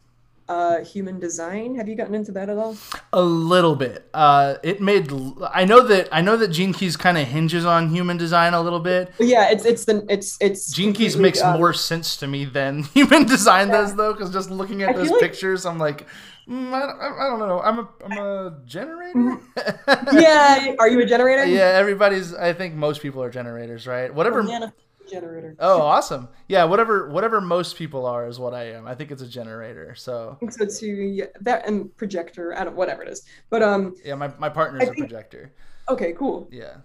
uh 0.48 0.78
human 0.84 1.18
design 1.18 1.74
have 1.74 1.88
you 1.88 1.96
gotten 1.96 2.14
into 2.14 2.30
that 2.30 2.48
at 2.48 2.56
all 2.56 2.76
A 3.12 3.20
little 3.22 3.74
bit. 3.74 4.08
Uh, 4.14 4.54
it 4.62 4.80
made. 4.80 5.10
I 5.52 5.64
know 5.64 5.80
that. 5.88 6.08
I 6.12 6.20
know 6.20 6.36
that 6.36 6.48
Gene 6.48 6.72
Keys 6.72 6.96
kind 6.96 7.18
of 7.18 7.26
hinges 7.26 7.64
on 7.64 7.88
human 7.88 8.16
design 8.16 8.54
a 8.54 8.60
little 8.60 8.78
bit. 8.78 9.12
Yeah 9.18 9.50
it's 9.50 9.64
it's 9.64 9.84
the 9.86 10.06
it's 10.08 10.36
it's 10.40 10.70
Gene 10.72 10.92
Keys 10.92 11.16
makes 11.16 11.40
um, 11.42 11.58
more 11.58 11.72
sense 11.72 12.16
to 12.18 12.26
me 12.28 12.44
than 12.44 12.82
human 12.94 13.24
design 13.26 13.66
Yeah. 13.68 13.78
does, 13.78 13.96
though, 13.96 14.12
because 14.12 14.30
just 14.32 14.48
looking 14.50 14.82
at 14.84 14.90
I 14.90 14.92
those 14.92 15.10
like- 15.10 15.20
pictures, 15.20 15.66
I'm 15.66 15.78
like, 15.78 16.06
mm, 16.48 16.72
I, 16.72 16.80
don't, 16.86 17.00
I 17.22 17.24
don't 17.28 17.38
know. 17.40 17.60
I'm 17.68 17.78
a 17.80 17.88
I'm 18.04 18.18
a 18.18 18.58
generator. 18.66 19.18
Mm-hmm. 19.18 20.18
yeah 20.26 20.74
are 20.78 20.88
you 20.88 21.00
a 21.00 21.06
generator 21.06 21.44
yeah. 21.46 21.72
Everybody's. 21.82 22.34
I 22.34 22.52
think 22.52 22.74
most 22.76 23.02
people 23.02 23.20
are 23.20 23.30
generators, 23.30 23.84
right? 23.88 24.14
Whatever. 24.14 24.42
Banana 24.44 24.72
generator 25.08 25.56
Oh, 25.58 25.80
awesome. 25.82 26.28
Yeah, 26.48 26.64
whatever 26.64 27.08
whatever 27.08 27.40
most 27.40 27.76
people 27.76 28.06
are 28.06 28.26
is 28.28 28.38
what 28.38 28.54
I 28.54 28.64
am. 28.70 28.86
I 28.86 28.94
think 28.94 29.10
it's 29.10 29.22
a 29.22 29.28
generator. 29.28 29.94
So 29.94 30.36
I 30.42 30.50
so 30.50 30.66
too 30.66 30.86
yeah, 30.86 31.26
that 31.40 31.66
and 31.66 31.94
projector 31.96 32.56
i 32.58 32.64
don't 32.64 32.76
whatever 32.76 33.02
it 33.02 33.08
is 33.08 33.22
but 33.50 33.62
um 33.62 33.94
yeah, 34.04 34.14
my, 34.14 34.28
my 34.38 34.48
partner's 34.48 34.82
I 34.82 34.84
a 34.84 34.86
think- 34.88 34.98
projector. 35.08 35.52
okay 35.88 36.12
cool 36.12 36.48
Yeah. 36.50 36.76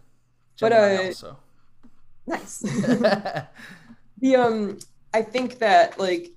But, 0.59 0.73
uh, 0.73 0.97
also. 1.07 1.37
nice 2.27 2.59
the 4.19 4.35
um 4.35 4.77
i 5.13 5.21
think 5.21 5.57
that 5.59 5.99
like 5.99 6.31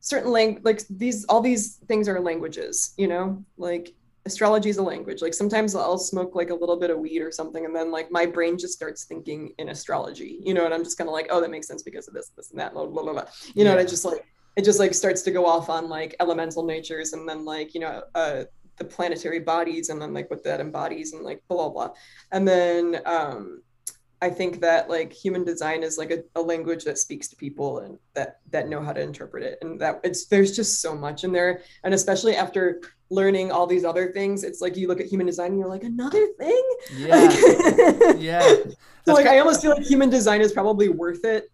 certain 0.00 0.30
lang 0.30 0.60
like 0.62 0.82
these 0.88 1.24
all 1.26 1.40
these 1.40 1.76
things 1.88 2.08
are 2.08 2.20
languages 2.20 2.94
you 2.96 3.08
know 3.08 3.42
like 3.56 3.94
astrology 4.24 4.70
is 4.70 4.76
a 4.76 4.82
language 4.82 5.20
like 5.20 5.34
sometimes 5.34 5.74
i'll 5.74 5.98
smoke 5.98 6.34
like 6.34 6.50
a 6.50 6.54
little 6.54 6.76
bit 6.78 6.90
of 6.90 6.98
weed 6.98 7.20
or 7.20 7.32
something 7.32 7.64
and 7.64 7.74
then 7.74 7.90
like 7.90 8.10
my 8.10 8.24
brain 8.24 8.56
just 8.56 8.72
starts 8.72 9.04
thinking 9.04 9.52
in 9.58 9.70
astrology 9.70 10.38
you 10.42 10.54
know 10.54 10.64
and 10.64 10.72
i'm 10.72 10.84
just 10.84 10.96
kind 10.96 11.08
of 11.08 11.12
like 11.12 11.26
oh 11.30 11.40
that 11.40 11.50
makes 11.50 11.66
sense 11.66 11.82
because 11.82 12.06
of 12.06 12.14
this 12.14 12.30
this 12.36 12.50
and 12.52 12.60
that 12.60 12.72
blah 12.72 12.86
blah 12.86 13.02
blah, 13.02 13.12
blah. 13.12 13.24
you 13.54 13.64
know 13.64 13.70
and 13.72 13.80
Yeah. 13.80 13.84
it 13.86 13.88
just 13.88 14.04
like 14.04 14.24
it 14.56 14.64
just 14.64 14.78
like 14.78 14.94
starts 14.94 15.22
to 15.22 15.30
go 15.32 15.44
off 15.46 15.68
on 15.68 15.88
like 15.88 16.14
elemental 16.20 16.62
natures 16.64 17.14
and 17.14 17.28
then 17.28 17.44
like 17.44 17.74
you 17.74 17.80
know 17.80 18.02
uh 18.14 18.44
the 18.78 18.84
planetary 18.84 19.40
bodies 19.40 19.88
and 19.88 20.00
then 20.00 20.14
like 20.14 20.30
what 20.30 20.44
that 20.44 20.60
embodies 20.60 21.12
and 21.14 21.22
like 21.22 21.42
blah 21.48 21.68
blah 21.68 21.88
blah 21.88 21.94
and 22.30 22.46
then 22.46 23.00
um 23.06 23.60
I 24.22 24.30
think 24.30 24.60
that 24.60 24.88
like 24.88 25.12
human 25.12 25.42
design 25.42 25.82
is 25.82 25.98
like 25.98 26.12
a, 26.12 26.22
a, 26.36 26.40
language 26.40 26.84
that 26.84 26.96
speaks 26.96 27.26
to 27.26 27.34
people 27.34 27.80
and 27.80 27.98
that 28.14 28.38
that 28.50 28.68
know 28.68 28.80
how 28.80 28.92
to 28.92 29.00
interpret 29.00 29.42
it. 29.42 29.58
And 29.62 29.80
that 29.80 30.00
it's 30.04 30.26
there's 30.26 30.54
just 30.54 30.80
so 30.80 30.94
much 30.94 31.24
in 31.24 31.32
there. 31.32 31.62
And 31.82 31.92
especially 31.92 32.36
after 32.36 32.82
learning 33.10 33.50
all 33.50 33.66
these 33.66 33.84
other 33.84 34.12
things, 34.12 34.44
it's 34.44 34.60
like 34.60 34.76
you 34.76 34.86
look 34.86 35.00
at 35.00 35.06
human 35.06 35.26
design 35.26 35.48
and 35.48 35.58
you're 35.58 35.68
like, 35.68 35.82
another 35.82 36.24
thing? 36.38 36.62
Yeah. 36.96 37.16
Like, 37.16 38.16
yeah. 38.20 38.56
so 39.04 39.12
like 39.12 39.26
I 39.26 39.40
almost 39.40 39.60
feel 39.60 39.72
like 39.72 39.84
human 39.84 40.08
design 40.08 40.40
is 40.40 40.52
probably 40.52 40.88
worth 40.88 41.24
it 41.24 41.50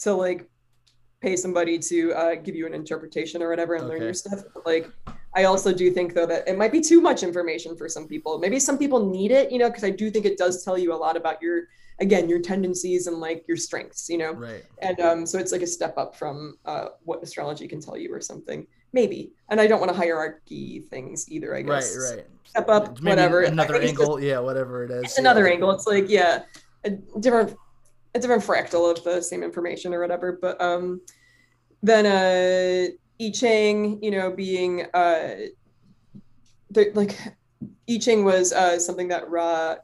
to 0.00 0.12
like 0.12 0.50
pay 1.22 1.34
somebody 1.34 1.78
to 1.78 2.12
uh, 2.12 2.34
give 2.34 2.54
you 2.54 2.66
an 2.66 2.74
interpretation 2.74 3.42
or 3.42 3.48
whatever 3.48 3.74
and 3.74 3.84
okay. 3.84 3.94
learn 3.94 4.02
your 4.02 4.12
stuff. 4.12 4.42
But, 4.52 4.66
like 4.66 4.90
I 5.34 5.44
also 5.44 5.72
do 5.72 5.90
think 5.90 6.12
though 6.12 6.26
that 6.26 6.46
it 6.46 6.58
might 6.58 6.72
be 6.72 6.82
too 6.82 7.00
much 7.00 7.22
information 7.22 7.74
for 7.74 7.88
some 7.88 8.06
people. 8.06 8.38
Maybe 8.38 8.60
some 8.60 8.76
people 8.76 9.08
need 9.08 9.30
it, 9.30 9.50
you 9.50 9.56
know, 9.56 9.70
because 9.70 9.84
I 9.84 9.90
do 9.90 10.10
think 10.10 10.26
it 10.26 10.36
does 10.36 10.62
tell 10.62 10.76
you 10.76 10.92
a 10.92 11.00
lot 11.06 11.16
about 11.16 11.40
your 11.40 11.68
again 12.02 12.28
your 12.28 12.40
tendencies 12.40 13.06
and 13.06 13.18
like 13.18 13.46
your 13.48 13.56
strengths, 13.56 14.10
you 14.10 14.18
know. 14.18 14.32
Right. 14.32 14.64
And 14.82 15.00
um, 15.00 15.24
so 15.24 15.38
it's 15.38 15.52
like 15.52 15.62
a 15.62 15.66
step 15.66 15.96
up 15.96 16.14
from 16.14 16.58
uh, 16.66 16.88
what 17.04 17.22
astrology 17.22 17.66
can 17.68 17.80
tell 17.80 17.96
you 17.96 18.12
or 18.12 18.20
something. 18.20 18.66
Maybe. 18.92 19.32
And 19.48 19.58
I 19.60 19.66
don't 19.66 19.80
want 19.80 19.90
to 19.90 19.96
hierarchy 19.96 20.80
things 20.90 21.30
either. 21.30 21.54
I 21.54 21.62
guess. 21.62 21.96
Right. 21.96 22.16
Right. 22.16 22.26
Step 22.44 22.68
up. 22.68 23.00
Maybe 23.00 23.10
whatever. 23.10 23.40
Another 23.42 23.80
angle. 23.80 24.16
Just, 24.16 24.26
yeah. 24.28 24.40
Whatever 24.40 24.84
it 24.84 24.90
is. 24.90 25.04
It's 25.04 25.18
another 25.18 25.48
angle. 25.48 25.70
It's 25.70 25.86
like 25.86 26.10
yeah, 26.10 26.42
a 26.84 26.90
different, 26.90 27.56
a 28.14 28.18
different 28.18 28.42
fractal 28.42 28.90
of 28.90 29.02
the 29.04 29.22
same 29.22 29.42
information 29.42 29.94
or 29.94 30.00
whatever. 30.00 30.38
But 30.42 30.60
um, 30.60 31.00
then 31.82 32.04
uh 32.04 32.92
I 33.20 33.30
Ching, 33.30 34.02
you 34.02 34.10
know, 34.10 34.32
being 34.32 34.86
uh, 34.92 35.34
like 36.74 37.16
I 37.88 37.98
Ching 37.98 38.24
was 38.24 38.52
uh, 38.52 38.78
something 38.80 39.08
that 39.08 39.30
Ra 39.30 39.76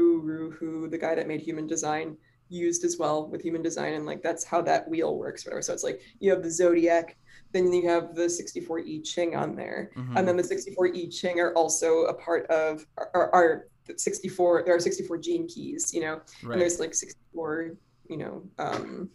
Who 0.00 0.88
the 0.88 0.98
guy 0.98 1.14
that 1.14 1.28
made 1.28 1.40
human 1.40 1.66
design, 1.66 2.16
used 2.48 2.84
as 2.84 2.98
well 2.98 3.28
with 3.28 3.42
human 3.42 3.62
design, 3.62 3.94
and 3.94 4.06
like 4.06 4.22
that's 4.22 4.44
how 4.44 4.60
that 4.62 4.88
wheel 4.88 5.16
works, 5.16 5.44
whatever. 5.44 5.62
So 5.62 5.72
it's 5.72 5.84
like 5.84 6.00
you 6.20 6.30
have 6.30 6.42
the 6.42 6.50
zodiac, 6.50 7.16
then 7.52 7.72
you 7.72 7.88
have 7.88 8.14
the 8.14 8.28
64 8.28 8.80
I 8.80 9.00
Ching 9.04 9.36
on 9.36 9.54
there, 9.54 9.90
mm-hmm. 9.96 10.16
and 10.16 10.26
then 10.26 10.36
the 10.36 10.44
64 10.44 10.88
I 10.94 11.06
Ching 11.10 11.40
are 11.40 11.52
also 11.52 12.04
a 12.04 12.14
part 12.14 12.46
of 12.46 12.86
our, 12.98 13.34
our 13.34 13.68
64. 13.96 14.64
There 14.64 14.74
are 14.74 14.80
64 14.80 15.18
gene 15.18 15.46
keys, 15.48 15.92
you 15.92 16.00
know, 16.00 16.20
right. 16.42 16.52
and 16.52 16.60
there's 16.60 16.80
like 16.80 16.94
64, 16.94 17.76
you 18.08 18.16
know, 18.16 18.42
um, 18.58 19.10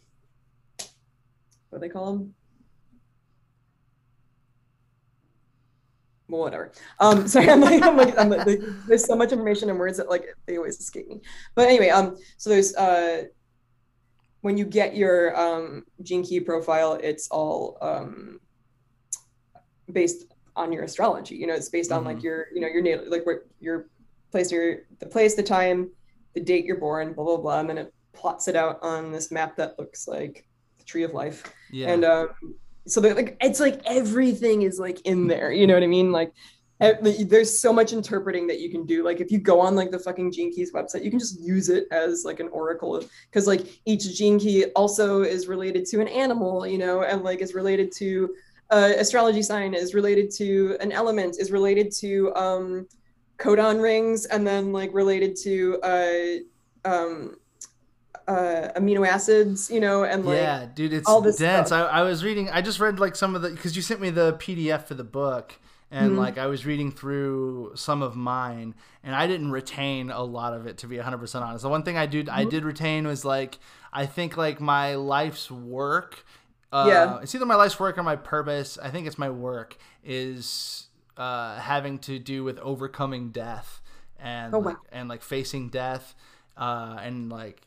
what 1.70 1.82
do 1.82 1.88
they 1.88 1.90
call 1.90 2.14
them? 2.14 2.34
Well, 6.30 6.42
whatever. 6.42 6.72
Um, 7.00 7.28
sorry, 7.34 7.50
I'm 7.50 7.62
like, 7.62 7.84
I'm 7.84 7.98
like, 7.98 8.18
I'm 8.18 8.30
like, 8.30 8.48
there's 8.88 9.06
so 9.06 9.16
much 9.16 9.32
information 9.32 9.70
and 9.70 9.80
words 9.80 9.98
that 9.98 10.10
like 10.10 10.26
they 10.46 10.58
always 10.58 10.80
escape 10.80 11.08
me. 11.08 11.22
But 11.56 11.68
anyway, 11.68 11.90
um, 11.90 12.18
so 12.38 12.50
there's 12.50 12.76
uh, 12.76 13.24
when 14.42 14.58
you 14.58 14.66
get 14.66 14.96
your 14.96 15.38
um 15.40 15.84
gene 16.02 16.24
key 16.24 16.40
profile, 16.40 16.94
it's 17.02 17.28
all 17.30 17.78
um 17.82 18.40
based 19.92 20.26
on 20.56 20.72
your 20.72 20.84
astrology. 20.84 21.36
You 21.36 21.48
know, 21.48 21.56
it's 21.56 21.70
based 21.70 21.92
on 21.92 22.00
mm-hmm. 22.00 22.08
like 22.08 22.24
your, 22.24 22.48
you 22.54 22.62
know, 22.62 22.68
your 22.68 22.82
natal, 22.82 23.10
like 23.10 23.26
where 23.26 23.44
your 23.60 23.88
place, 24.32 24.52
your 24.52 24.84
the 25.00 25.06
place, 25.06 25.36
the 25.36 25.44
time, 25.44 25.90
the 26.36 26.42
date 26.42 26.66
you're 26.66 26.78
born, 26.78 27.14
blah 27.14 27.26
blah 27.26 27.38
blah, 27.38 27.60
and 27.60 27.70
then 27.70 27.78
it 27.78 27.94
plots 28.14 28.48
it 28.48 28.56
out 28.56 28.80
on 28.82 29.12
this 29.12 29.32
map 29.32 29.56
that 29.58 29.78
looks 29.80 30.08
like 30.08 30.46
the 30.78 30.84
tree 30.84 31.04
of 31.04 31.14
life. 31.14 31.44
Yeah. 31.72 31.90
And 31.90 32.06
um 32.06 32.30
so 32.90 33.02
like 33.02 33.38
it's 33.42 33.60
like 33.60 33.82
everything 33.86 34.64
is 34.64 34.80
like 34.80 35.02
in 35.02 35.28
there 35.28 35.52
you 35.52 35.68
know 35.68 35.74
what 35.74 35.84
i 35.84 35.88
mean? 35.88 36.12
Like 36.12 36.34
there's 36.80 37.58
so 37.58 37.74
much 37.74 37.92
interpreting 37.92 38.48
that 38.48 38.62
you 38.62 38.70
can 38.70 38.86
do. 38.86 39.04
Like 39.04 39.20
if 39.20 39.32
you 39.32 39.40
go 39.40 39.60
on 39.60 39.76
like 39.76 39.92
the 39.92 40.00
fucking 40.00 40.32
gene 40.32 40.54
keys 40.54 40.72
website 40.72 41.04
you 41.04 41.10
can 41.10 41.20
just 41.20 41.40
use 41.42 41.70
it 41.70 41.88
as 41.92 42.24
like 42.24 42.40
an 42.40 42.48
oracle 42.50 43.04
because 43.30 43.48
like 43.48 43.82
each 43.86 44.16
gene 44.16 44.40
key 44.40 44.66
also 44.76 45.22
is 45.22 45.48
related 45.48 45.86
to 45.88 46.00
an 46.00 46.08
animal 46.08 46.66
you 46.66 46.78
know 46.78 47.04
and 47.04 47.24
like 47.24 47.42
is 47.42 47.54
related 47.54 47.92
to 47.92 48.34
uh, 48.72 48.94
astrology 48.98 49.42
sign 49.42 49.74
is 49.74 49.94
related 49.94 50.32
to 50.32 50.78
an 50.80 50.92
element 50.92 51.36
is 51.40 51.52
related 51.52 51.92
to 51.92 52.34
um 52.36 52.88
codon 53.38 53.82
rings 53.82 54.26
and 54.26 54.46
then 54.46 54.72
like 54.72 54.94
related 54.94 55.36
to 55.36 55.80
uh 55.82 56.38
um 56.86 57.36
uh, 58.30 58.72
amino 58.76 59.08
acids, 59.08 59.72
you 59.72 59.80
know, 59.80 60.04
and 60.04 60.24
like 60.24 60.38
yeah, 60.38 60.68
dude, 60.74 60.94
it's 60.94 61.10
all 61.10 61.20
this 61.20 61.38
dense. 61.38 61.72
I, 61.72 61.82
I, 61.82 62.02
was 62.04 62.24
reading. 62.24 62.48
I 62.50 62.62
just 62.62 62.80
read 62.80 63.00
like 63.00 63.16
some 63.16 63.36
of 63.36 63.42
the 63.42 63.50
because 63.50 63.76
you 63.76 63.82
sent 63.82 64.00
me 64.00 64.12
the 64.12 64.34
PDF 64.34 64.84
for 64.84 64.94
the 64.94 65.04
book, 65.04 65.56
and 65.90 66.12
mm-hmm. 66.12 66.20
like 66.20 66.38
I 66.38 66.46
was 66.46 66.64
reading 66.64 66.92
through 66.92 67.72
some 67.74 68.04
of 68.04 68.16
mine, 68.16 68.76
and 69.04 69.16
I 69.16 69.26
didn't 69.26 69.52
retain 69.52 70.12
a 70.12 70.22
lot 70.22 70.54
of 70.54 70.68
it 70.68 70.78
to 70.80 70.88
be 70.88 70.98
100 70.98 71.18
percent 71.18 71.44
honest. 71.44 71.64
The 71.64 71.70
one 71.70 71.82
thing 71.82 71.98
I 71.98 72.06
did 72.06 72.28
mm-hmm. 72.28 72.38
I 72.38 72.46
did 72.46 72.64
retain 72.64 73.08
was 73.08 73.26
like 73.26 73.58
I 73.92 74.06
think 74.06 74.38
like 74.38 74.62
my 74.62 74.94
life's 74.94 75.50
work. 75.50 76.24
Uh, 76.72 76.86
yeah, 76.88 77.20
it's 77.24 77.34
either 77.34 77.48
my 77.48 77.56
life's 77.56 77.80
work 77.80 77.98
or 77.98 78.04
my 78.04 78.16
purpose. 78.16 78.78
I 78.78 78.92
think 78.92 79.08
it's 79.08 79.18
my 79.18 79.32
work 79.32 79.76
is 80.04 80.88
uh, 81.18 81.58
having 81.58 81.98
to 82.00 82.20
do 82.20 82.44
with 82.44 82.60
overcoming 82.60 83.32
death 83.32 83.82
and 84.20 84.54
oh, 84.54 84.60
wow. 84.60 84.66
like, 84.66 84.78
and 84.92 85.10
like 85.10 85.24
facing 85.24 85.70
death 85.70 86.14
uh, 86.56 86.98
and 87.02 87.32
like 87.32 87.62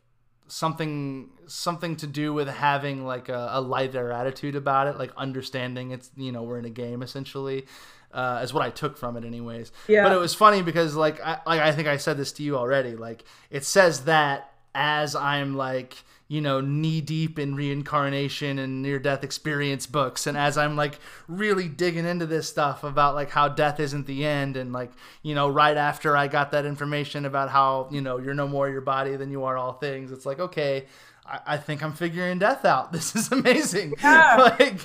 something 0.53 1.31
something 1.47 1.97
to 1.97 2.07
do 2.07 2.35
with 2.35 2.47
having 2.47 3.07
like 3.07 3.31
a, 3.31 3.49
a, 3.53 3.61
lighter 3.61 4.13
attitude 4.13 4.55
about 4.55 4.87
it 4.87 4.99
like 4.99 5.11
understanding 5.17 5.93
it's 5.93 6.11
you 6.15 6.31
know 6.31 6.43
we're 6.43 6.59
in 6.59 6.67
a 6.67 6.71
game 6.71 7.03
essentially 7.03 7.65
uh, 8.13 8.41
is 8.43 8.53
what 8.53 8.63
I 8.63 8.69
took 8.69 8.99
from 8.99 9.17
it 9.17 9.25
anyways. 9.25 9.73
Yeah. 9.89 10.03
But 10.03 10.13
it 10.13 10.19
was 10.19 10.35
funny 10.35 10.61
because 10.61 10.95
like 10.95 11.19
I, 11.23 11.39
like 11.47 11.63
I 11.63 11.73
think 11.73 11.89
I 11.89 11.97
said 11.97 12.19
this 12.19 12.33
to 12.33 12.43
you 12.43 12.59
already 12.59 12.97
like 12.97 13.25
it 13.51 13.65
says 13.65 14.05
that 14.05 14.53
as 14.75 15.17
I'm 15.17 15.57
like 15.57 15.97
you 16.33 16.41
know, 16.41 16.63
knee 16.63 17.03
deep 17.03 17.39
in 17.39 17.55
reincarnation 17.55 18.59
and 18.59 18.81
near 18.81 18.99
death 18.99 19.23
experience 19.23 19.87
books. 19.87 20.27
And 20.27 20.35
as 20.35 20.57
I'm 20.57 20.77
like 20.77 20.99
really 21.29 21.69
digging 21.69 22.07
into 22.07 22.25
this 22.25 22.49
stuff 22.49 22.85
about 22.85 23.15
like 23.15 23.29
how 23.29 23.49
death 23.49 23.79
isn't 23.79 24.07
the 24.07 24.25
end, 24.25 24.57
and 24.57 24.73
like, 24.73 24.93
you 25.23 25.35
know, 25.35 25.51
right 25.51 25.77
after 25.77 26.17
I 26.17 26.29
got 26.29 26.53
that 26.53 26.65
information 26.65 27.27
about 27.27 27.51
how, 27.51 27.87
you 27.91 28.01
know, 28.01 28.17
you're 28.17 28.33
no 28.33 28.49
more 28.49 28.71
your 28.71 28.81
body 28.81 29.15
than 29.17 29.31
you 29.31 29.45
are 29.45 29.59
all 29.59 29.75
things, 29.75 30.11
it's 30.11 30.25
like, 30.25 30.41
okay, 30.41 30.87
I, 31.25 31.41
I 31.47 31.57
think 31.57 31.83
I'm 31.83 31.93
figuring 31.93 32.39
death 32.39 32.65
out. 32.65 32.93
This 33.03 33.15
is 33.15 33.31
amazing. 33.33 33.95
Yeah. 34.03 34.37
like, 34.59 34.81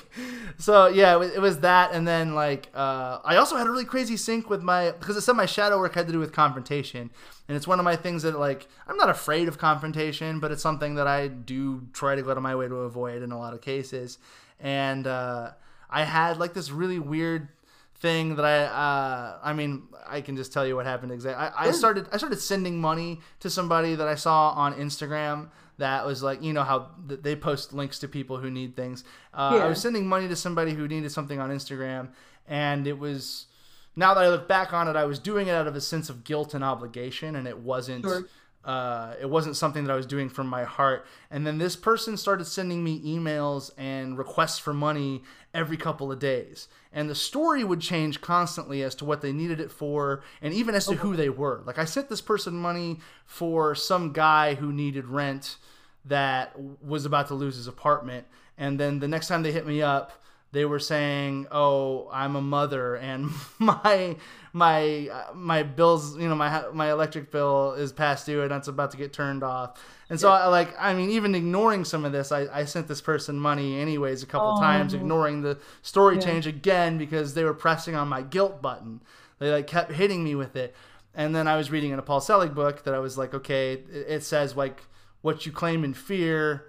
so 0.58 0.86
yeah, 0.86 1.14
it 1.14 1.18
was, 1.18 1.30
it 1.32 1.40
was, 1.40 1.60
that, 1.60 1.92
and 1.92 2.06
then 2.06 2.34
like 2.34 2.68
uh, 2.74 3.18
I 3.24 3.36
also 3.36 3.56
had 3.56 3.66
a 3.66 3.70
really 3.70 3.84
crazy 3.84 4.16
sync 4.16 4.48
with 4.48 4.62
my 4.62 4.92
because 4.92 5.16
it 5.16 5.22
said 5.22 5.34
my 5.34 5.46
shadow 5.46 5.78
work 5.78 5.94
had 5.94 6.06
to 6.06 6.12
do 6.12 6.18
with 6.18 6.32
confrontation, 6.32 7.10
and 7.48 7.56
it's 7.56 7.66
one 7.66 7.78
of 7.78 7.84
my 7.84 7.96
things 7.96 8.22
that 8.22 8.38
like 8.38 8.66
I'm 8.86 8.96
not 8.96 9.10
afraid 9.10 9.48
of 9.48 9.58
confrontation, 9.58 10.40
but 10.40 10.50
it's 10.50 10.62
something 10.62 10.94
that 10.96 11.06
I 11.06 11.28
do 11.28 11.86
try 11.92 12.14
to 12.14 12.22
go 12.22 12.30
out 12.30 12.36
of 12.36 12.42
my 12.42 12.54
way 12.54 12.68
to 12.68 12.74
avoid 12.76 13.22
in 13.22 13.32
a 13.32 13.38
lot 13.38 13.54
of 13.54 13.60
cases, 13.60 14.18
and 14.60 15.06
uh, 15.06 15.52
I 15.90 16.04
had 16.04 16.38
like 16.38 16.54
this 16.54 16.70
really 16.70 16.98
weird 16.98 17.48
thing 17.96 18.36
that 18.36 18.44
I 18.44 18.64
uh, 18.64 19.38
I 19.42 19.52
mean 19.52 19.88
I 20.06 20.20
can 20.20 20.36
just 20.36 20.52
tell 20.52 20.66
you 20.66 20.76
what 20.76 20.86
happened 20.86 21.12
exactly. 21.12 21.44
I, 21.44 21.68
I 21.68 21.70
started 21.72 22.06
I 22.12 22.16
started 22.16 22.40
sending 22.40 22.80
money 22.80 23.20
to 23.40 23.50
somebody 23.50 23.94
that 23.96 24.06
I 24.06 24.14
saw 24.14 24.50
on 24.50 24.74
Instagram 24.74 25.48
that 25.78 26.04
was 26.04 26.22
like 26.22 26.42
you 26.42 26.52
know 26.52 26.64
how 26.64 26.90
they 27.06 27.34
post 27.34 27.72
links 27.72 27.98
to 28.00 28.08
people 28.08 28.36
who 28.36 28.50
need 28.50 28.76
things. 28.76 29.04
Uh, 29.32 29.54
yeah. 29.54 29.64
I 29.64 29.68
was 29.68 29.80
sending 29.80 30.06
money 30.06 30.28
to 30.28 30.36
somebody 30.36 30.72
who 30.72 30.86
needed 30.86 31.10
something 31.10 31.40
on 31.40 31.50
Instagram, 31.50 32.08
and 32.46 32.86
it 32.86 32.98
was 32.98 33.46
now 33.96 34.14
that 34.14 34.22
I 34.22 34.28
look 34.28 34.46
back 34.46 34.72
on 34.72 34.86
it, 34.86 34.94
I 34.94 35.04
was 35.04 35.18
doing 35.18 35.48
it 35.48 35.52
out 35.52 35.66
of 35.66 35.74
a 35.74 35.80
sense 35.80 36.08
of 36.08 36.22
guilt 36.22 36.54
and 36.54 36.62
obligation, 36.62 37.34
and 37.34 37.48
it 37.48 37.58
wasn't. 37.58 38.04
Sure. 38.04 38.28
Uh, 38.64 39.14
it 39.18 39.30
wasn't 39.30 39.56
something 39.56 39.84
that 39.84 39.92
I 39.92 39.96
was 39.96 40.04
doing 40.04 40.28
from 40.28 40.46
my 40.46 40.64
heart. 40.64 41.06
And 41.30 41.46
then 41.46 41.56
this 41.56 41.74
person 41.74 42.18
started 42.18 42.44
sending 42.44 42.84
me 42.84 43.00
emails 43.00 43.70
and 43.78 44.18
requests 44.18 44.58
for 44.58 44.74
money 44.74 45.22
every 45.54 45.78
couple 45.78 46.12
of 46.12 46.18
days. 46.18 46.68
And 46.92 47.08
the 47.08 47.14
story 47.14 47.64
would 47.64 47.80
change 47.80 48.20
constantly 48.20 48.82
as 48.82 48.94
to 48.96 49.06
what 49.06 49.22
they 49.22 49.32
needed 49.32 49.58
it 49.58 49.70
for 49.70 50.22
and 50.42 50.52
even 50.52 50.74
as 50.74 50.86
to 50.86 50.96
who 50.96 51.16
they 51.16 51.30
were. 51.30 51.62
Like 51.64 51.78
I 51.78 51.86
sent 51.86 52.10
this 52.10 52.20
person 52.20 52.54
money 52.54 52.98
for 53.24 53.74
some 53.74 54.12
guy 54.12 54.54
who 54.54 54.70
needed 54.70 55.06
rent 55.06 55.56
that 56.08 56.54
was 56.82 57.04
about 57.04 57.28
to 57.28 57.34
lose 57.34 57.56
his 57.56 57.66
apartment. 57.66 58.26
And 58.56 58.78
then 58.78 58.98
the 58.98 59.08
next 59.08 59.28
time 59.28 59.42
they 59.42 59.52
hit 59.52 59.66
me 59.66 59.82
up, 59.82 60.12
they 60.50 60.64
were 60.64 60.78
saying, 60.78 61.46
"Oh, 61.50 62.08
I'm 62.10 62.34
a 62.34 62.40
mother, 62.40 62.96
and 62.96 63.30
my 63.58 64.16
my 64.52 65.24
my 65.34 65.62
bills, 65.62 66.16
you 66.16 66.28
know, 66.28 66.34
my 66.34 66.64
my 66.72 66.90
electric 66.90 67.30
bill 67.30 67.74
is 67.74 67.92
past 67.92 68.26
due, 68.26 68.42
and 68.42 68.52
it's 68.52 68.68
about 68.68 68.90
to 68.92 68.96
get 68.96 69.12
turned 69.12 69.42
off." 69.42 69.78
And 70.08 70.18
so, 70.18 70.28
yeah. 70.28 70.44
I, 70.44 70.46
like, 70.46 70.74
I 70.78 70.94
mean, 70.94 71.10
even 71.10 71.34
ignoring 71.34 71.84
some 71.84 72.06
of 72.06 72.12
this, 72.12 72.32
I, 72.32 72.46
I 72.50 72.64
sent 72.64 72.88
this 72.88 73.02
person 73.02 73.38
money 73.38 73.78
anyways 73.78 74.22
a 74.22 74.26
couple 74.26 74.54
oh. 74.56 74.60
times, 74.60 74.94
ignoring 74.94 75.42
the 75.42 75.58
story 75.82 76.14
yeah. 76.14 76.22
change 76.22 76.46
again 76.46 76.96
because 76.96 77.34
they 77.34 77.44
were 77.44 77.52
pressing 77.52 77.94
on 77.94 78.08
my 78.08 78.22
guilt 78.22 78.62
button. 78.62 79.02
They 79.38 79.50
like 79.50 79.66
kept 79.66 79.92
hitting 79.92 80.24
me 80.24 80.34
with 80.34 80.56
it, 80.56 80.74
and 81.14 81.36
then 81.36 81.46
I 81.46 81.56
was 81.56 81.70
reading 81.70 81.90
in 81.90 81.98
a 81.98 82.02
Paul 82.02 82.22
Selig 82.22 82.54
book 82.54 82.84
that 82.84 82.94
I 82.94 83.00
was 83.00 83.18
like, 83.18 83.34
okay, 83.34 83.74
it, 83.74 83.86
it 83.90 84.22
says 84.22 84.56
like 84.56 84.82
what 85.22 85.46
you 85.46 85.52
claim 85.52 85.84
in 85.84 85.94
fear 85.94 86.64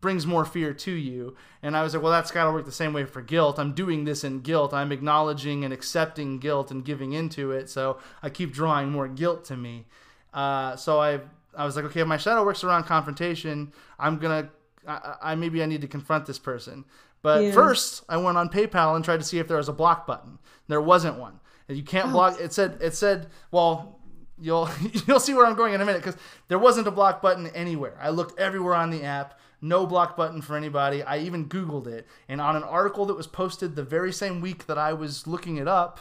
brings 0.00 0.26
more 0.26 0.44
fear 0.44 0.74
to 0.74 0.90
you. 0.90 1.36
And 1.62 1.76
I 1.76 1.82
was 1.84 1.94
like, 1.94 2.02
well, 2.02 2.10
that's 2.10 2.32
got 2.32 2.44
to 2.46 2.50
work 2.52 2.64
the 2.64 2.72
same 2.72 2.92
way 2.92 3.04
for 3.04 3.22
guilt. 3.22 3.58
I'm 3.58 3.72
doing 3.72 4.04
this 4.04 4.24
in 4.24 4.40
guilt. 4.40 4.74
I'm 4.74 4.90
acknowledging 4.90 5.64
and 5.64 5.72
accepting 5.72 6.38
guilt 6.38 6.72
and 6.72 6.84
giving 6.84 7.12
into 7.12 7.52
it. 7.52 7.70
So 7.70 7.98
I 8.20 8.28
keep 8.28 8.52
drawing 8.52 8.90
more 8.90 9.06
guilt 9.06 9.44
to 9.46 9.56
me. 9.56 9.86
Uh, 10.34 10.74
so 10.76 11.00
I 11.00 11.20
I 11.56 11.64
was 11.66 11.76
like, 11.76 11.84
okay, 11.84 12.00
if 12.00 12.06
my 12.06 12.16
shadow 12.16 12.44
works 12.44 12.64
around 12.64 12.84
confrontation, 12.84 13.72
I'm 13.98 14.16
gonna, 14.18 14.48
I, 14.88 15.14
I 15.22 15.34
maybe 15.34 15.62
I 15.62 15.66
need 15.66 15.82
to 15.82 15.86
confront 15.88 16.24
this 16.26 16.38
person. 16.38 16.84
But 17.20 17.44
Yeah. 17.44 17.52
first, 17.52 18.02
I 18.08 18.16
went 18.16 18.38
on 18.38 18.48
PayPal 18.48 18.96
and 18.96 19.04
tried 19.04 19.18
to 19.20 19.24
see 19.24 19.38
if 19.38 19.46
there 19.46 19.58
was 19.58 19.68
a 19.68 19.72
block 19.72 20.06
button. 20.06 20.38
There 20.66 20.80
wasn't 20.80 21.18
one. 21.18 21.38
You 21.68 21.82
can't 21.84 22.10
block. 22.10 22.40
It 22.40 22.52
said, 22.52 22.78
it 22.80 22.94
said, 22.94 23.28
well, 23.50 24.00
you'll 24.42 24.68
you'll 25.06 25.20
see 25.20 25.34
where 25.34 25.46
I'm 25.46 25.54
going 25.54 25.74
in 25.74 25.80
a 25.80 25.84
minute 25.84 26.02
because 26.02 26.20
there 26.48 26.58
wasn't 26.58 26.88
a 26.88 26.90
block 26.90 27.22
button 27.22 27.46
anywhere. 27.48 27.96
I 28.00 28.10
looked 28.10 28.38
everywhere 28.38 28.74
on 28.74 28.90
the 28.90 29.04
app, 29.04 29.38
no 29.60 29.86
block 29.86 30.16
button 30.16 30.42
for 30.42 30.56
anybody. 30.56 31.02
I 31.02 31.18
even 31.18 31.48
Googled 31.48 31.86
it, 31.86 32.06
and 32.28 32.40
on 32.40 32.56
an 32.56 32.64
article 32.64 33.06
that 33.06 33.16
was 33.16 33.26
posted 33.26 33.76
the 33.76 33.84
very 33.84 34.12
same 34.12 34.40
week 34.40 34.66
that 34.66 34.78
I 34.78 34.92
was 34.92 35.26
looking 35.26 35.56
it 35.56 35.68
up, 35.68 36.00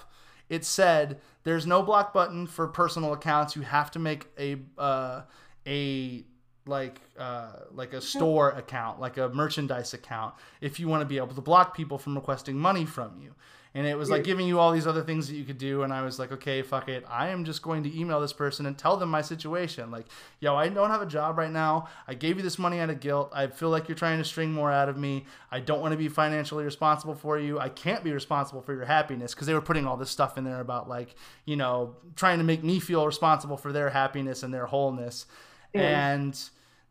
it 0.50 0.66
said 0.66 1.22
there's 1.44 1.68
no 1.68 1.82
block 1.82 2.14
button 2.14 2.48
for 2.48 2.68
personal 2.68 3.14
accounts. 3.14 3.56
You 3.56 3.62
have 3.62 3.92
to 3.92 4.00
make 4.00 4.28
a 4.40 4.58
uh, 4.78 5.22
a 5.68 6.26
like 6.66 7.02
uh, 7.18 7.52
like 7.72 7.94
a 7.94 8.02
store 8.02 8.52
account, 8.52 9.00
like 9.00 9.18
a 9.18 9.30
merchandise 9.30 9.94
account, 9.94 10.36
if 10.60 10.80
you 10.80 10.88
want 10.88 11.02
to 11.02 11.06
be 11.06 11.18
able 11.18 11.36
to 11.36 11.42
block 11.42 11.76
people 11.76 11.98
from 11.98 12.16
requesting 12.16 12.58
money 12.58 12.86
from 12.86 13.20
you. 13.22 13.36
And 13.74 13.88
it 13.88 13.98
was 13.98 14.10
like 14.10 14.26
giving 14.26 14.48
you 14.48 14.60
all 14.60 14.74
these 14.74 14.86
other 14.86 15.02
things 15.02 15.30
that 15.30 15.36
you 15.36 15.46
could 15.46 15.58
do, 15.58 15.84
and 15.84 15.94
I 15.94 16.02
was 16.02 16.20
like, 16.20 16.34
okay, 16.34 16.62
fuck 16.62 16.90
it. 16.90 17.06
I 17.10 17.30
am 17.30 17.46
just 17.46 17.62
going 17.62 17.84
to 17.84 17.98
email 17.98 18.20
this 18.20 18.34
person 18.34 18.66
and 18.66 18.78
tell 18.78 18.98
them 18.98 19.08
my 19.08 19.22
situation. 19.22 19.92
Like, 19.92 20.08
yo, 20.42 20.58
I 20.58 20.68
don't 20.68 20.90
have 20.90 21.02
a 21.02 21.06
job 21.06 21.38
right 21.38 21.50
now. 21.50 21.88
I 22.06 22.14
gave 22.14 22.36
you 22.36 22.44
this 22.44 22.60
money 22.60 22.80
out 22.80 22.90
of 22.90 23.00
guilt. 23.00 23.32
I 23.34 23.48
feel 23.48 23.70
like 23.70 23.88
you're 23.88 23.96
trying 23.96 24.18
to 24.18 24.26
string 24.26 24.52
more 24.52 24.74
out 24.74 24.90
of 24.90 24.98
me. 24.98 25.26
I 25.52 25.62
don't 25.62 25.80
want 25.80 25.94
to 25.94 25.98
be 25.98 26.10
financially 26.10 26.66
responsible 26.66 27.16
for 27.16 27.40
you. 27.40 27.60
I 27.60 27.70
can't 27.70 28.04
be 28.04 28.12
responsible 28.12 28.62
for 28.62 28.74
your 28.74 28.84
happiness 28.84 29.34
because 29.34 29.48
they 29.48 29.54
were 29.54 29.62
putting 29.62 29.88
all 29.88 29.96
this 29.96 30.10
stuff 30.10 30.38
in 30.38 30.44
there 30.44 30.60
about 30.60 30.90
like, 30.90 31.16
you 31.46 31.56
know, 31.56 31.96
trying 32.18 32.40
to 32.40 32.44
make 32.44 32.66
me 32.66 32.82
feel 32.82 33.06
responsible 33.06 33.56
for 33.56 33.72
their 33.72 33.90
happiness 33.90 34.44
and 34.44 34.54
their 34.54 34.66
wholeness. 34.66 35.28
And 35.74 36.38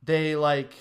they 0.03 0.35
like 0.35 0.72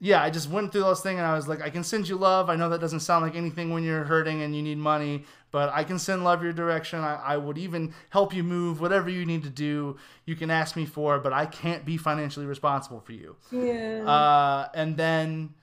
yeah, 0.00 0.22
I 0.22 0.30
just 0.30 0.48
went 0.48 0.70
through 0.70 0.84
this 0.84 1.00
thing 1.00 1.18
and 1.18 1.26
I 1.26 1.34
was 1.34 1.48
like, 1.48 1.60
I 1.60 1.70
can 1.70 1.82
send 1.82 2.08
you 2.08 2.16
love. 2.16 2.48
I 2.48 2.56
know 2.56 2.68
that 2.68 2.80
doesn't 2.80 3.00
sound 3.00 3.24
like 3.24 3.34
anything 3.34 3.70
when 3.72 3.82
you're 3.82 4.04
hurting 4.04 4.42
and 4.42 4.54
you 4.54 4.62
need 4.62 4.78
money, 4.78 5.24
but 5.50 5.70
I 5.72 5.82
can 5.82 5.98
send 5.98 6.22
love 6.22 6.42
your 6.42 6.52
direction. 6.52 7.00
I, 7.00 7.16
I 7.16 7.36
would 7.36 7.58
even 7.58 7.92
help 8.10 8.32
you 8.32 8.44
move, 8.44 8.80
whatever 8.80 9.10
you 9.10 9.26
need 9.26 9.42
to 9.42 9.50
do, 9.50 9.96
you 10.24 10.36
can 10.36 10.50
ask 10.50 10.76
me 10.76 10.86
for, 10.86 11.18
but 11.18 11.32
I 11.32 11.46
can't 11.46 11.84
be 11.84 11.96
financially 11.96 12.46
responsible 12.46 13.00
for 13.00 13.12
you. 13.12 13.36
Yeah. 13.50 14.04
Uh, 14.08 14.68
and 14.72 14.96
then 14.96 15.54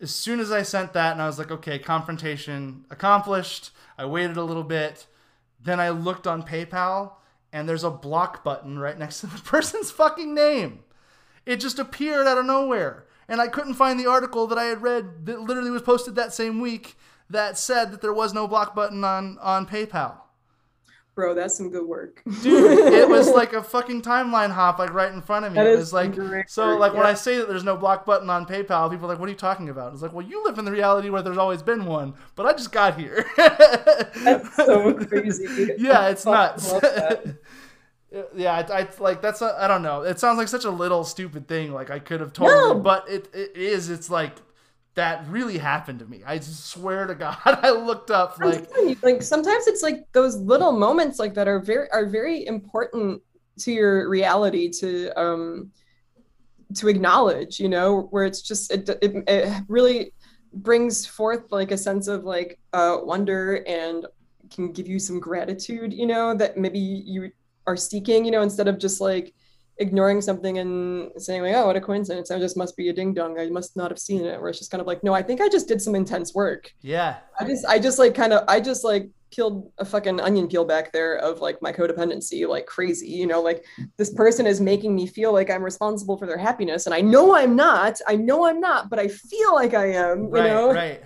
as 0.00 0.10
soon 0.10 0.40
as 0.40 0.50
I 0.50 0.62
sent 0.62 0.92
that 0.94 1.12
and 1.12 1.22
I 1.22 1.26
was 1.26 1.38
like, 1.38 1.52
okay, 1.52 1.78
confrontation 1.78 2.86
accomplished, 2.90 3.70
I 3.96 4.04
waited 4.06 4.36
a 4.36 4.42
little 4.42 4.64
bit. 4.64 5.06
Then 5.62 5.78
I 5.78 5.90
looked 5.90 6.26
on 6.26 6.42
PayPal 6.42 7.12
and 7.52 7.68
there's 7.68 7.84
a 7.84 7.90
block 7.90 8.42
button 8.42 8.78
right 8.80 8.98
next 8.98 9.20
to 9.20 9.28
the 9.28 9.38
person's 9.44 9.92
fucking 9.92 10.34
name. 10.34 10.80
It 11.46 11.60
just 11.60 11.78
appeared 11.78 12.26
out 12.26 12.38
of 12.38 12.46
nowhere. 12.46 13.05
And 13.28 13.40
I 13.40 13.48
couldn't 13.48 13.74
find 13.74 13.98
the 13.98 14.06
article 14.06 14.46
that 14.46 14.58
I 14.58 14.64
had 14.64 14.82
read 14.82 15.26
that 15.26 15.40
literally 15.40 15.70
was 15.70 15.82
posted 15.82 16.14
that 16.14 16.32
same 16.32 16.60
week 16.60 16.96
that 17.28 17.58
said 17.58 17.90
that 17.90 18.00
there 18.00 18.12
was 18.12 18.32
no 18.32 18.46
block 18.46 18.74
button 18.74 19.02
on, 19.02 19.38
on 19.40 19.66
PayPal. 19.66 20.18
Bro, 21.16 21.32
that's 21.34 21.56
some 21.56 21.70
good 21.70 21.86
work. 21.86 22.22
Dude, 22.42 22.78
it 22.92 23.08
was 23.08 23.30
like 23.30 23.54
a 23.54 23.62
fucking 23.62 24.02
timeline 24.02 24.50
hop 24.50 24.78
like 24.78 24.92
right 24.92 25.10
in 25.10 25.22
front 25.22 25.46
of 25.46 25.52
me. 25.52 25.56
That 25.56 25.66
it 25.66 25.70
is 25.70 25.78
was 25.78 25.92
like 25.94 26.14
great 26.14 26.50
so 26.50 26.76
like 26.76 26.92
when. 26.92 27.06
I 27.06 27.14
say 27.14 27.38
that 27.38 27.48
there's 27.48 27.64
no 27.64 27.74
block 27.74 28.04
button 28.04 28.28
on 28.28 28.44
PayPal, 28.44 28.90
people 28.90 29.06
are 29.06 29.08
like, 29.08 29.18
"What 29.18 29.24
are 29.24 29.32
you 29.32 29.34
talking 29.38 29.70
about?" 29.70 29.94
It's 29.94 30.02
like, 30.02 30.12
"Well, 30.12 30.26
you 30.26 30.44
live 30.44 30.58
in 30.58 30.66
the 30.66 30.70
reality 30.70 31.08
where 31.08 31.22
there's 31.22 31.38
always 31.38 31.62
been 31.62 31.86
one, 31.86 32.12
but 32.34 32.44
I 32.44 32.52
just 32.52 32.70
got 32.70 32.98
here." 32.98 33.24
That's 33.38 34.56
so 34.56 34.92
crazy. 35.06 35.72
yeah, 35.78 36.08
it's 36.08 36.26
nuts. 36.26 36.70
that. 38.12 38.28
yeah, 38.36 38.52
I, 38.54 38.80
I 38.80 38.88
like 38.98 39.20
that's 39.22 39.42
I 39.42 39.66
don't 39.68 39.82
know. 39.82 40.02
It 40.02 40.18
sounds 40.18 40.38
like 40.38 40.48
such 40.48 40.64
a 40.64 40.70
little 40.70 41.04
stupid 41.04 41.48
thing. 41.48 41.72
Like 41.72 41.90
I 41.90 41.98
could 41.98 42.20
have 42.20 42.32
told 42.32 42.50
No. 42.50 42.68
you, 42.68 42.74
but 42.80 43.08
it, 43.08 43.28
it 43.34 43.56
is. 43.56 43.90
It's 43.90 44.10
like 44.10 44.32
that 44.94 45.26
really 45.28 45.58
happened 45.58 45.98
to 45.98 46.06
me. 46.06 46.22
I 46.26 46.40
swear 46.40 47.06
to 47.06 47.14
God, 47.26 47.36
I 47.44 47.70
looked 47.70 48.10
up 48.10 48.38
like 48.40 48.66
you, 48.76 48.96
like 49.02 49.22
sometimes 49.22 49.66
it's 49.66 49.82
like 49.82 50.06
those 50.12 50.36
little 50.36 50.72
moments 50.72 51.18
like 51.18 51.34
that 51.34 51.48
are 51.48 51.60
very 51.60 51.90
are 51.90 52.06
very 52.06 52.46
important 52.46 53.22
to 53.58 53.72
your 53.72 54.08
reality 54.08 54.70
to 54.70 55.10
um 55.20 55.70
to 56.74 56.88
acknowledge 56.88 57.60
you 57.60 57.68
know 57.68 58.02
where 58.10 58.24
it's 58.24 58.42
just 58.42 58.72
it, 58.72 58.88
it, 59.00 59.22
it 59.28 59.62
really 59.68 60.12
brings 60.52 61.06
forth 61.06 61.44
like 61.50 61.70
a 61.70 61.76
sense 61.76 62.08
of 62.08 62.24
like 62.24 62.58
uh 62.72 62.98
wonder 63.02 63.62
and 63.66 64.06
can 64.50 64.72
give 64.72 64.88
you 64.88 64.98
some 64.98 65.20
gratitude 65.20 65.92
you 65.92 66.06
know 66.06 66.34
that 66.34 66.56
maybe 66.56 66.78
you 66.78 67.30
are 67.66 67.76
seeking 67.76 68.24
you 68.24 68.30
know 68.30 68.42
instead 68.42 68.68
of 68.68 68.78
just 68.78 69.00
like 69.00 69.34
ignoring 69.78 70.22
something 70.22 70.58
and 70.58 71.10
saying 71.20 71.42
like 71.42 71.54
oh 71.54 71.66
what 71.66 71.76
a 71.76 71.80
coincidence. 71.80 72.30
I 72.30 72.38
just 72.38 72.56
must 72.56 72.76
be 72.76 72.88
a 72.88 72.92
ding 72.92 73.12
dong. 73.12 73.38
I 73.38 73.48
must 73.48 73.76
not 73.76 73.90
have 73.90 73.98
seen 73.98 74.24
it. 74.24 74.40
Where 74.40 74.48
it's 74.48 74.58
just 74.58 74.70
kind 74.70 74.80
of 74.80 74.86
like 74.86 75.04
no 75.04 75.12
i 75.12 75.22
think 75.22 75.40
i 75.40 75.48
just 75.48 75.68
did 75.68 75.82
some 75.82 75.94
intense 75.94 76.34
work. 76.34 76.72
Yeah, 76.80 77.16
I 77.38 77.44
just 77.44 77.66
I 77.66 77.78
just 77.78 77.98
like 77.98 78.14
kind 78.14 78.32
of 78.32 78.44
I 78.48 78.60
just 78.60 78.84
like 78.84 79.10
peeled 79.32 79.70
a 79.78 79.84
fucking 79.84 80.20
onion 80.20 80.48
peel 80.48 80.64
back 80.64 80.92
there 80.92 81.16
of 81.16 81.40
like 81.40 81.60
my 81.60 81.72
codependency 81.72 82.48
like 82.48 82.64
crazy 82.64 83.08
you 83.08 83.26
know 83.26 83.42
like 83.42 83.64
this 83.98 84.14
person 84.14 84.46
is 84.46 84.60
making 84.60 84.94
me 84.94 85.04
feel 85.04 85.32
like 85.32 85.50
I'm 85.50 85.64
responsible 85.64 86.16
for 86.16 86.26
their 86.26 86.38
happiness. 86.38 86.86
And 86.86 86.94
I 86.94 87.00
know 87.00 87.34
I'm 87.34 87.56
not. 87.56 88.00
I 88.06 88.16
know 88.16 88.46
I'm 88.46 88.60
not 88.60 88.88
but 88.88 88.98
I 88.98 89.08
feel 89.08 89.54
like 89.54 89.74
I 89.74 89.92
am 89.92 90.24
you 90.24 90.28
right, 90.28 90.52
know? 90.52 90.72
right. 90.72 91.02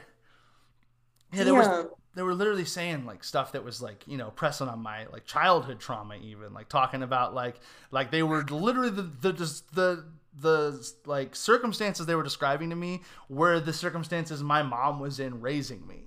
Yeah, 1.33 1.45
there 1.45 1.55
was 1.55 1.67
yeah 1.67 1.85
they 2.15 2.23
were 2.23 2.35
literally 2.35 2.65
saying 2.65 3.07
like 3.07 3.23
stuff 3.23 3.53
that 3.53 3.65
was 3.65 3.81
like 3.81 4.03
you 4.07 4.17
know 4.17 4.31
pressing 4.31 4.69
on 4.69 4.81
my 4.81 5.07
like 5.07 5.25
childhood 5.25 5.79
trauma 5.79 6.17
even 6.17 6.53
like 6.53 6.69
talking 6.69 7.03
about 7.03 7.35
like 7.35 7.57
like 7.91 8.11
they 8.11 8.23
were 8.23 8.43
literally 8.45 8.91
the 8.91 9.03
the 9.21 9.33
just 9.33 9.75
the 9.75 10.05
the 10.39 10.93
like 11.07 11.35
circumstances 11.35 12.07
they 12.07 12.15
were 12.15 12.23
describing 12.23 12.71
to 12.71 12.77
me 12.77 13.03
were 13.29 13.61
the 13.61 13.73
circumstances 13.73 14.43
my 14.43 14.63
mom 14.63 15.01
was 15.01 15.21
in 15.21 15.41
raising 15.41 15.87
me. 15.87 16.07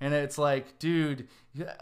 And 0.00 0.12
it's 0.12 0.36
like 0.36 0.78
dude 0.78 1.28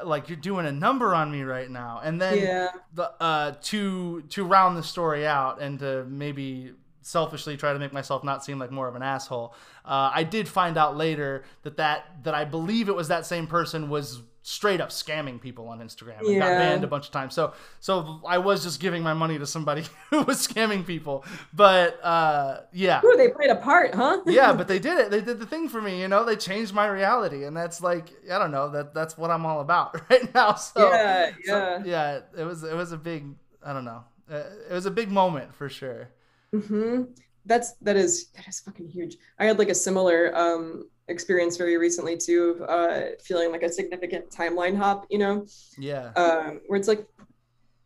like 0.05 0.29
you're 0.29 0.37
doing 0.37 0.67
a 0.67 0.73
number 0.73 1.15
on 1.15 1.31
me 1.31 1.43
right 1.43 1.71
now. 1.71 2.01
And 2.03 2.21
then 2.21 2.39
yeah. 2.39 2.69
the 2.95 3.11
uh 3.21 3.55
to 3.63 4.23
to 4.23 4.45
round 4.45 4.77
the 4.77 4.83
story 4.83 5.27
out 5.27 5.61
and 5.61 5.79
to 5.79 6.05
maybe 6.05 6.73
selfishly 7.03 7.57
try 7.57 7.73
to 7.73 7.79
make 7.79 7.93
myself 7.93 8.23
not 8.25 8.45
seem 8.45 8.59
like 8.59 8.71
more 8.71 8.89
of 8.89 8.95
an 8.95 9.03
asshole 9.03 9.55
uh, 9.85 10.11
i 10.15 10.23
did 10.23 10.49
find 10.49 10.77
out 10.77 10.97
later 10.97 11.45
that 11.63 11.77
that 11.77 12.05
that 12.23 12.35
i 12.35 12.45
believe 12.45 12.89
it 12.89 12.95
was 12.95 13.09
that 13.09 13.27
same 13.27 13.47
person 13.47 13.89
was 13.89 14.23
straight 14.43 14.81
up 14.81 14.89
scamming 14.89 15.39
people 15.39 15.69
on 15.69 15.81
instagram 15.81 16.19
and 16.21 16.39
got 16.39 16.49
banned 16.49 16.83
a 16.83 16.87
bunch 16.87 17.05
of 17.07 17.13
times 17.13 17.35
so 17.35 17.53
so 17.79 18.23
i 18.27 18.39
was 18.39 18.63
just 18.65 18.81
giving 18.81 19.03
my 19.03 19.13
money 19.13 19.39
to 19.39 19.47
somebody 19.47 19.85
who 20.11 20.23
was 20.23 20.47
scamming 20.47 20.85
people 20.85 21.25
but 21.53 22.03
uh 22.03 22.61
yeah 22.73 23.01
Ooh, 23.05 23.15
they 23.19 23.29
played 23.29 23.51
a 23.51 23.57
part 23.57 23.95
huh 23.95 24.21
yeah, 24.27 24.53
but 24.53 24.69
they 24.69 24.79
did 24.79 24.99
it. 24.99 25.11
They 25.11 25.21
did 25.21 25.39
the 25.39 25.47
thing 25.47 25.69
for 25.69 25.81
me, 25.81 26.01
you 26.01 26.09
know. 26.09 26.25
They 26.25 26.37
changed 26.37 26.73
my 26.75 26.87
reality, 26.87 27.45
and 27.45 27.57
that's 27.57 27.81
like 27.81 28.11
I 28.31 28.39
don't 28.39 28.51
know 28.51 28.71
that 28.71 28.95
that's 28.95 29.17
what 29.17 29.31
I'm 29.31 29.47
all 29.47 29.61
about 29.61 30.01
right 30.11 30.33
now. 30.35 30.55
So 30.55 30.91
yeah 30.91 31.31
so, 31.45 31.53
yeah 31.53 31.83
yeah. 31.85 32.21
It 32.39 32.45
was 32.45 32.63
it 32.63 32.75
was 32.75 32.93
a 32.93 32.97
big 32.97 33.27
I 33.65 33.73
don't 33.73 33.85
know. 33.85 34.05
Uh, 34.31 34.43
it 34.71 34.73
was 34.73 34.87
a 34.87 34.91
big 34.91 35.11
moment 35.11 35.55
for 35.55 35.69
sure. 35.69 36.09
Hmm 36.53 37.03
That's 37.47 37.73
that 37.83 37.97
is 37.97 38.31
that 38.35 38.47
is 38.49 38.61
fucking 38.61 38.89
huge. 38.89 39.17
I 39.39 39.45
had 39.47 39.59
like 39.59 39.69
a 39.71 39.75
similar 39.75 40.37
um 40.37 40.89
experience 41.09 41.57
very 41.57 41.77
recently 41.77 42.17
too 42.17 42.57
of 42.61 42.69
uh 42.69 43.01
feeling 43.25 43.51
like 43.51 43.63
a 43.63 43.73
significant 43.73 44.31
timeline 44.31 44.77
hop, 44.77 45.07
you 45.11 45.19
know, 45.19 45.47
Yeah, 45.79 46.13
um 46.17 46.61
where 46.67 46.79
it's 46.79 46.89
like 46.89 47.07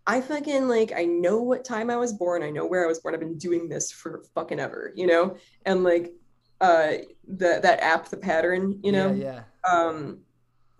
I 0.06 0.20
fucking 0.20 0.68
like 0.68 0.92
I 0.94 1.04
know 1.04 1.42
what 1.42 1.64
time 1.64 1.90
I 1.90 1.96
was 1.96 2.12
born, 2.12 2.42
I 2.42 2.50
know 2.50 2.66
where 2.66 2.84
I 2.84 2.88
was 2.88 3.00
born. 3.00 3.14
I've 3.14 3.20
been 3.20 3.38
doing 3.38 3.68
this 3.68 3.90
for 3.92 4.22
fucking 4.34 4.60
ever, 4.60 4.92
you 4.94 5.06
know? 5.06 5.36
And 5.64 5.84
like 5.84 6.12
uh 6.60 6.92
the 7.26 7.60
that 7.62 7.80
app, 7.82 8.08
the 8.08 8.16
pattern, 8.18 8.80
you 8.82 8.92
know, 8.92 9.12
yeah, 9.12 9.44
um 9.68 10.20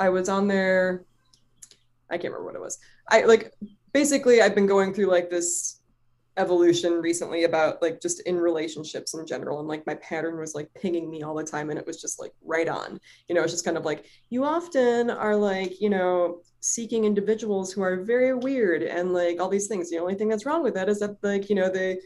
i 0.00 0.08
was 0.08 0.28
on 0.28 0.48
there 0.48 1.04
i 2.10 2.18
can't 2.18 2.32
remember 2.32 2.46
what 2.46 2.54
it 2.54 2.60
was. 2.60 2.78
I 3.10 3.22
like 3.24 3.52
basically 3.92 4.42
i've 4.42 4.54
been 4.54 4.66
going 4.66 4.92
through 4.92 5.06
like 5.06 5.30
this 5.30 5.80
evolution 6.36 7.00
recently 7.00 7.44
about 7.44 7.80
like 7.80 8.00
just 8.00 8.20
in 8.22 8.36
relationships 8.36 9.14
in 9.14 9.26
general 9.26 9.60
and 9.60 9.68
like 9.68 9.86
my 9.86 9.94
pattern 9.96 10.38
was 10.38 10.54
like 10.54 10.68
pinging 10.74 11.08
me 11.08 11.22
all 11.22 11.34
the 11.34 11.44
time 11.44 11.70
and 11.70 11.78
it 11.78 11.86
was 11.86 12.00
just 12.00 12.20
like 12.20 12.32
right 12.44 12.68
on. 12.68 12.98
You 13.28 13.34
know 13.34 13.42
it's 13.42 13.52
just 13.52 13.64
kind 13.64 13.76
of 13.76 13.84
like 13.84 14.06
you 14.30 14.44
often 14.44 15.10
are 15.10 15.36
like 15.36 15.80
you 15.80 15.90
know 15.90 16.40
seeking 16.60 17.04
individuals 17.04 17.72
who 17.72 17.82
are 17.82 18.02
very 18.02 18.34
weird 18.34 18.82
and 18.82 19.12
like 19.12 19.40
all 19.40 19.48
these 19.48 19.68
things. 19.68 19.90
The 19.90 19.98
only 19.98 20.14
thing 20.14 20.28
that's 20.28 20.46
wrong 20.46 20.62
with 20.62 20.74
that 20.74 20.88
is 20.88 21.00
that 21.00 21.16
like 21.22 21.48
you 21.48 21.54
know 21.54 21.68
they 21.68 21.98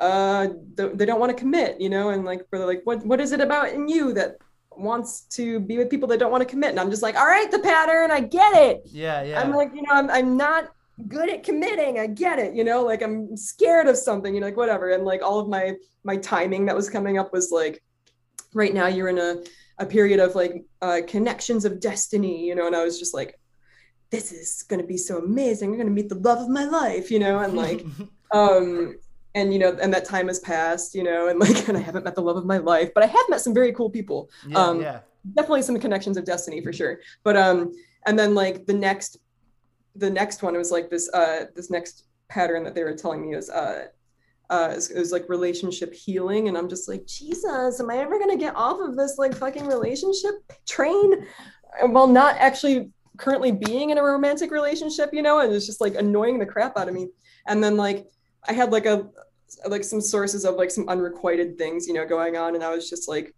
uh 0.00 0.48
they 0.76 1.04
don't 1.04 1.20
want 1.20 1.30
to 1.30 1.36
commit 1.36 1.78
you 1.78 1.90
know 1.90 2.10
and 2.10 2.24
like 2.24 2.48
for 2.48 2.64
like 2.64 2.80
what 2.84 3.04
what 3.04 3.20
is 3.20 3.32
it 3.32 3.40
about 3.40 3.68
in 3.70 3.88
you 3.88 4.12
that 4.14 4.36
wants 4.70 5.22
to 5.22 5.60
be 5.60 5.76
with 5.76 5.90
people 5.90 6.08
that 6.08 6.18
don't 6.18 6.30
want 6.30 6.40
to 6.40 6.48
commit? 6.48 6.70
And 6.70 6.80
i'm 6.80 6.90
just 6.90 7.02
like 7.02 7.16
all 7.16 7.26
right 7.26 7.50
the 7.50 7.58
pattern 7.58 8.10
i 8.10 8.20
get 8.20 8.54
it. 8.54 8.82
Yeah, 8.86 9.22
yeah. 9.22 9.40
i'm 9.40 9.52
like 9.52 9.70
you 9.74 9.82
know 9.82 9.92
I'm, 9.92 10.08
I'm 10.08 10.36
not 10.36 10.72
good 11.08 11.28
at 11.28 11.42
committing 11.42 11.98
i 11.98 12.06
get 12.06 12.38
it 12.38 12.54
you 12.54 12.64
know 12.64 12.82
like 12.82 13.02
i'm 13.02 13.36
scared 13.36 13.86
of 13.86 13.96
something 13.96 14.34
you 14.34 14.40
know 14.40 14.46
like 14.46 14.56
whatever. 14.56 14.90
And 14.90 15.04
like 15.04 15.22
all 15.22 15.38
of 15.38 15.48
my 15.48 15.74
my 16.04 16.16
timing 16.16 16.66
that 16.66 16.76
was 16.76 16.90
coming 16.90 17.18
up 17.18 17.32
was 17.32 17.50
like 17.50 17.82
right 18.54 18.74
now 18.74 18.86
you're 18.86 19.08
in 19.08 19.18
a, 19.18 19.42
a 19.78 19.86
period 19.86 20.20
of 20.20 20.34
like 20.34 20.64
uh, 20.82 21.00
connections 21.06 21.64
of 21.64 21.80
destiny 21.80 22.46
you 22.46 22.54
know 22.54 22.66
and 22.66 22.76
i 22.76 22.84
was 22.84 22.98
just 22.98 23.14
like 23.14 23.38
this 24.12 24.30
is 24.30 24.62
going 24.64 24.78
to 24.78 24.86
be 24.86 24.98
so 24.98 25.18
amazing. 25.18 25.70
You're 25.70 25.78
going 25.78 25.88
to 25.88 26.02
meet 26.02 26.10
the 26.10 26.16
love 26.16 26.38
of 26.38 26.48
my 26.48 26.64
life 26.64 27.10
you 27.10 27.18
know 27.18 27.40
and 27.40 27.54
like 27.54 27.84
um 28.32 28.96
and 29.34 29.52
you 29.52 29.58
know 29.58 29.76
and 29.80 29.92
that 29.92 30.04
time 30.04 30.28
has 30.28 30.38
passed 30.38 30.94
you 30.94 31.02
know 31.02 31.28
and 31.28 31.40
like 31.40 31.68
and 31.68 31.76
i 31.76 31.80
haven't 31.80 32.04
met 32.04 32.14
the 32.14 32.20
love 32.20 32.36
of 32.36 32.44
my 32.44 32.58
life 32.58 32.90
but 32.94 33.02
i 33.02 33.06
have 33.06 33.26
met 33.28 33.40
some 33.40 33.54
very 33.54 33.72
cool 33.72 33.90
people. 33.90 34.30
Yeah, 34.46 34.58
um 34.58 34.80
yeah. 34.80 35.00
definitely 35.34 35.62
some 35.62 35.80
connections 35.80 36.16
of 36.16 36.24
destiny 36.24 36.60
for 36.60 36.72
sure. 36.72 37.00
But 37.24 37.36
um 37.36 37.72
and 38.06 38.18
then 38.18 38.34
like 38.34 38.66
the 38.66 38.74
next 38.74 39.16
the 39.96 40.10
next 40.10 40.42
one 40.42 40.56
was 40.56 40.70
like 40.70 40.90
this 40.90 41.08
uh 41.12 41.46
this 41.54 41.70
next 41.70 42.04
pattern 42.28 42.64
that 42.64 42.74
they 42.74 42.84
were 42.84 42.94
telling 42.94 43.22
me 43.22 43.36
was 43.36 43.50
uh 43.50 43.86
uh 44.50 44.68
it 44.72 44.76
was, 44.76 44.90
it 44.90 44.98
was 44.98 45.12
like 45.12 45.28
relationship 45.28 45.92
healing. 45.92 46.48
And 46.48 46.56
i'm 46.56 46.68
just 46.68 46.88
like 46.88 47.06
jesus 47.06 47.80
am 47.80 47.90
i 47.90 47.98
ever 47.98 48.18
gonna 48.18 48.36
get 48.36 48.56
off 48.56 48.80
of 48.80 48.96
this 48.96 49.18
like 49.18 49.34
fucking 49.34 49.66
relationship 49.66 50.34
train? 50.66 51.26
While 51.80 52.06
not 52.06 52.36
actually 52.36 52.90
currently 53.16 53.52
being 53.52 53.90
in 53.90 53.98
a 53.98 54.02
romantic 54.02 54.50
relationship 54.50 55.10
you 55.12 55.22
know? 55.22 55.40
And 55.40 55.52
it's 55.52 55.66
just 55.66 55.80
like 55.80 55.94
annoying 55.94 56.38
the 56.38 56.46
crap 56.46 56.76
out 56.76 56.88
of 56.88 56.94
me. 56.94 57.08
And 57.46 57.62
then 57.62 57.76
like 57.76 58.06
i 58.48 58.52
had 58.52 58.72
like 58.72 58.86
a 58.86 59.08
like 59.68 59.84
some 59.84 60.00
sources 60.00 60.46
of 60.46 60.54
like 60.56 60.70
some 60.70 60.88
unrequited 60.88 61.58
things 61.58 61.86
you 61.86 61.94
know 61.94 62.06
going 62.06 62.36
on. 62.36 62.54
And 62.54 62.64
i 62.64 62.74
was 62.74 62.88
just 62.88 63.08
like 63.08 63.34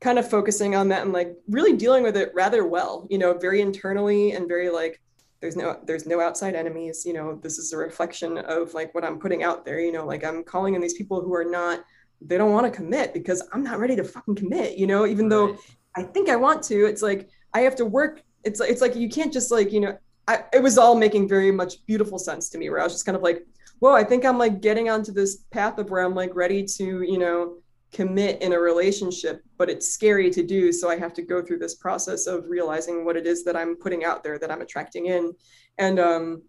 kind 0.00 0.18
of 0.18 0.28
focusing 0.28 0.74
on 0.74 0.88
that 0.88 1.02
and 1.02 1.14
like 1.14 1.34
really 1.48 1.74
dealing 1.74 2.02
with 2.02 2.14
it 2.14 2.30
rather 2.34 2.66
well 2.66 3.06
you 3.08 3.16
know 3.16 3.32
very 3.32 3.62
internally 3.62 4.32
and 4.32 4.46
very 4.46 4.68
like 4.68 5.00
there's 5.44 5.56
no 5.56 5.78
there's 5.84 6.06
no 6.06 6.22
outside 6.22 6.54
enemies 6.54 7.04
you 7.04 7.12
know 7.12 7.38
this 7.42 7.58
is 7.58 7.74
a 7.74 7.76
reflection 7.76 8.38
of 8.38 8.72
like 8.72 8.94
what 8.94 9.04
i'm 9.04 9.18
putting 9.18 9.42
out 9.42 9.62
there 9.62 9.78
you 9.78 9.92
know 9.92 10.06
like 10.06 10.24
i'm 10.24 10.42
calling 10.42 10.74
in 10.74 10.80
these 10.80 10.94
people 10.94 11.20
who 11.20 11.34
are 11.34 11.44
not 11.44 11.84
they 12.22 12.38
don't 12.38 12.52
want 12.52 12.64
to 12.64 12.74
commit 12.74 13.12
because 13.12 13.46
i'm 13.52 13.62
not 13.62 13.78
ready 13.78 13.94
to 13.94 14.02
fucking 14.02 14.34
commit 14.34 14.78
you 14.78 14.86
know 14.86 15.04
even 15.04 15.28
though 15.28 15.54
i 15.96 16.02
think 16.02 16.30
i 16.30 16.36
want 16.36 16.62
to 16.62 16.86
it's 16.86 17.02
like 17.02 17.28
i 17.52 17.60
have 17.60 17.76
to 17.76 17.84
work 17.84 18.22
it's 18.42 18.58
like 18.58 18.70
it's 18.70 18.80
like 18.80 18.96
you 18.96 19.06
can't 19.06 19.34
just 19.34 19.50
like 19.50 19.70
you 19.70 19.80
know 19.80 19.98
I, 20.26 20.44
it 20.54 20.62
was 20.62 20.78
all 20.78 20.94
making 20.94 21.28
very 21.28 21.50
much 21.50 21.84
beautiful 21.84 22.18
sense 22.18 22.48
to 22.48 22.56
me 22.56 22.70
where 22.70 22.80
i 22.80 22.84
was 22.84 22.94
just 22.94 23.04
kind 23.04 23.14
of 23.14 23.22
like 23.22 23.44
whoa 23.80 23.92
i 23.92 24.02
think 24.02 24.24
i'm 24.24 24.38
like 24.38 24.62
getting 24.62 24.88
onto 24.88 25.12
this 25.12 25.44
path 25.50 25.76
of 25.76 25.90
where 25.90 26.02
i'm 26.02 26.14
like 26.14 26.34
ready 26.34 26.64
to 26.64 27.02
you 27.02 27.18
know 27.18 27.56
commit 27.94 28.42
in 28.42 28.52
a 28.52 28.58
relationship 28.58 29.42
but 29.56 29.70
it's 29.70 29.88
scary 29.88 30.28
to 30.30 30.42
do. 30.42 30.72
So 30.72 30.90
i 30.90 30.96
have 30.98 31.14
to 31.14 31.22
go 31.22 31.40
through 31.42 31.60
this 31.60 31.76
process 31.76 32.26
of 32.26 32.44
realizing 32.48 33.04
what 33.04 33.16
it 33.16 33.26
is 33.26 33.44
that 33.44 33.56
i'm 33.56 33.76
putting 33.76 34.04
out 34.04 34.22
there 34.22 34.38
that 34.38 34.50
i'm 34.50 34.60
attracting 34.60 35.06
in. 35.06 35.32
And 35.78 35.98
um 35.98 36.42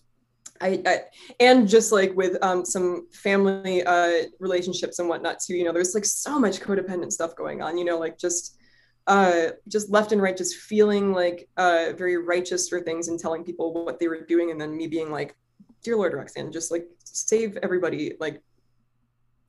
I, 0.62 0.82
I 0.86 1.02
and 1.40 1.68
just 1.68 1.92
like 1.92 2.16
with 2.16 2.38
um 2.42 2.64
some 2.66 3.08
family 3.12 3.84
uh 3.84 4.24
relationships 4.40 5.00
and 5.00 5.10
whatnot 5.10 5.40
too 5.40 5.56
you 5.56 5.66
know 5.66 5.74
there's 5.74 5.94
like 5.94 6.06
so 6.06 6.40
much 6.40 6.62
codependent 6.62 7.12
stuff 7.12 7.36
going 7.36 7.62
on 7.62 7.78
you 7.78 7.84
know 7.84 8.00
like 8.00 8.18
just 8.18 8.58
uh 9.08 9.48
just 9.68 9.90
left 9.90 10.14
and 10.14 10.22
right 10.22 10.38
just 10.38 10.56
feeling 10.56 11.12
like 11.12 11.50
uh 11.58 11.88
very 11.98 12.18
righteous 12.18 12.70
for 12.70 12.80
things 12.80 13.10
and 13.10 13.20
telling 13.20 13.44
people 13.44 13.74
what 13.74 14.00
they 14.00 14.08
were 14.08 14.22
doing 14.22 14.50
and 14.52 14.60
then 14.60 14.76
me 14.76 14.88
being 14.88 15.12
like 15.12 15.36
dear 15.84 15.98
lord 15.98 16.14
roxanne 16.14 16.52
just 16.52 16.72
like 16.72 16.88
save 17.04 17.58
everybody 17.58 18.14
like 18.20 18.42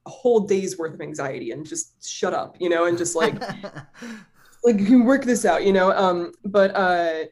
a 0.07 0.11
whole 0.11 0.41
day's 0.41 0.79
worth 0.79 0.95
of 0.95 1.01
anxiety 1.01 1.51
and 1.51 1.67
just 1.67 2.09
shut 2.09 2.33
up 2.33 2.57
you 2.61 2.69
know 2.69 2.87
and 2.87 2.97
just 2.97 3.17
like 3.17 3.35
like 4.65 4.79
you 4.79 4.87
can 4.87 5.05
work 5.05 5.25
this 5.25 5.45
out 5.45 5.65
you 5.65 5.73
know 5.73 5.93
um 5.93 6.33
but 6.45 6.75
uh 6.75 7.25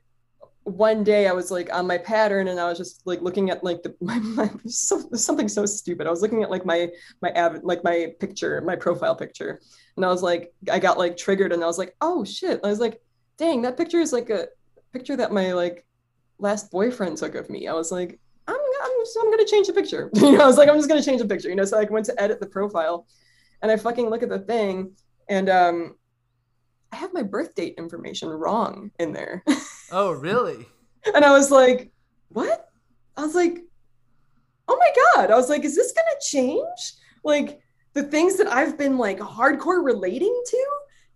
one 0.64 1.04
day 1.04 1.28
i 1.28 1.32
was 1.32 1.50
like 1.50 1.72
on 1.74 1.86
my 1.86 1.98
pattern 1.98 2.48
and 2.48 2.58
i 2.58 2.68
was 2.68 2.78
just 2.78 3.06
like 3.06 3.20
looking 3.20 3.50
at 3.50 3.62
like 3.62 3.82
the 3.82 3.94
my, 4.00 4.18
my 4.18 4.50
so, 4.66 4.98
something 5.12 5.48
so 5.48 5.66
stupid. 5.66 6.06
I 6.06 6.10
was 6.10 6.22
looking 6.22 6.42
at 6.42 6.50
like 6.50 6.64
my 6.64 6.88
my 7.20 7.32
av- 7.34 7.62
like 7.62 7.84
my 7.84 8.14
picture 8.18 8.60
my 8.62 8.76
profile 8.76 9.14
picture. 9.14 9.60
And 9.96 10.04
i 10.04 10.08
was 10.08 10.22
like 10.22 10.52
i 10.72 10.78
got 10.78 10.98
like 10.98 11.16
triggered 11.16 11.52
and 11.52 11.62
i 11.62 11.66
was 11.66 11.78
like 11.78 11.94
oh 12.00 12.24
shit. 12.24 12.60
I 12.64 12.68
was 12.68 12.80
like 12.80 13.00
dang 13.36 13.62
that 13.62 13.76
picture 13.76 14.00
is 14.00 14.12
like 14.12 14.30
a 14.30 14.48
picture 14.92 15.16
that 15.16 15.32
my 15.32 15.52
like 15.52 15.86
last 16.38 16.70
boyfriend 16.70 17.18
took 17.18 17.34
of 17.34 17.50
me. 17.50 17.68
I 17.68 17.74
was 17.74 17.92
like 17.92 18.18
i'm 18.82 18.90
i'm, 18.90 19.06
so 19.06 19.20
I'm 19.20 19.30
gonna 19.30 19.46
change 19.46 19.66
the 19.66 19.72
picture 19.72 20.10
you 20.14 20.32
know 20.32 20.44
i 20.44 20.46
was 20.46 20.56
like 20.56 20.68
i'm 20.68 20.76
just 20.76 20.88
gonna 20.88 21.02
change 21.02 21.20
the 21.20 21.28
picture 21.28 21.48
you 21.48 21.56
know 21.56 21.64
so 21.64 21.78
i 21.78 21.84
went 21.84 22.06
to 22.06 22.22
edit 22.22 22.40
the 22.40 22.46
profile 22.46 23.06
and 23.62 23.70
i 23.70 23.76
fucking 23.76 24.08
look 24.08 24.22
at 24.22 24.28
the 24.28 24.38
thing 24.40 24.92
and 25.28 25.48
um 25.48 25.94
I 26.94 26.96
have 26.98 27.12
my 27.12 27.24
birth 27.24 27.56
date 27.56 27.74
information 27.76 28.28
wrong 28.28 28.92
in 29.00 29.12
there. 29.12 29.42
oh, 29.90 30.12
really? 30.12 30.64
and 31.12 31.24
I 31.24 31.32
was 31.32 31.50
like, 31.50 31.90
what? 32.28 32.68
I 33.16 33.22
was 33.22 33.34
like, 33.34 33.64
oh 34.68 34.78
my 34.78 34.90
God. 35.16 35.32
I 35.32 35.34
was 35.34 35.50
like, 35.50 35.64
is 35.64 35.74
this 35.74 35.90
going 35.90 36.06
to 36.06 36.24
change? 36.24 36.92
Like 37.24 37.58
the 37.94 38.04
things 38.04 38.36
that 38.36 38.46
I've 38.46 38.78
been 38.78 38.96
like 38.96 39.18
hardcore 39.18 39.84
relating 39.84 40.40
to, 40.46 40.66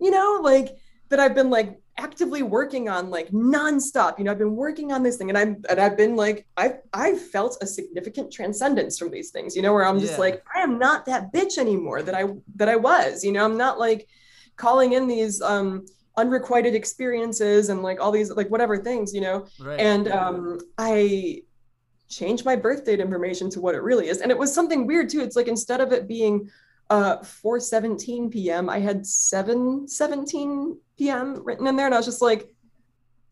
you 0.01 0.11
know, 0.11 0.41
like 0.43 0.77
that 1.11 1.21
I've 1.21 1.37
been 1.37 1.49
like 1.49 1.81
actively 1.99 2.43
working 2.43 2.89
on 2.89 3.11
like 3.11 3.29
nonstop. 3.31 4.19
You 4.19 4.25
know, 4.25 4.31
I've 4.31 4.39
been 4.39 4.57
working 4.57 4.93
on 4.93 5.03
this 5.03 5.17
thing 5.17 5.29
and 5.29 5.37
I'm, 5.37 5.63
and 5.69 5.79
I've 5.81 5.97
been 5.97 6.17
like, 6.17 6.47
I've, 6.57 6.79
I've 6.93 7.21
felt 7.21 7.59
a 7.61 7.67
significant 7.67 8.33
transcendence 8.33 8.99
from 8.99 9.11
these 9.11 9.31
things, 9.31 9.55
you 9.57 9.63
know, 9.63 9.73
where 9.73 9.85
I'm 9.85 9.99
just 10.01 10.15
Yeah. 10.15 10.21
like, 10.21 10.43
I 10.55 10.61
am 10.61 10.79
not 10.79 11.05
that 11.07 11.33
bitch 11.33 11.59
anymore 11.59 12.03
that 12.03 12.15
I, 12.15 12.25
that 12.57 12.69
I 12.69 12.77
was, 12.77 13.25
you 13.25 13.33
know, 13.33 13.45
I'm 13.45 13.59
not 13.59 13.79
like, 13.79 14.09
calling 14.57 14.93
in 14.95 15.07
these 15.07 15.41
um 15.41 15.87
unrequited 16.17 16.75
experiences 16.75 17.69
and 17.69 17.81
like 17.81 18.01
all 18.01 18.11
these 18.11 18.29
like 18.33 18.49
whatever 18.51 18.77
things 18.77 19.15
you 19.15 19.21
know 19.21 19.47
Right. 19.61 19.79
and 19.79 20.09
um 20.09 20.59
i 20.77 21.43
changed 22.09 22.45
my 22.45 22.57
birth 22.57 22.85
date 22.85 23.01
information 23.01 23.51
to 23.51 23.61
what 23.61 23.77
it 23.77 23.83
really 23.83 24.09
is 24.09 24.21
and 24.21 24.31
it 24.33 24.39
was 24.39 24.53
something 24.53 24.87
weird 24.87 25.09
too 25.11 25.21
it's 25.21 25.37
like 25.37 25.47
instead 25.47 25.81
of 25.81 25.93
it 25.93 26.09
being 26.09 26.51
uh 26.91 27.23
4 27.23 27.61
17 27.61 28.31
p.m 28.31 28.71
i 28.71 28.79
had 28.79 29.07
7 29.07 29.87
17 29.87 30.79
p.m 30.97 31.43
written 31.45 31.67
in 31.67 31.77
there 31.77 31.87
and 31.87 31.95
i 31.95 31.99
was 31.99 32.07
just 32.07 32.23
like 32.23 32.49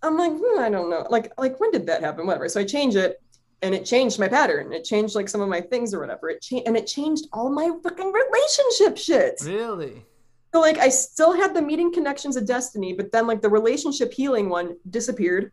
i'm 0.03 0.19
like 0.19 0.33
hmm, 0.33 0.61
i 0.61 0.69
don't 0.69 0.91
know. 0.91 1.07
Like 1.11 1.33
like 1.39 1.59
when 1.61 1.71
did 1.71 1.87
that 1.87 2.03
happen? 2.03 2.27
Whatever. 2.27 2.49
So 2.49 2.61
i 2.61 2.65
changed 2.65 2.97
it 2.97 3.21
and 3.63 3.75
it 3.75 3.85
changed 3.85 4.19
my 4.19 4.29
pattern. 4.29 4.73
It 4.73 4.85
changed 4.85 5.15
like 5.15 5.29
some 5.29 5.41
of 5.41 5.49
my 5.49 5.61
things 5.61 5.95
or 5.95 6.01
whatever. 6.01 6.29
It 6.29 6.43
changed 6.43 6.69
and 6.69 6.77
it 6.77 6.87
changed 6.87 7.27
all 7.33 7.51
my 7.51 7.71
fucking 7.83 8.13
relationship 8.13 8.99
shit. 8.99 9.41
Really? 9.45 10.05
so 10.53 10.61
like 10.61 10.79
I 10.79 10.89
still 10.89 11.33
had 11.33 11.55
the 11.55 11.63
meeting 11.63 11.93
connections 11.93 12.37
of 12.37 12.47
destiny, 12.47 12.93
but 12.93 13.13
then 13.13 13.27
like 13.27 13.43
the 13.43 13.51
relationship 13.51 14.13
healing 14.13 14.49
one 14.49 14.77
disappeared. 14.91 15.53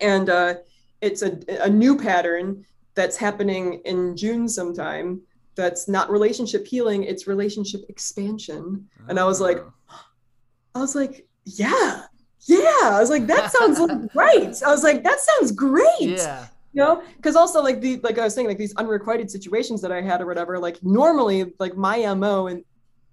And 0.00 0.30
uh 0.30 0.54
it's 1.00 1.22
a 1.22 1.38
a 1.62 1.68
new 1.68 1.96
pattern 1.96 2.64
that's 2.94 3.16
happening 3.16 3.80
in 3.84 4.16
June 4.16 4.48
sometime 4.48 5.22
that's 5.54 5.88
not 5.88 6.10
relationship 6.10 6.66
healing, 6.66 7.04
it's 7.04 7.26
relationship 7.26 7.82
expansion. 7.88 8.88
And 9.08 9.18
I 9.18 9.24
was 9.24 9.40
like, 9.40 9.58
Oh. 9.58 10.04
I 10.74 10.78
was 10.78 10.94
like, 10.94 11.26
yeah. 11.44 12.02
Yeah. 12.42 12.80
I 12.84 12.98
was 13.00 13.10
like, 13.10 13.26
that 13.26 13.50
sounds 13.50 13.80
like 13.80 14.12
great. 14.12 14.62
I 14.62 14.70
was 14.70 14.84
like, 14.84 15.02
that 15.02 15.18
sounds 15.18 15.50
great 15.50 16.00
yeah. 16.00 16.46
you 16.72 16.80
know 16.80 17.02
because 17.16 17.36
also 17.36 17.62
like 17.62 17.80
the 17.80 17.98
like 18.02 18.18
i 18.18 18.24
was 18.24 18.34
saying 18.34 18.46
like 18.46 18.58
these 18.58 18.74
unrequited 18.76 19.30
situations 19.30 19.80
that 19.82 19.90
i 19.90 20.00
had 20.00 20.20
or 20.20 20.26
whatever 20.26 20.58
like 20.58 20.82
normally 20.82 21.52
like 21.58 21.76
my 21.76 22.14
mo 22.14 22.46
and 22.46 22.64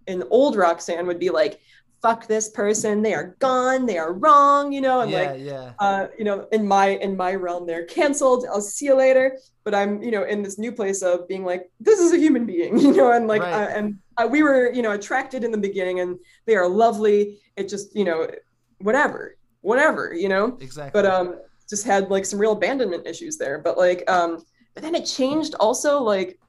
in 0.07 0.23
old 0.29 0.55
roxanne 0.55 1.07
would 1.07 1.19
be 1.19 1.29
like 1.29 1.59
fuck 2.07 2.25
this 2.27 2.49
person 2.49 3.01
they 3.01 3.13
are 3.13 3.35
gone 3.39 3.85
they 3.85 3.97
are 3.97 4.13
wrong 4.13 4.71
you 4.71 4.79
know 4.79 5.01
and 5.01 5.11
yeah, 5.11 5.19
like 5.19 5.35
yeah. 5.41 5.73
uh 5.79 6.07
you 6.17 6.23
know 6.23 6.47
in 6.53 6.65
my 6.65 6.89
in 7.07 7.17
my 7.17 7.35
realm 7.35 7.67
they're 7.67 7.85
canceled 7.85 8.45
i'll 8.49 8.61
see 8.61 8.85
you 8.85 8.95
later 8.95 9.37
but 9.65 9.75
i'm 9.75 10.01
you 10.01 10.09
know 10.09 10.23
in 10.23 10.41
this 10.41 10.57
new 10.57 10.71
place 10.71 11.01
of 11.01 11.27
being 11.27 11.43
like 11.43 11.69
this 11.81 11.99
is 11.99 12.13
a 12.13 12.17
human 12.17 12.45
being 12.45 12.79
you 12.85 12.93
know 12.93 13.11
and 13.11 13.27
like 13.27 13.41
Right. 13.41 13.53
uh, 13.53 13.67
and 13.77 13.97
uh, 14.17 14.27
we 14.29 14.41
were 14.41 14.71
you 14.71 14.81
know 14.81 14.93
attracted 14.93 15.43
in 15.43 15.51
the 15.51 15.57
beginning 15.57 15.99
and 15.99 16.17
they 16.45 16.55
are 16.55 16.67
lovely 16.67 17.39
it 17.57 17.67
just 17.67 17.93
you 17.93 18.05
know 18.05 18.27
whatever 18.79 19.35
whatever 19.61 20.13
you 20.13 20.29
know 20.29 20.57
Exactly. 20.61 20.91
but 21.01 21.05
um 21.05 21.35
just 21.69 21.85
had 21.85 22.09
like 22.09 22.25
some 22.25 22.39
real 22.39 22.53
abandonment 22.53 23.05
issues 23.05 23.37
there 23.37 23.59
but 23.59 23.77
like 23.77 24.09
um 24.09 24.41
but 24.73 24.81
then 24.81 24.95
it 24.95 25.05
changed 25.05 25.55
also 25.59 26.01
like 26.01 26.39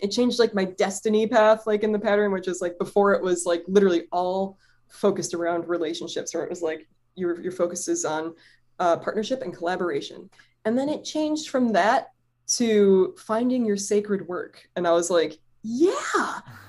it 0.00 0.08
changed 0.08 0.38
like 0.38 0.54
my 0.54 0.64
destiny 0.64 1.26
path 1.26 1.66
like 1.66 1.82
in 1.82 1.92
the 1.92 1.98
pattern 1.98 2.32
which 2.32 2.48
is 2.48 2.62
like 2.62 2.78
before 2.78 3.12
it 3.12 3.22
was 3.22 3.44
like 3.44 3.62
literally 3.68 4.04
all 4.12 4.56
focused 4.90 5.34
around 5.34 5.68
relationships 5.68 6.34
where 6.34 6.44
it 6.44 6.50
was 6.50 6.62
like 6.62 6.88
your 7.14 7.40
your 7.40 7.52
focus 7.52 7.88
is 7.88 8.04
on 8.04 8.34
uh, 8.78 8.96
partnership 8.96 9.42
and 9.42 9.56
collaboration 9.56 10.28
and 10.64 10.78
then 10.78 10.88
it 10.88 11.04
changed 11.04 11.48
from 11.50 11.72
that 11.72 12.12
to 12.46 13.14
finding 13.18 13.64
your 13.64 13.76
sacred 13.76 14.26
work 14.28 14.68
and 14.76 14.86
i 14.86 14.92
was 14.92 15.10
like 15.10 15.38
yeah 15.62 15.92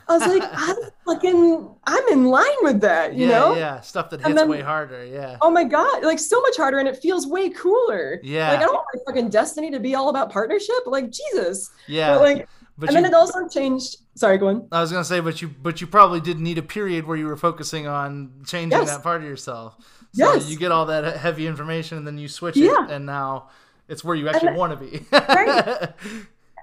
i 0.08 0.18
was 0.18 0.26
like 0.28 0.44
i'm 0.54 0.76
fucking 1.06 1.70
i'm 1.86 2.08
in 2.10 2.26
line 2.26 2.46
with 2.64 2.82
that 2.82 3.14
you 3.14 3.28
yeah, 3.28 3.40
know 3.40 3.56
yeah. 3.56 3.80
Stuff 3.82 4.10
that 4.10 4.22
hits 4.22 4.34
then- 4.34 4.50
way 4.50 4.62
harder. 4.62 5.06
Yeah. 5.06 5.38
Oh 5.42 5.52
my 5.52 5.64
god, 5.64 6.04
like 6.04 6.20
so 6.20 6.42
much 6.42 6.58
harder 6.58 6.80
and 6.80 6.88
it 6.88 6.98
feels 6.98 7.28
way 7.28 7.50
cooler. 7.50 8.20
Yeah. 8.24 8.50
Like 8.50 8.60
I 8.60 8.62
don't 8.64 8.74
want 8.74 8.86
my 8.94 9.02
fucking 9.06 9.30
destiny 9.30 9.72
to 9.72 9.80
be 9.80 9.96
all 9.96 10.10
about 10.10 10.32
partnership. 10.32 10.86
Like 10.86 11.12
Jesus. 11.12 11.72
yeah. 11.88 12.14
But 12.14 12.22
like 12.22 12.50
but 12.80 12.90
and 12.90 12.96
you, 12.98 13.02
then 13.04 13.12
it 13.12 13.16
also 13.16 13.48
changed 13.48 13.98
sorry, 14.16 14.38
go 14.38 14.48
on. 14.48 14.68
I 14.72 14.82
was 14.82 14.92
gonna 14.92 15.04
say, 15.04 15.20
but 15.20 15.42
you, 15.42 15.48
but 15.50 15.82
you 15.82 15.88
probably 15.88 16.20
did 16.22 16.40
need 16.40 16.58
a 16.58 16.62
period 16.64 17.06
where 17.06 17.18
you 17.18 17.28
were 17.28 17.38
focusing 17.38 17.88
on 17.88 18.44
changing 18.46 18.80
Yes. 18.80 18.90
that 18.92 19.04
part 19.04 19.22
of 19.22 19.28
yourself. 19.28 19.76
So 20.14 20.34
Yes. 20.34 20.50
you 20.50 20.58
get 20.58 20.72
all 20.72 20.86
that 20.88 21.18
heavy 21.18 21.46
information, 21.48 21.98
and 21.98 22.08
then 22.08 22.18
you 22.18 22.28
switch 22.28 22.58
Yeah. 22.58 22.86
it, 22.86 22.92
and 22.92 23.06
now 23.06 23.50
it's 23.88 24.04
where 24.04 24.16
you 24.16 24.30
actually 24.30 24.54
want 24.54 24.78
to 24.80 24.86
be. 24.86 25.06
Right. 25.12 25.90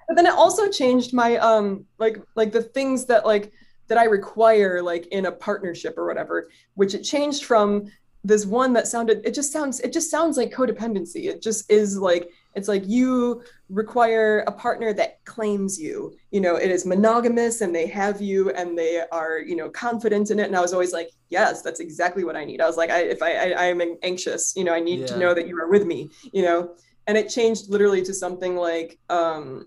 But 0.08 0.14
then 0.14 0.26
it 0.26 0.34
also 0.34 0.68
changed 0.70 1.12
my 1.12 1.36
um 1.38 1.84
like 1.98 2.22
like 2.36 2.52
the 2.52 2.62
things 2.62 3.06
that 3.06 3.26
like 3.26 3.50
that 3.88 3.98
I 3.98 4.04
require 4.04 4.80
like 4.80 5.06
in 5.08 5.26
a 5.26 5.32
partnership 5.32 5.98
or 5.98 6.06
whatever, 6.06 6.48
which 6.74 6.94
it 6.94 7.02
changed 7.02 7.44
from 7.44 7.90
this 8.22 8.46
one 8.46 8.72
that 8.74 8.86
sounded 8.86 9.20
it 9.24 9.34
just 9.34 9.52
sounds 9.52 9.80
it 9.80 9.92
just 9.92 10.08
sounds 10.10 10.36
like 10.36 10.52
codependency. 10.52 11.24
It 11.28 11.42
just 11.42 11.68
is 11.70 11.98
like 11.98 12.30
it's 12.54 12.68
like 12.68 12.84
you 12.86 13.42
require 13.68 14.44
a 14.46 14.52
partner 14.52 14.92
that 14.92 15.24
claims 15.24 15.80
you 15.80 16.16
you 16.30 16.40
know 16.40 16.54
it 16.54 16.70
is 16.70 16.86
monogamous 16.86 17.62
and 17.62 17.74
they 17.74 17.86
have 17.86 18.20
you 18.20 18.50
and 18.50 18.78
they 18.78 19.02
are 19.10 19.40
you 19.40 19.56
know 19.56 19.68
confident 19.68 20.30
in 20.30 20.38
it 20.38 20.46
and 20.46 20.56
i 20.56 20.60
was 20.60 20.72
always 20.72 20.92
like 20.92 21.10
yes 21.30 21.62
that's 21.62 21.80
exactly 21.80 22.22
what 22.22 22.36
i 22.36 22.44
need 22.44 22.60
i 22.60 22.66
was 22.66 22.76
like 22.76 22.90
I, 22.90 23.00
if 23.00 23.20
i 23.22 23.32
i, 23.32 23.48
I 23.50 23.64
am 23.64 23.82
anxious 24.04 24.54
you 24.54 24.62
know 24.62 24.72
i 24.72 24.78
need 24.78 25.00
yeah. 25.00 25.06
to 25.06 25.18
know 25.18 25.34
that 25.34 25.48
you 25.48 25.60
are 25.60 25.68
with 25.68 25.84
me 25.84 26.08
you 26.32 26.42
know 26.42 26.76
and 27.08 27.18
it 27.18 27.28
changed 27.28 27.68
literally 27.68 28.02
to 28.02 28.14
something 28.14 28.54
like 28.54 29.00
um 29.10 29.66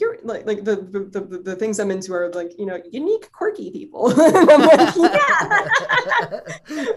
you're 0.00 0.18
like 0.22 0.46
like 0.46 0.64
the, 0.64 0.76
the 0.76 1.20
the, 1.20 1.38
the 1.38 1.56
things 1.56 1.78
I'm 1.78 1.90
into 1.90 2.14
are 2.14 2.30
like 2.32 2.52
you 2.58 2.66
know 2.66 2.80
unique, 2.90 3.30
quirky 3.32 3.70
people. 3.70 4.08
like, 4.16 4.96
yeah. 4.96 6.40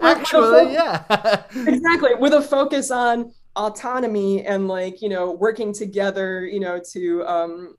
Actually, 0.02 0.72
yeah. 0.72 1.42
exactly. 1.66 2.14
With 2.18 2.32
a 2.32 2.42
focus 2.42 2.90
on 2.90 3.32
autonomy 3.56 4.44
and 4.44 4.68
like 4.68 5.02
you 5.02 5.08
know 5.08 5.32
working 5.32 5.72
together, 5.72 6.44
you 6.46 6.60
know, 6.60 6.80
to 6.92 7.24
um, 7.26 7.76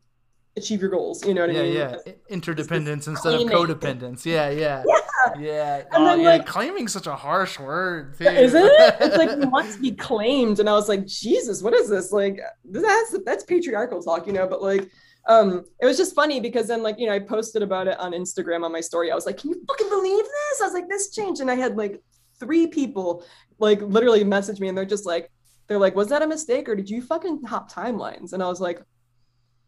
achieve 0.57 0.81
your 0.81 0.89
goals. 0.89 1.25
You 1.25 1.33
know 1.33 1.41
what 1.41 1.53
yeah, 1.53 1.59
I 1.59 1.63
mean? 1.63 1.73
Yeah, 1.73 1.97
yeah. 2.05 2.13
Interdependence 2.29 3.07
instead 3.07 3.35
of 3.35 3.41
codependence. 3.41 4.25
Yeah, 4.25 4.49
yeah. 4.49 4.83
Yeah. 5.35 5.39
Yeah. 5.39 5.75
And 5.77 5.87
oh, 5.93 6.05
then, 6.05 6.21
yeah. 6.21 6.29
Like, 6.29 6.45
claiming 6.45 6.87
such 6.87 7.05
a 7.05 7.15
harsh 7.15 7.59
word. 7.59 8.15
Too. 8.17 8.25
Isn't 8.25 8.63
it? 8.63 8.95
It's 9.01 9.17
like 9.17 9.31
you 9.31 9.49
want 9.49 9.69
to 9.73 9.79
be 9.79 9.91
claimed. 9.91 10.59
And 10.59 10.69
I 10.69 10.73
was 10.73 10.87
like, 10.87 11.05
Jesus, 11.05 11.61
what 11.61 11.73
is 11.73 11.89
this? 11.89 12.13
Like 12.13 12.39
that's 12.63 13.17
that's 13.25 13.43
patriarchal 13.43 14.01
talk, 14.01 14.25
you 14.25 14.31
know, 14.31 14.47
but 14.47 14.61
like 14.61 14.89
um, 15.27 15.65
it 15.81 15.85
was 15.85 15.97
just 15.97 16.15
funny 16.15 16.39
because 16.39 16.67
then 16.67 16.81
like 16.81 16.97
you 16.97 17.07
know 17.07 17.13
I 17.13 17.19
posted 17.19 17.61
about 17.61 17.87
it 17.87 17.99
on 17.99 18.13
Instagram 18.13 18.63
on 18.63 18.71
my 18.71 18.79
story. 18.79 19.11
I 19.11 19.15
was 19.15 19.25
like, 19.25 19.37
"Can 19.37 19.49
you 19.49 19.61
fucking 19.67 19.89
believe 19.89 20.23
this?" 20.23 20.61
I 20.61 20.65
was 20.65 20.73
like, 20.73 20.87
"This 20.87 21.13
changed," 21.13 21.41
and 21.41 21.51
I 21.51 21.55
had 21.55 21.75
like 21.75 22.01
three 22.39 22.67
people 22.67 23.25
like 23.59 23.81
literally 23.81 24.23
message 24.23 24.59
me, 24.59 24.69
and 24.69 24.77
they're 24.77 24.85
just 24.85 25.05
like, 25.05 25.29
they're 25.67 25.79
like, 25.79 25.95
"Was 25.95 26.09
that 26.09 26.21
a 26.21 26.27
mistake 26.27 26.69
or 26.69 26.75
did 26.75 26.89
you 26.89 27.01
fucking 27.01 27.43
hop 27.43 27.71
timelines?" 27.71 28.33
And 28.33 28.41
I 28.41 28.47
was 28.47 28.61
like, 28.61 28.81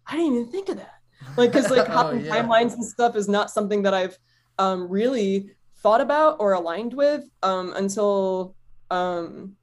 "I 0.05 0.15
didn't 0.15 0.33
even 0.33 0.51
think 0.51 0.69
of 0.69 0.77
that." 0.77 0.95
Like, 1.37 1.51
because 1.51 1.69
like 1.69 1.87
hopping 1.97 2.21
oh, 2.21 2.23
yeah. 2.23 2.41
timelines 2.41 2.73
and 2.73 2.85
stuff 2.85 3.15
is 3.15 3.27
not 3.27 3.51
something 3.51 3.83
that 3.83 3.93
I've 3.93 4.17
um, 4.57 4.89
really 4.89 5.51
thought 5.77 6.01
about 6.01 6.37
or 6.39 6.53
aligned 6.53 6.93
with 6.93 7.23
um, 7.43 7.73
until 7.75 8.55
um, 8.91 9.55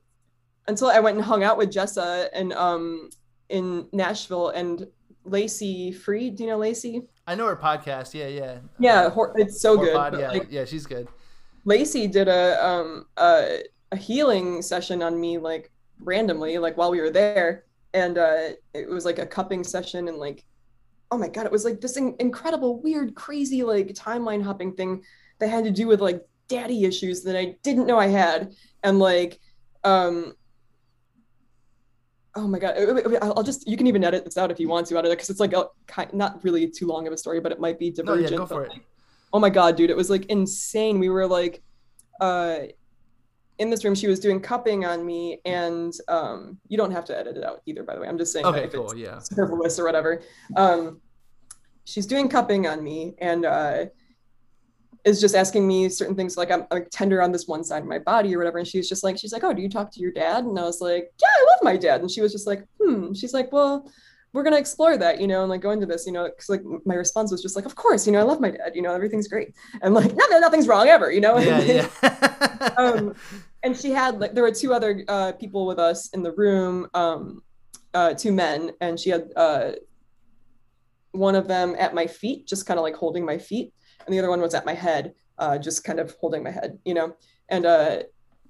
until 0.68 0.88
I 0.88 1.00
went 1.00 1.16
and 1.16 1.24
hung 1.24 1.44
out 1.44 1.58
with 1.58 1.70
Jessa 1.70 2.28
and 2.32 2.52
um, 2.52 3.10
in 3.48 3.88
Nashville 3.92 4.50
and 4.50 4.86
Lacey 5.24 5.92
Freed. 5.92 6.36
Do 6.36 6.44
you 6.44 6.50
know 6.50 6.58
Lacey? 6.58 7.02
I 7.26 7.34
know 7.34 7.46
her 7.46 7.56
podcast. 7.56 8.14
Yeah, 8.14 8.28
yeah. 8.28 8.58
Yeah, 8.78 9.10
it's 9.36 9.60
so 9.60 9.76
good. 9.76 9.94
Pod, 9.94 10.18
yeah, 10.18 10.30
like, 10.30 10.46
yeah, 10.50 10.64
she's 10.64 10.86
good. 10.86 11.08
Lacey 11.64 12.06
did 12.06 12.28
a 12.28 12.64
um 12.64 13.06
a, 13.16 13.62
a 13.90 13.96
healing 13.96 14.62
session 14.62 15.02
on 15.02 15.20
me 15.20 15.38
like 15.38 15.70
randomly 16.00 16.58
like 16.58 16.76
while 16.76 16.90
we 16.90 17.00
were 17.00 17.10
there. 17.10 17.64
And 17.94 18.18
uh 18.18 18.50
it 18.74 18.88
was 18.88 19.04
like 19.04 19.18
a 19.18 19.26
cupping 19.26 19.64
session 19.64 20.08
and 20.08 20.18
like 20.18 20.44
oh 21.10 21.16
my 21.16 21.28
god 21.28 21.46
it 21.46 21.52
was 21.52 21.64
like 21.64 21.80
this 21.80 21.96
in- 21.96 22.16
incredible 22.18 22.82
weird 22.82 23.14
crazy 23.14 23.62
like 23.62 23.88
timeline 23.88 24.42
hopping 24.42 24.74
thing 24.74 25.02
that 25.38 25.48
had 25.48 25.64
to 25.64 25.70
do 25.70 25.86
with 25.86 26.00
like 26.00 26.22
daddy 26.48 26.84
issues 26.84 27.22
that 27.22 27.38
I 27.38 27.56
didn't 27.62 27.86
know 27.86 27.98
I 27.98 28.08
had. 28.08 28.54
And 28.82 28.98
like 28.98 29.40
um 29.84 30.34
oh 32.34 32.46
my 32.46 32.58
god 32.58 32.74
i'll 33.22 33.42
just 33.42 33.66
you 33.66 33.76
can 33.76 33.86
even 33.86 34.04
edit 34.04 34.24
this 34.24 34.36
out 34.36 34.50
if 34.50 34.60
you 34.60 34.68
want 34.68 34.86
to 34.86 34.98
out 34.98 35.06
of 35.06 35.10
it 35.10 35.16
because 35.16 35.30
it's 35.30 35.40
like 35.40 35.54
a 35.54 35.66
not 36.12 36.44
really 36.44 36.68
too 36.68 36.86
long 36.86 37.06
of 37.06 37.12
a 37.12 37.16
story 37.16 37.40
but 37.40 37.50
it 37.50 37.58
might 37.58 37.78
be 37.78 37.90
divergent 37.90 38.30
no, 38.30 38.30
yeah, 38.30 38.36
go 38.36 38.46
for 38.46 38.64
it. 38.64 38.70
Like, 38.70 38.82
oh 39.32 39.38
my 39.38 39.48
god 39.48 39.76
dude 39.76 39.90
it 39.90 39.96
was 39.96 40.10
like 40.10 40.26
insane. 40.26 40.98
We 40.98 41.08
were 41.08 41.26
like 41.26 41.62
uh 42.20 42.58
in 43.58 43.70
this 43.70 43.84
room 43.84 43.94
she 43.94 44.06
was 44.06 44.20
doing 44.20 44.40
cupping 44.40 44.84
on 44.84 45.04
me 45.04 45.40
and 45.44 45.94
um 46.08 46.58
you 46.68 46.76
don't 46.76 46.90
have 46.90 47.04
to 47.04 47.16
edit 47.16 47.36
it 47.36 47.44
out 47.44 47.62
either 47.66 47.82
by 47.82 47.94
the 47.94 48.00
way 48.00 48.08
i'm 48.08 48.18
just 48.18 48.32
saying 48.32 48.44
okay, 48.44 48.64
if 48.64 48.72
cool, 48.72 48.90
it's 48.90 49.00
yeah. 49.00 49.18
superfluous 49.18 49.78
or 49.78 49.84
whatever 49.84 50.22
um 50.56 51.00
she's 51.84 52.06
doing 52.06 52.28
cupping 52.28 52.66
on 52.66 52.82
me 52.82 53.14
and 53.18 53.44
uh 53.44 53.86
is 55.06 55.20
just 55.20 55.36
asking 55.36 55.66
me 55.66 55.88
certain 55.88 56.16
things 56.16 56.36
like 56.36 56.50
I'm 56.50 56.66
like 56.72 56.88
tender 56.90 57.22
on 57.22 57.30
this 57.30 57.46
one 57.46 57.62
side 57.62 57.82
of 57.82 57.88
my 57.88 58.00
body 58.00 58.34
or 58.34 58.38
whatever. 58.38 58.58
And 58.58 58.66
she's 58.66 58.88
just 58.88 59.04
like, 59.04 59.16
she's 59.16 59.32
like, 59.32 59.44
oh, 59.44 59.54
do 59.54 59.62
you 59.62 59.68
talk 59.68 59.92
to 59.92 60.00
your 60.00 60.10
dad? 60.10 60.44
And 60.44 60.58
I 60.58 60.64
was 60.64 60.80
like, 60.80 61.12
yeah, 61.22 61.28
I 61.28 61.42
love 61.42 61.60
my 61.62 61.76
dad. 61.76 62.00
And 62.00 62.10
she 62.10 62.20
was 62.20 62.32
just 62.32 62.46
like, 62.46 62.66
hmm. 62.82 63.12
She's 63.12 63.32
like, 63.32 63.52
well, 63.52 63.88
we're 64.36 64.42
gonna 64.42 64.58
explore 64.58 64.98
that, 64.98 65.18
you 65.18 65.26
know, 65.26 65.40
and 65.40 65.48
like 65.48 65.62
go 65.62 65.70
into 65.70 65.86
this, 65.86 66.04
you 66.04 66.12
know, 66.12 66.24
because 66.24 66.50
like 66.50 66.62
my 66.84 66.94
response 66.94 67.32
was 67.32 67.40
just 67.40 67.56
like, 67.56 67.64
of 67.64 67.74
course, 67.74 68.06
you 68.06 68.12
know, 68.12 68.18
I 68.18 68.22
love 68.22 68.38
my 68.38 68.50
dad, 68.50 68.72
you 68.74 68.82
know, 68.82 68.92
everything's 68.92 69.28
great, 69.28 69.54
and 69.80 69.94
like, 69.94 70.14
no, 70.14 70.38
nothing's 70.38 70.68
wrong 70.68 70.88
ever, 70.88 71.10
you 71.10 71.22
know. 71.22 71.38
Yeah, 71.38 71.88
yeah. 72.02 72.74
um, 72.76 73.14
and 73.62 73.74
she 73.74 73.92
had 73.92 74.20
like 74.20 74.34
there 74.34 74.42
were 74.42 74.52
two 74.52 74.74
other 74.74 75.02
uh, 75.08 75.32
people 75.32 75.64
with 75.64 75.78
us 75.78 76.10
in 76.10 76.22
the 76.22 76.32
room, 76.32 76.86
um, 76.92 77.42
uh, 77.94 78.12
two 78.12 78.30
men, 78.30 78.72
and 78.82 79.00
she 79.00 79.08
had 79.08 79.32
uh, 79.36 79.72
one 81.12 81.34
of 81.34 81.48
them 81.48 81.74
at 81.78 81.94
my 81.94 82.06
feet, 82.06 82.46
just 82.46 82.66
kind 82.66 82.78
of 82.78 82.84
like 82.84 82.94
holding 82.94 83.24
my 83.24 83.38
feet, 83.38 83.72
and 84.04 84.14
the 84.14 84.18
other 84.18 84.28
one 84.28 84.42
was 84.42 84.52
at 84.52 84.66
my 84.66 84.74
head, 84.74 85.14
uh, 85.38 85.56
just 85.56 85.82
kind 85.82 85.98
of 85.98 86.14
holding 86.20 86.42
my 86.42 86.50
head, 86.50 86.78
you 86.84 86.92
know. 86.92 87.16
And 87.48 87.64
uh, 87.64 88.02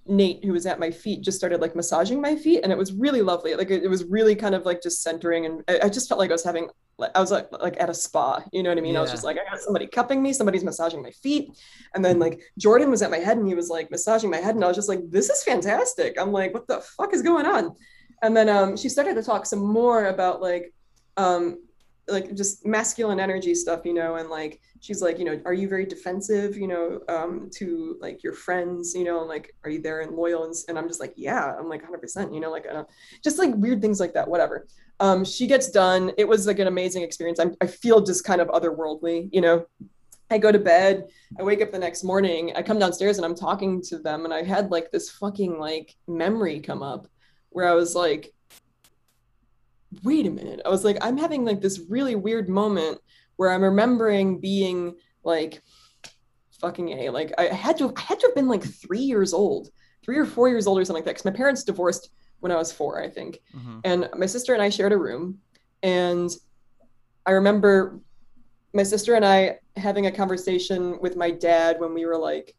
Nate, 0.09 0.45
who 0.45 0.53
was 0.53 0.67
at 0.67 0.79
my 0.79 0.91
feet, 0.91 1.23
just 1.23 1.37
started 1.37 1.61
like 1.61 1.77
massaging 1.77 2.21
my 2.21 2.37
feet, 2.37 2.61
and 2.63 2.73
it 2.73 2.79
was 2.79 2.93
really 2.93 3.23
lovely. 3.23 3.55
Like 3.55 3.71
it, 3.71 3.83
it 3.83 3.89
was 3.89 4.05
really 4.05 4.35
kind 4.35 4.55
of 4.55 4.65
like 4.65 4.83
just 4.83 5.03
centering, 5.03 5.47
and 5.47 5.63
I, 5.69 5.81
I, 5.85 5.89
just 5.89 6.09
felt 6.09 6.19
like 6.19 6.31
I 6.31 6.35
was 6.35 6.45
having, 6.45 6.69
I 7.15 7.21
was 7.21 7.31
like 7.31 7.49
like 7.53 7.81
at 7.81 7.91
a 7.91 7.95
spa, 7.95 8.43
you 8.53 8.63
know 8.63 8.71
what 8.71 8.79
I 8.79 8.81
mean? 8.81 8.95
Yeah. 8.95 9.01
I 9.01 9.03
was 9.03 9.11
just 9.11 9.25
like, 9.25 9.37
I 9.39 9.51
got 9.51 9.61
somebody 9.61 9.87
cupping 9.87 10.23
me, 10.23 10.33
somebody's 10.33 10.65
massaging 10.65 11.03
my 11.03 11.11
feet, 11.11 11.51
and 11.95 12.05
then 12.05 12.19
like 12.19 12.41
Jordan 12.59 12.91
was 12.91 13.03
at 13.03 13.11
my 13.11 13.19
head, 13.19 13.37
and 13.37 13.47
he 13.47 13.55
was 13.55 13.69
like 13.69 13.91
massaging 13.91 14.31
my 14.31 14.39
head, 14.39 14.55
and 14.55 14.65
I 14.65 14.69
was 14.69 14.77
just 14.77 14.89
like, 14.89 15.01
this 15.11 15.29
is 15.29 15.43
fantastic. 15.43 16.21
I'm 16.21 16.33
like, 16.33 16.55
what 16.55 16.67
the 16.67 16.81
fuck 16.81 17.15
is 17.15 17.23
going 17.23 17.47
on? 17.47 17.75
And 18.23 18.37
then 18.37 18.49
um, 18.49 18.77
she 18.77 18.89
started 18.89 19.15
to 19.15 19.23
talk 19.23 19.47
some 19.47 19.65
more 19.65 20.07
about 20.07 20.41
like 20.41 20.73
um, 21.17 21.59
like 22.09 22.35
just 22.35 22.65
masculine 22.65 23.19
energy 23.19 23.55
stuff 23.55 23.85
you 23.85 23.93
know 23.93 24.15
and 24.17 24.29
like 24.29 24.61
she's 24.81 25.03
like 25.03 25.19
you 25.19 25.25
know 25.25 25.41
are 25.45 25.55
you 25.55 25.69
very 25.69 25.85
defensive 25.85 26.57
you 26.57 26.69
know 26.69 27.01
um 27.09 27.51
to 27.53 27.97
like 28.01 28.23
your 28.23 28.33
friends 28.33 28.95
you 28.95 29.05
know 29.05 29.25
like 29.25 29.55
are 29.65 29.71
you 29.71 29.83
there 29.83 30.01
and 30.03 30.15
loyal? 30.15 30.45
And, 30.45 30.55
and 30.69 30.79
i'm 30.79 30.87
just 30.87 31.01
like 31.01 31.15
yeah 31.17 31.55
i'm 31.59 31.69
like 31.69 31.83
100% 31.85 32.33
you 32.33 32.41
know 32.41 32.51
like 32.51 32.67
uh, 32.73 32.85
just 33.25 33.39
like 33.39 33.55
weird 33.55 33.81
things 33.81 34.01
like 34.01 34.15
that 34.15 34.29
whatever. 34.29 34.67
Um 34.99 35.25
she 35.25 35.47
gets 35.47 35.71
done. 35.71 36.13
It 36.17 36.27
was 36.27 36.47
like 36.47 36.59
an 36.59 36.69
amazing 36.69 37.03
experience. 37.03 37.39
I'm, 37.39 37.55
i 37.61 37.67
feel 37.67 38.01
just 38.01 38.25
kind 38.25 38.41
of 38.41 38.49
otherworldly 38.49 39.29
you 39.33 39.41
know. 39.41 39.67
I 40.29 40.39
go 40.39 40.51
to 40.51 40.59
bed, 40.59 41.05
I 41.39 41.45
wake 41.45 41.63
up 41.63 41.71
the 41.71 41.79
next 41.79 42.03
morning, 42.03 42.53
I 42.57 42.63
come 42.63 42.81
downstairs 42.81 43.17
and 43.17 43.25
I'm 43.25 43.37
talking 43.37 43.81
to 43.83 43.99
them 43.99 44.25
and 44.25 44.35
I 44.35 44.43
had 44.43 44.73
like 44.73 44.91
this 44.91 45.09
fucking 45.09 45.57
like 45.61 45.95
memory 46.09 46.59
come 46.59 46.83
up 46.83 47.07
where 47.51 47.69
I 47.69 47.75
was 47.75 47.95
like 47.95 48.35
wait 50.03 50.27
a 50.27 50.31
minute. 50.31 50.61
I 50.65 50.69
was 50.69 50.85
like, 50.85 50.99
I'm 51.01 51.17
having 51.17 51.45
like 51.45 51.61
this 51.61 51.81
really 51.89 52.15
weird 52.15 52.49
moment 52.49 52.99
where 53.37 53.51
I'm 53.51 53.63
remembering 53.63 54.41
being 54.41 54.97
like 55.25 55.63
fucking 56.61 56.89
a 56.91 57.11
like 57.11 57.33
I 57.39 57.45
had 57.45 57.77
to 57.79 57.93
I 57.97 58.01
had 58.01 58.21
to 58.21 58.27
have 58.29 58.35
been 58.35 58.49
like 58.49 58.65
three 58.65 59.01
years 59.01 59.33
old, 59.33 59.69
three 60.05 60.19
or 60.19 60.25
four 60.25 60.49
years 60.49 60.67
old 60.67 60.79
or 60.79 60.85
something 60.85 61.01
like 61.01 61.05
that. 61.05 61.13
Because 61.13 61.25
my 61.25 61.37
parents 61.37 61.65
divorced 61.65 62.11
when 62.41 62.53
I 62.53 62.57
was 62.57 62.73
four, 62.73 63.03
I 63.03 63.09
think. 63.09 63.41
Mm-hmm. 63.55 63.79
And 63.85 64.09
my 64.17 64.27
sister 64.27 64.55
and 64.55 64.63
I 64.63 64.69
shared 64.69 64.93
a 64.93 64.99
room. 64.99 65.39
And 65.83 66.31
I 67.25 67.33
remember 67.33 68.01
my 68.73 68.83
sister 68.83 69.15
and 69.15 69.25
I 69.25 69.59
having 69.77 70.07
a 70.07 70.13
conversation 70.13 70.99
with 71.01 71.17
my 71.17 71.31
dad 71.31 71.81
when 71.81 71.95
we 71.95 72.07
were 72.07 72.19
like, 72.19 72.55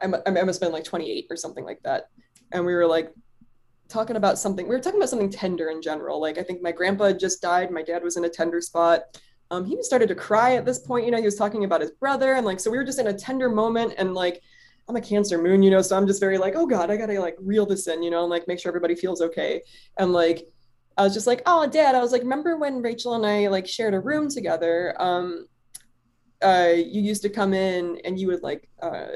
I 0.00 0.06
must 0.06 0.26
have 0.26 0.60
been 0.60 0.72
like 0.72 0.84
28 0.84 1.26
or 1.30 1.36
something 1.36 1.64
like 1.64 1.82
that. 1.82 2.10
And 2.52 2.66
we 2.66 2.74
were 2.74 2.86
like, 2.86 3.12
talking 3.88 4.16
about 4.16 4.38
something. 4.38 4.68
We 4.68 4.74
were 4.74 4.80
talking 4.80 4.98
about 4.98 5.08
something 5.08 5.30
tender 5.30 5.70
in 5.70 5.82
general. 5.82 6.20
Like 6.20 6.38
I 6.38 6.42
think 6.42 6.62
my 6.62 6.72
grandpa 6.72 7.12
just 7.12 7.42
died. 7.42 7.70
My 7.70 7.82
dad 7.82 8.02
was 8.02 8.16
in 8.16 8.24
a 8.24 8.28
tender 8.28 8.60
spot. 8.60 9.02
Um, 9.50 9.64
he 9.64 9.80
started 9.82 10.08
to 10.08 10.14
cry 10.14 10.56
at 10.56 10.64
this 10.64 10.80
point. 10.80 11.04
You 11.04 11.12
know, 11.12 11.18
he 11.18 11.24
was 11.24 11.36
talking 11.36 11.64
about 11.64 11.80
his 11.80 11.92
brother, 11.92 12.34
and 12.34 12.44
like 12.44 12.60
so 12.60 12.70
we 12.70 12.78
were 12.78 12.84
just 12.84 12.98
in 12.98 13.06
a 13.06 13.14
tender 13.14 13.48
moment. 13.48 13.94
And 13.98 14.14
like 14.14 14.42
I'm 14.88 14.96
a 14.96 15.00
Cancer 15.00 15.40
moon, 15.40 15.62
you 15.62 15.70
know, 15.70 15.82
so 15.82 15.96
I'm 15.96 16.06
just 16.06 16.20
very 16.20 16.38
like, 16.38 16.54
oh 16.56 16.66
God, 16.66 16.90
I 16.90 16.96
gotta 16.96 17.20
like 17.20 17.36
reel 17.40 17.66
this 17.66 17.88
in, 17.88 18.02
you 18.02 18.10
know, 18.10 18.22
and 18.22 18.30
like 18.30 18.46
make 18.46 18.60
sure 18.60 18.70
everybody 18.70 18.94
feels 18.94 19.20
okay. 19.20 19.62
And 19.98 20.12
like 20.12 20.46
I 20.96 21.02
was 21.02 21.12
just 21.12 21.26
like, 21.26 21.42
oh, 21.46 21.66
Dad, 21.66 21.94
I 21.94 22.00
was 22.00 22.12
like, 22.12 22.22
remember 22.22 22.56
when 22.56 22.82
Rachel 22.82 23.14
and 23.14 23.26
I 23.26 23.48
like 23.48 23.66
shared 23.66 23.94
a 23.94 24.00
room 24.00 24.28
together? 24.28 24.94
Um, 24.98 25.46
uh, 26.42 26.72
you 26.74 27.02
used 27.02 27.22
to 27.22 27.28
come 27.28 27.52
in 27.52 28.00
and 28.04 28.18
you 28.18 28.28
would 28.28 28.42
like 28.42 28.68
uh, 28.80 29.06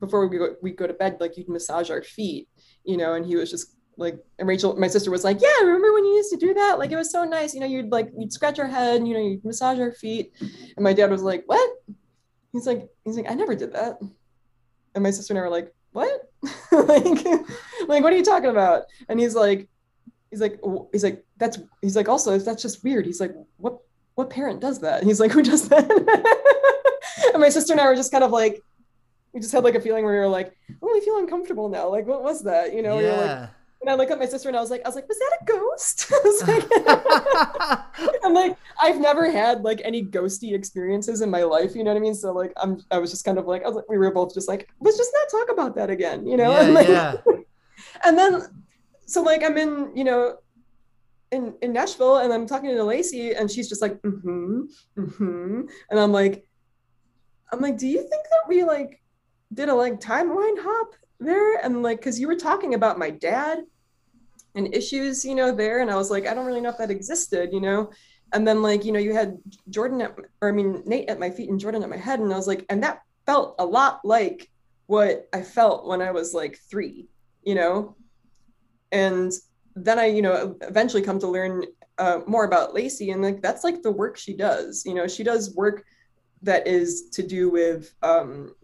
before 0.00 0.26
we 0.26 0.38
go 0.38 0.56
we 0.62 0.72
go 0.72 0.86
to 0.86 0.94
bed, 0.94 1.18
like 1.20 1.36
you'd 1.36 1.48
massage 1.48 1.90
our 1.90 2.02
feet, 2.02 2.48
you 2.84 2.96
know, 2.96 3.14
and 3.14 3.24
he 3.24 3.36
was 3.36 3.50
just 3.50 3.75
like 3.96 4.18
and 4.38 4.46
Rachel, 4.46 4.76
my 4.76 4.88
sister 4.88 5.10
was 5.10 5.24
like, 5.24 5.40
Yeah, 5.40 5.64
remember 5.64 5.92
when 5.92 6.04
you 6.04 6.14
used 6.14 6.30
to 6.30 6.36
do 6.36 6.54
that? 6.54 6.78
Like 6.78 6.92
it 6.92 6.96
was 6.96 7.10
so 7.10 7.24
nice. 7.24 7.54
You 7.54 7.60
know, 7.60 7.66
you'd 7.66 7.90
like 7.90 8.10
you'd 8.16 8.32
scratch 8.32 8.58
our 8.58 8.66
head, 8.66 9.06
you 9.06 9.14
know, 9.14 9.20
you'd 9.20 9.44
massage 9.44 9.78
our 9.78 9.92
feet. 9.92 10.32
And 10.40 10.84
my 10.84 10.92
dad 10.92 11.10
was 11.10 11.22
like, 11.22 11.44
What? 11.46 11.70
He's 12.52 12.66
like, 12.66 12.88
he's 13.04 13.16
like, 13.16 13.30
I 13.30 13.34
never 13.34 13.54
did 13.54 13.72
that. 13.72 13.98
And 14.94 15.02
my 15.02 15.10
sister 15.10 15.32
and 15.32 15.38
I 15.38 15.42
were 15.42 15.50
like, 15.50 15.72
What? 15.92 16.30
like, 16.72 17.24
like, 17.88 18.02
what 18.02 18.12
are 18.12 18.16
you 18.16 18.24
talking 18.24 18.50
about? 18.50 18.84
And 19.08 19.18
he's 19.18 19.34
like, 19.34 19.68
he's 20.30 20.40
like, 20.40 20.60
he's 20.92 21.04
like, 21.04 21.24
that's 21.38 21.58
he's 21.82 21.96
like, 21.96 22.08
also, 22.08 22.38
that's 22.38 22.62
just 22.62 22.84
weird. 22.84 23.06
He's 23.06 23.20
like, 23.20 23.34
what 23.56 23.78
what 24.14 24.30
parent 24.30 24.60
does 24.60 24.80
that? 24.80 25.00
And 25.00 25.08
he's 25.08 25.20
like, 25.20 25.30
who 25.30 25.42
does 25.42 25.68
that? 25.68 25.90
and 27.32 27.40
my 27.40 27.48
sister 27.48 27.72
and 27.72 27.80
I 27.80 27.86
were 27.86 27.94
just 27.94 28.12
kind 28.12 28.24
of 28.24 28.30
like, 28.30 28.62
we 29.32 29.40
just 29.40 29.52
had 29.52 29.64
like 29.64 29.74
a 29.74 29.80
feeling 29.80 30.04
where 30.04 30.14
we 30.14 30.18
were 30.20 30.28
like, 30.28 30.56
oh, 30.82 30.90
we 30.92 31.00
feel 31.02 31.18
uncomfortable 31.18 31.68
now. 31.68 31.88
Like, 31.88 32.06
what 32.06 32.22
was 32.22 32.42
that? 32.44 32.74
You 32.74 32.82
know, 32.82 32.98
yeah. 32.98 33.40
Like, 33.40 33.50
and 33.86 33.92
I 33.92 33.94
look 33.94 34.10
at 34.10 34.18
my 34.18 34.26
sister 34.26 34.48
and 34.48 34.56
I 34.56 34.60
was 34.60 34.68
like, 34.68 34.82
I 34.84 34.88
was 34.88 34.96
like, 34.96 35.08
was 35.08 35.16
that 35.16 35.38
a 35.40 35.44
ghost? 35.44 36.10
like, 38.08 38.18
I'm 38.24 38.34
like, 38.34 38.56
I've 38.82 38.98
never 38.98 39.30
had 39.30 39.62
like 39.62 39.80
any 39.84 40.04
ghosty 40.04 40.54
experiences 40.54 41.20
in 41.20 41.30
my 41.30 41.44
life. 41.44 41.76
You 41.76 41.84
know 41.84 41.92
what 41.92 41.98
I 41.98 42.00
mean? 42.00 42.16
So 42.16 42.32
like, 42.32 42.52
I'm, 42.56 42.80
I 42.90 42.98
was 42.98 43.12
just 43.12 43.24
kind 43.24 43.38
of 43.38 43.46
like, 43.46 43.62
I 43.62 43.68
was 43.68 43.76
like, 43.76 43.88
we 43.88 43.96
were 43.96 44.10
both 44.10 44.34
just 44.34 44.48
like, 44.48 44.68
let's 44.80 44.96
just 44.96 45.12
not 45.14 45.38
talk 45.38 45.52
about 45.52 45.76
that 45.76 45.88
again. 45.88 46.26
You 46.26 46.36
know? 46.36 46.50
Yeah, 46.56 46.62
and, 46.62 46.74
like, 46.74 46.88
yeah. 46.88 47.16
and 48.04 48.18
then, 48.18 48.42
so 49.06 49.22
like, 49.22 49.44
I'm 49.44 49.56
in, 49.56 49.92
you 49.94 50.02
know, 50.02 50.38
in, 51.30 51.54
in 51.62 51.72
Nashville 51.72 52.18
and 52.18 52.32
I'm 52.32 52.44
talking 52.48 52.70
to 52.70 52.82
Lacey 52.82 53.34
and 53.34 53.48
she's 53.48 53.68
just 53.68 53.82
like, 53.82 54.02
mm-hmm, 54.02 54.62
mm-hmm. 54.98 55.60
And 55.90 56.00
I'm 56.00 56.10
like, 56.10 56.48
I'm 57.52 57.60
like, 57.60 57.78
do 57.78 57.86
you 57.86 57.98
think 57.98 58.10
that 58.10 58.48
we 58.48 58.64
like 58.64 59.00
did 59.54 59.68
a 59.68 59.74
like 59.74 60.00
timeline 60.00 60.56
hop 60.58 60.94
there? 61.20 61.58
And 61.58 61.84
like, 61.84 62.02
cause 62.02 62.18
you 62.18 62.26
were 62.26 62.34
talking 62.34 62.74
about 62.74 62.98
my 62.98 63.10
dad 63.10 63.60
and 64.56 64.74
issues, 64.74 65.24
you 65.24 65.34
know, 65.34 65.52
there. 65.54 65.80
And 65.80 65.90
I 65.90 65.96
was 65.96 66.10
like, 66.10 66.26
I 66.26 66.34
don't 66.34 66.46
really 66.46 66.60
know 66.60 66.70
if 66.70 66.78
that 66.78 66.90
existed, 66.90 67.50
you 67.52 67.60
know? 67.60 67.90
And 68.32 68.46
then 68.46 68.62
like, 68.62 68.84
you 68.84 68.92
know, 68.92 68.98
you 68.98 69.14
had 69.14 69.38
Jordan 69.70 70.00
at, 70.00 70.16
or 70.40 70.48
I 70.48 70.52
mean, 70.52 70.82
Nate 70.84 71.08
at 71.08 71.20
my 71.20 71.30
feet 71.30 71.48
and 71.48 71.60
Jordan 71.60 71.82
at 71.82 71.88
my 71.90 71.96
head. 71.96 72.18
And 72.18 72.32
I 72.32 72.36
was 72.36 72.48
like, 72.48 72.66
and 72.68 72.82
that 72.82 73.02
felt 73.24 73.54
a 73.58 73.64
lot 73.64 74.00
like 74.04 74.50
what 74.86 75.28
I 75.32 75.42
felt 75.42 75.86
when 75.86 76.02
I 76.02 76.10
was 76.10 76.34
like 76.34 76.58
three, 76.70 77.08
you 77.44 77.54
know? 77.54 77.96
And 78.90 79.32
then 79.76 79.98
I, 79.98 80.06
you 80.06 80.22
know, 80.22 80.56
eventually 80.62 81.02
come 81.02 81.18
to 81.20 81.28
learn 81.28 81.64
uh, 81.98 82.20
more 82.26 82.44
about 82.44 82.74
Lacey, 82.74 83.10
and 83.10 83.22
like 83.22 83.40
that's 83.40 83.64
like 83.64 83.82
the 83.82 83.90
work 83.90 84.16
she 84.16 84.36
does. 84.36 84.84
You 84.84 84.94
know, 84.94 85.06
she 85.06 85.24
does 85.24 85.54
work 85.54 85.84
that 86.42 86.66
is 86.66 87.08
to 87.10 87.22
do 87.22 87.50
with 87.50 87.94
um, 88.02 88.54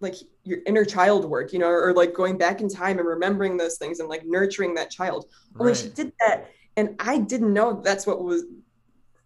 like 0.00 0.14
your 0.44 0.58
inner 0.66 0.84
child 0.84 1.24
work, 1.24 1.52
you 1.52 1.58
know, 1.58 1.68
or, 1.68 1.88
or, 1.88 1.92
like 1.92 2.14
going 2.14 2.38
back 2.38 2.60
in 2.60 2.68
time 2.68 2.98
and 2.98 3.06
remembering 3.06 3.56
those 3.56 3.76
things 3.76 4.00
and 4.00 4.08
like 4.08 4.22
nurturing 4.24 4.74
that 4.74 4.90
child. 4.90 5.26
Right. 5.52 5.60
Only 5.60 5.74
she 5.74 5.88
did 5.90 6.12
that, 6.20 6.50
and 6.76 6.96
I 6.98 7.18
didn't 7.18 7.52
know 7.52 7.80
that's 7.82 8.06
what 8.06 8.24
was 8.24 8.44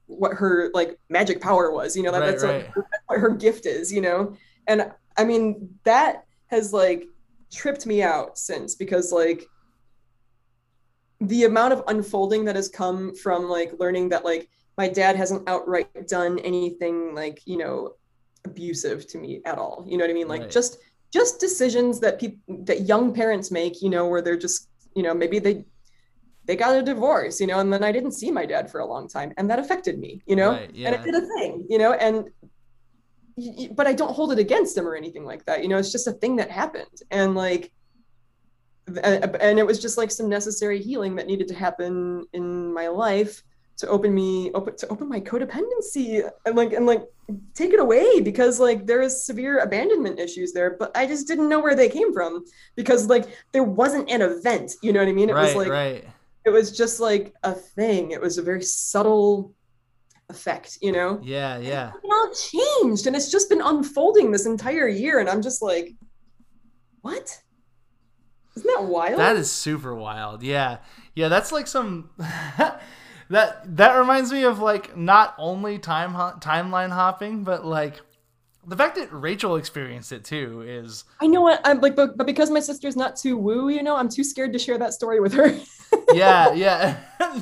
what 0.06 0.34
her 0.34 0.70
like 0.74 0.98
magic 1.08 1.40
power 1.40 1.70
was. 1.70 1.96
You 1.96 2.02
know, 2.02 2.12
that, 2.12 2.20
right, 2.20 2.30
that's 2.30 2.44
right. 2.44 2.68
What, 2.74 2.86
what 3.06 3.20
her 3.20 3.30
gift 3.30 3.66
is. 3.66 3.92
You 3.92 4.00
know, 4.00 4.36
and 4.66 4.92
I 5.16 5.24
mean 5.24 5.70
that 5.84 6.24
has 6.48 6.72
like 6.72 7.04
tripped 7.52 7.86
me 7.86 8.02
out 8.02 8.36
since 8.36 8.74
because 8.74 9.12
like 9.12 9.46
the 11.20 11.44
amount 11.44 11.72
of 11.72 11.82
unfolding 11.86 12.44
that 12.44 12.56
has 12.56 12.68
come 12.68 13.14
from 13.14 13.48
like 13.48 13.72
learning 13.78 14.08
that 14.08 14.24
like 14.24 14.48
my 14.76 14.88
dad 14.88 15.14
hasn't 15.14 15.48
outright 15.48 16.08
done 16.08 16.38
anything 16.40 17.14
like 17.14 17.40
you 17.46 17.56
know 17.56 17.92
abusive 18.44 19.06
to 19.08 19.18
me 19.18 19.40
at 19.44 19.58
all. 19.58 19.84
You 19.86 19.96
know 19.96 20.04
what 20.04 20.10
i 20.10 20.14
mean? 20.14 20.28
Like 20.28 20.42
right. 20.42 20.50
just 20.50 20.78
just 21.14 21.38
decisions 21.38 22.00
that 22.00 22.18
people 22.18 22.64
that 22.64 22.82
young 22.82 23.14
parents 23.14 23.52
make 23.52 23.80
you 23.80 23.88
know 23.88 24.08
where 24.08 24.20
they're 24.20 24.36
just 24.36 24.68
you 24.96 25.02
know 25.02 25.14
maybe 25.14 25.38
they 25.38 25.64
they 26.44 26.56
got 26.56 26.76
a 26.76 26.82
divorce 26.82 27.40
you 27.40 27.46
know 27.46 27.60
and 27.60 27.72
then 27.72 27.84
i 27.84 27.92
didn't 27.92 28.10
see 28.10 28.32
my 28.32 28.44
dad 28.44 28.68
for 28.68 28.80
a 28.80 28.84
long 28.86 29.06
time 29.08 29.32
and 29.36 29.48
that 29.48 29.60
affected 29.60 29.96
me 29.98 30.20
you 30.26 30.34
know? 30.34 30.50
Right, 30.50 30.74
yeah. 30.74 30.88
and 30.88 30.96
it 30.96 31.04
did 31.04 31.14
a 31.14 31.26
thing 31.26 31.64
you 31.70 31.78
know? 31.78 31.92
And 31.92 32.30
but 33.76 33.86
i 33.86 33.92
don't 33.92 34.12
hold 34.12 34.32
it 34.32 34.40
against 34.40 34.76
him 34.76 34.88
or 34.88 34.96
anything 34.96 35.24
like 35.24 35.44
that 35.44 35.62
you 35.62 35.68
know? 35.68 35.78
It's 35.78 35.92
just 35.92 36.08
a 36.08 36.12
thing 36.12 36.34
that 36.36 36.50
happened 36.50 36.98
and 37.12 37.36
like 37.36 37.72
and 39.04 39.58
it 39.58 39.66
was 39.66 39.80
just 39.80 39.96
like 39.96 40.10
some 40.10 40.28
necessary 40.28 40.82
healing 40.82 41.14
that 41.14 41.26
needed 41.28 41.46
to 41.48 41.54
happen 41.54 42.26
in 42.32 42.74
my 42.74 42.88
life 42.88 43.42
to 43.76 43.88
open 43.88 44.14
me 44.14 44.50
open 44.54 44.76
to 44.76 44.86
open 44.88 45.08
my 45.08 45.20
codependency 45.20 46.28
and 46.46 46.56
like 46.56 46.72
and 46.72 46.86
like 46.86 47.02
take 47.54 47.72
it 47.72 47.80
away 47.80 48.20
because 48.20 48.60
like 48.60 48.86
there 48.86 49.00
is 49.00 49.24
severe 49.24 49.58
abandonment 49.58 50.18
issues 50.18 50.52
there 50.52 50.76
but 50.78 50.96
i 50.96 51.06
just 51.06 51.26
didn't 51.26 51.48
know 51.48 51.60
where 51.60 51.74
they 51.74 51.88
came 51.88 52.12
from 52.12 52.44
because 52.76 53.06
like 53.06 53.26
there 53.52 53.64
wasn't 53.64 54.08
an 54.10 54.22
event 54.22 54.74
you 54.82 54.92
know 54.92 55.00
what 55.00 55.08
i 55.08 55.12
mean 55.12 55.30
it 55.30 55.34
right, 55.34 55.44
was 55.44 55.54
like 55.54 55.68
right. 55.68 56.04
it 56.44 56.50
was 56.50 56.76
just 56.76 57.00
like 57.00 57.34
a 57.42 57.52
thing 57.52 58.10
it 58.10 58.20
was 58.20 58.38
a 58.38 58.42
very 58.42 58.62
subtle 58.62 59.52
effect 60.28 60.78
you 60.80 60.92
know 60.92 61.20
yeah 61.22 61.58
yeah 61.58 61.92
and 61.92 62.04
it 62.04 62.10
all 62.10 62.30
changed 62.32 63.06
and 63.06 63.16
it's 63.16 63.30
just 63.30 63.48
been 63.48 63.60
unfolding 63.60 64.30
this 64.30 64.46
entire 64.46 64.88
year 64.88 65.18
and 65.18 65.28
i'm 65.28 65.42
just 65.42 65.62
like 65.62 65.94
what 67.02 67.42
isn't 68.56 68.70
that 68.76 68.84
wild? 68.84 69.18
That 69.18 69.36
is 69.36 69.50
super 69.50 69.94
wild. 69.94 70.42
Yeah. 70.42 70.78
Yeah, 71.14 71.28
that's 71.28 71.52
like 71.52 71.66
some 71.66 72.10
that 73.30 73.76
that 73.76 73.96
reminds 73.96 74.32
me 74.32 74.44
of 74.44 74.58
like 74.58 74.96
not 74.96 75.34
only 75.38 75.78
time 75.78 76.12
ho- 76.12 76.34
timeline 76.38 76.90
hopping, 76.90 77.44
but 77.44 77.64
like 77.64 78.00
the 78.66 78.76
fact 78.76 78.96
that 78.96 79.12
Rachel 79.12 79.56
experienced 79.56 80.12
it 80.12 80.24
too 80.24 80.62
is 80.66 81.04
I 81.20 81.26
know 81.26 81.40
what 81.40 81.60
I'm 81.64 81.80
like 81.80 81.96
but, 81.96 82.16
but 82.16 82.26
because 82.26 82.50
my 82.50 82.60
sister's 82.60 82.96
not 82.96 83.16
too 83.16 83.36
woo, 83.36 83.68
you 83.68 83.82
know, 83.82 83.96
I'm 83.96 84.08
too 84.08 84.24
scared 84.24 84.52
to 84.52 84.58
share 84.58 84.78
that 84.78 84.94
story 84.94 85.20
with 85.20 85.32
her. 85.34 85.58
yeah, 86.12 86.52
yeah. 86.52 86.98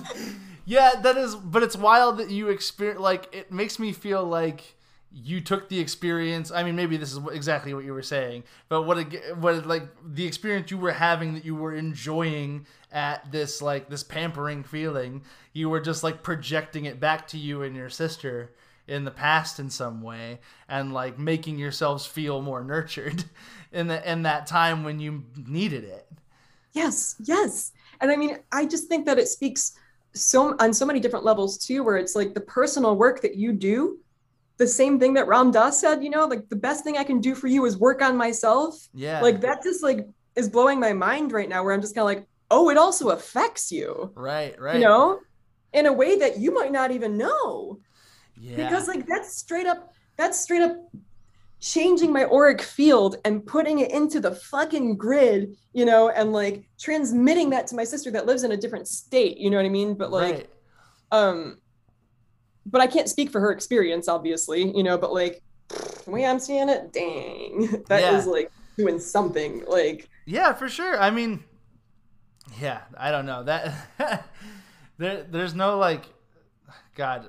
yeah, 0.64 1.00
that 1.02 1.16
is 1.16 1.34
but 1.34 1.62
it's 1.62 1.76
wild 1.76 2.18
that 2.18 2.30
you 2.30 2.48
experience 2.48 3.00
like 3.00 3.28
it 3.34 3.52
makes 3.52 3.78
me 3.78 3.92
feel 3.92 4.24
like 4.24 4.76
you 5.14 5.40
took 5.40 5.68
the 5.68 5.78
experience. 5.78 6.50
I 6.50 6.62
mean, 6.62 6.76
maybe 6.76 6.96
this 6.96 7.12
is 7.12 7.20
exactly 7.32 7.74
what 7.74 7.84
you 7.84 7.92
were 7.92 8.02
saying, 8.02 8.44
but 8.68 8.82
what 8.82 8.98
what 9.36 9.66
like 9.66 9.88
the 10.04 10.26
experience 10.26 10.70
you 10.70 10.78
were 10.78 10.92
having 10.92 11.34
that 11.34 11.44
you 11.44 11.54
were 11.54 11.74
enjoying 11.74 12.66
at 12.90 13.30
this 13.30 13.60
like 13.60 13.88
this 13.88 14.02
pampering 14.02 14.62
feeling, 14.62 15.22
you 15.52 15.68
were 15.68 15.80
just 15.80 16.02
like 16.02 16.22
projecting 16.22 16.86
it 16.86 16.98
back 16.98 17.28
to 17.28 17.38
you 17.38 17.62
and 17.62 17.76
your 17.76 17.90
sister 17.90 18.52
in 18.88 19.04
the 19.04 19.10
past 19.10 19.60
in 19.60 19.70
some 19.70 20.02
way, 20.02 20.40
and 20.68 20.92
like 20.92 21.18
making 21.18 21.58
yourselves 21.58 22.06
feel 22.06 22.40
more 22.40 22.64
nurtured 22.64 23.24
in 23.72 23.88
the 23.88 24.10
in 24.10 24.22
that 24.22 24.46
time 24.46 24.82
when 24.82 24.98
you 24.98 25.24
needed 25.46 25.84
it. 25.84 26.08
Yes, 26.72 27.16
yes, 27.22 27.72
and 28.00 28.10
I 28.10 28.16
mean, 28.16 28.38
I 28.50 28.64
just 28.64 28.88
think 28.88 29.04
that 29.06 29.18
it 29.18 29.28
speaks 29.28 29.72
so 30.14 30.56
on 30.58 30.72
so 30.72 30.86
many 30.86 31.00
different 31.00 31.24
levels 31.24 31.58
too, 31.58 31.84
where 31.84 31.96
it's 31.96 32.16
like 32.16 32.32
the 32.32 32.40
personal 32.40 32.96
work 32.96 33.20
that 33.20 33.36
you 33.36 33.52
do 33.52 33.98
the 34.58 34.66
same 34.66 34.98
thing 34.98 35.14
that 35.14 35.26
Ram 35.26 35.50
Dass 35.50 35.80
said, 35.80 36.02
you 36.02 36.10
know, 36.10 36.26
like 36.26 36.48
the 36.48 36.56
best 36.56 36.84
thing 36.84 36.96
I 36.98 37.04
can 37.04 37.20
do 37.20 37.34
for 37.34 37.46
you 37.46 37.64
is 37.64 37.76
work 37.76 38.02
on 38.02 38.16
myself. 38.16 38.88
Yeah. 38.94 39.20
Like 39.20 39.40
that 39.40 39.62
just 39.62 39.82
like 39.82 40.06
is 40.36 40.48
blowing 40.48 40.78
my 40.80 40.92
mind 40.92 41.32
right 41.32 41.48
now 41.48 41.64
where 41.64 41.74
I'm 41.74 41.80
just 41.80 41.94
kind 41.94 42.02
of 42.02 42.16
like, 42.16 42.26
oh, 42.50 42.70
it 42.70 42.76
also 42.76 43.10
affects 43.10 43.72
you. 43.72 44.12
Right, 44.14 44.58
right. 44.60 44.76
You 44.76 44.82
know, 44.82 45.20
in 45.72 45.86
a 45.86 45.92
way 45.92 46.18
that 46.18 46.38
you 46.38 46.54
might 46.54 46.72
not 46.72 46.90
even 46.90 47.16
know. 47.16 47.80
Yeah. 48.36 48.56
Because 48.56 48.88
like 48.88 49.06
that's 49.06 49.36
straight 49.36 49.66
up, 49.66 49.92
that's 50.16 50.38
straight 50.38 50.62
up 50.62 50.76
changing 51.60 52.12
my 52.12 52.24
auric 52.24 52.60
field 52.60 53.16
and 53.24 53.46
putting 53.46 53.78
it 53.78 53.90
into 53.92 54.20
the 54.20 54.34
fucking 54.34 54.96
grid, 54.96 55.56
you 55.72 55.84
know, 55.84 56.10
and 56.10 56.32
like 56.32 56.64
transmitting 56.78 57.50
that 57.50 57.68
to 57.68 57.76
my 57.76 57.84
sister 57.84 58.10
that 58.10 58.26
lives 58.26 58.42
in 58.42 58.52
a 58.52 58.56
different 58.56 58.88
state, 58.88 59.38
you 59.38 59.48
know 59.48 59.56
what 59.56 59.66
I 59.66 59.70
mean? 59.70 59.94
But 59.94 60.10
like, 60.10 60.34
right. 60.34 60.50
um, 61.12 61.58
but 62.66 62.80
I 62.80 62.86
can't 62.86 63.08
speak 63.08 63.30
for 63.30 63.40
her 63.40 63.52
experience, 63.52 64.08
obviously, 64.08 64.74
you 64.76 64.82
know, 64.82 64.98
but 64.98 65.12
like 65.12 65.42
the 65.68 66.10
way 66.10 66.26
I'm 66.26 66.38
seeing 66.38 66.68
it, 66.68 66.92
dang, 66.92 67.84
that 67.88 68.00
yeah. 68.02 68.16
is 68.18 68.26
like 68.26 68.50
doing 68.76 68.98
something. 68.98 69.64
Like 69.66 70.08
Yeah, 70.26 70.52
for 70.52 70.68
sure. 70.68 70.98
I 71.00 71.10
mean 71.10 71.44
yeah, 72.60 72.82
I 72.96 73.10
don't 73.10 73.26
know. 73.26 73.44
That 73.44 73.72
there 74.98 75.24
there's 75.24 75.54
no 75.54 75.78
like 75.78 76.04
God. 76.94 77.28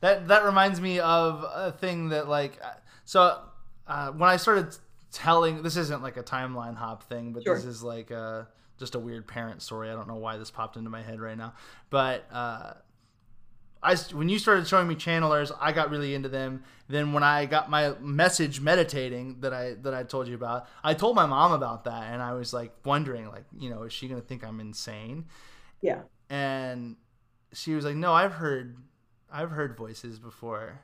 That 0.00 0.28
that 0.28 0.44
reminds 0.44 0.80
me 0.80 1.00
of 1.00 1.44
a 1.44 1.72
thing 1.72 2.10
that 2.10 2.28
like 2.28 2.60
so 3.04 3.40
uh, 3.86 4.10
when 4.10 4.28
I 4.28 4.36
started 4.36 4.76
telling 5.12 5.62
this 5.62 5.76
isn't 5.76 6.02
like 6.02 6.16
a 6.16 6.22
timeline 6.22 6.76
hop 6.76 7.04
thing, 7.04 7.32
but 7.32 7.44
sure. 7.44 7.54
this 7.54 7.64
is 7.64 7.82
like 7.82 8.10
a, 8.10 8.48
just 8.78 8.94
a 8.94 8.98
weird 8.98 9.26
parent 9.26 9.62
story. 9.62 9.90
I 9.90 9.92
don't 9.92 10.08
know 10.08 10.16
why 10.16 10.36
this 10.36 10.50
popped 10.50 10.76
into 10.76 10.90
my 10.90 11.02
head 11.02 11.20
right 11.20 11.36
now, 11.36 11.54
but 11.90 12.26
uh, 12.32 12.72
I 13.84 13.96
when 14.14 14.28
you 14.28 14.38
started 14.38 14.66
showing 14.66 14.88
me 14.88 14.94
channelers, 14.94 15.52
I 15.60 15.72
got 15.72 15.90
really 15.90 16.14
into 16.14 16.28
them. 16.28 16.64
Then 16.88 17.12
when 17.12 17.22
I 17.22 17.46
got 17.46 17.70
my 17.70 17.94
message 18.00 18.60
meditating 18.60 19.40
that 19.40 19.52
I 19.52 19.74
that 19.82 19.94
I 19.94 20.02
told 20.02 20.26
you 20.26 20.34
about, 20.34 20.66
I 20.82 20.94
told 20.94 21.14
my 21.14 21.26
mom 21.26 21.52
about 21.52 21.84
that, 21.84 22.12
and 22.12 22.22
I 22.22 22.32
was 22.32 22.52
like 22.52 22.72
wondering, 22.84 23.28
like, 23.28 23.44
you 23.58 23.70
know, 23.70 23.82
is 23.82 23.92
she 23.92 24.08
gonna 24.08 24.20
think 24.20 24.42
I'm 24.42 24.60
insane? 24.60 25.26
Yeah. 25.80 26.00
And 26.30 26.96
she 27.52 27.74
was 27.74 27.84
like, 27.84 27.96
No, 27.96 28.12
I've 28.12 28.32
heard, 28.32 28.76
I've 29.30 29.50
heard 29.50 29.76
voices 29.76 30.18
before. 30.18 30.80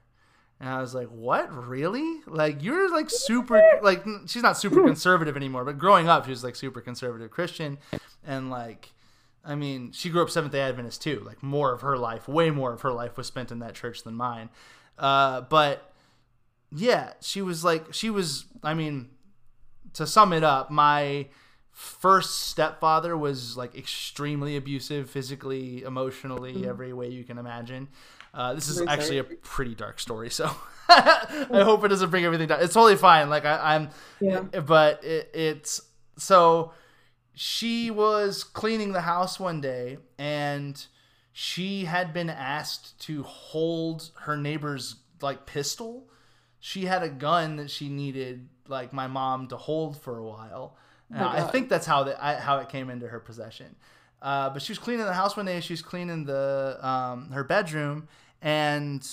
And 0.61 0.69
I 0.69 0.83
was 0.83 0.95
like, 0.95 1.09
"What? 1.09 1.51
Really? 1.51 2.21
Like 2.27 2.63
you're 2.63 2.93
like 2.93 3.09
super 3.09 3.63
like 3.83 4.05
she's 4.27 4.43
not 4.43 4.59
super 4.59 4.83
conservative 4.87 5.35
anymore, 5.35 5.65
but 5.65 5.79
growing 5.79 6.07
up 6.07 6.27
she 6.27 6.31
was 6.31 6.45
like 6.45 6.55
super 6.55 6.83
conservative 6.83 7.31
Christian 7.31 7.79
and 8.27 8.51
like 8.51 8.93
I 9.45 9.55
mean, 9.55 9.93
she 9.93 10.11
grew 10.11 10.23
up 10.23 10.31
Seventh 10.31 10.53
Day 10.53 10.61
Adventist 10.61 11.03
too. 11.03 11.23
Like 11.27 11.43
more 11.43 11.73
of 11.73 11.81
her 11.81 11.97
life, 11.97 12.29
way 12.29 12.51
more 12.51 12.73
of 12.73 12.83
her 12.83 12.93
life 12.93 13.17
was 13.17 13.27
spent 13.27 13.51
in 13.51 13.59
that 13.61 13.75
church 13.75 14.03
than 14.03 14.15
mine. 14.15 14.51
Uh, 14.99 15.41
but 15.43 15.93
yeah, 16.75 17.15
she 17.21 17.41
was 17.43 17.65
like, 17.65 17.93
she 17.95 18.11
was. 18.11 18.45
I 18.63 18.75
mean, 18.75 19.09
to 19.95 20.07
sum 20.07 20.33
it 20.33 20.45
up, 20.45 20.71
my 20.71 21.29
first 21.73 22.43
stepfather 22.49 23.17
was 23.17 23.57
like 23.57 23.75
extremely 23.75 24.57
abusive 24.57 25.09
physically 25.09 25.83
emotionally 25.83 26.53
Mhm. 26.55 26.67
every 26.67 26.93
way 26.93 27.09
you 27.09 27.25
can 27.25 27.39
imagine 27.39 27.89
uh, 28.35 28.53
this 28.53 28.69
is 28.69 28.83
actually 28.83 29.19
a 29.19 29.25
pretty 29.25 29.75
dark 29.75 29.99
story 29.99 30.29
so 30.31 30.51
i 30.91 31.63
hope 31.65 31.83
it 31.85 31.89
doesn't 31.89 32.11
bring 32.11 32.25
everything 32.25 32.49
down 32.49 32.61
it's 32.61 32.75
totally 32.75 32.97
fine 32.97 33.31
like 33.31 33.47
I, 33.47 33.77
i'm 33.77 33.89
Yeah. 34.21 34.41
but 34.43 35.03
it, 35.05 35.31
it's 35.33 35.81
so 36.19 36.73
she 37.35 37.91
was 37.91 38.45
cleaning 38.45 38.93
the 38.93 39.03
house 39.03 39.39
one 39.39 39.61
day 39.61 39.99
and 40.19 40.87
she 41.33 41.85
had 41.85 42.13
been 42.13 42.31
asked 42.31 42.99
to 43.01 43.23
hold 43.23 44.11
her 44.21 44.37
neighbor's 44.37 44.97
like 45.23 45.47
pistol. 45.47 46.09
She 46.59 46.85
had 46.85 47.03
a 47.03 47.09
gun 47.09 47.57
that 47.57 47.71
she 47.71 47.89
needed 47.89 48.49
like 48.69 48.93
my 48.93 49.07
mom 49.07 49.49
to 49.49 49.57
hold 49.57 49.97
for 49.97 50.19
a 50.19 50.25
while. 50.25 50.77
Uh, 51.13 51.27
i 51.27 51.41
think 51.41 51.69
that's 51.69 51.87
how 51.87 52.05
that 52.05 52.41
how 52.41 52.59
it 52.59 52.69
came 52.69 52.89
into 52.89 53.09
her 53.09 53.19
possession. 53.19 53.75
Uh, 54.23 54.51
but 54.51 54.61
she 54.61 54.71
was 54.71 54.79
cleaning 54.79 55.07
the 55.07 55.15
house 55.15 55.37
one 55.37 55.47
day 55.47 55.61
she 55.61 55.73
was 55.73 55.83
cleaning 55.83 56.25
the 56.25 56.79
um, 56.87 57.31
her 57.31 57.43
bedroom 57.43 58.07
and 58.43 59.09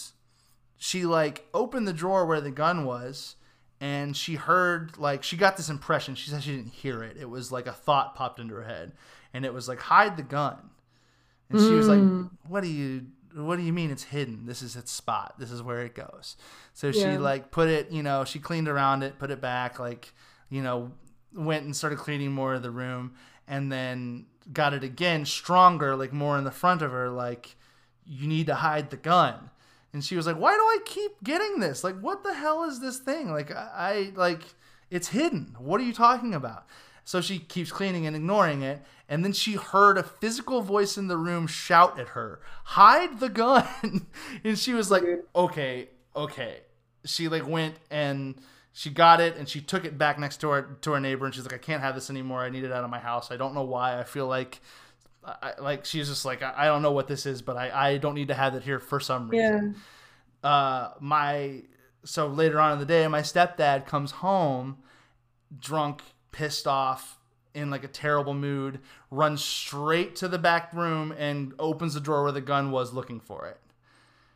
she 0.76 1.06
like 1.06 1.48
opened 1.54 1.88
the 1.88 1.94
drawer 1.94 2.26
where 2.26 2.42
the 2.42 2.52
gun 2.52 2.86
was 2.86 3.37
and 3.80 4.16
she 4.18 4.36
heard 4.36 4.98
like 4.98 5.24
she 5.24 5.38
got 5.38 5.58
this 5.58 5.70
impression. 5.70 6.16
She 6.16 6.30
said 6.30 6.44
she 6.44 6.56
didn't 6.56 6.74
hear 6.74 7.04
it. 7.04 7.18
It 7.20 7.30
was 7.30 7.52
like 7.52 7.68
a 7.68 7.72
thought 7.74 8.16
popped 8.16 8.40
into 8.40 8.56
her 8.56 8.64
head 8.64 8.94
and 9.34 9.46
it 9.46 9.54
was 9.54 9.68
like 9.68 9.80
hide 9.80 10.18
the 10.18 10.24
gun. 10.24 10.58
And 11.50 11.60
she 11.60 11.74
was 11.74 11.88
like 11.88 12.00
Mm. 12.00 12.30
what 12.48 12.62
do 12.62 12.70
you 12.70 13.08
what 13.36 13.58
do 13.58 13.62
you 13.62 13.72
mean 13.74 13.92
it's 13.92 14.04
hidden? 14.04 14.46
This 14.48 14.62
is 14.64 14.76
its 14.76 14.92
spot. 14.92 15.36
This 15.38 15.52
is 15.52 15.62
where 15.62 15.82
it 15.82 15.94
goes. 15.94 16.38
So 16.74 16.92
she 16.92 17.04
like 17.18 17.52
put 17.52 17.70
it 17.70 17.92
you 17.92 18.02
know 18.04 18.26
she 18.26 18.40
cleaned 18.40 18.68
around 18.68 19.04
it 19.04 19.20
put 19.20 19.32
it 19.32 19.42
back 19.42 19.80
like 19.80 20.14
you 20.50 20.62
know 20.62 20.92
went 21.34 21.66
and 21.66 21.76
started 21.76 22.00
cleaning 22.00 22.32
more 22.32 22.56
of 22.56 22.64
the 22.64 22.72
room 22.72 23.14
and 23.48 23.72
then 23.72 24.26
got 24.52 24.74
it 24.74 24.84
again 24.84 25.26
stronger 25.26 25.96
like 25.96 26.12
more 26.14 26.38
in 26.38 26.44
the 26.46 26.52
front 26.52 26.82
of 26.82 26.92
her 26.92 27.10
like 27.10 27.56
you 28.06 28.28
need 28.28 28.48
to 28.48 28.56
hide 28.56 28.90
the 28.90 28.98
gun 28.98 29.50
and 29.94 30.04
she 30.04 30.16
was 30.16 30.28
like 30.28 30.38
why 30.38 30.54
do 30.54 30.62
i 30.62 30.80
keep 30.86 31.12
getting 31.24 31.60
this? 31.60 31.84
Like 31.84 32.00
what 32.00 32.24
the 32.24 32.34
hell 32.34 32.64
is 32.64 32.80
this 32.80 32.98
thing? 32.98 33.32
Like 33.32 33.52
i, 33.52 33.70
I 33.76 34.12
like 34.16 34.42
it's 34.90 35.10
hidden. 35.10 35.56
What 35.60 35.82
are 35.82 35.84
you 35.84 35.94
talking 35.94 36.34
about? 36.34 36.66
So 37.04 37.22
she 37.22 37.40
keeps 37.40 37.72
cleaning 37.72 38.06
and 38.06 38.16
ignoring 38.16 38.62
it. 38.64 38.82
And 39.10 39.24
then 39.24 39.32
she 39.32 39.54
heard 39.54 39.98
a 39.98 40.04
physical 40.04 40.62
voice 40.62 40.98
in 40.98 41.08
the 41.08 41.18
room 41.18 41.48
shout 41.48 42.00
at 42.00 42.10
her 42.10 42.42
hide 42.64 43.20
the 43.20 43.30
gun. 43.30 44.08
And 44.44 44.58
she 44.58 44.74
was 44.74 44.92
like 44.92 45.04
okay 45.36 45.90
okay. 46.16 46.62
She 47.06 47.28
like 47.28 47.48
went 47.48 47.76
and 47.90 48.36
she 48.74 48.90
got 48.90 49.22
it 49.22 49.38
and 49.38 49.48
she 49.48 49.62
took 49.62 49.86
it 49.86 49.98
back 49.98 50.20
next 50.20 50.38
to 50.42 50.50
her 50.50 50.78
to 50.82 50.92
her 50.92 51.00
neighbor. 51.00 51.26
And 51.26 51.34
she's 51.34 51.46
like 51.46 51.54
i 51.54 51.58
can't 51.58 51.82
have 51.82 51.96
this 51.96 52.10
anymore. 52.10 52.42
I 52.42 52.50
need 52.50 52.64
it 52.64 52.72
out 52.72 52.84
of 52.84 52.90
my 52.90 53.00
house. 53.00 53.32
I 53.32 53.38
don't 53.38 53.56
know 53.56 53.64
why. 53.64 54.00
I 54.00 54.04
feel 54.04 54.28
like 54.28 54.62
I, 55.42 55.54
like 55.60 55.84
she's 55.86 56.08
just 56.08 56.24
like 56.26 56.42
I, 56.42 56.54
I 56.58 56.66
don't 56.66 56.82
know 56.82 56.92
what 56.94 57.08
this 57.08 57.26
is 57.26 57.42
but 57.42 57.58
I, 57.58 57.90
I 57.92 57.98
don't 57.98 58.16
need 58.16 58.30
to 58.30 58.34
have 58.34 58.56
it 58.56 58.64
here 58.64 58.80
for 58.80 59.00
some 59.00 59.30
reason 59.30 59.76
Yeah. 60.44 60.50
uh 60.50 60.94
my 61.02 61.64
so 62.06 62.28
later 62.28 62.60
on 62.60 62.72
in 62.74 62.80
the 62.80 62.86
day 62.86 63.06
my 63.08 63.22
stepdad 63.22 63.86
comes 63.86 64.12
home 64.12 64.78
drunk 65.60 66.02
pissed 66.32 66.68
off 66.68 67.20
in 67.54 67.70
like 67.70 67.84
a 67.84 67.88
terrible 67.88 68.34
mood 68.34 68.80
runs 69.12 69.44
straight 69.44 70.16
to 70.18 70.28
the 70.28 70.38
back 70.38 70.72
room 70.74 71.14
and 71.18 71.54
opens 71.60 71.94
the 71.96 72.00
drawer 72.00 72.24
where 72.24 72.32
the 72.32 72.42
gun 72.42 72.72
was 72.72 72.94
looking 72.94 73.20
for 73.20 73.48
it 73.48 73.60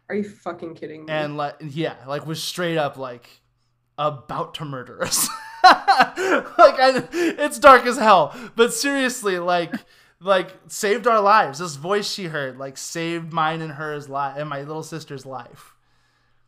Are 0.10 0.16
you 0.16 0.24
fucking 0.24 0.76
kidding 0.76 1.06
me? 1.06 1.14
and 1.14 1.38
like 1.38 1.56
yeah 1.62 1.96
like 2.08 2.26
was 2.26 2.42
straight 2.44 2.78
up 2.78 2.98
like 2.98 3.30
about 3.98 4.56
to 4.56 4.66
murder 4.66 5.04
us 5.04 5.30
like 5.64 5.70
I, 6.80 7.08
it's 7.14 7.60
dark 7.60 7.86
as 7.86 7.98
hell 7.98 8.36
but 8.56 8.74
seriously 8.74 9.38
like 9.40 9.74
like 10.22 10.56
saved 10.68 11.08
our 11.08 11.20
lives 11.20 11.60
this 11.60 11.76
voice 11.76 12.12
she 12.12 12.26
heard 12.26 12.58
like 12.58 12.78
saved 12.78 13.34
mine 13.34 13.62
and 13.62 13.74
hers 13.74 14.08
life 14.08 14.36
and 14.38 14.48
my 14.48 14.62
little 14.62 14.84
sister's 14.84 15.26
life 15.26 15.74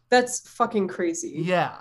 That's 0.10 0.48
fucking 0.48 0.88
crazy. 0.88 1.34
yeah 1.38 1.76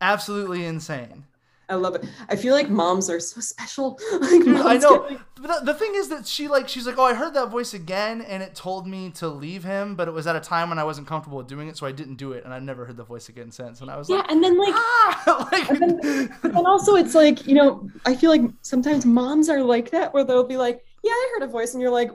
absolutely 0.00 0.64
insane 0.64 1.24
I 1.68 1.76
love 1.76 1.94
it. 1.94 2.04
I 2.28 2.36
feel 2.36 2.54
like 2.54 2.68
moms 2.68 3.08
are 3.08 3.20
so 3.20 3.40
special. 3.40 3.98
like 4.12 4.44
Dude, 4.44 4.56
I 4.56 4.76
know. 4.76 5.08
But 5.40 5.60
the, 5.60 5.72
the 5.72 5.74
thing 5.74 5.92
is 5.94 6.08
that 6.10 6.26
she 6.26 6.46
like 6.46 6.68
she's 6.68 6.86
like, 6.86 6.98
oh, 6.98 7.04
I 7.04 7.14
heard 7.14 7.32
that 7.32 7.48
voice 7.48 7.72
again, 7.72 8.20
and 8.20 8.42
it 8.42 8.54
told 8.54 8.86
me 8.86 9.10
to 9.12 9.28
leave 9.28 9.64
him, 9.64 9.94
but 9.94 10.06
it 10.06 10.10
was 10.10 10.26
at 10.26 10.36
a 10.36 10.40
time 10.40 10.68
when 10.68 10.78
I 10.78 10.84
wasn't 10.84 11.06
comfortable 11.06 11.38
with 11.38 11.46
doing 11.46 11.68
it, 11.68 11.78
so 11.78 11.86
I 11.86 11.92
didn't 11.92 12.16
do 12.16 12.32
it, 12.32 12.44
and 12.44 12.52
I've 12.52 12.62
never 12.62 12.84
heard 12.84 12.98
the 12.98 13.04
voice 13.04 13.30
again 13.30 13.50
since. 13.50 13.80
And 13.80 13.90
I 13.90 13.96
was 13.96 14.10
yeah, 14.10 14.16
like, 14.16 14.30
and 14.30 14.44
then 14.44 14.58
like 14.58 14.74
ah, 14.76 15.48
like, 15.50 15.70
and 15.70 16.66
also 16.66 16.96
it's 16.96 17.14
like 17.14 17.46
you 17.46 17.54
know 17.54 17.88
i 18.04 18.14
feel 18.14 18.30
like 18.30 18.42
sometimes 18.62 19.06
moms 19.06 19.48
are 19.48 19.62
like 19.62 19.90
that 19.90 20.12
where 20.12 20.24
they'll 20.24 20.44
be 20.44 20.56
like 20.56 20.84
yeah 21.02 21.10
i 21.12 21.30
heard 21.34 21.48
a 21.48 21.50
voice 21.50 21.74
and 21.74 21.82
you're 21.82 21.90
like 21.90 22.10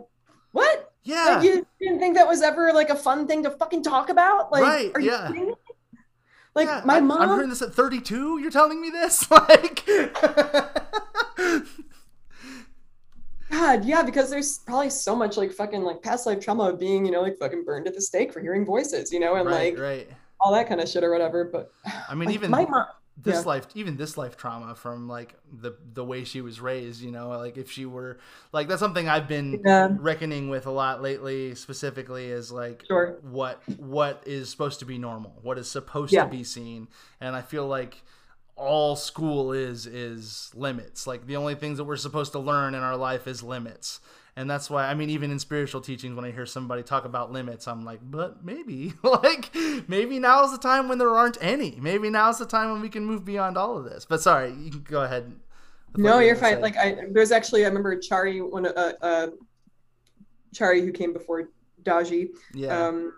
what 0.52 0.94
yeah, 1.08 1.36
like 1.36 1.44
you 1.44 1.66
didn't 1.80 2.00
think 2.00 2.16
that 2.18 2.28
was 2.28 2.42
ever 2.42 2.74
like 2.74 2.90
a 2.90 2.96
fun 2.96 3.28
thing 3.28 3.44
to 3.44 3.50
fucking 3.50 3.82
talk 3.82 4.10
about 4.10 4.52
like 4.52 4.64
Right, 4.64 4.92
are 4.94 5.00
you 5.00 5.12
yeah. 5.12 5.28
kidding 5.28 5.48
me? 5.48 5.54
like 6.54 6.68
yeah, 6.68 6.82
my 6.84 6.98
I, 6.98 7.00
mom 7.00 7.22
I'm 7.22 7.30
hearing 7.30 7.50
this 7.50 7.62
at 7.62 7.74
32. 7.74 8.40
You're 8.40 8.52
telling 8.52 8.82
me 8.82 8.90
this, 8.90 9.30
like, 9.32 9.88
god 13.50 13.86
yeah 13.86 14.04
because 14.04 14.30
there's 14.30 14.58
probably 14.60 14.90
so 14.90 15.16
much 15.16 15.38
like 15.38 15.54
fucking 15.54 15.82
like 15.82 16.02
past 16.02 16.26
life 16.26 16.40
trauma 16.42 16.64
of 16.64 16.78
being 16.78 17.06
you 17.06 17.12
know 17.12 17.22
like 17.22 17.38
fucking 17.38 17.64
burned 17.64 17.88
at 17.88 17.94
the 17.94 18.02
stake 18.02 18.34
for 18.34 18.42
hearing 18.42 18.66
voices 18.66 19.10
you 19.10 19.22
know 19.22 19.36
and 19.36 19.48
right, 19.48 19.74
like 19.74 19.80
right. 19.82 20.10
all 20.42 20.52
that 20.52 20.68
kind 20.68 20.82
of 20.82 20.90
shit 20.90 21.02
or 21.02 21.12
whatever 21.12 21.46
but 21.46 21.72
I 22.10 22.14
mean, 22.14 22.26
like, 22.28 22.36
even 22.36 22.52
my 22.52 22.66
mom 22.66 22.88
this 23.24 23.36
yeah. 23.38 23.42
life 23.42 23.68
even 23.74 23.98
this 23.98 24.16
life 24.18 24.38
trauma 24.38 24.76
from 24.76 25.08
like 25.08 25.34
the 25.62 25.76
the 25.94 26.04
way 26.06 26.24
she 26.24 26.40
was 26.42 26.60
raised 26.62 27.02
you 27.02 27.12
know 27.12 27.30
like 27.30 27.58
if 27.58 27.72
she 27.72 27.86
were 27.86 28.20
like 28.52 28.68
that's 28.68 28.80
something 28.80 29.10
i've 29.10 29.28
been 29.28 29.60
Yeah. 29.66 29.90
reckoning 30.00 30.50
with 30.50 30.68
a 30.68 30.72
lot 30.72 31.02
lately 31.02 31.56
specifically 31.56 32.26
is 32.28 32.52
like 32.52 32.84
Sure. 32.88 33.18
what 33.24 33.62
what 33.80 34.22
is 34.28 34.50
supposed 34.50 34.80
to 34.80 34.86
be 34.86 34.98
normal 35.00 35.34
what 35.42 35.58
is 35.58 35.70
supposed 35.70 36.14
Yeah. 36.14 36.26
to 36.26 36.30
be 36.30 36.44
seen 36.44 36.88
and 37.20 37.36
i 37.36 37.42
feel 37.42 37.68
like 37.68 38.04
all 38.56 38.96
school 38.96 39.52
is 39.52 39.88
is 39.88 40.52
limits 40.56 41.08
like 41.08 41.26
the 41.26 41.38
only 41.38 41.56
things 41.56 41.78
that 41.80 41.86
we're 41.86 41.96
supposed 41.96 42.32
to 42.34 42.40
learn 42.40 42.76
in 42.76 42.82
our 42.84 42.96
life 42.98 43.28
is 43.28 43.42
limits 43.42 44.00
and 44.38 44.50
that's 44.50 44.70
why 44.70 44.86
i 44.88 44.94
mean 44.94 45.10
even 45.10 45.32
in 45.32 45.40
spiritual 45.40 45.82
teachings 45.82 46.16
when 46.16 46.24
i 46.24 46.32
hear 46.32 46.46
somebody 46.46 46.82
talk 46.84 47.04
about 47.04 47.32
limits 47.32 47.68
i'm 47.68 47.84
like 47.84 48.00
but 48.04 48.46
maybe 48.46 48.94
like 49.04 49.54
maybe 49.88 50.20
now's 50.20 50.52
the 50.52 50.58
time 50.58 50.88
when 50.88 50.98
there 50.98 51.10
aren't 51.14 51.38
any 51.42 51.78
maybe 51.82 52.10
now's 52.10 52.38
the 52.40 52.46
time 52.46 52.72
when 52.72 52.82
we 52.82 52.88
can 52.90 53.04
move 53.06 53.26
beyond 53.26 53.58
all 53.58 53.78
of 53.78 53.84
this 53.84 54.06
but 54.06 54.22
sorry 54.22 54.54
you 54.54 54.70
can 54.72 54.84
go 54.84 55.04
ahead 55.04 55.34
No, 55.98 56.20
you 56.20 56.28
you're 56.28 56.36
fine. 56.36 56.56
say. 56.56 56.62
Like 56.62 56.78
I, 56.78 56.96
there's 57.12 57.32
actually 57.32 57.66
I 57.66 57.68
remember 57.68 57.96
Chari, 57.98 58.48
one 58.48 58.68
uh, 58.68 58.94
uh, 59.02 59.28
Chari 60.54 60.82
who 60.86 60.92
came 60.92 61.14
before 61.14 61.50
Daaji, 61.84 62.30
yeah 62.54 62.88
um, 62.88 63.14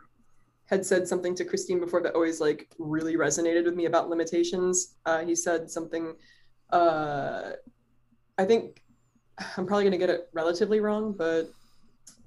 had 0.66 0.86
said 0.86 1.08
something 1.08 1.36
to 1.36 1.44
Christine 1.44 1.80
before 1.80 2.02
that 2.04 2.14
always 2.14 2.40
like 2.40 2.70
really 2.78 3.16
resonated 3.16 3.66
with 3.66 3.76
me 3.76 3.86
about 3.86 4.08
limitations. 4.10 4.96
Uh, 5.06 5.26
he 5.26 5.36
said 5.36 5.70
something. 5.70 6.14
Uh, 6.72 7.52
I 8.38 8.46
think 8.46 8.82
I'm 9.58 9.66
probably 9.66 9.84
gonna 9.84 9.98
get 9.98 10.10
it 10.10 10.30
relatively 10.34 10.80
wrong, 10.80 11.14
but 11.14 11.52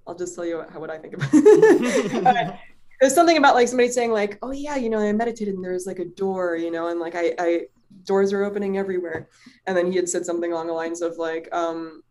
I'll 0.07 0.15
just 0.15 0.35
tell 0.35 0.45
you 0.45 0.59
what, 0.59 0.71
how 0.71 0.81
what 0.81 0.91
I 0.91 0.99
think 0.99 1.15
about 1.15 1.31
it. 1.33 2.55
There's 3.01 3.15
something 3.15 3.37
about 3.37 3.55
like 3.55 3.67
somebody 3.67 3.89
saying 3.89 4.13
like, 4.13 4.39
"Oh 4.43 4.53
yeah, 4.53 4.77
you 4.77 4.89
know, 4.89 4.99
I 4.99 5.13
meditated 5.13 5.55
and 5.55 5.65
there's 5.65 5.87
like 5.87 5.99
a 5.99 6.05
door, 6.05 6.55
you 6.57 6.71
know, 6.71 6.87
and 6.87 7.01
like 7.01 7.17
I, 7.17 7.35
I 7.37 7.63
doors 8.05 8.33
are 8.33 8.45
opening 8.45 8.79
everywhere." 8.79 9.29
And 9.67 9.77
then 9.77 9.91
he 9.91 9.97
had 9.97 10.09
said 10.09 10.25
something 10.25 10.53
along 10.53 10.69
the 10.69 10.73
lines 10.73 11.03
of 11.03 11.19
like, 11.19 11.49
um, 11.53 12.05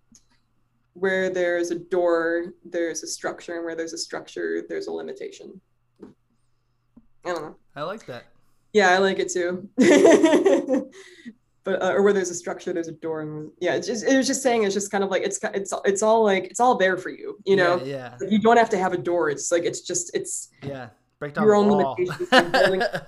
"Where 0.93 1.29
there's 1.29 1.71
a 1.71 1.79
door, 1.79 2.47
there's 2.65 3.03
a 3.03 3.07
structure, 3.07 3.55
and 3.55 3.63
where 3.63 3.75
there's 3.75 3.93
a 3.93 3.97
structure, 3.97 4.63
there's 4.67 4.87
a 4.87 4.91
limitation." 4.91 5.61
I 7.23 7.33
don't 7.33 7.41
know. 7.41 7.55
i 7.75 7.83
like 7.83 8.05
that 8.07 8.25
Yeah, 8.73 8.89
I 8.89 8.97
like 8.97 9.19
it 9.19 9.31
too. 9.31 9.69
but 11.63 11.81
uh, 11.81 11.93
or 11.93 12.01
where 12.01 12.13
there's 12.13 12.29
a 12.31 12.35
structure, 12.35 12.73
there's 12.73 12.87
a 12.87 12.91
door, 12.93 13.21
and 13.21 13.51
yeah, 13.59 13.75
it's 13.75 13.87
just 13.87 14.03
it 14.05 14.17
was 14.17 14.27
just 14.27 14.41
saying 14.41 14.63
it's 14.63 14.73
just 14.73 14.91
kind 14.91 15.03
of 15.03 15.09
like 15.11 15.21
it's 15.23 15.39
it's 15.53 15.73
it's 15.85 16.01
all 16.01 16.23
like 16.23 16.45
it's 16.45 16.59
all 16.59 16.75
there 16.77 16.97
for 16.97 17.09
you, 17.09 17.37
you 17.45 17.55
know. 17.55 17.81
yeah 17.83 18.15
You 18.29 18.39
don't 18.39 18.57
have 18.57 18.69
to 18.69 18.77
have 18.77 18.93
a 18.93 18.97
door. 18.97 19.29
It's 19.29 19.51
like 19.51 19.63
it's 19.63 19.81
just 19.81 20.09
it's 20.15 20.49
yeah, 20.63 20.69
yeah. 20.69 20.89
break 21.19 21.33
down 21.35 21.43
your 21.45 21.53
the 21.53 21.59
own 21.59 21.67
wall. 21.69 21.95
limitations 21.99 22.29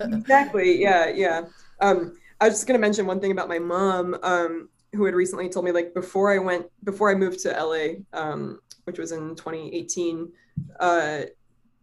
exactly 0.20 0.80
yeah 0.80 1.08
yeah 1.08 1.42
um 1.80 2.16
i 2.40 2.44
was 2.46 2.54
just 2.54 2.66
going 2.68 2.78
to 2.78 2.80
mention 2.80 3.06
one 3.06 3.18
thing 3.20 3.32
about 3.32 3.48
my 3.48 3.58
mom 3.58 4.16
um 4.22 4.68
who 4.94 5.04
had 5.04 5.14
recently 5.14 5.48
told 5.48 5.64
me 5.64 5.72
like 5.72 5.92
before 5.94 6.32
i 6.32 6.38
went 6.38 6.64
before 6.84 7.10
i 7.10 7.14
moved 7.14 7.40
to 7.40 7.48
la 7.50 7.88
um 8.20 8.60
which 8.84 8.98
was 8.98 9.10
in 9.10 9.34
2018 9.34 10.30
uh 10.78 11.22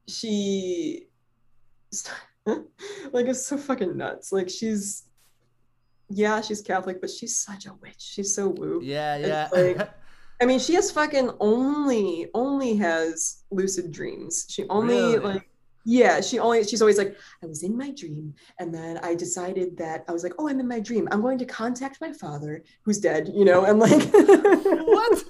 she 0.07 1.07
like 2.45 3.25
it's 3.27 3.45
so 3.45 3.57
fucking 3.57 3.97
nuts 3.97 4.31
like 4.31 4.49
she's 4.49 5.03
yeah 6.11 6.41
she's 6.41 6.61
catholic 6.61 6.99
but 7.01 7.09
she's 7.09 7.37
such 7.37 7.65
a 7.65 7.73
witch 7.81 7.95
she's 7.97 8.33
so 8.35 8.49
woo 8.49 8.79
yeah 8.83 9.17
yeah 9.17 9.47
like- 9.51 9.89
I 10.41 10.45
mean, 10.45 10.57
she 10.57 10.73
has 10.73 10.89
fucking 10.89 11.29
only 11.39 12.27
only 12.33 12.75
has 12.77 13.43
lucid 13.51 13.91
dreams. 13.91 14.47
She 14.49 14.65
only 14.69 14.95
Really? 14.95 15.19
like 15.19 15.47
Yeah, 15.85 16.19
she 16.19 16.39
only 16.39 16.63
she's 16.63 16.81
always 16.81 16.97
like, 16.97 17.15
I 17.43 17.45
was 17.45 17.61
in 17.61 17.77
my 17.77 17.91
dream, 17.91 18.33
and 18.59 18.73
then 18.73 18.97
I 19.03 19.13
decided 19.13 19.77
that 19.77 20.03
I 20.07 20.11
was 20.11 20.23
like, 20.23 20.33
oh, 20.39 20.49
I'm 20.49 20.59
in 20.59 20.67
my 20.67 20.79
dream. 20.79 21.07
I'm 21.11 21.21
going 21.21 21.37
to 21.37 21.45
contact 21.45 22.01
my 22.01 22.11
father, 22.13 22.63
who's 22.83 22.97
dead, 22.97 23.29
you 23.31 23.45
know, 23.45 23.65
and 23.65 23.77
like 23.77 24.01
what? 24.95 25.23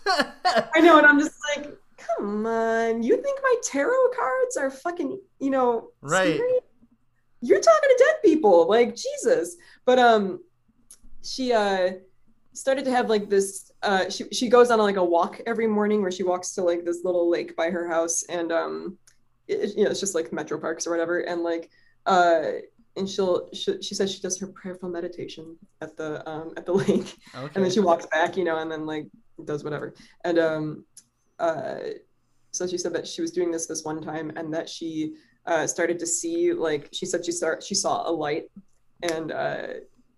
I 0.75 0.79
know, 0.79 0.97
and 0.97 1.05
I'm 1.05 1.19
just 1.19 1.35
like, 1.57 1.77
come 1.97 2.45
on, 2.45 3.03
you 3.03 3.21
think 3.21 3.37
my 3.43 3.55
tarot 3.63 4.11
cards 4.17 4.55
are 4.55 4.71
fucking, 4.71 5.19
you 5.39 5.49
know, 5.49 5.89
right? 5.99 6.35
Scary? 6.35 6.59
You're 7.41 7.59
talking 7.59 7.89
to 7.89 8.03
dead 8.05 8.15
people, 8.23 8.69
like 8.69 8.95
Jesus. 8.95 9.57
But 9.85 9.99
um, 9.99 10.39
she 11.23 11.53
uh 11.53 11.91
started 12.53 12.85
to 12.85 12.91
have 12.91 13.09
like 13.09 13.29
this. 13.29 13.71
Uh, 13.83 14.09
she 14.09 14.25
she 14.31 14.47
goes 14.49 14.69
on 14.71 14.79
like 14.79 14.97
a 14.97 15.03
walk 15.03 15.41
every 15.47 15.67
morning 15.67 16.01
where 16.01 16.11
she 16.11 16.23
walks 16.23 16.53
to 16.53 16.61
like 16.61 16.85
this 16.85 17.03
little 17.03 17.29
lake 17.29 17.55
by 17.55 17.69
her 17.69 17.87
house, 17.87 18.23
and 18.29 18.51
um 18.51 18.97
it, 19.51 19.77
you 19.77 19.83
know, 19.83 19.91
it's 19.91 19.99
just 19.99 20.15
like 20.15 20.31
metro 20.31 20.59
parks 20.59 20.87
or 20.87 20.91
whatever. 20.91 21.19
And 21.19 21.43
like, 21.43 21.69
uh, 22.05 22.43
and 22.95 23.09
she'll, 23.09 23.49
she, 23.53 23.81
she 23.81 23.95
says 23.95 24.13
she 24.13 24.21
does 24.21 24.39
her 24.39 24.47
prayerful 24.47 24.89
meditation 24.89 25.57
at 25.81 25.95
the, 25.97 26.27
um, 26.29 26.53
at 26.57 26.65
the 26.65 26.73
lake 26.83 27.17
okay. 27.35 27.51
and 27.55 27.63
then 27.63 27.71
she 27.71 27.79
walks 27.79 28.05
back, 28.07 28.37
you 28.37 28.43
know, 28.43 28.57
and 28.57 28.71
then 28.71 28.85
like 28.85 29.07
does 29.45 29.63
whatever. 29.63 29.93
And, 30.23 30.39
um, 30.39 30.85
uh, 31.39 31.79
so 32.51 32.67
she 32.67 32.77
said 32.77 32.93
that 32.93 33.07
she 33.07 33.21
was 33.21 33.31
doing 33.31 33.49
this 33.49 33.65
this 33.65 33.85
one 33.85 34.01
time 34.01 34.31
and 34.35 34.53
that 34.53 34.67
she, 34.67 35.15
uh, 35.45 35.65
started 35.65 35.97
to 35.99 36.05
see 36.05 36.53
like, 36.53 36.89
she 36.91 37.05
said 37.05 37.25
she 37.25 37.31
start, 37.31 37.63
she 37.63 37.75
saw 37.75 38.09
a 38.09 38.11
light 38.11 38.51
and, 39.03 39.31
uh, 39.31 39.67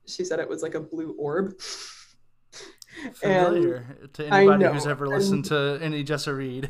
she 0.05 0.23
said 0.23 0.39
it 0.39 0.49
was 0.49 0.63
like 0.63 0.75
a 0.75 0.79
blue 0.79 1.15
orb. 1.17 1.55
familiar 3.15 3.97
and 4.01 4.13
to 4.13 4.27
anybody 4.27 4.65
who's 4.65 4.85
ever 4.85 5.07
listened 5.07 5.49
and, 5.51 5.79
to 5.79 5.79
any 5.81 6.03
Jessa 6.03 6.35
Reed. 6.35 6.69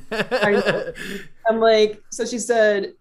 I'm 1.50 1.60
like, 1.60 2.02
so 2.10 2.26
she 2.26 2.40
said 2.40 2.94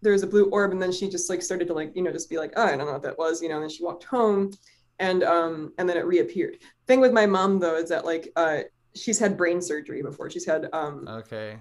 there 0.00 0.12
was 0.12 0.22
a 0.22 0.26
blue 0.26 0.44
orb, 0.46 0.72
and 0.72 0.80
then 0.80 0.92
she 0.92 1.08
just 1.08 1.28
like 1.28 1.42
started 1.42 1.66
to 1.68 1.74
like, 1.74 1.94
you 1.94 2.02
know, 2.02 2.12
just 2.12 2.30
be 2.30 2.38
like, 2.38 2.52
oh, 2.56 2.64
I 2.64 2.76
don't 2.76 2.86
know 2.86 2.92
what 2.92 3.02
that 3.02 3.18
was, 3.18 3.42
you 3.42 3.48
know, 3.48 3.56
and 3.56 3.64
then 3.64 3.70
she 3.70 3.82
walked 3.82 4.04
home 4.04 4.52
and 4.98 5.22
um 5.22 5.72
and 5.78 5.88
then 5.88 5.96
it 5.96 6.04
reappeared. 6.06 6.58
Thing 6.86 7.00
with 7.00 7.12
my 7.12 7.26
mom 7.26 7.58
though 7.58 7.76
is 7.76 7.88
that 7.88 8.04
like 8.04 8.30
uh 8.36 8.60
she's 8.94 9.18
had 9.18 9.36
brain 9.36 9.60
surgery 9.60 10.02
before. 10.02 10.30
She's 10.30 10.46
had 10.46 10.68
um 10.72 11.06
okay 11.08 11.58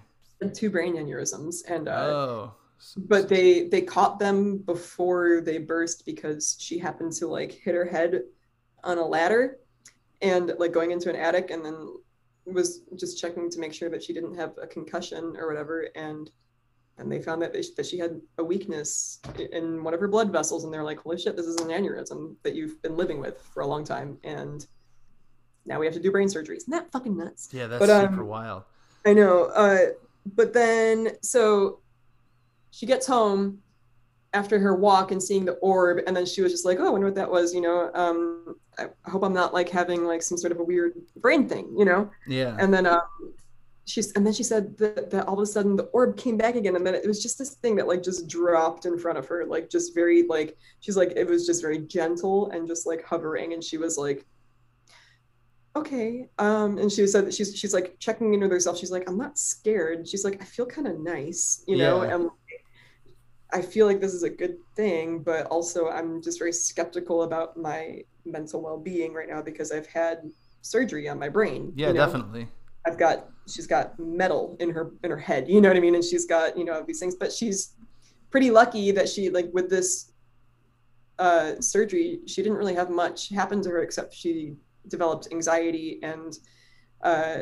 two 0.53 0.69
brain 0.69 0.95
aneurysms 0.95 1.63
and 1.67 1.87
uh 1.87 1.91
oh 1.91 2.53
but 2.95 3.27
they 3.27 3.67
they 3.67 3.81
caught 3.81 4.19
them 4.19 4.57
before 4.57 5.41
they 5.41 5.57
burst 5.57 6.05
because 6.05 6.55
she 6.59 6.77
happened 6.77 7.11
to 7.13 7.27
like 7.27 7.51
hit 7.51 7.75
her 7.75 7.85
head 7.85 8.23
on 8.83 8.97
a 8.97 9.05
ladder 9.05 9.59
and 10.21 10.53
like 10.57 10.71
going 10.71 10.91
into 10.91 11.09
an 11.09 11.15
attic 11.15 11.51
and 11.51 11.63
then 11.63 11.93
was 12.45 12.81
just 12.95 13.19
checking 13.19 13.49
to 13.49 13.59
make 13.59 13.73
sure 13.73 13.89
that 13.89 14.03
she 14.03 14.13
didn't 14.13 14.35
have 14.35 14.53
a 14.61 14.67
concussion 14.67 15.35
or 15.37 15.47
whatever. 15.47 15.89
And 15.95 16.29
and 16.99 17.11
they 17.11 17.21
found 17.21 17.43
that, 17.43 17.53
they, 17.53 17.63
that 17.75 17.85
she 17.85 17.99
had 17.99 18.19
a 18.39 18.43
weakness 18.43 19.19
in 19.51 19.83
one 19.83 19.93
of 19.93 19.99
her 19.99 20.07
blood 20.07 20.31
vessels. 20.31 20.63
And 20.63 20.73
they're 20.73 20.83
like 20.83 20.99
holy 20.99 21.19
shit 21.19 21.35
this 21.35 21.45
is 21.45 21.57
an 21.57 21.67
aneurysm 21.67 22.35
that 22.43 22.55
you've 22.55 22.81
been 22.81 22.97
living 22.97 23.19
with 23.19 23.41
for 23.53 23.61
a 23.61 23.67
long 23.67 23.83
time. 23.83 24.17
And 24.23 24.65
now 25.65 25.79
we 25.79 25.85
have 25.85 25.95
to 25.95 26.01
do 26.01 26.11
brain 26.11 26.29
surgery. 26.29 26.57
Isn't 26.57 26.71
that 26.71 26.91
fucking 26.91 27.17
nuts? 27.17 27.49
Yeah 27.51 27.67
that's 27.67 27.85
but, 27.85 28.01
super 28.01 28.21
um, 28.21 28.27
wild. 28.27 28.63
I 29.05 29.13
know 29.13 29.45
uh, 29.45 29.87
but 30.25 30.53
then 30.53 31.17
so 31.21 31.79
she 32.71 32.85
gets 32.85 33.07
home 33.07 33.59
after 34.33 34.59
her 34.59 34.75
walk 34.75 35.11
and 35.11 35.21
seeing 35.21 35.45
the 35.45 35.53
orb 35.53 35.99
and 36.05 36.15
then 36.15 36.25
she 36.25 36.41
was 36.41 36.51
just 36.51 36.65
like 36.65 36.79
oh 36.79 36.87
i 36.87 36.89
wonder 36.89 37.07
what 37.07 37.15
that 37.15 37.29
was 37.29 37.53
you 37.53 37.61
know? 37.61 37.89
Um 37.93 38.55
i 38.77 38.87
hope 39.09 39.23
i'm 39.23 39.33
not 39.33 39.53
like 39.53 39.69
having 39.69 40.05
like 40.05 40.21
some 40.21 40.37
sort 40.37 40.51
of 40.51 40.59
a 40.59 40.63
weird 40.63 40.93
brain 41.15 41.47
thing 41.47 41.73
you 41.77 41.85
know? 41.85 42.11
Yeah. 42.27 42.55
And 42.59 42.73
then 42.73 42.85
um 42.85 43.01
she's 43.85 44.11
and 44.13 44.25
then 44.25 44.33
she 44.33 44.43
said 44.43 44.77
that, 44.77 45.09
that 45.09 45.27
all 45.27 45.35
of 45.35 45.39
a 45.39 45.45
sudden 45.45 45.75
the 45.75 45.85
orb 45.85 46.17
came 46.17 46.37
back 46.37 46.55
again 46.55 46.75
and 46.75 46.85
then 46.85 46.93
it 46.93 47.07
was 47.07 47.23
just 47.23 47.37
this 47.39 47.55
thing 47.55 47.75
that 47.77 47.87
like 47.87 48.03
just 48.03 48.27
dropped 48.27 48.85
in 48.85 48.99
front 48.99 49.17
of 49.17 49.25
her 49.25 49.45
like 49.45 49.69
just 49.69 49.95
very 49.95 50.27
like 50.27 50.57
she's 50.81 50.97
like 50.97 51.13
it 51.15 51.25
was 51.25 51.45
just 51.45 51.61
very 51.61 51.79
gentle 51.79 52.49
and 52.51 52.67
just 52.67 52.85
like 52.85 53.03
hovering 53.05 53.53
and 53.53 53.63
she 53.63 53.77
was 53.77 53.97
like 53.97 54.25
okay 55.75 56.27
um 56.37 56.77
and 56.77 56.91
she 56.91 57.07
said 57.07 57.25
that 57.25 57.33
she's 57.33 57.55
she's 57.55 57.73
like 57.73 57.95
checking 57.99 58.33
into 58.33 58.49
herself. 58.49 58.77
She's 58.77 58.91
like 58.91 59.09
i'm 59.09 59.17
not 59.17 59.37
scared. 59.37 60.07
She's 60.07 60.25
like 60.25 60.41
i 60.41 60.45
feel 60.45 60.65
kind 60.65 60.87
of 60.87 60.99
nice 60.99 61.63
you 61.65 61.77
know? 61.77 62.03
Yeah. 62.03 62.15
and 62.15 62.29
I 63.51 63.61
feel 63.61 63.85
like 63.85 64.01
this 64.01 64.13
is 64.13 64.23
a 64.23 64.29
good 64.29 64.57
thing, 64.75 65.19
but 65.19 65.45
also 65.47 65.89
I'm 65.89 66.21
just 66.21 66.39
very 66.39 66.51
skeptical 66.51 67.23
about 67.23 67.57
my 67.57 68.03
mental 68.25 68.61
well 68.61 68.77
being 68.77 69.13
right 69.13 69.29
now 69.29 69.41
because 69.41 69.71
I've 69.71 69.87
had 69.87 70.29
surgery 70.61 71.07
on 71.07 71.17
my 71.17 71.29
brain. 71.29 71.71
Yeah, 71.75 71.87
you 71.87 71.93
know? 71.93 72.05
definitely. 72.05 72.47
I've 72.85 72.97
got 72.97 73.29
she's 73.47 73.67
got 73.67 73.97
metal 73.99 74.57
in 74.59 74.69
her 74.71 74.91
in 75.03 75.11
her 75.11 75.17
head, 75.17 75.47
you 75.47 75.61
know 75.61 75.69
what 75.69 75.77
I 75.77 75.79
mean? 75.79 75.95
And 75.95 76.03
she's 76.03 76.25
got, 76.25 76.57
you 76.57 76.65
know, 76.65 76.83
these 76.85 76.99
things, 76.99 77.15
but 77.15 77.31
she's 77.31 77.73
pretty 78.29 78.51
lucky 78.51 78.91
that 78.91 79.07
she 79.07 79.29
like 79.29 79.49
with 79.53 79.69
this 79.69 80.11
uh 81.19 81.59
surgery, 81.59 82.19
she 82.27 82.43
didn't 82.43 82.57
really 82.57 82.75
have 82.75 82.89
much 82.89 83.29
happen 83.29 83.61
to 83.63 83.69
her 83.69 83.81
except 83.81 84.13
she 84.13 84.55
developed 84.87 85.27
anxiety 85.31 85.99
and 86.03 86.37
uh 87.01 87.37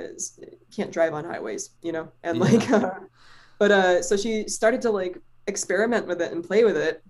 can't 0.75 0.91
drive 0.91 1.13
on 1.13 1.25
highways, 1.25 1.71
you 1.81 1.91
know? 1.91 2.11
And 2.23 2.37
yeah. 2.37 2.43
like 2.43 2.71
uh, 2.71 2.91
but 3.59 3.71
uh 3.71 4.01
so 4.01 4.17
she 4.17 4.47
started 4.47 4.81
to 4.81 4.91
like 4.91 5.17
experiment 5.47 6.07
with 6.07 6.21
it 6.21 6.31
and 6.31 6.43
play 6.43 6.63
with 6.63 6.77
it. 6.77 7.03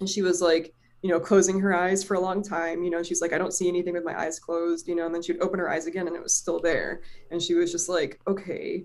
And 0.00 0.08
she 0.08 0.22
was 0.22 0.40
like, 0.40 0.74
you 1.02 1.10
know, 1.10 1.20
closing 1.20 1.58
her 1.60 1.74
eyes 1.74 2.04
for 2.04 2.14
a 2.14 2.20
long 2.20 2.42
time. 2.42 2.82
You 2.82 2.90
know, 2.90 3.02
she's 3.02 3.22
like, 3.22 3.32
I 3.32 3.38
don't 3.38 3.54
see 3.54 3.68
anything 3.68 3.94
with 3.94 4.04
my 4.04 4.18
eyes 4.18 4.38
closed, 4.38 4.86
you 4.86 4.94
know, 4.94 5.06
and 5.06 5.14
then 5.14 5.22
she'd 5.22 5.40
open 5.40 5.58
her 5.58 5.70
eyes 5.70 5.86
again 5.86 6.06
and 6.06 6.16
it 6.16 6.22
was 6.22 6.34
still 6.34 6.60
there. 6.60 7.02
And 7.30 7.40
she 7.40 7.54
was 7.54 7.72
just 7.72 7.88
like, 7.88 8.20
okay. 8.26 8.84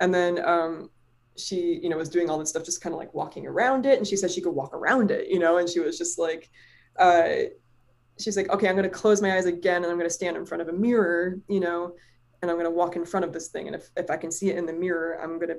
And 0.00 0.14
then 0.14 0.44
um, 0.44 0.90
she, 1.36 1.80
you 1.82 1.88
know, 1.88 1.96
was 1.96 2.08
doing 2.08 2.30
all 2.30 2.38
this 2.38 2.50
stuff, 2.50 2.64
just 2.64 2.80
kind 2.80 2.92
of 2.94 2.98
like 2.98 3.14
walking 3.14 3.46
around 3.46 3.86
it. 3.86 3.98
And 3.98 4.06
she 4.06 4.16
said 4.16 4.30
she 4.30 4.40
could 4.40 4.54
walk 4.54 4.74
around 4.74 5.10
it, 5.10 5.28
you 5.28 5.38
know, 5.38 5.58
and 5.58 5.68
she 5.68 5.80
was 5.80 5.98
just 5.98 6.18
like, 6.18 6.50
uh, 6.98 7.28
she's 8.18 8.36
like, 8.36 8.48
okay, 8.50 8.68
I'm 8.68 8.76
going 8.76 8.84
to 8.84 8.90
close 8.90 9.20
my 9.20 9.36
eyes 9.36 9.46
again 9.46 9.82
and 9.82 9.86
I'm 9.86 9.98
going 9.98 10.08
to 10.08 10.14
stand 10.14 10.36
in 10.36 10.46
front 10.46 10.62
of 10.62 10.68
a 10.68 10.72
mirror, 10.72 11.38
you 11.48 11.60
know, 11.60 11.94
and 12.42 12.50
I'm 12.50 12.56
going 12.56 12.70
to 12.70 12.70
walk 12.70 12.96
in 12.96 13.04
front 13.04 13.24
of 13.24 13.32
this 13.32 13.48
thing. 13.48 13.66
And 13.66 13.74
if, 13.74 13.90
if 13.96 14.10
I 14.10 14.16
can 14.16 14.30
see 14.30 14.50
it 14.50 14.56
in 14.56 14.66
the 14.66 14.72
mirror, 14.72 15.18
I'm 15.20 15.38
going 15.38 15.48
to 15.48 15.58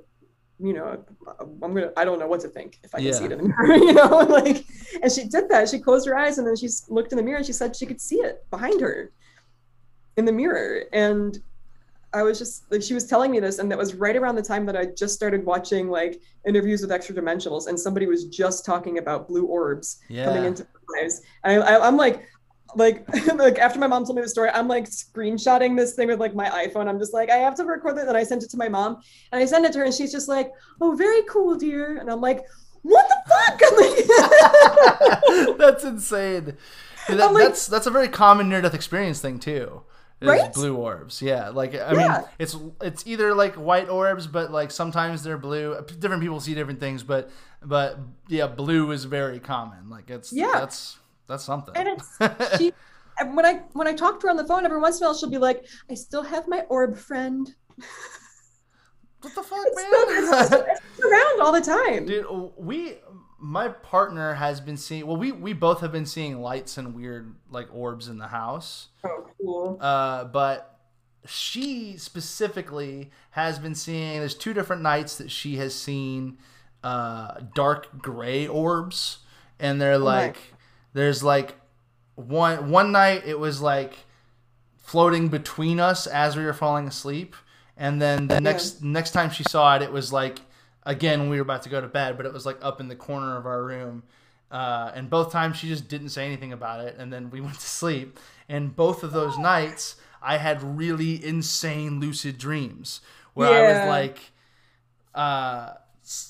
you 0.60 0.74
know, 0.74 1.04
I'm 1.40 1.74
gonna, 1.74 1.92
I 1.96 2.04
don't 2.04 2.20
know 2.20 2.28
what 2.28 2.42
to 2.42 2.48
think 2.48 2.80
if 2.84 2.94
I 2.96 2.98
can 2.98 3.08
yeah. 3.08 3.14
see 3.14 3.26
it 3.26 3.32
in 3.32 3.38
the 3.38 3.44
mirror, 3.48 3.76
you 3.76 3.94
know, 3.94 4.08
like, 4.30 4.66
and 5.02 5.12
she 5.12 5.26
did 5.26 5.50
that. 5.50 5.70
She 5.70 5.80
closed 5.80 6.08
her 6.08 6.18
eyes 6.18 6.38
and 6.38 6.48
then 6.48 6.56
she 6.56 6.68
looked 6.90 7.12
in 7.12 7.18
the 7.18 7.24
mirror 7.24 7.38
and 7.38 7.46
she 7.46 7.54
said 7.54 7.76
she 7.76 7.86
could 7.86 8.02
see 8.02 8.18
it 8.18 8.44
behind 8.50 8.82
her 8.82 9.12
in 10.18 10.26
the 10.26 10.32
mirror. 10.32 10.84
And 10.92 11.38
I 12.14 12.24
was 12.24 12.40
just 12.40 12.72
like, 12.72 12.82
she 12.82 12.94
was 12.94 13.06
telling 13.06 13.32
me 13.32 13.40
this, 13.40 13.60
and 13.60 13.70
that 13.70 13.78
was 13.78 13.94
right 13.94 14.16
around 14.16 14.36
the 14.36 14.42
time 14.42 14.66
that 14.66 14.76
I 14.78 14.86
just 14.86 15.14
started 15.14 15.46
watching 15.46 15.90
like 15.90 16.22
interviews 16.48 16.82
with 16.82 16.92
extra 16.92 17.14
dimensionals, 17.14 17.68
and 17.68 17.80
somebody 17.80 18.08
was 18.08 18.26
just 18.26 18.66
talking 18.66 18.98
about 18.98 19.28
blue 19.28 19.46
orbs 19.46 20.00
yeah. 20.08 20.26
coming 20.26 20.46
into 20.46 20.66
lives. 20.96 21.22
And 21.44 21.62
I, 21.62 21.76
I, 21.76 21.88
I'm 21.88 21.98
like, 21.98 22.26
like 22.78 23.06
like 23.36 23.58
after 23.60 23.80
my 23.80 23.88
mom 23.88 24.06
told 24.06 24.16
me 24.16 24.22
the 24.22 24.30
story 24.30 24.50
i'm 24.54 24.68
like 24.68 24.86
screenshotting 24.86 25.76
this 25.76 25.94
thing 25.94 26.08
with 26.08 26.20
like 26.20 26.36
my 26.36 26.50
iphone. 26.66 26.88
I'm 26.88 27.00
just 27.00 27.14
like 27.14 27.30
i 27.30 27.36
have 27.36 27.56
to 27.56 27.66
record 27.66 27.98
it 27.98 28.08
and 28.08 28.16
i 28.16 28.24
sent 28.24 28.44
it 28.44 28.50
to 28.52 28.58
my 28.58 28.70
mom 28.70 29.02
and 29.32 29.42
i 29.42 29.46
send 29.46 29.66
it 29.66 29.74
to 29.74 29.80
her 29.80 29.86
and 29.86 29.94
she's 29.94 30.12
just 30.12 30.28
like 30.28 30.52
oh 30.82 30.96
very 30.96 31.24
cool 31.24 31.56
dear 31.56 31.98
and 31.98 32.10
i'm 32.10 32.22
like 32.22 32.46
what 32.84 33.08
the 33.10 33.18
fuck? 33.28 33.60
That's 35.58 35.84
insane. 35.84 36.58
That, 37.10 37.34
like, 37.34 37.46
that's 37.46 37.68
that's 37.68 37.88
a 37.88 37.92
very 37.92 38.10
common 38.10 38.50
near 38.50 38.62
death 38.62 38.74
experience 38.74 39.22
thing 39.22 39.40
too 39.40 39.82
is 40.20 40.28
right? 40.28 40.54
blue 40.54 40.76
orbs. 40.76 41.22
Yeah 41.22 41.50
like 41.50 41.74
i 41.74 41.94
yeah. 41.94 41.98
mean 41.98 42.28
it's 42.38 42.58
it's 42.82 43.08
either 43.08 43.34
like 43.34 43.56
white 43.56 43.88
orbs 43.88 44.28
but 44.28 44.52
like 44.52 44.72
sometimes 44.72 45.24
they're 45.24 45.38
blue. 45.38 45.78
Different 46.00 46.22
people 46.22 46.42
see 46.42 46.54
different 46.54 46.82
things 46.82 47.04
but 47.04 47.30
but 47.64 47.98
yeah 48.28 48.48
blue 48.48 48.92
is 48.92 49.06
very 49.06 49.40
common. 49.40 49.90
Like 49.90 50.10
it's 50.10 50.34
yeah. 50.34 50.52
that's 50.54 50.98
that's 51.28 51.44
something. 51.44 51.76
And 51.76 51.88
it's 51.90 52.58
she 52.58 52.74
when 53.26 53.46
I 53.46 53.62
when 53.74 53.88
I 53.88 53.94
talk 53.94 54.20
to 54.22 54.28
her 54.28 54.32
on 54.32 54.38
the 54.38 54.46
phone, 54.46 54.66
every 54.66 54.80
once 54.80 55.00
in 55.00 55.04
a 55.04 55.08
while 55.08 55.18
she'll 55.18 55.30
be 55.30 55.38
like, 55.38 55.66
"I 55.90 55.96
still 55.96 56.24
have 56.24 56.48
my 56.48 56.62
orb 56.70 56.98
friend." 56.98 57.54
What 59.22 59.34
the 59.34 59.42
fuck, 59.44 59.60
it's 59.66 60.52
man? 60.52 60.64
it's 60.70 61.00
around 61.04 61.42
all 61.42 61.52
the 61.52 61.62
time, 61.62 62.06
dude. 62.06 62.28
We, 62.56 62.98
my 63.40 63.70
partner 63.70 64.36
has 64.36 64.62
been 64.62 64.78
seeing. 64.78 65.08
Well, 65.08 65.18
we 65.18 65.32
we 65.32 65.54
both 65.54 65.82
have 65.82 65.92
been 65.92 66.06
seeing 66.06 66.40
lights 66.40 66.78
and 66.78 66.94
weird 66.94 67.36
like 67.50 67.68
orbs 67.74 68.08
in 68.08 68.20
the 68.20 68.28
house. 68.28 68.90
Oh, 69.04 69.28
cool. 69.42 69.78
Uh, 69.82 70.26
but 70.26 70.80
she 71.26 71.98
specifically 71.98 73.12
has 73.32 73.58
been 73.58 73.74
seeing. 73.76 74.20
There's 74.20 74.36
two 74.36 74.54
different 74.54 74.84
nights 74.84 75.18
that 75.18 75.32
she 75.32 75.56
has 75.58 75.74
seen 75.74 76.38
uh, 76.84 77.40
dark 77.56 78.00
gray 78.00 78.48
orbs, 78.48 79.20
and 79.60 79.82
they're 79.82 79.94
oh 79.94 79.98
like. 79.98 80.38
There's 80.98 81.22
like 81.22 81.54
one 82.16 82.72
one 82.72 82.92
night 82.92 83.22
it 83.28 83.38
was 83.38 83.62
like 83.62 83.94
floating 84.80 85.28
between 85.28 85.80
us 85.80 86.08
as 86.08 86.36
we 86.36 86.44
were 86.44 86.54
falling 86.54 86.88
asleep, 86.88 87.36
and 87.78 88.02
then 88.02 88.28
the 88.28 88.34
yeah. 88.34 88.40
next 88.40 88.82
next 88.82 89.12
time 89.12 89.30
she 89.30 89.44
saw 89.44 89.76
it, 89.76 89.84
it 89.84 89.92
was 89.92 90.12
like 90.12 90.40
again 90.82 91.30
we 91.30 91.38
were 91.38 91.44
about 91.44 91.62
to 91.62 91.70
go 91.70 91.80
to 91.80 91.88
bed, 91.88 92.18
but 92.18 92.26
it 92.26 92.34
was 92.34 92.48
like 92.48 92.58
up 92.64 92.82
in 92.82 92.88
the 92.88 92.96
corner 92.96 93.38
of 93.38 93.46
our 93.46 93.64
room. 93.64 94.02
Uh, 94.50 94.92
and 94.96 95.08
both 95.08 95.32
times 95.32 95.58
she 95.58 95.68
just 95.68 95.88
didn't 95.88 96.10
say 96.10 96.26
anything 96.26 96.52
about 96.52 96.84
it, 96.84 96.96
and 96.98 97.14
then 97.14 97.30
we 97.30 97.42
went 97.48 97.60
to 97.60 97.68
sleep. 97.68 98.18
And 98.50 98.76
both 98.76 99.04
of 99.04 99.14
those 99.14 99.38
nights, 99.38 99.98
I 100.20 100.38
had 100.38 100.64
really 100.64 101.24
insane 101.24 102.00
lucid 102.00 102.40
dreams 102.40 103.02
where 103.36 103.52
yeah. 103.52 103.60
I 103.60 103.80
was 103.80 103.88
like, 103.88 104.20
uh, 105.14 105.74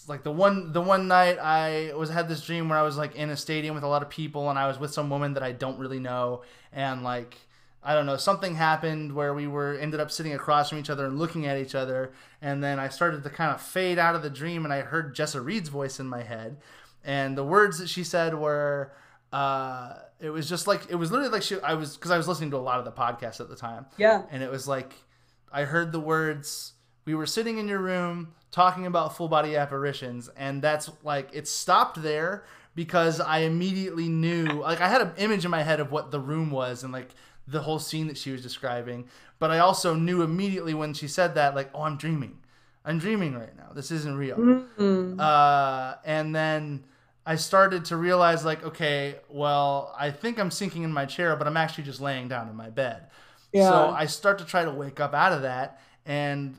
like 0.08 0.24
the 0.24 0.32
one 0.32 0.72
the 0.74 0.82
one 0.82 1.08
night 1.08 1.38
I 1.40 1.94
was 1.96 2.10
had 2.10 2.28
this 2.28 2.42
dream 2.42 2.70
where 2.70 2.80
I 2.80 2.82
was 2.82 2.98
like 2.98 3.16
in 3.16 3.30
a 3.30 3.38
stadium 3.38 3.76
with 3.76 3.84
a 3.84 3.88
lot 3.88 4.02
of 4.02 4.10
people 4.10 4.50
and 4.50 4.58
I 4.58 4.68
was 4.68 4.80
with 4.80 4.92
some 4.92 5.10
woman 5.10 5.34
that 5.34 5.44
I 5.44 5.52
don't 5.52 5.78
really 5.78 6.00
know. 6.00 6.42
And 6.72 7.04
like 7.04 7.38
I 7.84 7.94
don't 7.94 8.06
know 8.06 8.18
something 8.18 8.56
happened 8.56 9.14
where 9.14 9.34
we 9.34 9.46
were 9.48 9.76
ended 9.76 10.00
up 10.00 10.10
sitting 10.12 10.34
across 10.34 10.70
from 10.70 10.80
each 10.80 10.90
other 10.90 11.06
and 11.06 11.20
looking 11.20 11.46
at 11.46 11.58
each 11.58 11.76
other. 11.76 12.12
And 12.42 12.64
then 12.64 12.80
I 12.80 12.90
started 12.90 13.24
to 13.24 13.30
kind 13.30 13.52
of 13.54 13.62
fade 13.62 14.00
out 14.00 14.16
of 14.16 14.24
the 14.24 14.30
dream 14.30 14.66
and 14.66 14.74
I 14.74 14.82
heard 14.82 15.16
Jessa 15.16 15.44
Reed's 15.44 15.70
voice 15.70 16.00
in 16.00 16.08
my 16.08 16.24
head. 16.24 16.58
And 17.04 17.38
the 17.38 17.44
words 17.44 17.78
that 17.78 17.88
she 17.88 18.04
said 18.04 18.34
were 18.34 18.92
uh 19.32 19.94
it 20.20 20.30
was 20.32 20.50
just 20.50 20.66
like 20.66 20.82
it 20.90 20.96
was 20.96 21.12
literally 21.12 21.32
like 21.32 21.44
she 21.44 21.60
I 21.62 21.76
was 21.76 21.96
because 21.96 22.12
I 22.12 22.18
was 22.18 22.28
listening 22.28 22.50
to 22.52 22.58
a 22.58 22.66
lot 22.66 22.80
of 22.80 22.86
the 22.86 22.92
podcasts 22.92 23.40
at 23.40 23.50
the 23.50 23.56
time. 23.56 23.86
Yeah. 23.98 24.24
and 24.32 24.42
it 24.42 24.50
was 24.50 24.68
like 24.68 24.94
I 25.52 25.64
heard 25.66 25.92
the 25.92 26.00
words 26.00 26.74
we 27.06 27.14
were 27.14 27.26
sitting 27.26 27.58
in 27.58 27.68
your 27.68 27.80
room 27.80 28.34
talking 28.58 28.86
about 28.88 29.16
full 29.16 29.28
body 29.28 29.56
apparitions 29.56 30.30
and 30.36 30.62
that's 30.62 30.90
like 31.04 31.30
it 31.32 31.48
stopped 31.48 32.02
there 32.02 32.44
because 32.74 33.20
I 33.22 33.40
immediately 33.52 34.08
knew 34.10 34.46
like 34.46 34.82
I 34.82 34.90
had 34.90 35.02
an 35.02 35.12
image 35.18 35.46
in 35.46 35.52
my 35.52 35.62
head 35.70 35.80
of 35.80 35.92
what 35.92 36.10
the 36.10 36.20
room 36.20 36.50
was 36.50 36.84
and 36.84 36.92
like 36.92 37.10
the 37.48 37.62
whole 37.62 37.78
scene 37.80 38.08
that 38.08 38.18
she 38.18 38.32
was 38.32 38.42
describing 38.42 39.00
but 39.38 39.52
I 39.52 39.60
also 39.60 39.94
knew 39.94 40.24
immediately 40.24 40.74
when 40.74 40.94
she 40.96 41.08
said 41.08 41.36
that 41.36 41.54
like 41.54 41.70
oh 41.76 41.84
I'm 41.84 41.98
dreaming 41.98 42.36
I'm 42.84 42.98
dreaming 42.98 43.34
right 43.36 43.56
now 43.56 43.70
this 43.76 43.92
isn't 43.92 44.16
real 44.18 44.38
Mm. 44.38 45.20
uh, 45.20 45.96
and 46.04 46.36
then 46.36 46.84
I 47.34 47.36
started 47.36 47.84
to 47.86 47.98
realize, 47.98 48.46
like, 48.46 48.64
okay, 48.64 49.16
well, 49.28 49.94
I 50.00 50.12
think 50.12 50.40
I'm 50.40 50.50
sinking 50.50 50.84
in 50.84 50.94
my 50.94 51.06
chair, 51.06 51.36
but 51.36 51.46
I'm 51.46 51.58
actually 51.58 51.84
just 51.84 52.00
laying 52.00 52.30
down 52.30 52.48
in 52.48 52.56
my 52.56 52.70
bed. 52.70 53.00
Yeah. 53.52 53.70
So 53.70 53.76
I 53.90 54.06
start 54.06 54.38
to 54.40 54.46
try 54.46 54.64
to 54.64 54.72
wake 54.72 55.02
up 55.02 55.14
out 55.14 55.34
of 55.34 55.42
that, 55.42 55.82
and 56.06 56.56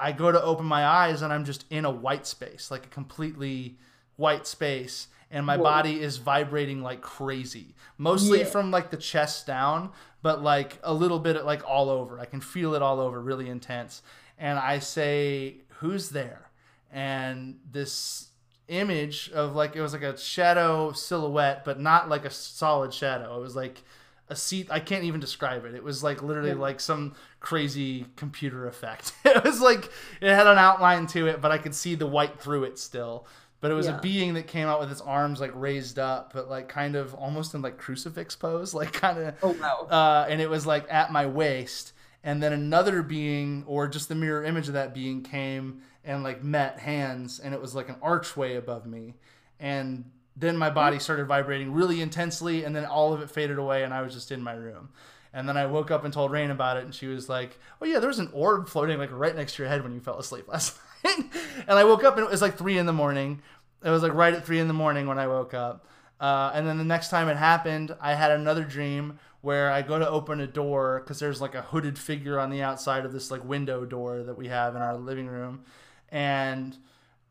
I 0.00 0.12
go 0.12 0.32
to 0.32 0.42
open 0.42 0.66
my 0.66 0.84
eyes, 0.86 1.22
and 1.22 1.32
I'm 1.32 1.44
just 1.44 1.64
in 1.70 1.84
a 1.84 1.90
white 1.90 2.26
space, 2.26 2.70
like 2.70 2.86
a 2.86 2.88
completely 2.88 3.76
white 4.16 4.46
space, 4.46 5.08
and 5.30 5.46
my 5.46 5.56
Whoa. 5.56 5.64
body 5.64 6.00
is 6.00 6.16
vibrating 6.16 6.82
like 6.82 7.00
crazy, 7.02 7.74
mostly 7.98 8.40
Yeah. 8.40 8.46
from 8.46 8.70
like 8.70 8.90
the 8.90 8.96
chest 8.96 9.46
down, 9.46 9.92
but 10.22 10.42
like 10.42 10.78
a 10.82 10.92
little 10.92 11.18
bit 11.18 11.44
like 11.44 11.62
all 11.68 11.88
over. 11.90 12.18
I 12.18 12.24
can 12.24 12.40
feel 12.40 12.74
it 12.74 12.82
all 12.82 12.98
over, 13.00 13.20
really 13.20 13.48
intense. 13.48 14.02
And 14.38 14.58
I 14.58 14.78
say, 14.78 15.58
"Who's 15.80 16.10
there?" 16.10 16.50
And 16.90 17.60
this 17.70 18.28
image 18.68 19.30
of 19.32 19.54
like 19.54 19.76
it 19.76 19.82
was 19.82 19.92
like 19.92 20.02
a 20.02 20.16
shadow 20.16 20.92
silhouette, 20.92 21.64
but 21.64 21.78
not 21.80 22.08
like 22.08 22.24
a 22.24 22.30
solid 22.30 22.92
shadow. 22.94 23.36
It 23.38 23.40
was 23.40 23.56
like 23.56 23.82
a 24.30 24.36
seat. 24.36 24.68
I 24.70 24.80
can't 24.80 25.04
even 25.04 25.20
describe 25.20 25.64
it. 25.64 25.74
It 25.74 25.82
was 25.84 26.02
like 26.02 26.22
literally 26.22 26.50
Yeah. 26.50 26.54
like 26.56 26.80
some 26.80 27.14
crazy 27.40 28.06
computer 28.16 28.66
effect. 28.66 29.12
it 29.24 29.44
was 29.44 29.60
like 29.60 29.90
it 30.20 30.34
had 30.34 30.46
an 30.46 30.58
outline 30.58 31.06
to 31.08 31.26
it, 31.26 31.40
but 31.40 31.50
I 31.50 31.58
could 31.58 31.74
see 31.74 31.94
the 31.94 32.06
white 32.06 32.40
through 32.40 32.64
it 32.64 32.78
still. 32.78 33.26
But 33.60 33.70
it 33.70 33.74
was 33.74 33.86
Yeah. 33.86 33.98
a 33.98 34.00
being 34.00 34.34
that 34.34 34.46
came 34.46 34.68
out 34.68 34.80
with 34.80 34.90
its 34.90 35.00
arms 35.02 35.40
like 35.40 35.50
raised 35.54 35.98
up, 35.98 36.32
but 36.32 36.48
like 36.48 36.68
kind 36.68 36.96
of 36.96 37.12
almost 37.14 37.54
in 37.54 37.60
like 37.60 37.76
crucifix 37.76 38.34
pose, 38.36 38.72
like 38.80 38.92
kind 38.92 39.18
of 39.18 39.34
Oh 39.42 39.56
wow. 39.60 39.86
uh, 39.90 40.26
and 40.30 40.40
it 40.40 40.48
was 40.48 40.66
like 40.66 40.86
at 40.90 41.12
my 41.12 41.26
waist 41.26 41.92
and 42.22 42.42
then 42.42 42.52
another 42.52 43.02
being 43.02 43.64
or 43.66 43.88
just 43.88 44.08
the 44.08 44.14
mirror 44.14 44.44
image 44.44 44.68
of 44.68 44.74
that 44.74 44.92
being 44.94 45.22
came 45.22 45.80
and 46.04 46.22
like 46.22 46.42
met 46.44 46.78
hands 46.78 47.38
and 47.40 47.52
it 47.54 47.60
was 47.60 47.74
like 47.74 47.88
an 47.88 47.96
archway 48.02 48.56
above 48.56 48.86
me 48.86 49.14
and 49.58 50.04
then 50.40 50.56
my 50.56 50.70
body 50.70 50.98
started 50.98 51.26
vibrating 51.26 51.72
really 51.72 52.00
intensely 52.00 52.64
and 52.64 52.74
then 52.74 52.84
all 52.84 53.12
of 53.12 53.20
it 53.20 53.30
faded 53.30 53.58
away 53.58 53.82
and 53.82 53.94
i 53.94 54.02
was 54.02 54.14
just 54.14 54.32
in 54.32 54.42
my 54.42 54.52
room. 54.52 54.90
And 55.32 55.48
then 55.48 55.56
i 55.56 55.66
woke 55.66 55.90
up 55.90 56.04
and 56.04 56.12
told 56.12 56.32
rain 56.32 56.50
about 56.50 56.76
it 56.76 56.84
and 56.84 56.94
she 56.94 57.06
was 57.06 57.28
like 57.28 57.58
oh 57.80 57.86
yeah 57.86 57.98
there 57.98 58.08
was 58.08 58.18
an 58.18 58.30
orb 58.32 58.68
floating 58.68 58.98
like 58.98 59.10
right 59.12 59.36
next 59.36 59.54
to 59.56 59.62
your 59.62 59.70
head 59.70 59.82
when 59.82 59.94
you 59.94 60.00
fell 60.00 60.18
asleep 60.18 60.48
last 60.48 60.78
night. 61.04 61.24
And 61.68 61.78
i 61.78 61.84
woke 61.84 62.04
up 62.04 62.16
and 62.16 62.26
it 62.26 62.30
was 62.30 62.42
like 62.42 62.58
three 62.58 62.78
in 62.78 62.86
the 62.86 62.92
morning. 62.92 63.42
It 63.84 63.90
was 63.90 64.02
like 64.02 64.14
right 64.14 64.34
at 64.34 64.44
three 64.44 64.58
in 64.58 64.68
the 64.68 64.74
morning 64.74 65.06
when 65.06 65.18
i 65.18 65.26
woke 65.26 65.54
up. 65.54 65.86
Uh, 66.20 66.50
and 66.54 66.66
then 66.66 66.76
the 66.76 66.84
next 66.84 67.08
time 67.08 67.28
it 67.28 67.36
happened, 67.38 67.96
I 67.98 68.12
had 68.14 68.30
another 68.30 68.62
dream 68.62 69.18
where 69.40 69.70
I 69.70 69.80
go 69.82 69.98
to 69.98 70.08
open 70.08 70.40
a 70.40 70.46
door 70.46 71.00
because 71.00 71.18
there's 71.18 71.40
like 71.40 71.54
a 71.54 71.62
hooded 71.62 71.98
figure 71.98 72.38
on 72.38 72.50
the 72.50 72.62
outside 72.62 73.06
of 73.06 73.12
this 73.12 73.30
like 73.30 73.42
window 73.42 73.86
door 73.86 74.22
that 74.22 74.36
we 74.36 74.48
have 74.48 74.76
in 74.76 74.82
our 74.82 74.96
living 74.96 75.28
room. 75.28 75.64
And 76.10 76.76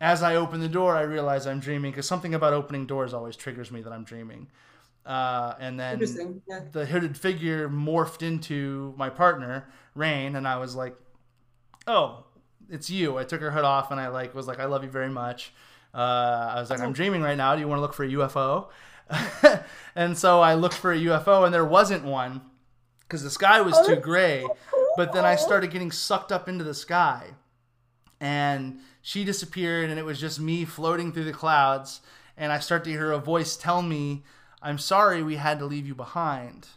as 0.00 0.22
I 0.22 0.36
open 0.36 0.60
the 0.60 0.68
door, 0.68 0.96
I 0.96 1.02
realize 1.02 1.46
I'm 1.46 1.60
dreaming 1.60 1.90
because 1.92 2.06
something 2.06 2.34
about 2.34 2.52
opening 2.52 2.86
doors 2.86 3.12
always 3.12 3.36
triggers 3.36 3.70
me 3.70 3.82
that 3.82 3.92
I'm 3.92 4.04
dreaming. 4.04 4.48
Uh, 5.04 5.54
and 5.58 5.78
then 5.78 6.00
Yeah. 6.46 6.60
the 6.72 6.86
hooded 6.86 7.16
figure 7.16 7.68
morphed 7.68 8.22
into 8.22 8.94
my 8.96 9.10
partner, 9.10 9.68
Rain, 9.94 10.36
and 10.36 10.46
I 10.46 10.56
was 10.58 10.74
like, 10.76 10.94
"Oh, 11.86 12.24
it's 12.68 12.90
you." 12.90 13.18
I 13.18 13.24
took 13.24 13.40
her 13.40 13.50
hood 13.50 13.64
off 13.64 13.90
and 13.90 14.00
I 14.00 14.08
like 14.08 14.34
was 14.34 14.46
like, 14.46 14.60
"I 14.60 14.66
love 14.66 14.84
you 14.84 14.90
very 14.90 15.08
much." 15.08 15.52
Uh, 15.92 16.52
I 16.54 16.60
was 16.60 16.70
like, 16.70 16.80
"I'm 16.80 16.92
dreaming 16.92 17.22
right 17.22 17.36
now. 17.36 17.54
Do 17.54 17.60
you 17.60 17.66
want 17.68 17.78
to 17.78 17.82
look 17.82 17.94
for 17.94 18.04
a 18.04 18.08
UFO?" 18.08 18.68
and 19.96 20.16
so 20.16 20.40
I 20.40 20.54
looked 20.54 20.76
for 20.76 20.92
a 20.92 20.96
UFO 20.98 21.44
and 21.44 21.52
there 21.52 21.64
wasn't 21.64 22.04
one 22.04 22.42
because 23.00 23.22
the 23.24 23.30
sky 23.30 23.60
was 23.60 23.76
too 23.86 23.96
gray. 23.96 24.46
But 24.96 25.12
then 25.12 25.24
I 25.24 25.34
started 25.36 25.70
getting 25.70 25.90
sucked 25.90 26.30
up 26.30 26.48
into 26.48 26.62
the 26.62 26.74
sky, 26.74 27.30
and 28.20 28.80
she 29.02 29.24
disappeared, 29.24 29.90
and 29.90 29.98
it 29.98 30.04
was 30.04 30.20
just 30.20 30.38
me 30.38 30.64
floating 30.64 31.12
through 31.12 31.24
the 31.24 31.32
clouds. 31.32 32.00
And 32.36 32.52
I 32.52 32.58
start 32.58 32.84
to 32.84 32.90
hear 32.90 33.12
a 33.12 33.18
voice 33.18 33.56
tell 33.56 33.82
me, 33.82 34.22
"I'm 34.62 34.78
sorry, 34.78 35.22
we 35.22 35.36
had 35.36 35.58
to 35.58 35.66
leave 35.66 35.86
you 35.86 35.94
behind." 35.94 36.68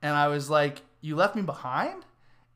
And 0.00 0.14
I 0.14 0.28
was 0.28 0.48
like, 0.50 0.82
"You 1.00 1.16
left 1.16 1.36
me 1.36 1.42
behind?" 1.42 2.04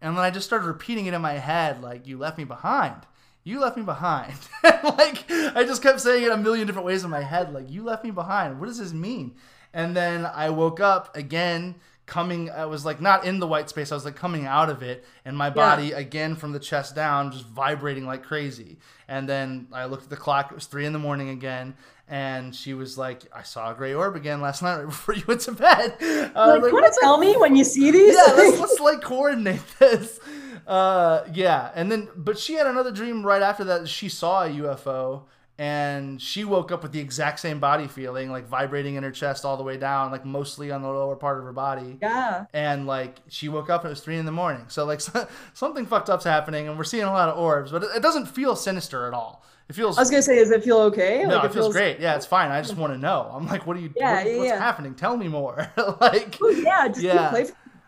And 0.00 0.16
then 0.16 0.24
I 0.24 0.30
just 0.30 0.46
started 0.46 0.66
repeating 0.66 1.06
it 1.06 1.14
in 1.14 1.20
my 1.22 1.34
head, 1.34 1.82
like, 1.82 2.06
"You 2.06 2.18
left 2.18 2.38
me 2.38 2.44
behind." 2.44 3.06
You 3.42 3.60
left 3.60 3.76
me 3.76 3.82
behind. 3.82 4.34
like 4.62 5.24
I 5.30 5.64
just 5.66 5.82
kept 5.82 6.00
saying 6.00 6.24
it 6.24 6.32
a 6.32 6.36
million 6.36 6.66
different 6.66 6.86
ways 6.86 7.04
in 7.04 7.10
my 7.10 7.22
head, 7.22 7.52
like 7.52 7.70
you 7.70 7.82
left 7.82 8.04
me 8.04 8.10
behind. 8.10 8.60
What 8.60 8.66
does 8.66 8.78
this 8.78 8.92
mean? 8.92 9.34
And 9.72 9.96
then 9.96 10.26
I 10.26 10.50
woke 10.50 10.80
up 10.80 11.16
again, 11.16 11.76
coming. 12.10 12.50
I 12.50 12.66
was 12.66 12.84
like 12.84 13.00
not 13.00 13.24
in 13.24 13.38
the 13.40 13.46
white 13.46 13.70
space. 13.70 13.90
I 13.90 13.94
was 13.94 14.04
like 14.04 14.16
coming 14.16 14.44
out 14.44 14.68
of 14.68 14.82
it, 14.82 15.04
and 15.24 15.34
my 15.36 15.48
body 15.48 15.92
again 15.92 16.36
from 16.36 16.52
the 16.52 16.58
chest 16.60 16.94
down, 16.94 17.32
just 17.32 17.46
vibrating 17.46 18.06
like 18.06 18.22
crazy. 18.22 18.76
And 19.08 19.26
then 19.26 19.68
I 19.72 19.86
looked 19.86 20.04
at 20.04 20.10
the 20.10 20.16
clock. 20.16 20.50
It 20.52 20.54
was 20.56 20.66
three 20.66 20.84
in 20.84 20.92
the 20.92 20.98
morning 20.98 21.30
again, 21.30 21.74
and 22.08 22.54
she 22.54 22.74
was 22.74 22.98
like, 22.98 23.22
"I 23.34 23.42
saw 23.42 23.70
a 23.72 23.74
gray 23.74 23.94
orb 23.94 24.14
again 24.16 24.42
last 24.42 24.60
night 24.66 24.76
right 24.76 24.86
before 24.86 25.14
you 25.14 25.22
went 25.26 25.40
to 25.42 25.52
bed." 25.52 25.94
Uh, 26.34 26.58
Like, 26.60 26.70
you 26.70 26.74
want 26.74 26.92
to 26.92 26.98
tell 27.00 27.16
me 27.16 27.36
when 27.38 27.56
you 27.56 27.64
see 27.64 27.90
these? 27.90 28.14
yeah, 28.14 28.34
let's, 28.34 28.58
let's 28.64 28.80
like 28.80 29.00
coordinate 29.00 29.62
this. 29.78 30.20
Uh, 30.66 31.24
yeah, 31.32 31.70
and 31.74 31.90
then 31.90 32.08
but 32.14 32.38
she 32.38 32.54
had 32.54 32.66
another 32.66 32.92
dream 32.92 33.24
right 33.24 33.42
after 33.42 33.64
that. 33.64 33.88
She 33.88 34.08
saw 34.08 34.44
a 34.44 34.48
UFO, 34.48 35.22
and 35.60 36.22
she 36.22 36.42
woke 36.42 36.72
up 36.72 36.82
with 36.82 36.90
the 36.92 37.00
exact 37.00 37.38
same 37.38 37.60
body 37.60 37.86
feeling, 37.86 38.30
like 38.30 38.48
vibrating 38.48 38.94
in 38.94 39.02
her 39.02 39.10
chest 39.10 39.44
all 39.44 39.58
the 39.58 39.62
way 39.62 39.76
down, 39.76 40.10
like 40.10 40.24
mostly 40.24 40.70
on 40.70 40.80
the 40.80 40.88
lower 40.88 41.16
part 41.16 41.36
of 41.36 41.44
her 41.44 41.52
body. 41.52 41.98
yeah. 42.00 42.46
And 42.54 42.86
like 42.86 43.18
she 43.28 43.50
woke 43.50 43.68
up 43.68 43.82
and 43.82 43.90
it 43.90 43.92
was 43.92 44.00
three 44.00 44.16
in 44.16 44.24
the 44.24 44.32
morning. 44.32 44.64
So 44.68 44.86
like 44.86 45.02
something 45.52 45.84
fucked 45.84 46.08
up's 46.08 46.24
happening, 46.24 46.66
and 46.66 46.78
we're 46.78 46.84
seeing 46.84 47.04
a 47.04 47.12
lot 47.12 47.28
of 47.28 47.38
orbs, 47.38 47.72
but 47.72 47.82
it, 47.82 47.90
it 47.96 48.02
doesn't 48.02 48.24
feel 48.24 48.56
sinister 48.56 49.06
at 49.06 49.12
all. 49.12 49.44
It 49.68 49.74
feels 49.74 49.98
I 49.98 50.00
was 50.00 50.10
gonna 50.10 50.22
say, 50.22 50.36
does 50.38 50.50
it 50.50 50.64
feel 50.64 50.78
okay? 50.78 51.24
no, 51.24 51.36
Like, 51.36 51.44
it 51.44 51.52
feels 51.52 51.72
great. 51.74 52.00
Yeah, 52.00 52.16
it's 52.16 52.26
fine. 52.26 52.50
I 52.50 52.62
just 52.62 52.76
want 52.76 52.94
to 52.94 52.98
know. 52.98 53.30
I'm 53.32 53.46
like, 53.46 53.66
what 53.66 53.76
are 53.76 53.80
you? 53.80 53.92
Yeah, 53.94 54.16
what- 54.16 54.26
yeah, 54.26 54.36
what's 54.38 54.48
yeah. 54.48 54.58
happening? 54.58 54.94
Tell 54.94 55.16
me 55.16 55.28
more. 55.28 55.70
like, 56.00 56.38
Oh, 56.42 56.48
yeah, 56.48 56.88
just 56.88 57.02
Yeah. 57.02 57.30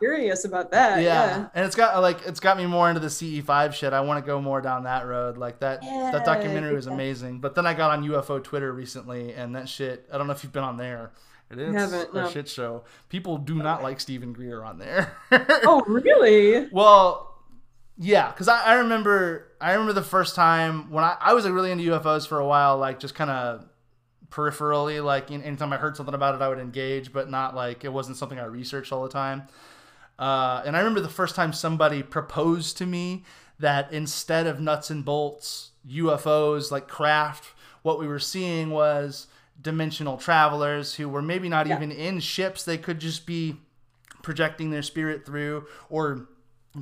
Curious 0.03 0.45
about 0.45 0.73
that. 0.73 1.01
yeah. 1.01 1.05
Yeah. 1.05 1.49
and 1.55 1.65
it's 1.65 1.77
got 1.77 2.01
like 2.03 2.27
it's 2.27 2.41
got 2.41 2.57
me 2.57 2.67
more 2.67 2.89
into 2.89 3.01
the 3.01 3.07
CE5 3.07 3.73
shit. 3.73 3.93
I 3.93 4.01
want 4.01 4.23
to 4.23 4.27
go 4.27 4.41
more 4.41 4.61
down 4.61 4.83
that 4.85 5.07
road. 5.07 5.37
Like 5.37 5.61
that 5.61 5.85
Yeah, 5.85 6.11
that 6.13 6.25
documentary 6.25 6.75
was 6.75 6.89
amazing. 6.89 7.39
But 7.39 7.55
then 7.55 7.67
I 7.67 7.75
got 7.75 7.93
on 7.93 8.03
UFO 8.05 8.43
Twitter 8.43 8.73
recently, 8.73 9.33
and 9.33 9.55
that 9.55 9.69
shit. 9.69 10.09
I 10.13 10.19
don't 10.19 10.27
know 10.27 10.33
if 10.33 10.43
you've 10.43 10.53
been 10.53 10.65
on 10.65 10.77
there. 10.77 11.13
It 11.53 11.59
is 11.59 11.93
a 11.93 12.09
no. 12.13 12.29
shit 12.31 12.49
show. 12.49 12.85
People 13.11 13.37
do 13.37 13.55
not 13.55 13.83
like 13.83 14.01
Steven 14.01 14.33
Greer 14.33 14.65
on 14.65 14.79
there. 14.79 15.13
Oh, 15.65 15.83
really? 15.87 16.69
Well, 16.73 17.37
yeah, 17.99 18.31
because 18.33 18.49
I, 18.49 18.65
I 18.65 18.75
remember 18.75 19.53
I 19.61 19.73
remember 19.73 19.93
the 19.93 20.03
first 20.03 20.35
time 20.35 20.91
when 20.91 21.05
I, 21.05 21.17
I 21.21 21.35
was 21.35 21.45
like 21.45 21.55
really 21.55 21.71
into 21.71 21.85
UFOs 21.93 22.27
for 22.27 22.41
a 22.41 22.47
while, 22.47 22.79
like 22.79 22.99
just 22.99 23.15
kind 23.15 23.31
of 23.31 23.69
peripherally, 24.31 25.05
like 25.05 25.31
in, 25.31 25.43
anytime 25.43 25.73
I 25.73 25.77
heard 25.77 25.97
something 25.97 26.15
about 26.15 26.35
it, 26.35 26.43
I 26.43 26.49
would 26.49 26.59
engage, 26.59 27.13
but 27.13 27.31
not 27.31 27.55
like 27.55 27.85
it 27.85 27.93
wasn't 27.93 28.17
something 28.17 28.39
I 28.39 28.45
researched 28.47 28.93
all 28.93 29.03
the 29.03 29.11
time. 29.11 29.43
Uh, 30.19 30.63
and 30.65 30.77
I 30.77 30.81
remember 30.81 31.01
the 31.01 31.09
first 31.09 31.35
time 31.35 31.53
somebody 31.53 32.03
proposed 32.03 32.77
to 32.79 32.87
me 32.87 33.25
that 33.59 33.93
instead 33.93 34.47
of 34.47 34.61
nuts 34.61 34.91
and 34.91 35.05
bolts 35.05 35.71
UFOs 35.89 36.71
like 36.71 36.87
craft, 36.89 37.55
what 37.83 37.99
we 37.99 38.07
were 38.07 38.19
seeing 38.19 38.71
was 38.71 39.27
dimensional 39.61 40.17
travelers 40.17 40.95
who 40.95 41.09
were 41.09 41.23
maybe 41.23 41.49
not 41.49 41.67
Yeah. 41.67 41.77
even 41.77 41.91
in 41.91 42.21
ships; 42.21 42.65
they 42.65 42.79
could 42.79 42.99
just 43.01 43.27
be 43.27 43.57
projecting 44.23 44.71
their 44.71 44.83
spirit 44.83 45.27
through 45.27 45.67
or 45.89 46.29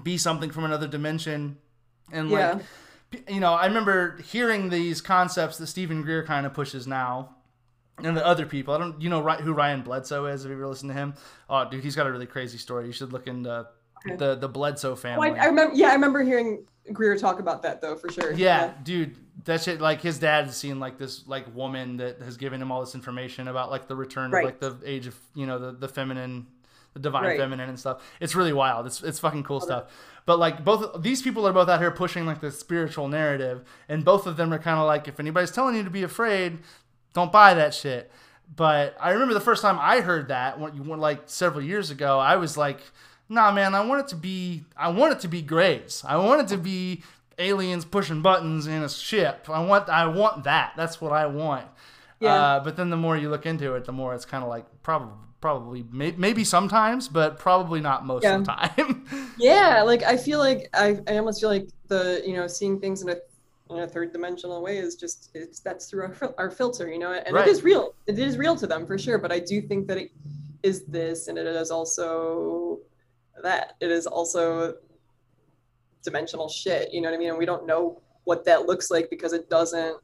be 0.02 0.18
something 0.18 0.50
from 0.50 0.64
another 0.64 0.86
dimension 0.86 1.56
and 2.12 2.28
Yeah. 2.30 2.52
like 3.12 3.28
you 3.30 3.40
know 3.40 3.54
i 3.54 3.64
remember 3.66 4.18
hearing 4.22 4.68
these 4.68 5.00
concepts 5.00 5.56
that 5.58 5.66
steven 5.66 6.02
greer 6.02 6.24
kind 6.24 6.44
of 6.46 6.52
pushes 6.54 6.86
now 6.86 7.34
and 8.04 8.16
the 8.16 8.26
other 8.26 8.46
people 8.46 8.74
i 8.74 8.78
don't 8.78 9.00
you 9.00 9.08
know 9.08 9.22
who 9.22 9.52
ryan 9.52 9.82
bledsoe 9.82 10.26
is 10.26 10.42
have 10.42 10.50
you 10.50 10.56
ever 10.56 10.66
listened 10.68 10.90
to 10.90 10.94
him 10.94 11.14
oh 11.48 11.68
dude 11.68 11.82
he's 11.82 11.96
got 11.96 12.06
a 12.06 12.10
really 12.12 12.26
crazy 12.26 12.58
story 12.58 12.86
you 12.86 12.92
should 12.92 13.12
look 13.12 13.26
into 13.26 13.66
Okay. 14.06 14.16
the 14.16 14.34
the 14.34 14.48
bledsoe 14.48 14.92
Oh, 14.92 14.96
family 14.96 15.30
I, 15.32 15.42
I 15.42 15.46
remember. 15.46 15.74
Yeah, 15.76 15.88
I 15.88 15.92
remember 15.92 16.22
hearing 16.22 16.64
Greer 16.90 17.18
talk 17.18 17.38
about 17.38 17.60
that 17.64 17.82
though, 17.82 17.96
for 17.96 18.10
sure. 18.10 18.32
yeah, 18.32 18.72
dude, 18.82 19.14
that 19.44 19.62
shit 19.62 19.78
like 19.78 20.00
his 20.00 20.18
dad 20.18 20.46
has 20.46 20.56
seen 20.56 20.80
like 20.80 20.96
this 20.96 21.26
like 21.28 21.54
woman 21.54 21.98
that 21.98 22.22
has 22.22 22.38
given 22.38 22.62
him 22.62 22.72
all 22.72 22.80
this 22.80 22.94
information 22.94 23.46
about 23.46 23.70
like 23.70 23.88
the 23.88 23.94
return 23.94 24.30
Right. 24.30 24.42
of 24.42 24.44
like 24.46 24.58
the 24.58 24.90
age 24.90 25.06
of 25.06 25.14
you 25.34 25.44
know 25.44 25.58
the 25.58 25.72
the 25.72 25.86
feminine 25.86 26.46
the 26.94 27.00
divine 27.00 27.24
Right. 27.24 27.38
feminine 27.38 27.68
and 27.68 27.78
stuff 27.78 28.02
it's 28.20 28.34
really 28.34 28.54
wild 28.54 28.86
it's 28.86 29.02
it's 29.02 29.18
fucking 29.20 29.42
cool 29.44 29.60
stuff 29.60 29.92
but 30.26 30.38
like 30.40 30.64
both 30.64 31.02
these 31.02 31.20
people 31.22 31.46
are 31.46 31.52
both 31.52 31.68
out 31.68 31.78
here 31.78 31.90
pushing 31.92 32.24
like 32.26 32.40
the 32.40 32.50
spiritual 32.50 33.06
narrative 33.06 33.62
and 33.88 34.02
both 34.04 34.26
of 34.26 34.36
them 34.38 34.52
are 34.52 34.58
kind 34.58 34.80
of 34.80 34.86
like 34.86 35.06
if 35.06 35.20
anybody's 35.20 35.50
telling 35.52 35.76
you 35.76 35.84
to 35.84 35.90
be 35.90 36.02
afraid 36.02 36.58
don't 37.12 37.32
buy 37.32 37.54
that 37.54 37.74
shit. 37.74 38.10
But 38.54 38.96
i 39.00 39.10
remember 39.10 39.32
the 39.32 39.40
first 39.40 39.62
time 39.62 39.78
i 39.80 40.00
heard 40.00 40.28
that 40.28 40.58
when 40.58 40.74
you 40.74 40.82
went 40.82 41.00
like 41.00 41.22
several 41.26 41.62
years 41.62 41.90
ago 41.90 42.18
i 42.18 42.34
was 42.34 42.56
like 42.56 42.80
nah 43.28 43.52
man 43.52 43.76
i 43.76 43.80
want 43.80 44.00
it 44.00 44.08
to 44.08 44.16
be 44.16 44.64
i 44.76 44.88
want 44.88 45.12
it 45.12 45.20
to 45.20 45.28
be 45.28 45.40
grays 45.40 46.02
i 46.04 46.16
want 46.16 46.40
it 46.40 46.48
to 46.48 46.58
be 46.58 47.00
aliens 47.38 47.84
pushing 47.84 48.22
buttons 48.22 48.66
in 48.66 48.82
a 48.82 48.88
ship. 48.88 49.48
I 49.48 49.64
want 49.64 49.88
i 49.88 50.06
want 50.06 50.44
that. 50.44 50.72
That's 50.76 51.00
what 51.00 51.12
i 51.12 51.26
want. 51.26 51.66
Yeah. 52.20 52.34
uh, 52.34 52.64
but 52.64 52.76
then 52.76 52.90
the 52.90 52.96
more 52.96 53.16
you 53.16 53.30
look 53.30 53.46
into 53.46 53.74
it 53.76 53.84
the 53.86 53.92
more 53.92 54.14
it's 54.14 54.26
kind 54.26 54.42
of 54.44 54.50
like 54.50 54.66
probably 54.82 55.14
probably 55.40 55.86
may, 55.90 56.12
maybe 56.18 56.44
sometimes 56.44 57.08
but 57.08 57.38
probably 57.38 57.80
not 57.80 58.04
most 58.04 58.26
of 58.26 58.44
the 58.44 58.52
time. 58.52 59.06
Yeah, 59.38 59.82
like 59.84 60.02
I 60.02 60.18
feel 60.18 60.38
like 60.38 60.68
I, 60.74 60.98
I 61.08 61.16
almost 61.16 61.40
feel 61.40 61.48
like 61.48 61.68
the 61.88 62.22
you 62.26 62.34
know 62.34 62.46
seeing 62.46 62.78
things 62.78 63.00
in 63.00 63.08
a 63.08 63.16
in 63.76 63.82
a 63.82 63.86
third 63.88 64.12
dimensional 64.12 64.62
way 64.62 64.78
is 64.78 64.96
just 64.96 65.30
it's 65.34 65.60
that's 65.60 65.86
through 65.88 66.02
our, 66.22 66.34
our 66.38 66.50
filter, 66.50 66.90
you 66.90 66.98
know, 66.98 67.12
and 67.12 67.34
Right. 67.34 67.46
it 67.46 67.50
is 67.50 67.62
real. 67.62 67.94
It 68.06 68.18
is 68.18 68.36
real 68.36 68.56
to 68.56 68.66
them 68.66 68.86
for 68.86 68.98
sure. 68.98 69.18
But 69.18 69.32
I 69.32 69.38
do 69.38 69.60
think 69.62 69.86
that 69.88 69.98
it 69.98 70.10
is 70.62 70.84
this, 70.86 71.28
and 71.28 71.38
it 71.38 71.46
is 71.46 71.70
also 71.70 72.78
that. 73.42 73.74
It 73.80 73.90
is 73.90 74.06
also 74.06 74.74
dimensional 76.02 76.48
shit. 76.48 76.92
You 76.92 77.00
know 77.00 77.10
what 77.10 77.16
I 77.16 77.18
mean? 77.18 77.30
And 77.30 77.38
we 77.38 77.46
don't 77.46 77.66
know 77.66 78.00
what 78.24 78.44
that 78.44 78.66
looks 78.66 78.90
like 78.90 79.08
because 79.10 79.32
it 79.32 79.48
doesn't 79.50 79.96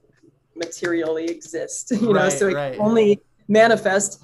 materially 0.54 1.26
exist. 1.26 1.90
You 2.00 2.08
know, 2.08 2.12
Right, 2.12 2.32
so 2.32 2.48
it 2.48 2.54
right. 2.54 2.72
can 2.74 2.82
only 2.82 3.20
manifest 3.48 4.22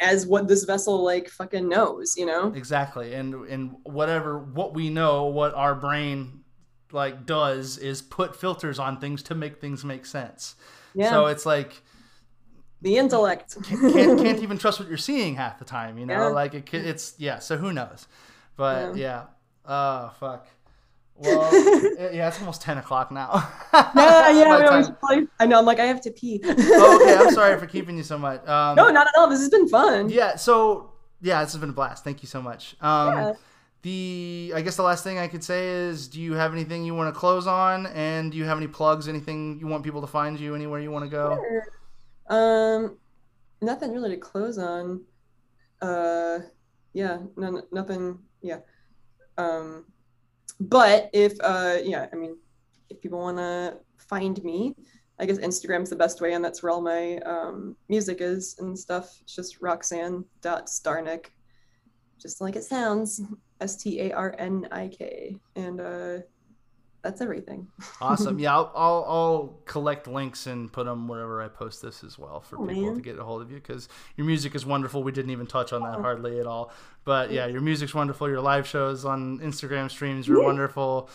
as 0.00 0.26
what 0.26 0.48
this 0.48 0.64
vessel 0.64 1.02
like 1.02 1.28
fucking 1.28 1.68
knows. 1.68 2.16
You 2.16 2.26
know? 2.26 2.52
exactly 2.54 3.14
and 3.14 3.34
and 3.48 3.74
whatever 3.84 4.38
what 4.38 4.74
we 4.74 4.90
know 4.90 5.26
what 5.26 5.54
our 5.54 5.74
brain 5.74 6.41
like 6.92 7.26
does 7.26 7.78
is 7.78 8.02
put 8.02 8.36
filters 8.36 8.78
on 8.78 8.98
things 9.00 9.22
to 9.24 9.34
make 9.34 9.60
things 9.60 9.84
make 9.84 10.04
sense 10.06 10.54
Yeah. 10.94 11.10
so 11.10 11.26
it's 11.26 11.46
like 11.46 11.82
the 12.82 12.96
intellect. 12.96 13.56
can't, 13.68 14.18
can't 14.20 14.40
even 14.42 14.58
trust 14.58 14.80
what 14.80 14.88
you're 14.88 14.98
seeing 14.98 15.36
half 15.36 15.58
the 15.58 15.64
time 15.64 15.98
you 15.98 16.06
know 16.06 16.14
Yeah. 16.14 16.26
like 16.28 16.54
it, 16.54 16.74
it's 16.74 17.14
yeah 17.18 17.38
so 17.38 17.56
who 17.56 17.72
knows 17.72 18.06
but 18.56 18.96
yeah, 18.96 19.24
oh 19.66 20.12
fuck 20.20 20.46
well 21.16 21.48
it- 21.52 22.14
yeah 22.14 22.28
it's 22.28 22.38
almost 22.40 22.60
10 22.62 22.78
o'clock 22.78 23.10
now 23.12 23.48
Yeah, 23.72 24.30
yeah, 24.30 24.44
My 24.44 24.58
we 24.60 24.66
always 24.66 24.86
time. 24.88 24.96
play. 25.02 25.26
I 25.40 25.46
know. 25.46 25.58
I'm 25.58 25.64
like, 25.66 25.78
I 25.78 25.84
have 25.86 26.00
to 26.02 26.10
pee. 26.10 26.40
oh, 26.44 27.00
okay 27.02 27.14
i'm 27.16 27.32
sorry 27.32 27.58
for 27.58 27.66
keeping 27.66 27.96
you 27.96 28.02
so 28.02 28.18
much 28.18 28.46
um, 28.48 28.76
no, 28.76 28.88
not 28.90 29.06
at 29.06 29.12
all. 29.18 29.28
This 29.28 29.40
has 29.40 29.48
been 29.48 29.68
fun. 29.68 30.08
yeah 30.10 30.36
so 30.36 30.92
yeah 31.20 31.42
this 31.44 31.52
has 31.52 31.60
been 31.60 31.70
a 31.70 31.72
blast 31.74 32.02
thank 32.04 32.22
you 32.22 32.28
so 32.28 32.42
much 32.42 32.74
um, 32.80 33.08
Yeah. 33.16 33.32
The 33.82 34.52
i 34.54 34.60
guess 34.60 34.76
the 34.76 34.82
last 34.82 35.02
thing 35.02 35.18
i 35.18 35.26
could 35.26 35.42
say 35.42 35.68
is 35.68 36.06
do 36.06 36.20
you 36.20 36.34
have 36.34 36.52
anything 36.52 36.84
you 36.84 36.94
want 36.94 37.12
to 37.12 37.18
close 37.18 37.46
on 37.48 37.86
and 37.86 38.30
do 38.30 38.38
you 38.38 38.44
have 38.44 38.56
any 38.56 38.68
plugs 38.68 39.08
anything 39.08 39.58
you 39.58 39.66
want 39.66 39.82
people 39.82 40.00
to 40.00 40.06
find 40.06 40.38
you 40.38 40.54
anywhere 40.54 40.80
you 40.80 40.90
want 40.90 41.04
to 41.04 41.10
go 41.10 41.36
Sure. 41.36 41.64
Um, 42.28 42.96
nothing 43.60 43.92
really 43.92 44.10
to 44.10 44.16
close 44.16 44.58
on. 44.58 45.02
Uh, 45.80 46.40
yeah, 46.92 47.18
no, 47.36 47.62
nothing. 47.72 48.18
Yeah. 48.42 48.60
Um, 49.38 49.86
but 50.60 51.10
if 51.12 51.34
uh, 51.40 51.78
yeah, 51.82 52.06
I 52.12 52.16
mean, 52.16 52.36
if 52.90 53.00
people 53.00 53.18
want 53.18 53.38
to 53.38 53.78
find 53.98 54.42
me, 54.44 54.74
I 55.18 55.26
guess 55.26 55.38
Instagram's 55.38 55.90
the 55.90 55.96
best 55.96 56.20
way, 56.20 56.34
and 56.34 56.44
that's 56.44 56.62
where 56.62 56.70
all 56.70 56.80
my 56.80 57.18
um, 57.18 57.76
music 57.88 58.18
is 58.20 58.56
and 58.58 58.78
stuff. 58.78 59.18
It's 59.22 59.34
just 59.34 59.60
Roxanne.Starnik, 59.60 61.26
just 62.20 62.40
like 62.40 62.56
it 62.56 62.64
sounds, 62.64 63.20
S 63.62 63.76
T 63.82 64.00
A 64.00 64.12
R 64.12 64.34
N 64.38 64.66
I 64.72 64.88
K, 64.88 65.36
and 65.56 65.80
uh, 65.80 66.18
that's 67.02 67.20
everything. 67.20 67.66
awesome 68.00 68.38
yeah 68.38 68.54
I'll, 68.54 68.70
I'll 68.76 69.04
i'll 69.08 69.58
collect 69.64 70.06
links 70.06 70.46
and 70.46 70.72
put 70.72 70.86
them 70.86 71.08
wherever 71.08 71.42
i 71.42 71.48
post 71.48 71.82
this 71.82 72.04
as 72.04 72.16
well 72.16 72.40
for 72.40 72.58
Oh, 72.60 72.66
people 72.66 72.82
man. 72.84 72.94
to 72.94 73.00
get 73.00 73.18
a 73.18 73.24
hold 73.24 73.42
of 73.42 73.50
you 73.50 73.56
because 73.56 73.88
your 74.16 74.24
music 74.24 74.54
is 74.54 74.64
wonderful 74.64 75.02
we 75.02 75.10
didn't 75.10 75.32
even 75.32 75.46
touch 75.48 75.72
on 75.72 75.82
that 75.82 76.00
hardly 76.00 76.38
at 76.38 76.46
all 76.46 76.70
but 77.04 77.32
yeah 77.32 77.46
your 77.46 77.60
music's 77.60 77.92
wonderful 77.92 78.28
your 78.28 78.40
live 78.40 78.68
shows 78.68 79.04
on 79.04 79.40
instagram 79.40 79.90
streams 79.90 80.28
are 80.28 80.38
Yeah. 80.38 80.44
wonderful 80.44 81.10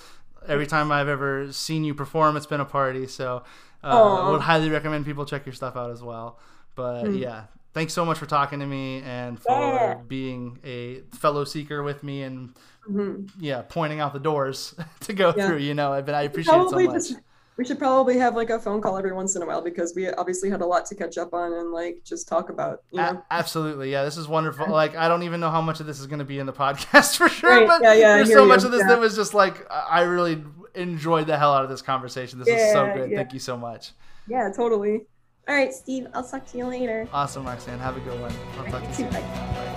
every 0.46 0.68
time 0.68 0.92
i've 0.92 1.08
ever 1.08 1.54
seen 1.54 1.86
you 1.86 1.94
perform 1.96 2.36
it's 2.36 2.46
been 2.48 2.60
a 2.62 2.66
party 2.66 3.08
so 3.08 3.44
uh, 3.82 3.88
Aw. 3.88 4.32
would 4.34 4.42
highly 4.42 4.70
recommend 4.70 5.06
people 5.06 5.26
check 5.26 5.46
your 5.46 5.54
stuff 5.54 5.78
out 5.78 5.92
as 5.92 6.04
well 6.04 6.38
but 6.76 7.06
Hmm. 7.06 7.14
yeah 7.16 7.44
thanks 7.74 7.94
so 7.94 8.04
much 8.06 8.18
for 8.18 8.26
talking 8.26 8.60
to 8.60 8.66
me 8.66 9.02
and 9.04 9.40
for 9.40 9.52
Yeah. 9.52 9.96
being 10.08 10.60
a 10.64 11.02
fellow 11.16 11.44
seeker 11.44 11.84
with 11.84 12.04
me 12.04 12.24
and 12.24 12.54
Mhm. 12.90 13.30
yeah 13.40 13.64
pointing 13.68 14.00
out 14.00 14.14
the 14.14 14.20
doors 14.20 14.74
to 15.02 15.14
go 15.14 15.34
Yeah. 15.36 15.48
through 15.48 15.58
you 15.58 15.74
know 15.74 16.02
but 16.06 16.16
i 16.16 16.22
appreciate 16.24 16.56
it 16.56 16.70
so 16.70 16.80
much 16.80 16.94
just 16.94 17.16
we 17.58 17.66
should 17.66 17.80
probably 17.80 18.18
have 18.20 18.36
like 18.36 18.50
a 18.52 18.60
phone 18.60 18.82
call 18.82 18.98
every 18.98 19.12
once 19.12 19.36
in 19.36 19.42
a 19.42 19.46
while 19.46 19.62
because 19.62 19.94
we 19.96 20.08
obviously 20.12 20.50
had 20.50 20.62
a 20.62 20.66
lot 20.66 20.86
to 20.86 20.96
catch 20.96 21.18
up 21.18 21.34
on 21.34 21.52
and 21.54 21.72
like 21.72 22.02
just 22.06 22.28
talk 22.28 22.50
about 22.50 22.84
you 22.92 22.98
know 22.98 23.04
A- 23.04 23.24
absolutely, 23.34 23.92
yeah. 23.92 24.04
This 24.04 24.16
is 24.16 24.28
wonderful. 24.28 24.70
Like, 24.70 24.96
I 24.96 25.08
don't 25.08 25.24
even 25.24 25.40
know 25.40 25.50
how 25.50 25.60
much 25.62 25.80
of 25.80 25.88
this 25.88 26.00
is 26.00 26.06
going 26.06 26.20
to 26.20 26.26
be 26.26 26.38
in 26.38 26.46
the 26.46 26.54
podcast 26.54 27.18
for 27.18 27.28
sure, 27.28 27.50
Right, 27.50 27.68
but 27.68 27.82
yeah, 27.82 27.94
yeah, 27.94 28.16
there's 28.18 28.32
so 28.32 28.44
you, 28.44 28.48
much 28.48 28.64
of 28.64 28.70
this 28.70 28.84
that 28.84 29.00
was 29.00 29.16
just 29.16 29.34
like 29.34 29.66
I 29.72 30.02
really 30.04 30.44
enjoyed 30.76 31.26
the 31.26 31.36
hell 31.36 31.52
out 31.52 31.64
of 31.64 31.70
this 31.72 31.82
conversation. 31.82 32.38
This 32.38 32.48
is 32.48 32.72
so 32.74 32.94
good. 32.94 33.12
Thank 33.16 33.34
you 33.34 33.40
so 33.40 33.58
much. 33.58 33.92
yeah 34.28 34.52
totally 34.56 35.08
all 35.48 35.56
right 35.56 35.74
steve 35.74 36.08
i'll 36.14 36.28
talk 36.28 36.46
to 36.52 36.58
you 36.58 36.66
later 36.66 37.08
Awesome, 37.14 37.46
Roxanne. 37.46 37.80
Have 37.80 37.98
a 37.98 38.00
good 38.02 38.20
one. 38.20 38.34
I'll 38.60 38.66
talk 38.72 38.82
to 38.84 38.88
you 38.90 38.94
soon. 38.94 39.10
Bye. 39.12 39.74